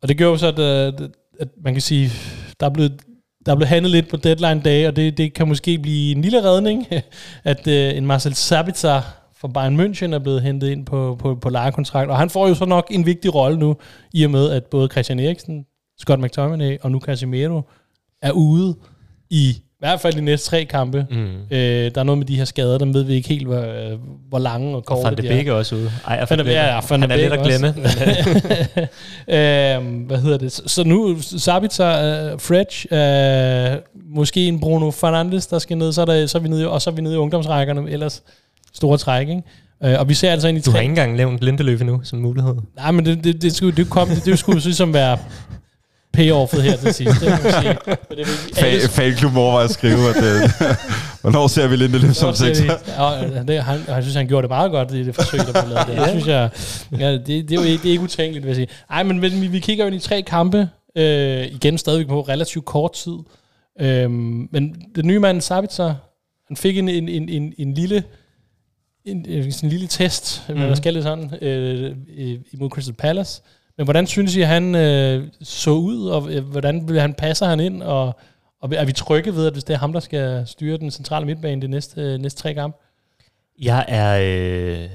Og 0.01 0.07
det 0.07 0.17
gjorde 0.17 0.31
jo 0.31 0.37
så, 0.37 0.47
at, 0.47 0.59
øh, 0.59 1.09
at 1.39 1.47
man 1.63 1.73
kan 1.73 1.81
sige, 1.81 2.11
der 2.59 2.65
er 2.65 2.69
blevet, 2.69 2.93
der 3.45 3.51
er 3.51 3.55
blevet 3.55 3.69
handlet 3.69 3.91
lidt 3.91 4.09
på 4.09 4.17
deadline 4.17 4.61
dag, 4.61 4.87
og 4.87 4.95
det, 4.95 5.17
det 5.17 5.33
kan 5.33 5.47
måske 5.47 5.79
blive 5.79 6.11
en 6.15 6.21
lille 6.21 6.43
redning, 6.43 6.87
at 7.43 7.67
øh, 7.67 7.97
en 7.97 8.05
Marcel 8.05 8.35
Sabitzer 8.35 9.01
fra 9.41 9.47
Bayern 9.47 9.79
München 9.79 10.13
er 10.13 10.19
blevet 10.19 10.41
hentet 10.41 10.69
ind 10.69 10.85
på, 10.85 11.15
på, 11.19 11.35
på 11.35 11.49
lejekontrakt. 11.49 12.09
Og 12.09 12.17
han 12.17 12.29
får 12.29 12.47
jo 12.47 12.55
så 12.55 12.65
nok 12.65 12.87
en 12.91 13.05
vigtig 13.05 13.35
rolle 13.35 13.59
nu, 13.59 13.77
i 14.13 14.23
og 14.23 14.31
med 14.31 14.49
at 14.49 14.65
både 14.65 14.87
Christian 14.91 15.19
Eriksen 15.19 15.65
Scott 15.99 16.21
McTominay 16.21 16.77
og 16.81 16.91
nu 16.91 16.99
Casemiro 16.99 17.61
er 18.21 18.31
ude 18.31 18.75
i 19.29 19.55
i 19.81 19.83
hvert 19.83 20.01
fald 20.01 20.13
de 20.13 20.21
næste 20.21 20.49
tre 20.49 20.65
kampe. 20.65 21.05
Mm. 21.09 21.35
Øh, 21.51 21.91
der 21.95 21.99
er 21.99 22.03
noget 22.03 22.17
med 22.17 22.27
de 22.27 22.37
her 22.37 22.45
skader, 22.45 22.77
dem 22.77 22.93
ved 22.93 23.03
vi 23.03 23.13
ikke 23.13 23.29
helt, 23.29 23.47
hvor, 23.47 23.97
hvor 24.29 24.39
lange 24.39 24.75
og 24.75 24.85
korte 24.85 25.05
og 25.05 25.17
de 25.17 25.27
er. 25.27 25.51
Er 25.51 25.51
også 25.51 25.75
ude. 25.75 25.91
Ej, 26.07 26.25
Van 26.29 26.39
de 26.39 26.51
ja, 26.51 26.75
ja, 26.75 26.81
Han 26.89 27.11
er 27.11 27.15
lidt 27.15 27.33
at 27.33 27.43
glemme. 27.43 27.67
øh, 29.27 30.05
hvad 30.07 30.17
hedder 30.17 30.37
det? 30.37 30.51
Så 30.51 30.83
nu, 30.83 31.17
Sabitzer, 31.21 32.33
uh, 32.33 32.39
Fredge, 32.39 32.87
uh, 32.91 34.15
måske 34.15 34.47
en 34.47 34.59
Bruno 34.59 34.91
Fernandes, 34.91 35.47
der 35.47 35.59
skal 35.59 35.77
ned, 35.77 35.91
så 35.91 36.01
er, 36.01 36.05
der, 36.05 36.27
så 36.27 36.37
er 36.37 36.41
vi 36.41 36.49
nede, 36.49 36.69
og 36.69 36.81
så 36.81 36.89
er 36.89 36.93
vi 36.93 37.01
nede 37.01 37.13
i 37.13 37.17
ungdomsrækkerne, 37.17 37.91
ellers 37.91 38.23
store 38.73 38.97
træk, 38.97 39.29
ikke? 39.29 39.43
Uh, 39.85 39.99
og 39.99 40.09
vi 40.09 40.13
ser 40.13 40.31
altså 40.31 40.47
ind 40.47 40.57
i 40.57 40.61
Du 40.61 40.71
tre... 40.71 40.77
har 40.77 40.81
ikke 40.81 40.91
engang 40.91 41.15
nævnt 41.15 41.41
Lindeløf 41.41 41.81
nu 41.81 42.01
som 42.03 42.19
mulighed. 42.19 42.55
Nej, 42.75 42.91
men 42.91 43.05
det, 43.05 43.23
det, 43.23 43.41
det, 43.41 43.55
skulle, 43.55 43.75
det, 43.75 43.89
kom, 43.89 44.07
det, 44.09 44.25
det 44.25 44.39
skulle 44.39 44.59
ligesom 44.59 44.93
være 44.93 45.17
payoffet 46.13 46.63
her 46.63 46.77
til 46.77 46.93
sidst. 46.93 47.21
Det 47.21 48.89
Fanklub 48.89 49.35
overvejer 49.35 49.65
at 49.65 49.71
skrive, 49.71 50.09
at 50.09 50.15
det, 50.15 50.43
øh, 50.43 50.75
hvornår 51.21 51.47
ser 51.47 51.67
vi 51.67 51.75
Lindeløf 51.75 52.13
som 52.13 52.35
sekser? 52.35 52.65
Ja, 52.97 53.43
det, 53.43 53.63
han, 53.63 53.79
han 53.89 54.03
synes, 54.03 54.15
han 54.15 54.27
gjorde 54.27 54.41
det 54.41 54.49
meget 54.49 54.71
godt 54.71 54.91
i 54.91 55.03
det 55.03 55.15
forsøg, 55.15 55.39
der 55.39 55.51
blev 55.51 55.73
lavet. 55.73 55.87
Det 55.87 56.09
synes 56.09 56.27
jeg, 56.27 56.49
ja, 56.99 57.11
det, 57.11 57.27
det, 57.27 57.51
er 57.51 57.55
jo 57.55 57.61
ikke, 57.61 57.83
det 57.83 57.87
er 57.87 57.91
ikke 57.91 58.03
utænkeligt, 58.03 58.45
vil 58.45 58.49
jeg 58.49 58.55
sige. 58.55 58.67
Ej, 58.89 59.03
men 59.03 59.21
vi, 59.21 59.47
vi 59.47 59.59
kigger 59.59 59.85
jo 59.85 59.87
ind 59.91 59.95
i 59.95 60.07
tre 60.07 60.21
kampe, 60.21 60.69
øh, 60.95 61.45
igen 61.45 61.77
stadigvæk 61.77 62.07
på 62.07 62.21
relativt 62.21 62.65
kort 62.65 62.93
tid. 62.93 63.17
Øhm, 63.81 64.47
men 64.51 64.75
den 64.95 65.07
nye 65.07 65.19
mand, 65.19 65.41
Sabitzer, 65.41 65.93
han 66.47 66.57
fik 66.57 66.77
en, 66.77 66.89
en, 66.89 67.09
en, 67.09 67.29
en, 67.29 67.53
en 67.57 67.73
lille 67.73 68.03
en, 69.05 69.25
en, 69.29 69.53
en 69.63 69.69
lille 69.69 69.87
test, 69.87 70.43
mm. 70.47 70.53
hvad 70.53 70.63
der 70.63 70.69
mhm. 70.69 70.75
skal 70.75 70.95
det 70.95 71.03
sådan, 71.03 71.33
øh, 71.41 71.95
imod 72.51 72.69
Crystal 72.69 72.93
Palace, 72.93 73.41
men 73.77 73.85
hvordan 73.85 74.07
synes 74.07 74.35
I, 74.35 74.41
han 74.41 74.75
øh, 74.75 75.27
så 75.41 75.71
ud, 75.71 76.07
og 76.07 76.33
øh, 76.33 76.43
hvordan 76.43 76.89
han 76.99 77.13
passer 77.13 77.45
han 77.45 77.59
ind, 77.59 77.83
og, 77.83 78.19
og 78.61 78.73
er 78.75 78.85
vi 78.85 78.91
trygge 78.91 79.35
ved, 79.35 79.47
at 79.47 79.53
hvis 79.53 79.63
det 79.63 79.73
er 79.73 79.77
ham, 79.77 79.93
der 79.93 79.99
skal 79.99 80.47
styre 80.47 80.77
den 80.77 80.91
centrale 80.91 81.25
midtbane 81.25 81.61
de 81.61 81.67
næste, 81.67 82.01
øh, 82.01 82.19
næste 82.19 82.41
tre 82.41 82.53
kampe? 82.53 82.77
Jeg 83.61 83.85
er 83.87 84.19
øh, 84.21 84.89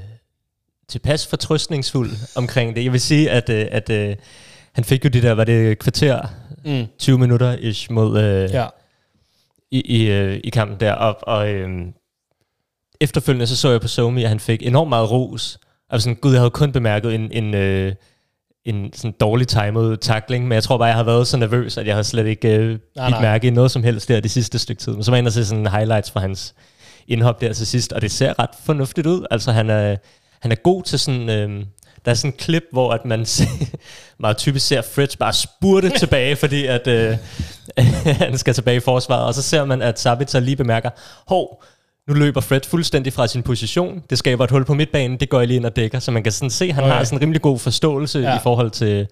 tilpas 0.88 1.26
fortrøstningsfuld 1.26 2.10
omkring 2.36 2.76
det. 2.76 2.84
Jeg 2.84 2.92
vil 2.92 3.00
sige, 3.00 3.30
at, 3.30 3.48
øh, 3.48 3.66
at 3.70 3.90
øh, 3.90 4.16
han 4.72 4.84
fik 4.84 5.04
jo 5.04 5.08
det 5.08 5.22
der, 5.22 5.32
var 5.32 5.44
det 5.44 5.78
kvarter, 5.78 6.26
mm. 6.64 6.86
20 6.98 7.18
minutter 7.18 7.56
ish 7.58 7.92
mod 7.92 8.18
øh, 8.18 8.50
ja. 8.50 8.66
i, 9.70 9.80
i, 9.80 10.10
øh, 10.10 10.40
i 10.44 10.50
kampen 10.50 10.80
der, 10.80 10.92
og, 10.92 11.16
og 11.22 11.48
øh, 11.48 11.86
efterfølgende 13.00 13.46
så 13.46 13.56
så 13.56 13.70
jeg 13.70 13.80
på 13.80 13.88
Somi, 13.88 14.22
at 14.22 14.28
han 14.28 14.40
fik 14.40 14.62
enormt 14.62 14.88
meget 14.88 15.10
ros. 15.10 15.58
Altså 15.90 16.04
sådan, 16.04 16.16
gud, 16.20 16.32
jeg 16.32 16.40
havde 16.40 16.50
kun 16.50 16.72
bemærket 16.72 17.14
en, 17.14 17.32
en 17.32 17.54
øh, 17.54 17.92
en 18.66 18.92
sådan 18.92 19.14
dårlig 19.20 19.48
timet 19.48 20.00
tackling, 20.00 20.48
men 20.48 20.52
jeg 20.52 20.62
tror 20.62 20.78
bare, 20.78 20.86
jeg 20.86 20.96
har 20.96 21.02
været 21.02 21.26
så 21.26 21.36
nervøs, 21.36 21.78
at 21.78 21.86
jeg 21.86 21.96
har 21.96 22.02
slet 22.02 22.26
ikke 22.26 22.56
øh, 22.56 22.78
nej, 22.96 23.10
nej. 23.10 23.20
mærke 23.20 23.46
i 23.46 23.50
noget 23.50 23.70
som 23.70 23.82
helst 23.82 24.08
der 24.08 24.20
de 24.20 24.28
sidste 24.28 24.58
stykke 24.58 24.80
tid. 24.80 24.92
Men 24.92 25.04
så 25.04 25.10
var 25.10 25.16
jeg 25.16 25.18
inde 25.18 25.28
og 25.28 25.32
se 25.32 25.46
sådan 25.46 25.66
highlights 25.66 26.10
fra 26.10 26.20
hans 26.20 26.54
indhop 27.08 27.40
der 27.40 27.52
til 27.52 27.66
sidst, 27.66 27.92
og 27.92 28.02
det 28.02 28.10
ser 28.10 28.38
ret 28.38 28.50
fornuftigt 28.64 29.06
ud. 29.06 29.26
Altså 29.30 29.52
han 29.52 29.70
er, 29.70 29.96
han 30.40 30.52
er 30.52 30.56
god 30.56 30.82
til 30.82 30.98
sådan... 30.98 31.30
Øh, 31.30 31.64
der 32.04 32.10
er 32.10 32.14
sådan 32.14 32.30
en 32.30 32.36
klip, 32.36 32.62
hvor 32.72 32.92
at 32.92 33.04
man 33.04 33.26
ser, 33.26 33.46
meget 34.18 34.36
typisk 34.36 34.66
ser 34.66 34.82
Fritz 34.82 35.16
bare 35.16 35.32
spurte 35.32 35.90
tilbage, 35.98 36.36
fordi 36.36 36.66
at 36.66 36.86
øh, 36.86 37.16
han 38.06 38.38
skal 38.38 38.54
tilbage 38.54 38.76
i 38.76 38.80
forsvaret, 38.80 39.26
og 39.26 39.34
så 39.34 39.42
ser 39.42 39.64
man, 39.64 39.82
at 39.82 40.00
Sabitzer 40.00 40.40
lige 40.40 40.56
bemærker, 40.56 40.90
hov, 41.28 41.62
nu 42.08 42.14
løber 42.14 42.40
Fred 42.40 42.60
fuldstændig 42.66 43.12
fra 43.12 43.26
sin 43.26 43.42
position. 43.42 44.02
Det 44.10 44.18
skaber 44.18 44.44
et 44.44 44.50
hul 44.50 44.64
på 44.64 44.74
midtbanen. 44.74 45.20
Det 45.20 45.28
går 45.28 45.42
lige 45.42 45.56
ind 45.56 45.66
og 45.66 45.76
dækker. 45.76 45.98
Så 45.98 46.10
man 46.10 46.22
kan 46.22 46.32
sådan 46.32 46.50
se, 46.50 46.64
at 46.64 46.74
han 46.74 46.84
okay. 46.84 46.94
har 46.94 47.04
sådan 47.04 47.18
en 47.18 47.22
rimelig 47.22 47.42
god 47.42 47.58
forståelse 47.58 48.18
ja. 48.18 48.36
i 48.36 48.40
forhold 48.42 48.70
til, 48.70 49.06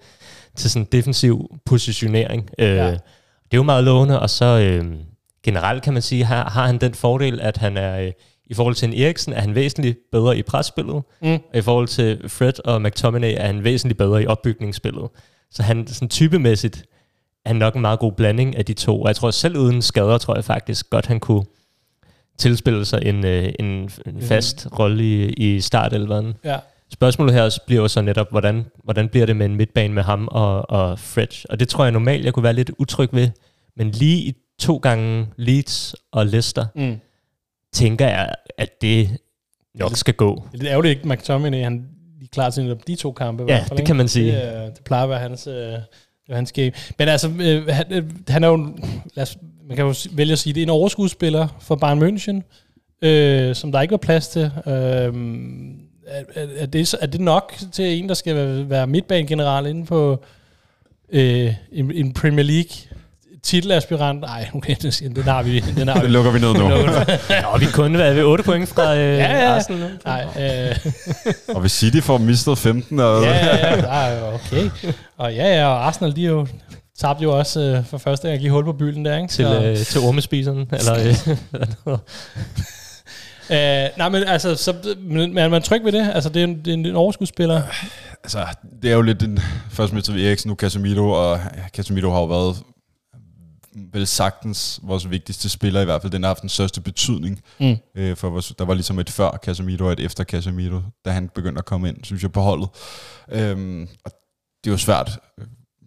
til 0.55 0.69
sådan 0.69 0.87
defensiv 0.91 1.59
positionering. 1.65 2.49
Øh, 2.59 2.67
ja. 2.67 2.91
det 2.91 3.51
er 3.51 3.57
jo 3.57 3.63
meget 3.63 3.83
lovende. 3.83 4.19
Og 4.19 4.29
så 4.29 4.45
øh, 4.45 4.85
generelt 5.43 5.83
kan 5.83 5.93
man 5.93 6.01
sige, 6.01 6.23
har, 6.23 6.49
har 6.49 6.67
han 6.67 6.77
den 6.77 6.93
fordel, 6.93 7.41
at 7.41 7.57
han 7.57 7.77
er... 7.77 7.99
Øh, 7.99 8.11
i 8.47 8.53
forhold 8.53 8.75
til 8.75 8.87
en 8.87 9.01
Eriksen 9.01 9.33
er 9.33 9.41
han 9.41 9.55
væsentligt 9.55 9.97
bedre 10.11 10.37
i 10.37 10.41
presspillet, 10.41 11.03
mm. 11.21 11.33
og 11.33 11.55
i 11.55 11.61
forhold 11.61 11.87
til 11.87 12.29
Fred 12.29 12.65
og 12.65 12.81
McTominay 12.81 13.33
er 13.37 13.45
han 13.45 13.63
væsentligt 13.63 13.97
bedre 13.97 14.23
i 14.23 14.27
opbygningsspillet. 14.27 15.09
Så 15.51 15.63
han 15.63 15.87
sådan 15.87 16.09
typemæssigt 16.09 16.85
er 17.45 17.49
han 17.49 17.55
nok 17.55 17.75
en 17.75 17.81
meget 17.81 17.99
god 17.99 18.11
blanding 18.11 18.57
af 18.57 18.65
de 18.65 18.73
to. 18.73 19.01
Og 19.01 19.07
jeg 19.07 19.15
tror 19.15 19.31
selv 19.31 19.57
uden 19.57 19.81
skader, 19.81 20.17
tror 20.17 20.35
jeg 20.35 20.43
faktisk 20.43 20.89
godt, 20.89 21.05
han 21.05 21.19
kunne 21.19 21.43
tilspille 22.37 22.85
sig 22.85 23.01
en, 23.05 23.25
øh, 23.25 23.53
en, 23.59 23.65
en 23.65 23.89
mhm. 24.05 24.21
fast 24.21 24.65
mm. 24.65 24.77
rolle 24.77 25.03
i, 25.03 25.33
i 25.33 25.61
startelveren. 25.61 26.33
Ja. 26.43 26.57
Spørgsmålet 26.93 27.33
her 27.33 27.57
bliver 27.65 27.81
jo 27.81 27.87
så 27.87 28.01
netop, 28.01 28.31
hvordan, 28.31 28.65
hvordan 28.83 29.09
bliver 29.09 29.25
det 29.25 29.35
med 29.35 29.45
en 29.45 29.55
midtbane 29.55 29.93
med 29.93 30.03
ham 30.03 30.27
og, 30.31 30.69
og 30.69 30.99
Fred? 30.99 31.45
Og 31.49 31.59
det 31.59 31.67
tror 31.67 31.83
jeg 31.83 31.91
normalt, 31.91 32.25
jeg 32.25 32.33
kunne 32.33 32.43
være 32.43 32.53
lidt 32.53 32.71
utryg 32.77 33.09
ved. 33.11 33.29
Men 33.77 33.91
lige 33.91 34.17
i 34.17 34.33
to 34.59 34.77
gange 34.77 35.27
Leeds 35.35 35.95
og 36.11 36.25
Leicester, 36.25 36.65
mm. 36.75 36.99
tænker 37.73 38.07
jeg, 38.07 38.33
at 38.57 38.81
det 38.81 39.09
nok 39.75 39.97
skal 39.97 40.13
gå. 40.13 40.47
Det 40.51 40.63
er 40.63 40.71
ærgerligt 40.71 40.97
ikke, 40.97 41.09
McTominay, 41.09 41.63
han 41.63 41.87
er 42.21 42.25
klar 42.31 42.49
til 42.49 42.77
de 42.87 42.95
to 42.95 43.11
kampe. 43.11 43.45
Ja, 43.47 43.65
fald, 43.67 43.77
det 43.77 43.85
kan 43.85 43.95
man 43.95 44.07
sige. 44.07 44.31
Det, 44.31 44.75
det 44.75 44.83
plejer 44.83 45.03
at 45.03 45.09
være 45.09 45.19
hans, 45.19 45.47
øh, 45.47 45.73
hans 46.29 46.51
game. 46.51 46.71
Men 46.99 47.07
altså, 47.07 47.29
øh, 47.29 47.67
han, 47.67 47.85
øh, 47.93 48.03
han 48.27 48.43
er 48.43 48.47
jo, 48.47 48.77
lad 49.15 49.21
os 49.21 49.37
man 49.67 49.75
kan 49.75 49.85
jo 49.85 49.93
vælge 50.11 50.31
at 50.31 50.39
sige, 50.39 50.53
det 50.53 50.61
er 50.61 50.65
en 50.65 50.69
overskudsspiller 50.69 51.47
for 51.61 51.75
Bayern 51.75 52.03
München, 52.03 52.41
øh, 53.07 53.55
som 53.55 53.71
der 53.71 53.81
ikke 53.81 53.91
var 53.91 53.97
plads 53.97 54.27
til. 54.27 54.51
Øh, 54.67 55.13
er, 56.07 56.23
er, 56.35 56.65
det, 56.65 56.95
er 57.01 57.07
det 57.07 57.21
nok 57.21 57.53
til 57.71 57.85
en, 57.85 58.09
der 58.09 58.15
skal 58.15 58.69
være 58.69 58.87
midtbanegeneral 58.87 59.65
inden 59.65 59.85
på 59.85 60.23
øh, 61.11 61.53
en, 61.71 61.91
en 61.91 62.13
Premier 62.13 62.43
League 62.43 62.71
titelaspirant. 63.43 64.21
Nej, 64.21 64.49
okay, 64.55 64.75
den, 64.81 65.15
den 65.15 65.23
har 65.23 65.43
vi. 65.43 65.59
Den, 65.59 65.87
har 65.87 66.01
vi. 66.05 66.07
lukker 66.07 66.31
vi 66.31 66.39
ned 66.39 66.53
nu. 66.53 66.67
Nå, 67.51 67.57
vi 67.59 67.65
kunne 67.73 67.97
være 67.97 68.15
ved 68.15 68.23
8 68.23 68.43
point 68.43 68.69
fra 68.69 68.95
øh, 68.95 69.17
ja, 69.17 69.37
ja. 69.37 69.55
Arsenal. 69.55 69.91
Nej, 70.05 70.25
øh. 70.39 71.55
og 71.55 71.61
hvis 71.61 71.71
City 71.71 71.99
får 71.99 72.17
mistet 72.17 72.57
15. 72.57 72.99
Og 72.99 73.23
ja, 73.23 73.45
ja, 73.45 73.77
ja, 73.77 74.33
okay. 74.33 74.69
Og 75.17 75.33
ja, 75.33 75.57
ja, 75.57 75.65
og 75.65 75.87
Arsenal, 75.87 76.15
de 76.15 76.25
er 76.25 76.29
jo 76.29 76.47
tabte 76.99 77.23
jo 77.23 77.37
også 77.37 77.59
øh, 77.59 77.85
for 77.85 77.97
første 77.97 78.27
gang 78.27 78.35
at 78.35 78.41
give 78.41 78.51
hul 78.51 78.63
på 78.63 78.73
byen 78.73 79.05
der, 79.05 79.17
ikke? 79.17 79.27
Til, 79.27 79.45
øh, 79.45 79.77
til 79.77 80.01
ormespiseren, 80.01 80.69
eller... 80.71 81.15
Øh, 81.87 81.97
Uh, 83.49 83.55
nej, 83.97 84.09
men 84.09 84.23
altså, 84.23 84.55
så, 84.55 84.95
men, 84.99 85.37
er 85.37 85.49
man 85.49 85.61
tryg 85.61 85.83
ved 85.83 85.91
det? 85.91 86.11
Altså, 86.13 86.29
det 86.29 86.39
er 86.39 86.43
en, 86.43 86.57
det 86.57 86.67
er 86.67 86.73
en, 86.73 86.85
en 86.85 86.95
overskudsspiller. 86.95 87.61
Altså, 88.23 88.45
det 88.81 88.91
er 88.91 88.95
jo 88.95 89.01
lidt 89.01 89.19
den 89.19 89.39
første 89.69 89.95
med 89.95 90.01
til 90.01 90.25
Eriksen, 90.25 90.49
nu 90.49 90.55
Casemiro, 90.55 91.11
og 91.11 91.39
ja, 91.55 91.67
Casemiro 91.67 92.11
har 92.11 92.19
jo 92.19 92.25
været 92.25 92.55
vel 93.93 94.07
sagtens 94.07 94.79
vores 94.83 95.09
vigtigste 95.09 95.49
spiller, 95.49 95.81
i 95.81 95.85
hvert 95.85 96.01
fald 96.01 96.11
den 96.11 96.23
har 96.23 96.29
haft 96.29 96.41
den 96.41 96.49
største 96.49 96.81
betydning 96.81 97.41
mm. 97.59 97.77
øh, 97.95 98.17
for 98.17 98.29
vores, 98.29 98.53
der 98.59 98.65
var 98.65 98.73
ligesom 98.73 98.99
et 98.99 99.09
før 99.09 99.39
Casemiro 99.43 99.85
og 99.85 99.91
et 99.91 99.99
efter 99.99 100.23
Casemiro, 100.23 100.81
da 101.05 101.11
han 101.11 101.29
begyndte 101.35 101.59
at 101.59 101.65
komme 101.65 101.89
ind, 101.89 101.97
synes 102.03 102.23
jeg, 102.23 102.31
på 102.31 102.41
holdet. 102.41 102.69
Øhm, 103.31 103.87
og 104.05 104.11
det 104.63 104.69
er 104.69 104.71
jo 104.71 104.77
svært 104.77 105.19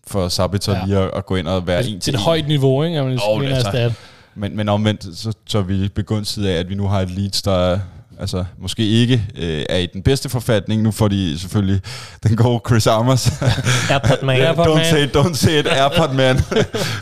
for 0.09 0.29
Sabitzer 0.29 0.77
ja. 0.77 0.85
lige 0.85 0.99
at, 0.99 1.11
at 1.17 1.27
gå 1.27 1.37
ind 1.37 1.49
og 1.49 1.67
være 1.67 1.87
en 1.87 2.01
til 2.01 2.15
et 2.15 2.21
højt 2.21 2.49
niveau, 2.49 2.83
ikke? 2.83 2.97
Jeg 2.97 3.19
oh, 3.29 3.45
altså, 3.45 3.93
men, 4.35 4.57
men 4.57 4.69
omvendt, 4.69 5.19
så, 5.19 5.33
så 5.47 5.59
er 5.59 5.63
vi 5.63 5.89
begunstiget 5.89 6.49
af, 6.49 6.55
at 6.55 6.69
vi 6.69 6.75
nu 6.75 6.89
har 6.89 7.01
et 7.01 7.11
Leeds, 7.11 7.43
der 7.43 7.53
er 7.53 7.79
altså 8.21 8.45
måske 8.59 8.87
ikke 8.87 9.23
øh, 9.39 9.65
er 9.69 9.77
i 9.77 9.87
den 9.87 10.03
bedste 10.03 10.29
forfatning. 10.29 10.83
Nu 10.83 10.91
får 10.91 11.09
de 11.09 11.39
selvfølgelig 11.39 11.81
den 12.23 12.37
gode 12.37 12.61
Chris 12.69 12.87
Armers. 12.87 13.27
Airpod 13.91 14.25
man. 14.25 14.41
Airpod 14.43 14.65
don't, 14.65 14.75
man. 14.75 14.85
Say, 14.85 15.07
don't 15.17 15.35
say 15.35 15.59
it, 15.59 15.67
Airpod 15.67 16.15
man. 16.15 16.37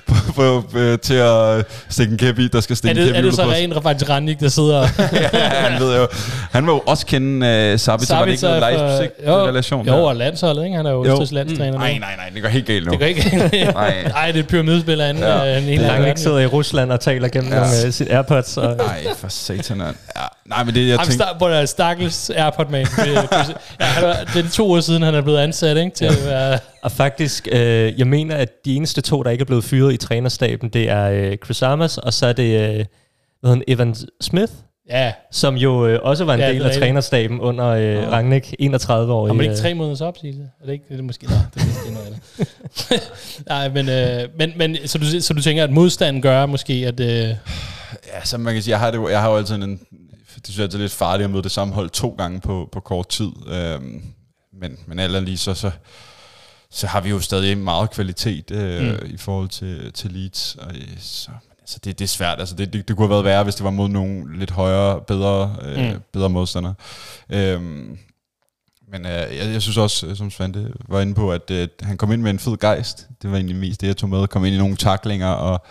på, 0.06 0.14
på, 0.34 0.64
på, 0.72 0.96
til 0.96 1.14
at 1.14 1.66
stikke 1.88 2.12
en 2.12 2.18
kæp 2.18 2.38
i, 2.38 2.48
der 2.48 2.60
skal 2.60 2.76
stikke 2.76 3.00
en 3.00 3.06
kæp 3.06 3.14
i. 3.14 3.18
Er 3.18 3.22
det 3.22 3.34
så 3.34 3.42
rent 3.42 3.76
Rafael 3.76 4.04
Ranik, 4.04 4.40
der 4.40 4.48
sidder... 4.48 4.80
ja, 5.32 5.38
han 5.38 5.80
ved 5.80 5.96
jo. 5.96 6.08
Han 6.50 6.66
vil 6.66 6.72
jo 6.72 6.82
også 6.86 7.06
kende 7.06 7.72
uh, 7.72 7.80
Sabitzer. 7.80 8.16
Var 8.16 8.24
det 8.24 8.32
ikke 8.32 8.42
noget 8.42 8.60
Leipzig-relation? 8.60 9.86
Jo, 9.86 9.96
jo, 9.96 10.04
og 10.04 10.16
landsholdet, 10.16 10.64
ikke? 10.64 10.76
Han 10.76 10.86
er 10.86 10.90
jo 10.90 11.06
Østrigs 11.06 11.32
landstræner. 11.32 11.72
Mm. 11.72 11.78
Nej, 11.78 11.98
nej, 11.98 12.16
nej, 12.16 12.30
det 12.34 12.42
går 12.42 12.48
helt 12.48 12.66
galt 12.66 12.86
nu. 12.86 12.90
Det 12.90 12.98
går 12.98 13.06
ikke 13.06 13.30
galt. 13.30 13.52
nej. 13.74 14.02
nej, 14.08 14.26
det 14.26 14.36
er 14.36 14.42
et 14.42 14.48
pyramidespil 14.48 15.00
af 15.00 15.10
en, 15.10 15.18
ja. 15.18 15.58
en, 15.58 15.64
en 15.64 15.80
Han 15.80 16.08
ikke 16.08 16.20
sidder 16.20 16.38
i 16.38 16.46
Rusland 16.46 16.92
og 16.92 17.00
taler 17.00 17.28
gennem 17.28 17.52
ja. 17.52 17.58
nogle 17.58 17.72
uh, 17.86 17.92
sit 17.92 18.08
Airpods. 18.10 18.56
Og... 18.56 18.76
Nej, 18.76 19.06
for 19.16 19.28
satan. 19.28 19.78
Ja. 19.78 19.84
Nej, 20.46 20.64
men 20.64 20.74
det, 20.74 20.88
jeg 20.88 20.98
tænkte... 21.06 21.24
Star- 21.24 21.38
på 21.38 21.48
der 21.48 21.66
stakkels 21.66 22.30
Airpod 22.30 22.64
man. 22.70 22.86
ja, 23.80 24.12
det 24.34 24.44
er 24.44 24.50
to 24.52 24.70
år 24.70 24.80
siden, 24.80 25.02
han 25.02 25.14
er 25.14 25.20
blevet 25.20 25.38
ansat, 25.38 25.76
ikke? 25.76 25.90
Til 25.96 26.04
ja. 26.04 26.12
at 26.12 26.26
være... 26.26 26.58
Og 26.82 26.92
faktisk, 26.92 27.48
øh, 27.52 27.98
jeg 27.98 28.06
mener, 28.06 28.36
at 28.36 28.64
de 28.64 28.74
eneste 28.74 29.00
to, 29.00 29.22
der 29.22 29.30
ikke 29.30 29.42
er 29.42 29.46
blevet 29.46 29.64
fyret 29.64 29.92
i 29.92 29.96
trænerstaben, 29.96 30.68
det 30.68 30.90
er 30.90 31.10
øh, 31.10 31.36
Chris 31.44 31.62
Armas, 31.62 31.98
og 31.98 32.12
så 32.12 32.26
er 32.26 32.32
det 32.32 32.60
øh, 32.60 32.84
hvad 33.40 33.50
hedder 33.50 33.64
Evan 33.68 33.94
Smith, 34.20 34.52
Ja. 34.90 35.12
Som 35.30 35.54
jo 35.56 35.86
øh, 35.86 35.98
også 36.02 36.24
var 36.24 36.34
en 36.34 36.40
ja, 36.40 36.52
del 36.52 36.62
af 36.62 36.74
trænerstaben 36.74 37.40
under 37.40 37.66
øh. 37.66 38.12
Rangnick, 38.12 38.54
31 38.58 39.12
år. 39.12 39.26
Har 39.26 39.34
man 39.34 39.44
ikke 39.44 39.52
øh, 39.52 39.60
tre 39.60 39.74
måneders 39.74 40.00
opsigelse? 40.00 40.42
Er 40.60 40.66
det 40.66 40.72
ikke 40.72 40.84
det 40.88 40.98
er 40.98 41.02
måske? 41.02 41.26
Nej, 41.26 41.36
det 41.54 41.62
er 41.62 41.66
måske 41.66 41.90
noget 41.92 42.06
andet. 42.06 43.02
Nej, 43.48 43.68
men, 43.68 43.88
øh, 43.88 44.28
men, 44.38 44.52
men 44.56 44.88
så, 44.88 44.98
du, 44.98 45.20
så 45.20 45.34
du 45.34 45.42
tænker, 45.42 45.64
at 45.64 45.70
modstanden 45.70 46.22
gør 46.22 46.46
måske, 46.46 46.72
at... 46.72 47.00
Øh... 47.00 47.08
Ja, 47.08 47.34
så 48.24 48.38
man 48.38 48.54
kan 48.54 48.62
sige, 48.62 48.72
jeg 48.72 48.80
har, 48.80 48.90
det, 48.90 49.10
jeg 49.10 49.20
har 49.20 49.30
jo 49.30 49.36
altid 49.36 49.54
en... 49.54 49.80
Det 50.36 50.46
synes 50.46 50.58
jeg 50.58 50.78
er 50.78 50.82
lidt 50.82 50.92
farligt 50.92 51.24
at 51.24 51.30
møde 51.30 51.42
det 51.42 51.50
samme 51.50 51.74
hold 51.74 51.90
to 51.90 52.14
gange 52.18 52.40
på, 52.40 52.68
på 52.72 52.80
kort 52.80 53.08
tid. 53.08 53.30
Øhm, 53.48 54.02
men, 54.52 54.78
men 54.86 54.98
alt 54.98 55.24
lige 55.24 55.38
så, 55.38 55.54
så 55.54 55.70
så 56.70 56.86
har 56.86 57.00
vi 57.00 57.10
jo 57.10 57.20
stadig 57.20 57.58
meget 57.58 57.90
kvalitet 57.90 58.50
øh, 58.50 58.82
mm. 58.82 58.98
i 59.06 59.16
forhold 59.16 59.48
til, 59.48 59.92
til 59.92 60.12
Leeds. 60.12 60.56
Og, 60.60 60.76
øh, 60.76 60.98
så, 60.98 61.30
altså 61.60 61.78
det, 61.84 61.98
det 61.98 62.04
er 62.04 62.08
svært. 62.08 62.40
Altså 62.40 62.54
det, 62.54 62.72
det, 62.72 62.88
det 62.88 62.96
kunne 62.96 63.06
have 63.06 63.10
været 63.10 63.24
værre, 63.24 63.44
hvis 63.44 63.54
det 63.54 63.64
var 63.64 63.70
mod 63.70 63.88
nogle 63.88 64.38
lidt 64.38 64.50
højere, 64.50 65.00
bedre, 65.00 65.56
øh, 65.62 65.92
mm. 65.92 66.00
bedre 66.12 66.30
modstandere. 66.30 66.74
Øhm, 67.30 67.98
men 68.92 69.06
øh, 69.06 69.36
jeg, 69.36 69.52
jeg 69.52 69.62
synes 69.62 69.76
også, 69.76 70.14
som 70.14 70.30
Svante 70.30 70.72
var 70.88 71.00
inde 71.00 71.14
på, 71.14 71.32
at 71.32 71.50
øh, 71.50 71.68
han 71.80 71.96
kom 71.96 72.12
ind 72.12 72.22
med 72.22 72.30
en 72.30 72.38
fed 72.38 72.56
gejst. 72.56 73.08
Det 73.22 73.30
var 73.30 73.36
egentlig 73.36 73.56
mest 73.56 73.80
det, 73.80 73.86
jeg 73.86 73.96
tog 73.96 74.10
med. 74.10 74.26
Kom 74.26 74.44
ind 74.44 74.54
i 74.54 74.58
nogle 74.58 74.76
taklinger, 74.76 75.28
og 75.28 75.66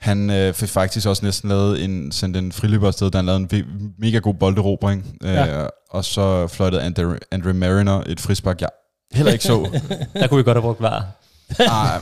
han 0.00 0.30
øh, 0.30 0.54
fik 0.54 0.68
faktisk 0.68 1.06
også 1.06 1.24
næsten 1.24 1.48
lavet 1.48 1.84
en, 1.84 2.12
sendt 2.12 2.36
en 2.36 2.52
friløber 2.52 2.86
afsted, 2.86 3.10
der 3.10 3.18
han 3.18 3.26
lavede 3.26 3.56
en 3.56 3.94
mega 3.98 4.18
god 4.18 4.34
bolderobring. 4.34 5.18
Ja. 5.22 5.62
Øh, 5.62 5.68
og 5.90 6.04
så 6.04 6.46
fløjtede 6.46 6.82
Andre, 6.82 7.18
Andre 7.32 7.54
Mariner 7.54 8.02
et 8.06 8.20
frispark, 8.20 8.60
jeg 8.60 8.68
heller 9.12 9.32
ikke 9.32 9.44
så. 9.44 9.80
der 10.14 10.26
kunne 10.26 10.38
vi 10.38 10.42
godt 10.42 10.56
have 10.56 10.62
brugt 10.62 10.82
var. 10.82 11.06
ah, 11.58 12.00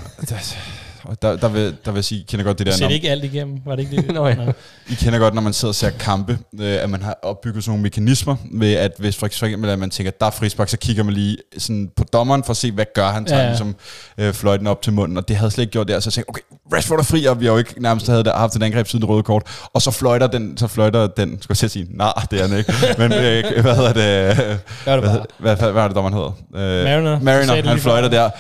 og 1.09 1.23
der, 1.23 1.37
der, 1.37 1.49
vil, 1.49 1.77
der 1.85 1.91
vil 1.91 1.99
jeg 1.99 2.05
sige, 2.05 2.21
I 2.21 2.25
kender 2.29 2.45
godt 2.45 2.59
det 2.59 2.67
der... 2.67 2.73
Ser 2.73 2.89
ikke 2.89 3.11
alt 3.11 3.25
igennem, 3.25 3.61
var 3.65 3.77
det 3.77 3.83
ikke 3.83 3.97
det? 3.97 4.15
Nå, 4.15 4.27
ja. 4.27 4.53
I 4.91 4.95
kender 4.95 5.19
godt, 5.19 5.35
når 5.35 5.43
man 5.43 5.53
sidder 5.53 5.71
og 5.71 5.75
ser 5.75 5.91
kampe, 5.91 6.39
øh, 6.61 6.83
at 6.83 6.91
man 6.91 7.03
har 7.03 7.19
opbygget 7.23 7.65
sådan 7.65 7.71
nogle 7.71 7.83
mekanismer, 7.83 8.37
ved 8.53 8.75
at 8.75 8.93
hvis 8.99 9.17
for 9.17 9.27
eksempel 9.27 9.71
at 9.71 9.79
man 9.79 9.91
tænker, 9.91 10.11
der 10.21 10.27
er 10.27 10.31
frispark, 10.31 10.69
så 10.69 10.77
kigger 10.77 11.03
man 11.03 11.15
lige 11.15 11.37
sådan 11.59 11.91
på 11.97 12.05
dommeren 12.13 12.45
for 12.45 12.51
at 12.51 12.57
se, 12.57 12.73
hvad 12.73 12.85
gør 12.95 13.09
han, 13.09 13.25
tager 13.25 13.39
ja, 13.39 13.45
ja. 13.45 13.51
ligesom 13.51 13.77
øh, 14.19 14.35
fløjten 14.35 14.67
op 14.67 14.83
til 14.83 14.93
munden, 14.93 15.17
og 15.17 15.29
det 15.29 15.37
havde 15.37 15.51
slet 15.51 15.63
ikke 15.63 15.73
gjort 15.73 15.89
det, 15.89 16.03
så 16.03 16.09
jeg 16.09 16.13
tænkte, 16.13 16.31
okay, 16.31 16.43
Rashford 16.75 16.99
er 16.99 17.03
fri, 17.03 17.25
og 17.25 17.41
vi 17.41 17.47
har 17.47 17.53
jo 17.53 17.59
ikke 17.59 17.83
nærmest 17.83 18.07
havde 18.07 18.33
haft 18.35 18.57
et 18.57 18.63
angreb 18.63 18.87
siden 18.87 19.01
det 19.01 19.09
røde 19.09 19.23
kort, 19.23 19.43
og 19.73 19.83
så 19.83 19.91
fløjter 19.91 20.27
den, 20.27 20.57
så 20.57 20.67
fløjter 20.67 21.07
den, 21.07 21.39
skal 21.43 21.57
jeg 21.63 21.71
sige, 21.71 21.87
nej, 21.91 22.13
det 22.31 22.41
er 22.41 22.49
han 22.49 22.59
ikke, 22.59 22.73
men 22.99 23.13
øh, 23.13 23.63
hvad 23.63 23.77
hedder 23.77 23.93
det, 23.93 24.31
øh, 24.31 24.57
hvad, 24.85 24.99
hvad, 24.99 25.57
hvad, 25.57 25.73
hvad, 25.73 25.83
er 25.83 25.89
det, 25.89 25.97
dommeren 25.97 26.15
hedder? 26.15 26.33
Øh, 26.55 26.85
Mariner. 26.85 27.21
Mariner, 27.21 27.69
han 27.69 27.79
fløjter 27.79 28.09
der, 28.09 28.31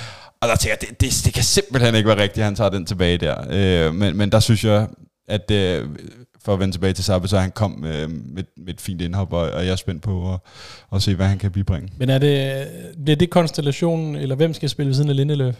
og 0.40 0.48
der 0.48 0.56
tænker 0.56 0.76
jeg, 0.80 0.88
det, 0.90 1.00
det, 1.00 1.24
det 1.24 1.34
kan 1.34 1.42
simpelthen 1.42 1.94
ikke 1.94 2.08
være 2.08 2.22
rigtigt, 2.22 2.38
at 2.38 2.44
han 2.44 2.54
tager 2.54 2.70
den 2.70 2.86
tilbage 2.86 3.18
der. 3.18 3.36
Øh, 3.50 3.94
men, 3.94 4.16
men 4.16 4.32
der 4.32 4.40
synes 4.40 4.64
jeg, 4.64 4.88
at 5.28 5.50
øh, 5.50 5.88
for 6.44 6.52
at 6.52 6.60
vende 6.60 6.74
tilbage 6.74 6.92
til 6.92 7.04
Sabbe, 7.04 7.28
så 7.28 7.38
han 7.38 7.50
kom 7.50 7.84
øh, 7.84 8.10
med, 8.10 8.44
med 8.56 8.74
et 8.74 8.80
fint 8.80 9.00
indhop, 9.00 9.32
og, 9.32 9.50
og 9.50 9.66
jeg 9.66 9.72
er 9.72 9.76
spændt 9.76 10.02
på 10.02 10.32
at, 10.32 10.38
at 10.94 11.02
se, 11.02 11.14
hvad 11.14 11.26
han 11.26 11.38
kan 11.38 11.50
bibringe. 11.50 11.88
Men 11.96 12.10
er 12.10 12.18
det, 12.18 12.66
bliver 13.04 13.16
det 13.16 13.30
konstellationen, 13.30 14.16
eller 14.16 14.34
hvem 14.34 14.54
skal 14.54 14.68
spille 14.68 14.88
ved 14.88 14.94
siden 14.94 15.10
af 15.10 15.16
Lindeløf? 15.16 15.54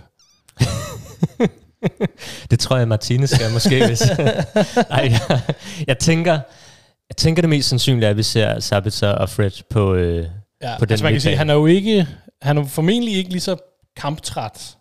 det 2.51 2.59
tror 2.59 2.77
jeg, 2.77 2.89
Martinez 2.89 3.31
skal 3.31 3.53
måske. 3.53 3.87
Hvis. 3.87 4.03
Ej, 4.91 5.09
jeg, 5.11 5.41
jeg, 5.87 5.99
tænker, 5.99 6.33
jeg 7.09 7.17
tænker 7.17 7.43
det 7.43 7.49
mest 7.49 7.69
sandsynlige 7.69 8.07
er, 8.07 8.11
at 8.11 8.17
vi 8.17 8.23
ser 8.23 8.61
Sabitzer 8.61 9.09
og 9.09 9.31
Fred 9.31 9.51
på, 9.71 9.95
øh, 9.95 10.27
ja, 10.63 10.79
på 10.79 10.85
den 10.85 10.93
altså 10.93 11.05
man 11.05 11.13
kan 11.13 11.21
sige, 11.21 11.37
han 11.37 11.51
er 11.51 11.55
jo 11.55 11.67
ikke, 11.67 12.07
han 12.43 12.59
er 12.59 12.65
formentlig 12.65 13.17
ikke 13.17 13.31
lige 13.31 13.41
så 13.41 13.57
kamptræt, 13.97 14.77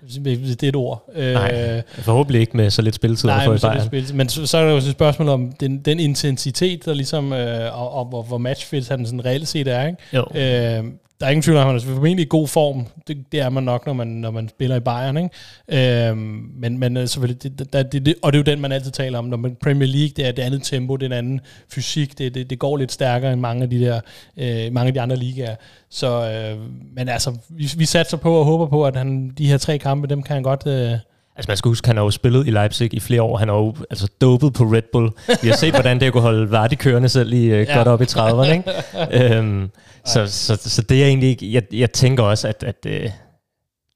hvis 0.00 0.56
det 0.56 0.62
er 0.62 0.68
et 0.68 0.76
ord. 0.76 1.04
Nej, 1.14 1.74
øh, 1.76 1.82
forhåbentlig 2.04 2.40
ikke 2.40 2.56
med 2.56 2.70
så 2.70 2.82
lidt 2.82 2.94
spilletid. 2.94 3.28
Nej, 3.28 3.48
med 3.48 3.58
så 3.58 3.72
lidt 3.72 3.84
spilletid. 3.84 4.14
Men 4.14 4.28
så, 4.28 4.46
så 4.46 4.58
er 4.58 4.64
der 4.64 4.70
jo 4.70 4.76
et 4.76 4.90
spørgsmål 4.90 5.28
om 5.28 5.52
den, 5.52 5.78
den 5.78 6.00
intensitet, 6.00 6.84
der 6.84 6.94
ligesom, 6.94 7.32
øh, 7.32 7.80
og, 7.80 7.92
og, 7.92 8.04
hvor, 8.04 8.22
hvor 8.22 8.38
matchfit 8.38 8.88
han 8.88 9.06
sådan 9.06 9.24
reelt 9.24 9.48
set 9.48 9.68
er. 9.68 9.86
Ikke? 9.86 9.98
Jo. 10.12 10.26
Øh, 10.34 10.84
der 11.20 11.26
er 11.26 11.30
ingen 11.30 11.42
tvivl 11.42 11.56
om, 11.56 11.60
at 11.60 11.66
han 11.66 11.90
er 11.90 11.94
formentlig 11.94 12.26
i 12.26 12.28
god 12.30 12.48
form. 12.48 12.86
Det, 13.08 13.24
det 13.32 13.40
er 13.40 13.48
man 13.48 13.62
nok, 13.62 13.86
når 13.86 13.92
man, 13.92 14.06
når 14.06 14.30
man 14.30 14.48
spiller 14.48 14.76
i 14.76 14.80
Bayern. 14.80 15.16
Ikke? 15.16 16.08
Øhm, 16.08 16.50
men, 16.56 16.78
men 16.78 16.96
øh, 16.96 17.08
selvfølgelig, 17.08 17.42
det, 17.42 17.72
det, 17.72 17.92
det, 17.92 18.06
det, 18.06 18.14
og 18.22 18.32
det 18.32 18.38
er 18.38 18.42
jo 18.42 18.52
den, 18.52 18.60
man 18.60 18.72
altid 18.72 18.90
taler 18.90 19.18
om. 19.18 19.24
Når 19.24 19.36
man 19.36 19.56
Premier 19.62 19.88
League, 19.88 20.12
det 20.16 20.26
er 20.26 20.32
det 20.32 20.42
andet 20.42 20.62
tempo, 20.62 20.96
det 20.96 21.02
er 21.02 21.06
en 21.06 21.24
anden 21.24 21.40
fysik. 21.68 22.18
Det, 22.18 22.34
det, 22.34 22.50
det 22.50 22.58
går 22.58 22.76
lidt 22.76 22.92
stærkere 22.92 23.32
end 23.32 23.40
mange 23.40 23.62
af 23.62 23.70
de 23.70 23.80
der, 23.80 24.00
øh, 24.36 24.72
mange 24.72 24.86
af 24.88 24.94
de 24.94 25.00
andre 25.00 25.16
ligaer. 25.16 25.56
Så, 25.90 26.30
øh, 26.30 26.58
men 26.94 27.08
altså, 27.08 27.36
vi, 27.48 27.70
vi 27.76 27.84
satser 27.84 28.16
på 28.16 28.34
og 28.34 28.44
håber 28.44 28.66
på, 28.66 28.86
at 28.86 28.96
han, 28.96 29.32
de 29.38 29.46
her 29.46 29.58
tre 29.58 29.78
kampe, 29.78 30.06
dem 30.06 30.22
kan 30.22 30.34
han 30.34 30.42
godt... 30.42 30.66
Øh, 30.66 30.98
Altså 31.38 31.50
man 31.50 31.56
skal 31.56 31.68
huske, 31.68 31.86
han 31.86 31.96
har 31.96 32.04
jo 32.04 32.10
spillet 32.10 32.46
i 32.46 32.50
Leipzig 32.50 32.94
i 32.94 33.00
flere 33.00 33.22
år. 33.22 33.36
Han 33.36 33.48
har 33.48 33.56
jo 33.56 33.74
altså 33.90 34.08
dopet 34.20 34.52
på 34.52 34.64
Red 34.64 34.82
Bull. 34.92 35.10
Vi 35.42 35.48
har 35.48 35.56
set, 35.56 35.74
hvordan 35.74 36.00
det 36.00 36.12
kunne 36.12 36.22
holde 36.22 36.50
Vardy 36.50 36.74
kørende 36.74 37.08
selv 37.08 37.32
i, 37.32 37.48
ja. 37.48 37.74
godt 37.76 37.88
op 37.88 38.02
i 38.02 38.04
30'erne. 38.04 38.52
Ikke? 38.52 39.38
um, 39.40 39.70
så, 40.12 40.26
så, 40.26 40.56
så 40.56 40.82
det 40.82 41.02
er 41.02 41.06
egentlig 41.06 41.28
ikke... 41.28 41.52
Jeg, 41.52 41.62
jeg 41.72 41.92
tænker 41.92 42.22
også, 42.22 42.48
at, 42.48 42.64
at 42.66 42.76
uh, 42.86 43.10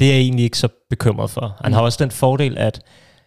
det 0.01 0.09
er 0.09 0.13
jeg 0.13 0.21
egentlig 0.21 0.45
ikke 0.45 0.59
så 0.59 0.69
bekymret 0.91 1.31
for. 1.31 1.57
Han 1.61 1.71
mm. 1.71 1.75
har 1.75 1.83
også 1.83 2.05
den 2.05 2.11
fordel, 2.11 2.59
at 2.59 2.81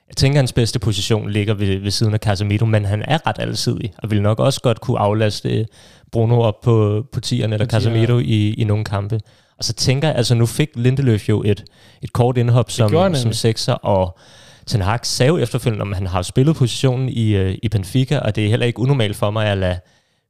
jeg 0.07 0.15
tænker, 0.17 0.39
at 0.39 0.41
hans 0.41 0.53
bedste 0.53 0.79
position 0.79 1.29
ligger 1.29 1.53
ved, 1.53 1.77
ved 1.77 1.91
siden 1.91 2.13
af 2.13 2.19
Casemiro, 2.19 2.65
men 2.65 2.85
han 2.85 3.03
er 3.07 3.27
ret 3.27 3.39
alsidig, 3.39 3.93
og 3.97 4.11
vil 4.11 4.21
nok 4.21 4.39
også 4.39 4.61
godt 4.61 4.81
kunne 4.81 4.99
aflaste 4.99 5.65
Bruno 6.11 6.41
op 6.41 6.61
på, 6.61 7.05
på 7.11 7.19
tierne 7.19 7.55
eller 7.55 7.67
Casemiro 7.67 8.19
i, 8.19 8.53
i 8.53 8.63
nogle 8.63 8.83
kampe. 8.83 9.19
Og 9.57 9.63
så 9.63 9.73
tænker 9.73 10.07
jeg, 10.07 10.17
altså 10.17 10.35
nu 10.35 10.45
fik 10.45 10.69
Lindeløf 10.75 11.29
jo 11.29 11.43
et, 11.45 11.63
et 12.01 12.13
kort 12.13 12.37
indhop 12.37 12.71
som, 12.71 13.15
som 13.15 13.33
sekser, 13.33 13.73
og 13.73 14.17
Ten 14.65 14.81
Hag 14.81 14.99
sagde 15.03 15.27
jo 15.27 15.37
efterfølgende, 15.37 15.81
om 15.81 15.93
han 15.93 16.07
har 16.07 16.21
spillet 16.21 16.55
positionen 16.55 17.09
i, 17.09 17.45
uh, 17.45 17.53
i 17.63 17.69
Benfica, 17.69 18.19
og 18.19 18.35
det 18.35 18.45
er 18.45 18.49
heller 18.49 18.65
ikke 18.65 18.79
unormalt 18.79 19.15
for 19.15 19.31
mig 19.31 19.47
at 19.47 19.57
lade 19.57 19.79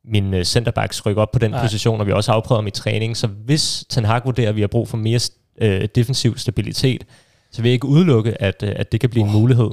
min 0.05 0.34
uh, 0.34 0.41
centerbacks 0.41 1.05
rykke 1.05 1.21
op 1.21 1.32
på 1.32 1.39
den 1.39 1.51
Nej. 1.51 1.61
position, 1.61 1.99
og 1.99 2.07
vi 2.07 2.11
også 2.11 2.32
afprøvet 2.32 2.57
ham 2.57 2.67
i 2.67 2.71
træning. 2.71 3.17
Så 3.17 3.28
hvis 3.28 3.86
Ten 3.89 4.05
Hag 4.05 4.21
vurderer, 4.26 4.49
at 4.49 4.55
vi 4.55 4.61
har 4.61 4.67
brug 4.67 4.88
for 4.88 4.97
mere 4.97 5.19
uh, 5.61 5.86
defensiv 5.95 6.38
stabilitet, 6.38 7.03
så 7.51 7.61
vil 7.61 7.69
jeg 7.69 7.73
ikke 7.73 7.88
udelukke, 7.88 8.41
at, 8.41 8.63
uh, 8.63 8.69
at 8.76 8.91
det 8.91 8.99
kan 8.99 9.09
blive 9.09 9.23
oh. 9.23 9.30
en 9.30 9.39
mulighed. 9.39 9.69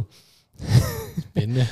Spændende. 1.20 1.66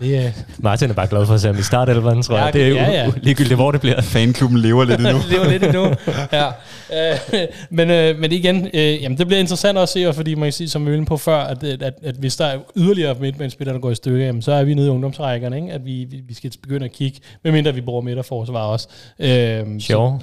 Det. 0.00 0.34
Martin 0.58 0.90
er 0.90 0.94
bare 0.94 1.06
glad 1.06 1.26
for 1.26 1.34
at 1.34 1.40
se 1.40 1.46
ham 1.46 1.58
i 1.58 1.62
startelveren, 1.62 2.22
tror 2.22 2.36
ja, 2.36 2.44
jeg. 2.44 2.52
Det 2.52 2.62
er 2.62 2.68
jo 2.68 2.74
ja, 2.74 2.90
ja. 2.90 3.10
ligegyldigt, 3.22 3.54
hvor 3.54 3.72
det 3.72 3.80
bliver. 3.80 4.00
Fanklubben 4.00 4.58
lever 4.58 4.84
lidt 4.84 5.00
endnu. 5.00 5.18
lever 5.32 5.48
lidt 5.48 5.64
endnu, 5.64 5.94
ja. 6.32 6.46
Øh, 6.92 7.46
men, 7.70 7.90
øh, 7.90 8.18
men 8.18 8.32
igen, 8.32 8.68
øh, 8.74 9.02
jamen, 9.02 9.18
det 9.18 9.26
bliver 9.26 9.40
interessant 9.40 9.78
at 9.78 9.88
se, 9.88 10.12
fordi 10.12 10.34
man 10.34 10.46
kan 10.46 10.52
sige, 10.52 10.68
som 10.68 10.86
vi 10.86 10.98
var 10.98 11.04
på 11.04 11.16
før, 11.16 11.38
at, 11.38 11.64
at, 11.64 11.82
at, 11.82 11.94
at 12.02 12.14
hvis 12.14 12.36
der 12.36 12.44
er 12.44 12.58
yderligere 12.76 13.14
midtbanespillere, 13.20 13.74
der 13.74 13.80
går 13.80 13.90
i 13.90 13.94
stykker, 13.94 14.26
jamen, 14.26 14.42
så 14.42 14.52
er 14.52 14.64
vi 14.64 14.74
nede 14.74 14.86
i 14.86 14.90
ungdomsrækkerne, 14.90 15.56
ikke? 15.56 15.72
at 15.72 15.84
vi, 15.84 16.06
vi, 16.10 16.20
vi 16.28 16.34
skal 16.34 16.52
begynde 16.62 16.84
at 16.84 16.92
kigge, 16.92 17.20
medmindre 17.44 17.74
vi 17.74 17.80
bruger 17.80 18.02
midterforsvar 18.02 18.62
også. 18.62 18.88
Øh, 19.18 19.80
sure. 19.80 20.20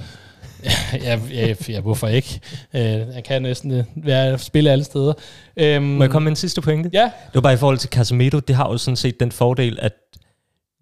ja, 1.04 1.20
ja, 1.32 1.54
ja, 1.68 1.80
hvorfor 1.80 2.08
ikke? 2.08 2.40
Øh, 2.74 2.82
jeg 2.82 3.24
kan 3.24 3.42
næsten 3.42 3.70
øh, 3.72 3.84
være, 3.96 4.38
spille 4.38 4.70
alle 4.70 4.84
steder. 4.84 5.12
Øhm, 5.56 5.84
Må 5.84 6.04
jeg 6.04 6.10
komme 6.10 6.24
med 6.24 6.32
en 6.32 6.36
sidste 6.36 6.60
pointe? 6.60 6.90
Ja. 6.92 7.02
Det 7.02 7.34
var 7.34 7.40
bare 7.40 7.52
i 7.52 7.56
forhold 7.56 7.78
til 7.78 7.90
Casemiro. 7.90 8.38
Det 8.38 8.56
har 8.56 8.70
jo 8.70 8.78
sådan 8.78 8.96
set 8.96 9.20
den 9.20 9.32
fordel, 9.32 9.78
at 9.82 9.92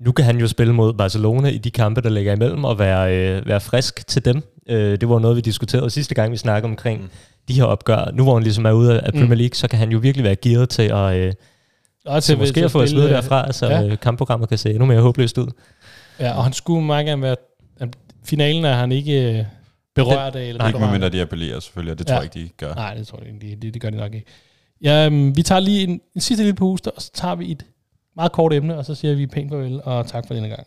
nu 0.01 0.13
kan 0.13 0.25
han 0.25 0.39
jo 0.39 0.49
spille 0.49 0.73
mod 0.73 0.93
Barcelona 0.93 1.49
i 1.49 1.59
de 1.59 1.71
kampe, 1.71 2.01
der 2.01 2.09
ligger 2.09 2.33
imellem, 2.33 2.65
og 2.65 2.79
være, 2.79 3.17
øh, 3.17 3.47
være 3.47 3.61
frisk 3.61 4.07
til 4.07 4.25
dem. 4.25 4.43
Øh, 4.69 5.01
det 5.01 5.09
var 5.09 5.19
noget, 5.19 5.37
vi 5.37 5.41
diskuterede 5.41 5.91
sidste 5.91 6.15
gang, 6.15 6.33
vi 6.33 6.37
snakkede 6.37 6.71
omkring 6.71 7.03
mm. 7.03 7.09
de 7.49 7.55
her 7.55 7.65
opgør. 7.65 8.11
Nu 8.15 8.23
hvor 8.23 8.35
han 8.35 8.43
ligesom 8.43 8.65
er 8.65 8.73
ude 8.73 9.01
af 9.01 9.13
Premier 9.13 9.27
mm. 9.27 9.33
League, 9.33 9.49
mm. 9.49 9.55
så 9.55 9.69
kan 9.69 9.79
han 9.79 9.91
jo 9.91 9.99
virkelig 9.99 10.25
være 10.25 10.37
gearet 10.37 10.69
til 10.69 10.83
at... 10.83 11.17
Øh, 11.17 11.33
og 12.07 12.23
til, 12.23 12.33
til 12.33 12.39
måske 12.39 12.65
at 12.65 12.71
få 12.71 12.83
et 12.83 12.91
smid 12.91 13.03
derfra, 13.03 13.53
så 13.53 13.67
ja. 13.67 13.85
Øh, 13.87 13.99
kampprogrammet 13.99 14.49
kan 14.49 14.59
se 14.59 14.71
endnu 14.71 14.85
mere 14.85 15.01
håbløst 15.01 15.39
ud. 15.39 15.47
Ja, 16.21 16.37
og 16.37 16.45
han 16.45 16.53
skulle 16.53 16.87
meget 16.87 17.07
gerne 17.07 17.23
være... 17.23 17.37
Finalen 18.25 18.65
er 18.65 18.75
han 18.75 18.93
ikke 18.93 19.47
berørt 19.95 20.37
af. 20.37 20.45
Eller 20.45 20.67
ikke 20.67 20.79
medmindre 20.79 21.09
de 21.09 21.21
appellerer 21.21 21.61
selvfølgelig, 21.61 21.93
og 21.93 21.99
det 21.99 22.09
ja. 22.09 22.15
tror 22.15 22.23
jeg 22.23 22.37
ikke, 22.37 22.49
de 22.49 22.55
gør. 22.57 22.75
Nej, 22.75 22.95
det 22.95 23.07
tror 23.07 23.19
jeg 23.19 23.29
ikke, 23.29 23.57
det, 23.57 23.75
det 23.75 23.83
gør 23.83 23.91
de 23.91 23.97
nok 23.97 24.15
ikke. 24.15 24.27
Ja, 24.83 25.07
um, 25.07 25.37
vi 25.37 25.43
tager 25.43 25.61
lige 25.61 25.83
en, 25.83 26.01
en 26.15 26.21
sidste 26.21 26.45
lille 26.45 26.57
puster, 26.57 26.91
og 26.91 27.03
så 27.03 27.11
tager 27.15 27.35
vi 27.35 27.51
et 27.51 27.67
meget 28.17 28.33
kort 28.33 28.53
emne, 28.53 28.79
og 28.79 28.85
så 28.85 28.95
siger 28.95 29.15
vi 29.15 29.27
pænt 29.27 29.51
farvel, 29.51 29.81
og 29.85 30.07
tak 30.07 30.27
for 30.27 30.35
denne 30.35 30.49
gang. 30.49 30.67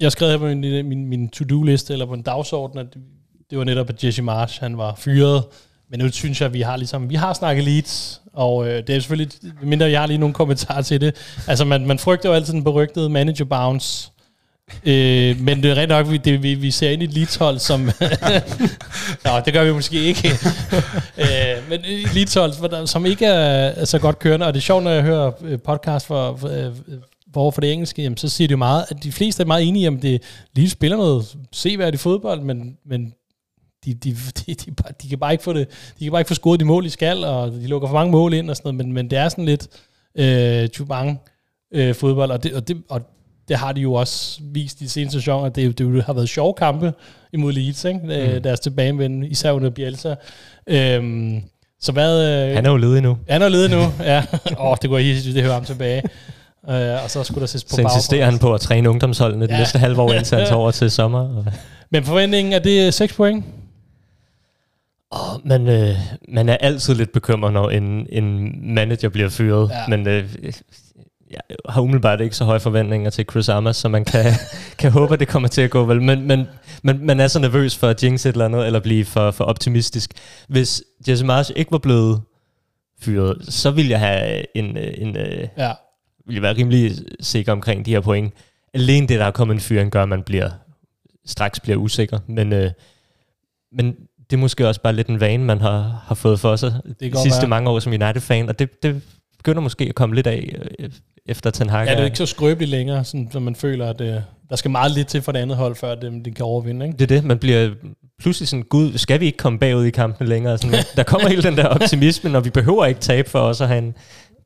Jeg 0.00 0.12
skrev 0.12 0.30
her 0.30 0.38
på 0.38 0.46
min, 0.46 0.88
min, 0.88 1.06
min 1.06 1.28
to-do-liste, 1.28 1.92
eller 1.92 2.06
på 2.06 2.14
en 2.14 2.22
dagsorden, 2.22 2.78
at 2.78 2.86
det 3.50 3.58
var 3.58 3.64
netop, 3.64 3.88
at 3.88 4.04
Jesse 4.04 4.22
Marsh, 4.22 4.60
han 4.60 4.78
var 4.78 4.94
fyret. 4.94 5.44
Men 5.90 6.00
nu 6.00 6.12
synes 6.12 6.40
jeg, 6.40 6.46
at 6.46 6.52
vi 6.52 6.60
har 6.60 6.76
ligesom, 6.76 7.10
vi 7.10 7.14
har 7.14 7.32
snakket 7.32 7.64
Leeds, 7.64 8.20
og 8.32 8.68
øh, 8.68 8.86
det 8.86 8.90
er 8.90 9.00
selvfølgelig, 9.00 9.32
mindre 9.62 9.90
jeg 9.90 10.00
har 10.00 10.06
lige 10.06 10.18
nogle 10.18 10.34
kommentarer 10.34 10.82
til 10.82 11.00
det. 11.00 11.14
Altså, 11.46 11.64
man, 11.64 11.86
man 11.86 11.98
frygter 11.98 12.28
jo 12.28 12.34
altid 12.34 12.52
den 12.52 12.64
berygtede 12.64 13.08
manager 13.08 13.44
bounce, 13.44 14.10
øh, 14.84 15.40
men 15.40 15.62
det 15.62 15.70
er 15.70 15.74
rent 15.74 15.88
nok, 15.88 16.10
vi, 16.10 16.16
det, 16.16 16.42
vi, 16.42 16.54
vi 16.54 16.70
ser 16.70 16.90
ind 16.90 17.02
i 17.02 17.04
et 17.04 17.12
Leeds-hold, 17.12 17.58
som... 17.58 17.80
Nå, 19.24 19.30
det 19.44 19.52
gør 19.52 19.64
vi 19.64 19.72
måske 19.72 20.00
ikke. 20.00 20.28
øh, 21.22 21.68
men 21.68 21.80
et 21.84 22.14
Leeds-hold, 22.14 22.86
som 22.86 23.06
ikke 23.06 23.26
er, 23.26 23.84
så 23.84 23.98
godt 23.98 24.18
kørende, 24.18 24.46
og 24.46 24.54
det 24.54 24.60
er 24.60 24.62
sjovt, 24.62 24.84
når 24.84 24.90
jeg 24.90 25.02
hører 25.02 25.32
øh, 25.42 25.58
podcast 25.58 26.06
for, 26.06 26.36
for, 26.36 26.48
øh, 26.48 26.72
for, 27.34 27.50
for 27.50 27.60
det 27.60 27.72
engelske, 27.72 28.02
jamen, 28.02 28.16
så 28.16 28.28
siger 28.28 28.48
de 28.48 28.52
jo 28.52 28.58
meget, 28.58 28.84
at 28.88 29.02
de 29.02 29.12
fleste 29.12 29.42
er 29.42 29.46
meget 29.46 29.68
enige 29.68 29.88
om, 29.88 30.00
det 30.00 30.22
lige 30.54 30.70
spiller 30.70 30.96
noget 30.96 31.36
seværdigt 31.52 32.02
fodbold, 32.02 32.40
men, 32.40 32.76
men 32.86 33.12
de, 33.84 33.94
de, 33.94 34.16
de, 34.46 34.54
de, 34.54 34.72
de, 35.02 35.08
kan 35.08 35.18
bare 35.18 35.32
ikke 35.32 35.44
få 35.44 35.52
det, 35.52 35.68
de 35.98 36.04
kan 36.04 36.10
bare 36.10 36.20
ikke 36.20 36.28
få 36.28 36.34
scoret 36.34 36.60
de 36.60 36.64
mål, 36.64 36.86
i 36.86 36.88
skal, 36.88 37.24
og 37.24 37.52
de 37.52 37.66
lukker 37.66 37.88
for 37.88 37.94
mange 37.94 38.12
mål 38.12 38.34
ind 38.34 38.50
og 38.50 38.56
sådan 38.56 38.74
noget, 38.74 38.86
men, 38.86 38.92
men 38.92 39.10
det 39.10 39.18
er 39.18 39.28
sådan 39.28 39.44
lidt 39.44 39.68
øh, 40.18 40.68
Chubang 40.68 41.20
øh, 41.74 41.94
fodbold, 41.94 42.30
og 42.30 42.42
det, 42.42 42.52
og, 42.54 42.68
det, 42.68 42.82
og 42.88 43.02
det 43.48 43.56
har 43.56 43.72
de 43.72 43.80
jo 43.80 43.92
også 43.92 44.40
vist 44.42 44.80
i 44.80 44.88
seneste 44.88 45.20
sæson, 45.20 45.46
at 45.46 45.56
det, 45.56 45.78
det 45.78 46.04
har 46.04 46.12
været 46.12 46.28
sjove 46.28 46.54
kampe 46.54 46.92
imod 47.32 47.52
Leeds, 47.52 47.84
ikke? 47.84 48.00
Øh, 48.02 48.34
mm. 48.34 48.42
deres 48.42 48.60
tilbagevend, 48.60 49.24
især 49.24 49.52
under 49.52 49.70
Bielsa. 49.70 50.14
Øhm, 50.66 51.42
så 51.80 51.92
hvad... 51.92 52.48
Øh, 52.48 52.54
han 52.54 52.66
er 52.66 52.70
jo 52.70 52.76
ledet 52.76 53.02
nu. 53.02 53.18
Han 53.28 53.42
er 53.42 53.46
jo 53.46 53.52
ledet 53.52 53.70
nu, 53.70 54.04
ja. 54.04 54.18
Åh, 54.58 54.70
oh, 54.70 54.76
det 54.82 54.90
går 54.90 54.98
helt 54.98 55.34
det 55.34 55.42
hører 55.42 55.54
ham 55.54 55.64
tilbage. 55.64 56.02
Øh, 56.70 57.04
og 57.04 57.10
så 57.10 57.24
skulle 57.24 57.40
der 57.40 57.46
ses 57.46 57.64
på 57.64 57.74
Så 57.74 57.80
insisterer 57.80 58.24
han 58.24 58.38
på 58.38 58.54
at 58.54 58.60
træne 58.60 58.90
ungdomsholdene 58.90 59.44
ja. 59.44 59.52
det 59.52 59.58
næste 59.58 59.78
halve 59.78 60.02
år, 60.02 60.12
indtil 60.12 60.38
han 60.38 60.46
tager 60.46 60.58
over 60.58 60.70
til 60.70 60.90
sommer. 60.90 61.44
Men 61.90 62.04
forventningen, 62.04 62.52
er 62.52 62.58
det 62.58 62.94
6 62.94 63.12
point? 63.12 63.44
Oh, 65.10 65.46
man, 65.46 65.68
øh, 65.68 65.96
man 66.28 66.48
er 66.48 66.56
altid 66.56 66.94
lidt 66.94 67.12
bekymret, 67.12 67.52
når 67.52 67.70
en, 67.70 68.06
en 68.12 68.54
manager 68.74 69.08
bliver 69.08 69.28
fyret. 69.28 69.70
Ja. 69.70 69.86
Men 69.88 70.08
øh, 70.08 70.52
jeg 71.30 71.40
har 71.68 71.80
umiddelbart 71.80 72.20
ikke 72.20 72.36
så 72.36 72.44
høje 72.44 72.60
forventninger 72.60 73.10
til 73.10 73.24
Chris 73.30 73.48
Amas, 73.48 73.76
så 73.76 73.88
man 73.88 74.04
kan, 74.04 74.32
kan 74.78 74.90
håbe, 74.92 75.14
at 75.14 75.20
det 75.20 75.28
kommer 75.28 75.48
til 75.48 75.62
at 75.62 75.70
gå 75.70 75.84
vel. 75.84 76.02
Men, 76.02 76.26
men, 76.26 76.46
men 76.82 77.06
man 77.06 77.20
er 77.20 77.28
så 77.28 77.38
nervøs 77.38 77.76
for 77.76 77.88
at 77.88 78.02
jinx 78.02 78.26
et 78.26 78.32
eller 78.32 78.44
andet, 78.44 78.66
eller 78.66 78.80
blive 78.80 79.04
for, 79.04 79.30
for 79.30 79.44
optimistisk. 79.44 80.12
Hvis 80.48 80.82
Jesse 81.08 81.26
Marsh 81.26 81.52
ikke 81.56 81.72
var 81.72 81.78
blevet 81.78 82.22
fyret, 83.00 83.36
så 83.48 83.70
ville 83.70 83.90
jeg 83.90 84.00
have 84.00 84.56
en, 84.56 84.76
en, 84.76 85.16
en 85.16 85.16
ja. 85.56 85.72
ville 86.26 86.42
være 86.42 86.56
rimelig 86.56 86.92
sikker 87.20 87.52
omkring 87.52 87.86
de 87.86 87.90
her 87.90 88.00
point. 88.00 88.34
Alene 88.74 89.06
det, 89.06 89.20
der 89.20 89.26
er 89.26 89.30
kommet 89.30 89.54
en 89.54 89.60
fyring, 89.60 89.90
gør, 89.90 90.02
at 90.02 90.08
man 90.08 90.22
bliver, 90.22 90.50
straks 91.26 91.60
bliver 91.60 91.76
usikker. 91.76 92.18
Men, 92.26 92.52
øh, 92.52 92.70
men 93.72 93.96
det 94.30 94.36
er 94.36 94.40
måske 94.40 94.68
også 94.68 94.80
bare 94.80 94.92
lidt 94.92 95.08
en 95.08 95.20
vane, 95.20 95.44
man 95.44 95.60
har, 95.60 96.04
har 96.06 96.14
fået 96.14 96.40
for 96.40 96.56
sig 96.56 96.72
de 97.00 97.12
sidste 97.22 97.40
være. 97.40 97.48
mange 97.48 97.70
år 97.70 97.78
som 97.78 97.92
United-fan, 97.92 98.48
og 98.48 98.58
det, 98.58 98.82
det 98.82 99.02
begynder 99.38 99.60
måske 99.60 99.84
at 99.84 99.94
komme 99.94 100.14
lidt 100.14 100.26
af 100.26 100.56
øh, 100.78 100.90
efter 101.26 101.50
Ten 101.50 101.70
Hag. 101.70 101.86
Ja, 101.86 101.92
det 101.92 102.00
er 102.00 102.04
ikke 102.04 102.18
så 102.18 102.26
skrøbeligt 102.26 102.70
længere, 102.70 103.04
sådan, 103.04 103.28
så 103.32 103.40
man 103.40 103.54
føler, 103.54 103.90
at 103.90 104.00
øh, 104.00 104.20
der 104.50 104.56
skal 104.56 104.70
meget 104.70 104.92
lidt 104.92 105.08
til 105.08 105.22
for 105.22 105.32
det 105.32 105.38
andet 105.38 105.56
hold, 105.56 105.76
før 105.76 105.94
det, 105.94 106.24
det 106.24 106.34
kan 106.34 106.44
overvinde. 106.44 106.86
Ikke? 106.86 106.98
Det 106.98 107.10
er 107.10 107.16
det, 107.16 107.24
man 107.24 107.38
bliver 107.38 107.70
pludselig 108.18 108.48
sådan, 108.48 108.62
gud, 108.62 108.98
skal 108.98 109.20
vi 109.20 109.26
ikke 109.26 109.38
komme 109.38 109.58
bagud 109.58 109.84
i 109.84 109.90
kampen 109.90 110.28
længere? 110.28 110.58
Sådan, 110.58 110.84
der 110.96 111.02
kommer 111.02 111.28
hele 111.28 111.42
den 111.42 111.56
der 111.56 111.66
optimisme, 111.66 112.36
og 112.36 112.44
vi 112.44 112.50
behøver 112.50 112.86
ikke 112.86 113.00
tabe 113.00 113.30
for 113.30 113.40
os 113.40 113.60
at 113.60 113.68
have 113.68 113.78
en, 113.78 113.94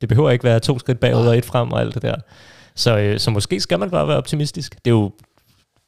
det 0.01 0.09
behøver 0.09 0.31
ikke 0.31 0.43
være 0.43 0.59
to 0.59 0.79
skridt 0.79 0.99
bagud 0.99 1.27
og 1.27 1.37
et 1.37 1.45
frem 1.45 1.71
og 1.71 1.81
alt 1.81 1.93
det 1.93 2.01
der. 2.01 2.15
Så, 2.75 2.97
øh, 2.97 3.19
så 3.19 3.31
måske 3.31 3.59
skal 3.59 3.79
man 3.79 3.89
bare 3.89 4.07
være 4.07 4.17
optimistisk. 4.17 4.75
Det 4.85 4.91
er 4.91 4.95
jo 4.95 5.11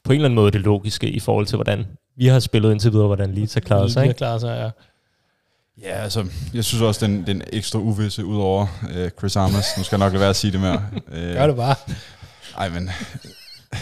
på 0.05 0.11
en 0.11 0.15
eller 0.15 0.25
anden 0.25 0.35
måde 0.35 0.51
det 0.51 0.61
logiske 0.61 1.09
i 1.09 1.19
forhold 1.19 1.45
til, 1.45 1.55
hvordan 1.55 1.85
vi 2.17 2.27
har 2.27 2.39
spillet 2.39 2.71
indtil 2.71 2.91
videre, 2.91 3.07
hvordan 3.07 3.33
Leeds 3.33 3.53
har 3.53 3.61
klaret 3.61 3.91
sig. 3.91 4.03
Ikke? 4.03 4.13
har 4.13 4.17
klaret 4.17 4.41
sig, 4.41 4.57
ja. 4.63 4.69
Ja, 5.81 6.03
altså, 6.03 6.25
jeg 6.53 6.65
synes 6.65 6.81
også, 6.81 7.05
den, 7.05 7.27
den 7.27 7.41
ekstra 7.53 7.79
uvisse 7.79 8.25
ud 8.25 8.37
over 8.37 8.67
uh, 8.83 9.09
Chris 9.19 9.35
Armas. 9.35 9.65
Nu 9.77 9.83
skal 9.83 9.99
jeg 9.99 10.05
nok 10.05 10.13
lade 10.13 10.19
være 10.19 10.29
at 10.29 10.35
sige 10.35 10.51
det 10.51 10.59
mere. 10.59 10.83
Uh, 11.07 11.13
Gør 11.37 11.47
det 11.47 11.55
bare. 11.55 11.75
Ej, 12.57 12.69
men 12.69 12.89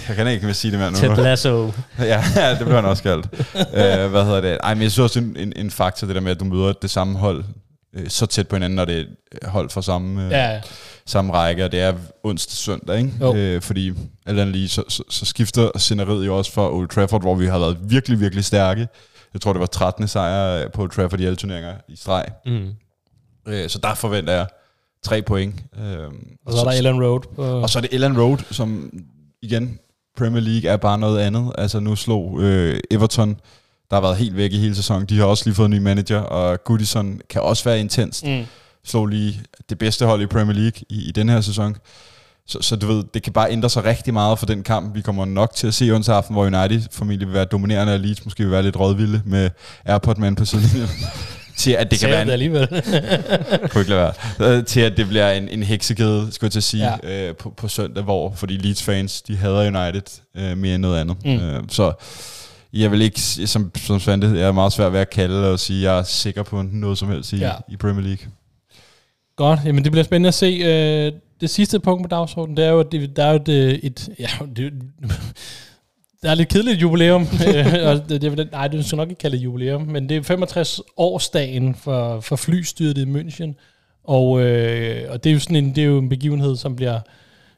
jeg 0.07 0.15
kan 0.15 0.27
ikke 0.27 0.53
sige 0.53 0.71
det 0.71 0.79
mere 0.79 0.91
nu. 0.91 0.97
Ted 0.97 1.23
Lasso. 1.23 1.71
ja, 1.99 2.23
ja, 2.35 2.49
det 2.49 2.59
bliver 2.59 2.75
han 2.75 2.85
også 2.85 3.03
kaldt. 3.03 3.27
uh, 3.55 4.11
hvad 4.11 4.25
hedder 4.25 4.41
det? 4.41 4.57
Ej, 4.63 4.73
men 4.73 4.83
jeg 4.83 4.91
synes 4.91 5.03
også, 5.03 5.19
en, 5.19 5.35
en, 5.37 5.53
en 5.55 5.71
faktor, 5.71 6.07
det 6.07 6.15
der 6.15 6.21
med, 6.21 6.31
at 6.31 6.39
du 6.39 6.45
møder 6.45 6.73
det 6.73 6.89
samme 6.89 7.17
hold 7.17 7.43
uh, 7.99 8.07
så 8.07 8.25
tæt 8.25 8.47
på 8.47 8.55
hinanden, 8.55 8.75
når 8.75 8.85
det 8.85 9.07
er 9.41 9.49
hold 9.49 9.69
fra 9.69 9.81
samme, 9.81 10.25
uh, 10.25 10.31
ja, 10.31 10.61
samme 11.05 11.33
række, 11.33 11.65
og 11.65 11.71
det 11.71 11.81
er 11.81 11.93
onsdag 12.23 12.53
søndag, 12.53 12.97
ikke? 12.97 13.55
Uh, 13.55 13.61
fordi 13.61 13.89
alt 14.25 14.39
andet 14.39 14.55
lige, 14.55 14.69
så, 14.69 14.83
så, 14.87 15.03
så 15.09 15.25
skifter 15.25 15.71
scenariet 15.77 16.25
jo 16.25 16.37
også 16.37 16.51
for 16.51 16.69
Old 16.69 16.89
Trafford, 16.89 17.21
hvor 17.21 17.35
vi 17.35 17.45
har 17.45 17.59
været 17.59 17.77
virkelig, 17.81 18.19
virkelig 18.19 18.45
stærke 18.45 18.87
jeg 19.33 19.41
tror, 19.41 19.53
det 19.53 19.59
var 19.59 19.65
13. 19.65 20.07
sejr 20.07 20.69
på 20.69 20.87
Trafford 20.87 21.19
i 21.19 21.25
alle 21.25 21.35
turneringer 21.35 21.73
i 21.87 21.95
streg. 21.95 22.25
Mm. 22.45 22.69
Øh, 23.47 23.69
så 23.69 23.79
der 23.83 23.93
forventer 23.93 24.33
jeg 24.33 24.47
tre 25.03 25.21
point. 25.21 25.55
Øh, 25.77 26.07
og 26.45 26.53
så, 26.53 26.57
så 26.57 26.65
er 26.65 26.71
der 26.71 26.77
Ellen 26.77 27.03
Road. 27.03 27.21
På 27.35 27.43
og 27.43 27.69
så 27.69 27.79
er 27.79 27.81
det 27.81 27.93
Ellen 27.93 28.21
Road, 28.21 28.37
som 28.51 28.99
igen, 29.41 29.79
Premier 30.17 30.41
League 30.41 30.69
er 30.69 30.77
bare 30.77 30.97
noget 30.97 31.19
andet. 31.19 31.51
Altså 31.57 31.79
nu 31.79 31.95
slog 31.95 32.41
øh, 32.41 32.79
Everton, 32.91 33.39
der 33.93 34.01
har 34.01 34.07
været 34.07 34.17
helt 34.17 34.37
væk 34.37 34.53
i 34.53 34.57
hele 34.57 34.75
sæsonen. 34.75 35.05
De 35.05 35.17
har 35.17 35.25
også 35.25 35.45
lige 35.45 35.55
fået 35.55 35.65
en 35.65 35.71
ny 35.71 35.77
manager, 35.77 36.19
og 36.19 36.63
Goodison 36.63 37.21
kan 37.29 37.41
også 37.41 37.63
være 37.63 37.79
intens. 37.79 38.23
Mm. 38.23 38.45
Slog 38.85 39.07
lige 39.07 39.41
det 39.69 39.77
bedste 39.77 40.05
hold 40.05 40.21
i 40.21 40.25
Premier 40.25 40.55
League 40.55 40.81
i, 40.89 41.09
i 41.09 41.11
den 41.11 41.29
her 41.29 41.41
sæson. 41.41 41.75
Så, 42.47 42.57
så 42.61 42.75
du 42.75 42.87
ved, 42.87 43.03
det 43.13 43.23
kan 43.23 43.33
bare 43.33 43.51
ændre 43.51 43.69
sig 43.69 43.85
rigtig 43.85 44.13
meget 44.13 44.39
for 44.39 44.45
den 44.45 44.63
kamp. 44.63 44.95
Vi 44.95 45.01
kommer 45.01 45.25
nok 45.25 45.55
til 45.55 45.67
at 45.67 45.73
se 45.73 45.91
onsdag 45.91 46.15
aften, 46.15 46.33
hvor 46.33 46.45
United 46.45 46.81
formentlig 46.91 47.27
vil 47.27 47.33
være 47.33 47.45
dominerende, 47.45 47.93
og 47.93 47.99
Leeds 47.99 48.25
måske 48.25 48.43
vil 48.43 48.51
være 48.51 48.63
lidt 48.63 48.79
rådvilde 48.79 49.21
med 49.25 49.49
Airport-man 49.85 50.35
på 50.35 50.45
siden. 50.45 50.65
til 51.57 51.71
at 51.71 51.91
det 51.91 51.99
kan 51.99 52.09
være 52.09 52.21
en, 52.21 52.29
alligevel. 52.29 52.67
kunne 53.71 53.81
ikke 53.81 53.89
lade 53.89 54.13
være. 54.39 54.57
Øh, 54.57 54.65
til 54.65 54.79
at 54.79 54.97
det 54.97 55.07
bliver 55.07 55.31
en, 55.31 55.49
en 55.49 55.63
heksekæde, 55.63 56.27
skulle 56.31 56.47
jeg 56.47 56.51
til 56.51 56.59
at 56.59 56.63
sige, 56.63 56.97
ja. 57.03 57.27
øh, 57.27 57.35
på, 57.35 57.53
på 57.57 57.67
søndag, 57.67 58.03
hvor, 58.03 58.33
fordi 58.35 58.57
Leeds 58.57 58.83
fans, 58.83 59.21
de 59.21 59.37
hader 59.37 59.83
United 59.83 60.21
øh, 60.37 60.57
mere 60.57 60.75
end 60.75 60.81
noget 60.81 60.99
andet. 60.99 61.25
Mm. 61.25 61.31
Øh, 61.31 61.63
så 61.69 61.93
jeg 62.73 62.91
vil 62.91 63.01
ikke, 63.01 63.21
som, 63.21 63.71
som 63.75 63.99
Svante, 63.99 64.27
jeg 64.27 64.47
er 64.47 64.51
meget 64.51 64.73
svært 64.73 64.93
ved 64.93 64.99
at 64.99 65.09
kalde 65.09 65.51
og 65.51 65.59
sige, 65.59 65.77
at 65.79 65.83
jeg 65.83 65.99
er 65.99 66.03
sikker 66.03 66.43
på 66.43 66.61
noget 66.61 66.97
som 66.97 67.09
helst 67.09 67.33
i, 67.33 67.37
ja. 67.37 67.51
i 67.69 67.77
Premier 67.77 68.03
League. 68.03 68.27
Godt, 69.35 69.59
jamen 69.65 69.83
det 69.83 69.91
bliver 69.91 70.03
spændende 70.03 70.27
at 70.27 70.33
se. 70.33 70.45
Øh, 70.45 71.11
det 71.41 71.49
sidste 71.49 71.79
punkt 71.79 72.03
på 72.03 72.07
dagsordenen, 72.07 72.57
det 72.57 72.65
er 72.65 72.69
jo, 72.69 72.79
at 72.79 72.91
der 73.15 73.23
er 73.23 73.31
jo 73.31 73.39
et, 73.47 73.79
et 73.85 74.09
ja, 74.19 74.27
det, 74.55 74.73
der 76.23 76.29
er 76.29 76.35
lidt 76.35 76.49
kedeligt 76.49 76.81
jubilæum. 76.81 77.21
Øh, 77.47 77.87
og 77.87 78.09
det, 78.09 78.21
det, 78.21 78.51
nej, 78.51 78.67
det 78.67 78.85
skal 78.85 78.95
nok 78.95 79.09
ikke 79.09 79.19
kalde 79.19 79.37
det 79.37 79.43
jubilæum, 79.43 79.81
men 79.81 80.09
det 80.09 80.17
er 80.17 80.21
65 80.21 80.81
årsdagen 80.97 81.75
for, 81.75 82.19
for 82.19 82.35
flystyret 82.35 82.97
i 82.97 83.03
München. 83.03 83.53
Og, 84.03 84.41
øh, 84.41 85.11
og 85.11 85.23
det 85.23 85.29
er 85.29 85.33
jo 85.33 85.39
sådan 85.39 85.55
en, 85.55 85.75
det 85.75 85.81
er 85.83 85.85
jo 85.85 85.97
en 85.97 86.09
begivenhed, 86.09 86.55
som 86.55 86.75
bliver 86.75 86.99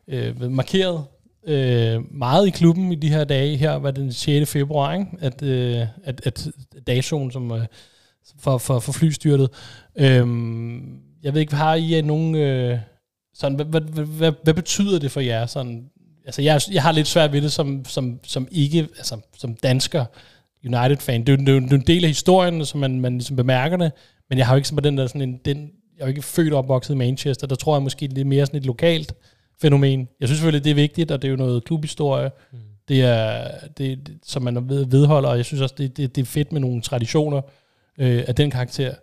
øh, 0.07 0.51
markeret 0.51 1.03
øh, 1.47 2.15
meget 2.15 2.47
i 2.47 2.49
klubben 2.49 2.91
i 2.91 2.95
de 2.95 3.09
her 3.09 3.23
dage. 3.23 3.57
Her 3.57 3.72
var 3.72 3.91
den 3.91 4.11
6. 4.11 4.51
februar, 4.51 4.93
ikke? 4.93 5.05
At, 5.19 5.43
øh, 5.43 5.81
at, 6.03 6.22
at 6.26 6.47
dagzonen 6.88 7.31
som, 7.31 7.51
øh, 7.51 7.65
for, 8.39 8.57
for, 8.57 8.80
for 8.80 8.91
flystyrtet. 8.91 9.49
Øh, 9.95 10.27
jeg 11.23 11.34
ved 11.34 11.41
ikke, 11.41 11.55
har 11.55 11.76
I 11.76 11.97
øh, 11.97 12.05
nogen... 12.05 12.35
Øh, 12.35 12.80
sådan, 13.34 13.55
hvad, 13.55 13.81
hvad, 13.81 14.05
hvad, 14.05 14.31
hvad 14.43 14.53
betyder 14.53 14.99
det 14.99 15.11
for 15.11 15.19
jer? 15.19 15.45
Sådan, 15.45 15.85
altså, 16.26 16.41
jeg, 16.41 16.61
jeg 16.72 16.84
har 16.84 16.91
lidt 16.91 17.07
svært 17.07 17.31
ved 17.31 17.41
det 17.41 17.51
som, 17.51 17.85
som, 17.85 18.19
som 18.23 18.47
ikke, 18.51 18.80
altså, 18.97 19.17
som 19.38 19.55
dansker 19.55 20.05
United-fan. 20.65 21.23
Det 21.23 21.30
er, 21.30 21.53
jo, 21.53 21.59
det 21.59 21.72
er 21.72 21.76
en 21.76 21.81
del 21.88 22.03
af 22.03 22.09
historien, 22.09 22.65
som 22.65 22.80
man, 22.80 22.99
man 22.99 23.13
ligesom 23.13 23.35
bemærker 23.35 23.77
det, 23.77 23.91
men 24.30 24.38
jeg 24.38 24.47
har 24.47 24.53
jo 24.53 24.57
ikke 24.57 24.67
sådan 24.67 24.84
den 24.84 24.97
der 24.97 25.07
sådan 25.07 25.22
en, 25.22 25.39
den, 25.45 25.72
jeg 25.97 26.01
er 26.01 26.05
jo 26.05 26.09
ikke 26.09 26.22
født 26.22 26.53
og 26.53 26.59
opvokset 26.59 26.93
i 26.93 26.97
Manchester, 26.97 27.47
der 27.47 27.55
tror 27.55 27.76
jeg 27.76 27.84
måske 27.84 28.07
lidt 28.07 28.27
mere 28.27 28.45
sådan 28.45 28.59
et 28.59 28.65
lokalt 28.65 29.13
fænomen. 29.61 30.07
Jeg 30.19 30.27
synes 30.27 30.38
selvfølgelig, 30.38 30.64
det 30.64 30.72
er 30.72 30.76
vigtigt, 30.76 31.11
og 31.11 31.22
det 31.22 31.27
er 31.27 31.32
jo 31.32 31.38
noget 31.38 31.64
klubhistorie, 31.64 32.32
mm. 32.52 32.57
det 32.88 33.02
er, 33.02 33.48
det, 33.77 34.18
som 34.26 34.44
man 34.44 34.69
vedholder, 34.69 35.30
og 35.30 35.38
jeg 35.38 35.45
synes 35.45 35.61
også, 35.61 35.76
det, 35.77 35.98
det, 35.98 36.15
det 36.15 36.22
er 36.22 36.26
fedt 36.26 36.52
med 36.52 36.61
nogle 36.61 36.82
traditioner 36.82 37.41
øh, 37.98 38.23
af 38.27 38.36
den 38.36 38.52
karakter. 38.52 38.94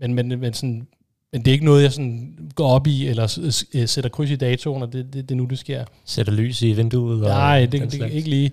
Men, 0.00 0.14
men, 0.14 0.28
men 0.28 0.52
sådan, 0.52 0.86
men 1.32 1.44
det 1.44 1.48
er 1.48 1.52
ikke 1.52 1.64
noget, 1.64 1.82
jeg 1.82 1.92
sådan 1.92 2.38
går 2.54 2.68
op 2.68 2.86
i, 2.86 3.06
eller 3.06 3.38
øh, 3.74 3.88
sætter 3.88 4.10
kryds 4.10 4.30
i 4.30 4.36
datoen, 4.36 4.82
og 4.82 4.92
det, 4.92 5.06
det, 5.12 5.28
det 5.28 5.30
er 5.30 5.36
nu, 5.36 5.44
det 5.44 5.58
sker. 5.58 5.84
Sætter 6.04 6.32
lys 6.32 6.62
i 6.62 6.72
vinduet? 6.72 7.22
Og 7.22 7.28
Nej, 7.28 7.66
det, 7.66 7.92
det, 7.92 8.12
ikke 8.12 8.28
lige. 8.28 8.52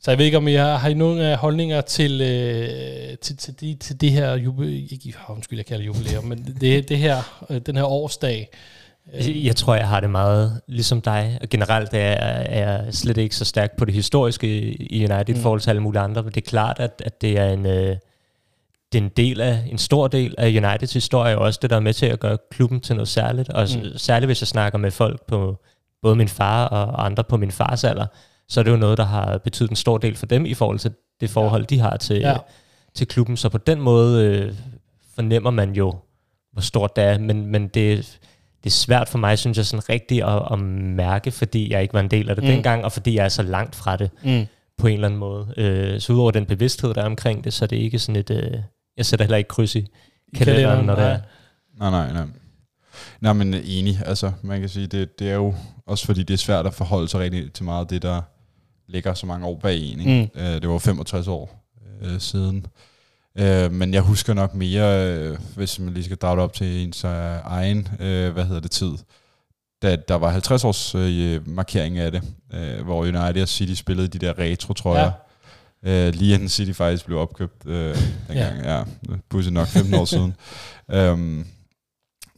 Så 0.00 0.10
jeg 0.10 0.18
ved 0.18 0.24
ikke, 0.24 0.36
om 0.36 0.48
I 0.48 0.54
har, 0.54 0.76
har 0.76 0.88
I 0.88 0.94
nogle 0.94 1.36
holdninger 1.36 1.80
til, 1.80 2.20
øh, 2.20 3.18
til, 3.18 3.36
til, 3.36 3.60
de, 3.60 3.74
til 3.74 4.00
det 4.00 4.10
her 4.10 4.36
jubilæum, 4.36 4.86
ikke, 4.90 5.14
oh, 5.28 5.36
undskyld, 5.36 5.58
jeg 5.58 5.66
kalder 5.66 5.84
jubilæum, 5.84 6.24
men 6.24 6.56
det, 6.60 6.88
det 6.88 6.98
her, 6.98 7.44
øh, 7.50 7.60
den 7.66 7.76
her 7.76 7.84
årsdag. 7.84 8.48
Jeg 9.44 9.56
tror, 9.56 9.74
jeg 9.74 9.88
har 9.88 10.00
det 10.00 10.10
meget 10.10 10.60
ligesom 10.66 11.00
dig. 11.00 11.38
Og 11.42 11.48
generelt 11.48 11.94
er 11.94 11.98
jeg, 11.98 12.46
er 12.48 12.70
jeg 12.70 12.94
slet 12.94 13.16
ikke 13.16 13.36
så 13.36 13.44
stærk 13.44 13.76
på 13.76 13.84
det 13.84 13.94
historiske 13.94 14.46
i 14.92 15.04
United 15.04 15.34
mm. 15.34 15.40
i 15.40 15.42
forhold 15.42 15.60
til 15.60 15.70
alle 15.70 15.82
mulige 15.82 16.00
andre, 16.00 16.22
men 16.22 16.32
det 16.32 16.46
er 16.46 16.48
klart, 16.48 16.76
at, 16.80 17.02
at 17.04 17.20
det 17.20 17.38
er 17.38 17.48
en... 17.52 17.66
Øh, 17.66 17.96
det 18.92 18.98
er 18.98 19.02
en 19.02 19.12
del 19.16 19.40
af, 19.40 19.64
en 19.70 19.78
stor 19.78 20.08
del 20.08 20.34
af 20.38 20.46
Uniteds 20.46 20.92
historie, 20.92 21.38
og 21.38 21.44
også 21.44 21.58
det, 21.62 21.70
der 21.70 21.76
er 21.76 21.80
med 21.80 21.94
til 21.94 22.06
at 22.06 22.20
gøre 22.20 22.38
klubben 22.50 22.80
til 22.80 22.96
noget 22.96 23.08
særligt. 23.08 23.48
Og 23.48 23.68
mm. 23.76 23.98
særligt 23.98 24.28
hvis 24.28 24.42
jeg 24.42 24.48
snakker 24.48 24.78
med 24.78 24.90
folk 24.90 25.26
på 25.26 25.56
både 26.02 26.16
min 26.16 26.28
far 26.28 26.66
og 26.66 27.04
andre 27.04 27.24
på 27.24 27.36
min 27.36 27.50
fars 27.50 27.84
alder, 27.84 28.06
så 28.48 28.60
er 28.60 28.64
det 28.64 28.70
jo 28.70 28.76
noget, 28.76 28.98
der 28.98 29.04
har 29.04 29.38
betydet 29.38 29.70
en 29.70 29.76
stor 29.76 29.98
del 29.98 30.16
for 30.16 30.26
dem 30.26 30.46
i 30.46 30.54
forhold 30.54 30.78
til 30.78 30.92
det 31.20 31.30
forhold, 31.30 31.62
ja. 31.62 31.66
de 31.66 31.80
har 31.80 31.96
til, 31.96 32.16
ja. 32.16 32.36
til 32.94 33.06
klubben. 33.06 33.36
Så 33.36 33.48
på 33.48 33.58
den 33.58 33.80
måde 33.80 34.24
øh, 34.24 34.54
fornemmer 35.14 35.50
man 35.50 35.72
jo, 35.72 35.94
hvor 36.52 36.62
stort 36.62 36.96
det 36.96 37.04
er, 37.04 37.18
men, 37.18 37.46
men 37.46 37.68
det, 37.68 38.18
det 38.68 38.74
er 38.74 38.78
svært 38.78 39.08
for 39.08 39.18
mig, 39.18 39.38
synes 39.38 39.56
jeg, 39.56 39.66
sådan 39.66 39.88
rigtigt 39.88 40.24
at, 40.24 40.42
at 40.52 40.58
mærke, 40.58 41.30
fordi 41.30 41.72
jeg 41.72 41.82
ikke 41.82 41.94
var 41.94 42.00
en 42.00 42.10
del 42.10 42.28
af 42.28 42.36
det 42.36 42.44
mm. 42.44 42.50
dengang, 42.50 42.84
og 42.84 42.92
fordi 42.92 43.14
jeg 43.14 43.24
er 43.24 43.28
så 43.28 43.42
langt 43.42 43.76
fra 43.76 43.96
det 43.96 44.10
mm. 44.24 44.46
på 44.78 44.86
en 44.86 44.94
eller 44.94 45.08
anden 45.08 45.20
måde. 45.20 45.54
Øh, 45.56 46.00
så 46.00 46.12
udover 46.12 46.30
den 46.30 46.46
bevidsthed, 46.46 46.94
der 46.94 47.02
er 47.02 47.06
omkring 47.06 47.44
det, 47.44 47.52
så 47.52 47.64
er 47.64 47.66
det 47.66 47.76
ikke 47.76 47.98
sådan 47.98 48.16
et... 48.16 48.30
Øh, 48.30 48.60
jeg 48.96 49.06
sætter 49.06 49.24
heller 49.24 49.36
ikke 49.36 49.48
kryds 49.48 49.74
i 49.74 49.86
kalenderen, 50.34 50.86
når 50.86 50.94
det 50.94 51.04
er. 51.04 51.18
Nej, 51.78 51.90
nej, 51.90 52.12
nej. 52.12 52.26
Nej, 53.20 53.32
men 53.32 53.54
enig. 53.54 53.98
Altså, 54.06 54.32
man 54.42 54.60
kan 54.60 54.68
sige, 54.68 54.86
det, 54.86 55.18
det 55.18 55.30
er 55.30 55.34
jo 55.34 55.54
også 55.86 56.06
fordi, 56.06 56.22
det 56.22 56.34
er 56.34 56.38
svært 56.38 56.66
at 56.66 56.74
forholde 56.74 57.08
sig 57.08 57.20
rigtig 57.20 57.52
til 57.52 57.64
meget 57.64 57.80
af 57.80 57.88
det, 57.88 58.02
der 58.02 58.22
ligger 58.88 59.14
så 59.14 59.26
mange 59.26 59.46
år 59.46 59.58
bag 59.62 59.78
en. 59.78 60.00
Ikke? 60.00 60.30
Mm. 60.34 60.40
Uh, 60.40 60.46
det 60.46 60.68
var 60.68 60.78
65 60.78 61.28
år 61.28 61.70
uh, 62.02 62.18
siden. 62.18 62.66
Uh, 63.40 63.72
men 63.72 63.94
jeg 63.94 64.02
husker 64.02 64.34
nok 64.34 64.54
mere, 64.54 65.30
uh, 65.30 65.36
hvis 65.56 65.78
man 65.78 65.94
lige 65.94 66.04
skal 66.04 66.16
drage 66.16 66.36
det 66.36 66.44
op 66.44 66.52
til 66.52 66.84
ens 66.84 67.04
egen, 67.04 67.88
uh, 67.92 67.98
hvad 68.32 68.44
hedder 68.44 68.60
det, 68.60 68.70
tid, 68.70 68.92
da 69.82 69.96
der 70.08 70.14
var 70.14 70.30
50 70.30 70.64
års 70.64 70.94
uh, 70.94 71.48
markering 71.48 71.98
af 71.98 72.12
det, 72.12 72.22
uh, 72.54 72.84
hvor 72.84 73.02
United 73.02 73.42
og 73.42 73.48
City 73.48 73.74
spillede 73.74 74.08
de 74.08 74.18
der 74.18 74.38
retro, 74.38 74.72
tror 74.72 74.96
ja. 74.96 75.10
Uh, 75.82 76.14
lige 76.14 76.34
inden 76.34 76.48
City 76.48 76.72
faktisk 76.72 77.06
blev 77.06 77.18
opkøbt 77.18 77.66
uh, 77.66 77.72
dengang. 77.72 78.64
ja. 78.64 78.78
ja, 78.78 78.84
pudsigt 79.28 79.54
nok 79.54 79.68
15 79.68 79.94
år 79.94 80.04
siden. 80.04 80.34
Um, 80.94 81.46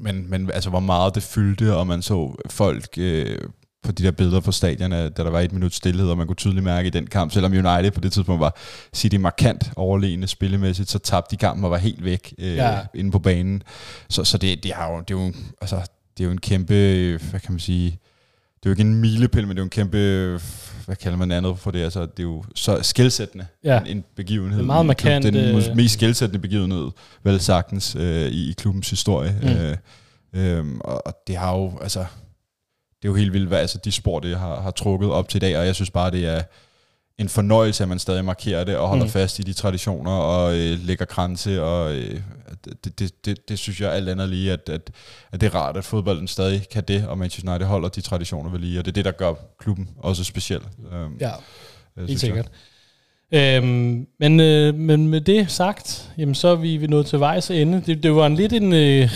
men, 0.01 0.31
men 0.31 0.51
altså, 0.51 0.71
hvor 0.71 0.81
meget 0.81 1.15
det 1.15 1.23
fyldte, 1.23 1.77
og 1.77 1.87
man 1.87 2.03
så 2.03 2.35
folk 2.51 2.89
øh, 2.99 3.39
på 3.83 3.93
de 3.93 4.03
der 4.03 4.11
billeder 4.11 4.41
på 4.41 4.53
stadion, 4.53 4.91
da 4.91 5.09
der 5.09 5.31
var 5.31 5.41
et 5.41 5.53
minut 5.53 5.75
stillhed, 5.75 6.09
og 6.09 6.19
man 6.19 6.27
kunne 6.27 6.37
tydeligt 6.37 6.65
mærke 6.65 6.87
i 6.87 6.91
den 6.91 7.07
kamp, 7.07 7.33
selvom 7.33 7.53
United 7.53 7.91
på 7.91 8.01
det 8.01 8.13
tidspunkt 8.13 8.41
var 8.41 8.57
City 8.95 9.17
markant 9.17 9.71
overlegne 9.77 10.27
spillemæssigt, 10.27 10.91
så 10.91 10.99
tabte 10.99 11.31
de 11.31 11.37
kampen 11.37 11.65
og 11.65 11.71
var 11.71 11.77
helt 11.77 12.05
væk 12.05 12.35
øh, 12.39 12.57
ja. 12.57 12.79
inde 12.95 13.11
på 13.11 13.19
banen. 13.19 13.63
Så, 14.09 14.25
så 14.25 14.39
det, 14.39 14.63
det, 14.63 14.73
har 14.73 14.93
jo, 14.93 15.01
det, 15.01 15.15
er 15.15 15.25
jo, 15.25 15.33
altså, 15.61 15.77
det 16.19 16.25
er 16.25 16.25
jo 16.25 16.31
en 16.31 16.41
kæmpe, 16.41 16.75
hvad 17.31 17.41
kan 17.41 17.53
man 17.53 17.61
sige, 17.61 17.99
det 18.63 18.67
er 18.67 18.71
jo 18.71 18.71
ikke 18.71 18.83
en 18.83 18.95
milepæl, 18.95 19.47
men 19.47 19.51
det 19.51 19.61
er 19.61 19.63
jo 19.63 19.65
en 19.65 19.71
kæmpe, 19.71 19.99
hvad 20.87 20.97
kalder 20.97 21.19
man 21.19 21.33
andet 21.33 21.59
for 21.59 21.71
det, 21.71 21.85
altså 21.85 22.01
det 22.01 22.19
er 22.19 22.23
jo 22.23 22.45
så 22.55 22.83
skældsættende 22.83 23.47
ja. 23.65 23.81
en, 23.81 23.87
en 23.87 24.05
begivenhed. 24.17 24.59
Det 24.59 24.63
er 24.63 24.67
meget 24.67 24.87
markant. 24.87 25.25
Den 25.25 25.37
øh... 25.37 25.77
mest 25.77 25.95
skældsættende 25.95 26.41
begivenhed, 26.41 26.91
vel 27.23 27.41
sagtens, 27.41 27.97
øh, 27.97 28.27
i, 28.27 28.51
i 28.51 28.53
klubbens 28.53 28.91
historie. 28.91 29.37
Mm. 29.43 29.49
Øh, 29.49 29.77
øh, 30.33 30.67
og, 30.81 31.07
og 31.07 31.15
det 31.27 31.37
har 31.37 31.57
jo, 31.57 31.79
altså, 31.83 32.05
det 33.03 33.09
er 33.09 33.11
jo 33.11 33.15
helt 33.15 33.33
vildt, 33.33 33.49
hvad 33.49 33.59
altså, 33.59 33.79
de 33.79 33.93
spor, 33.93 34.21
det 34.21 34.39
har, 34.39 34.61
har 34.61 34.71
trukket 34.71 35.11
op 35.11 35.29
til 35.29 35.39
i 35.39 35.41
dag, 35.41 35.59
og 35.59 35.67
jeg 35.67 35.75
synes 35.75 35.91
bare, 35.91 36.11
det 36.11 36.27
er 36.27 36.43
en 37.19 37.29
fornøjelse, 37.29 37.83
at 37.83 37.89
man 37.89 37.99
stadig 37.99 38.25
markerer 38.25 38.65
det 38.65 38.77
og 38.77 38.89
holder 38.89 39.05
mm. 39.05 39.11
fast 39.11 39.39
i 39.39 39.43
de 39.43 39.53
traditioner 39.53 40.13
og 40.13 40.59
øh, 40.59 40.79
lægger 40.79 41.05
kranse, 41.05 41.63
og 41.63 41.95
øh, 41.95 42.21
det, 42.65 42.99
det, 42.99 43.25
det, 43.25 43.49
det 43.49 43.59
synes 43.59 43.81
jeg 43.81 43.93
alt 43.93 44.09
andet 44.09 44.29
lige, 44.29 44.53
at, 44.53 44.69
at, 44.69 44.91
at 45.33 45.41
det 45.41 45.47
er 45.47 45.55
rart, 45.55 45.77
at 45.77 45.85
fodbolden 45.85 46.29
stadig 46.29 46.69
kan 46.69 46.85
det, 46.89 47.07
og 47.07 47.19
Manchester 47.19 47.53
United 47.53 47.67
holder 47.67 47.89
de 47.89 48.01
traditioner 48.01 48.51
ved 48.51 48.59
lige, 48.59 48.79
og 48.79 48.85
det 48.85 48.91
er 48.91 48.95
det, 48.95 49.05
der 49.05 49.11
gør 49.11 49.35
klubben 49.59 49.89
også 49.99 50.25
speciel. 50.25 50.61
Um, 50.93 51.17
ja, 51.21 51.31
helt 51.97 52.21
sikkert. 52.21 52.45
Jeg. 52.45 52.55
Øhm, 53.33 54.07
men, 54.21 54.41
øh, 54.41 54.75
men 54.75 55.09
med 55.09 55.21
det 55.21 55.51
sagt, 55.51 56.11
jamen, 56.19 56.35
så 56.35 56.49
er 56.49 56.55
vi, 56.55 56.77
vi 56.77 56.87
nået 56.87 57.07
til 57.07 57.21
vejs 57.21 57.51
ende. 57.51 57.83
Det, 57.87 58.03
det 58.03 58.15
var 58.15 58.27
en 58.27 58.35
lidt 58.35 58.53
en, 58.53 58.73
øh, 58.73 59.11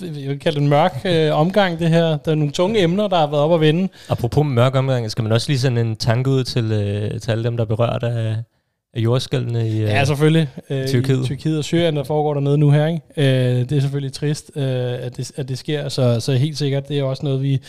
jeg 0.00 0.28
vil 0.28 0.38
kalde 0.38 0.56
det 0.56 0.62
en 0.62 0.68
mørk 0.68 1.00
øh, 1.04 1.34
omgang, 1.34 1.78
det 1.78 1.88
her. 1.88 2.16
Der 2.16 2.30
er 2.30 2.34
nogle 2.34 2.52
tunge 2.52 2.82
emner, 2.82 3.08
der 3.08 3.16
har 3.16 3.26
været 3.26 3.42
op 3.42 3.54
at 3.54 3.60
vende. 3.60 3.88
Apropos 4.08 4.46
mørk 4.46 4.74
omgang, 4.74 5.10
skal 5.10 5.22
man 5.22 5.32
også 5.32 5.48
lige 5.48 5.58
sende 5.58 5.80
en 5.80 5.96
tanke 5.96 6.30
ud 6.30 6.44
til, 6.44 6.72
øh, 6.72 7.20
til 7.20 7.30
alle 7.30 7.44
dem, 7.44 7.56
der 7.56 7.64
er 7.64 7.68
berørt 7.68 8.02
af, 8.02 8.36
af 8.94 9.00
jordskældene 9.00 9.68
i 9.68 9.76
øh, 9.76 9.82
Ja, 9.82 10.04
selvfølgelig. 10.04 10.48
Øh, 10.70 10.88
Tyrkiet. 10.88 11.24
I 11.24 11.26
Tyrkiet 11.26 11.58
og 11.58 11.64
Syrien, 11.64 11.96
der 11.96 12.04
foregår 12.04 12.34
der 12.34 12.40
noget 12.40 12.58
nu 12.58 12.70
her. 12.70 12.86
Ikke? 12.86 13.02
Øh, 13.16 13.68
det 13.68 13.72
er 13.72 13.80
selvfølgelig 13.80 14.12
trist, 14.12 14.50
øh, 14.56 14.64
at, 14.64 15.16
det, 15.16 15.32
at 15.36 15.48
det 15.48 15.58
sker, 15.58 15.88
så, 15.88 16.20
så 16.20 16.32
helt 16.32 16.58
sikkert, 16.58 16.88
det 16.88 16.98
er 16.98 17.02
også 17.02 17.26
noget, 17.26 17.42
vi 17.42 17.60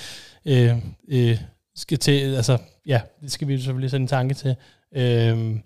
øh, 0.46 0.72
øh, 1.12 1.38
skal 1.76 1.98
til, 1.98 2.36
altså 2.36 2.58
ja, 2.88 3.02
det 3.22 3.32
skal 3.32 3.48
vi 3.48 3.58
selvfølgelig 3.58 3.92
sende 3.92 4.04
en 4.04 4.08
tanke 4.08 4.34
til. 4.34 4.56
Øhm, 4.98 5.62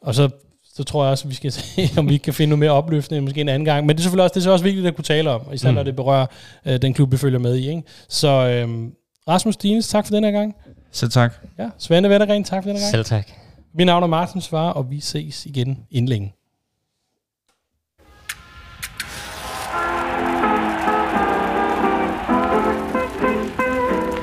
og 0.00 0.14
så, 0.14 0.28
så 0.74 0.84
tror 0.84 1.04
jeg 1.04 1.10
også, 1.10 1.24
at 1.24 1.30
vi 1.30 1.34
skal 1.34 1.52
se, 1.58 1.90
om 1.98 2.08
vi 2.08 2.16
kan 2.16 2.34
finde 2.34 2.48
noget 2.48 2.58
mere 2.58 2.70
opløftende 2.70 3.20
måske 3.20 3.40
en 3.40 3.48
anden 3.48 3.64
gang. 3.64 3.86
Men 3.86 3.96
det 3.96 4.00
er 4.00 4.02
selvfølgelig 4.02 4.24
også, 4.24 4.40
det 4.40 4.46
er 4.46 4.50
også 4.50 4.64
vigtigt 4.64 4.86
at 4.86 4.94
kunne 4.94 5.04
tale 5.04 5.30
om, 5.30 5.42
især 5.52 5.70
mm. 5.70 5.74
når 5.74 5.82
det 5.82 5.96
berører 5.96 6.26
øh, 6.66 6.82
den 6.82 6.94
klub, 6.94 7.12
vi 7.12 7.16
følger 7.16 7.38
med 7.38 7.56
i. 7.56 7.68
Ikke? 7.68 7.82
Så 8.08 8.28
øhm, 8.28 8.92
Rasmus 9.28 9.56
Dines, 9.56 9.88
tak 9.88 10.06
for 10.06 10.14
den 10.14 10.24
her 10.24 10.30
gang. 10.30 10.54
Selv 10.92 11.10
tak. 11.10 11.34
Ja, 11.58 11.68
Svende 11.78 12.10
Vettergren, 12.10 12.44
tak 12.44 12.62
for 12.62 12.70
den 12.70 12.76
her 12.76 12.84
gang. 12.84 12.90
Selv 12.90 13.04
tak. 13.04 13.28
Mit 13.74 13.86
navn 13.86 14.02
er 14.02 14.06
Martin 14.06 14.40
Svar, 14.40 14.70
og 14.70 14.90
vi 14.90 15.00
ses 15.00 15.46
igen 15.46 15.86
inden 15.90 16.08
længe. 16.08 16.34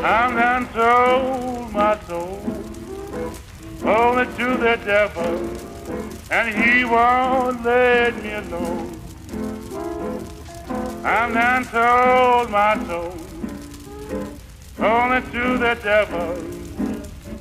I'm 0.04 0.36
done 0.36 0.68
told 0.74 1.74
my 1.74 1.96
soul 2.08 2.45
only 3.86 4.26
to 4.26 4.58
the 4.58 4.80
devil, 4.84 5.50
and 6.32 6.50
he 6.56 6.84
won't 6.86 7.64
let 7.64 8.24
me 8.24 8.34
alone. 8.34 9.00
I'm 11.04 11.34
done 11.34 11.66
told 11.66 12.50
my 12.50 12.84
soul, 12.88 13.16
only 14.80 15.22
to 15.22 15.58
the 15.60 15.78
devil, 15.84 16.36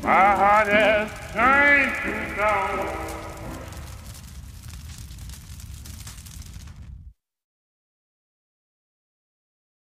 my 0.02 0.36
heart 0.36 0.68
has 0.68 1.10
turned 1.32 1.94
to 2.02 2.34
stone. 2.34 3.13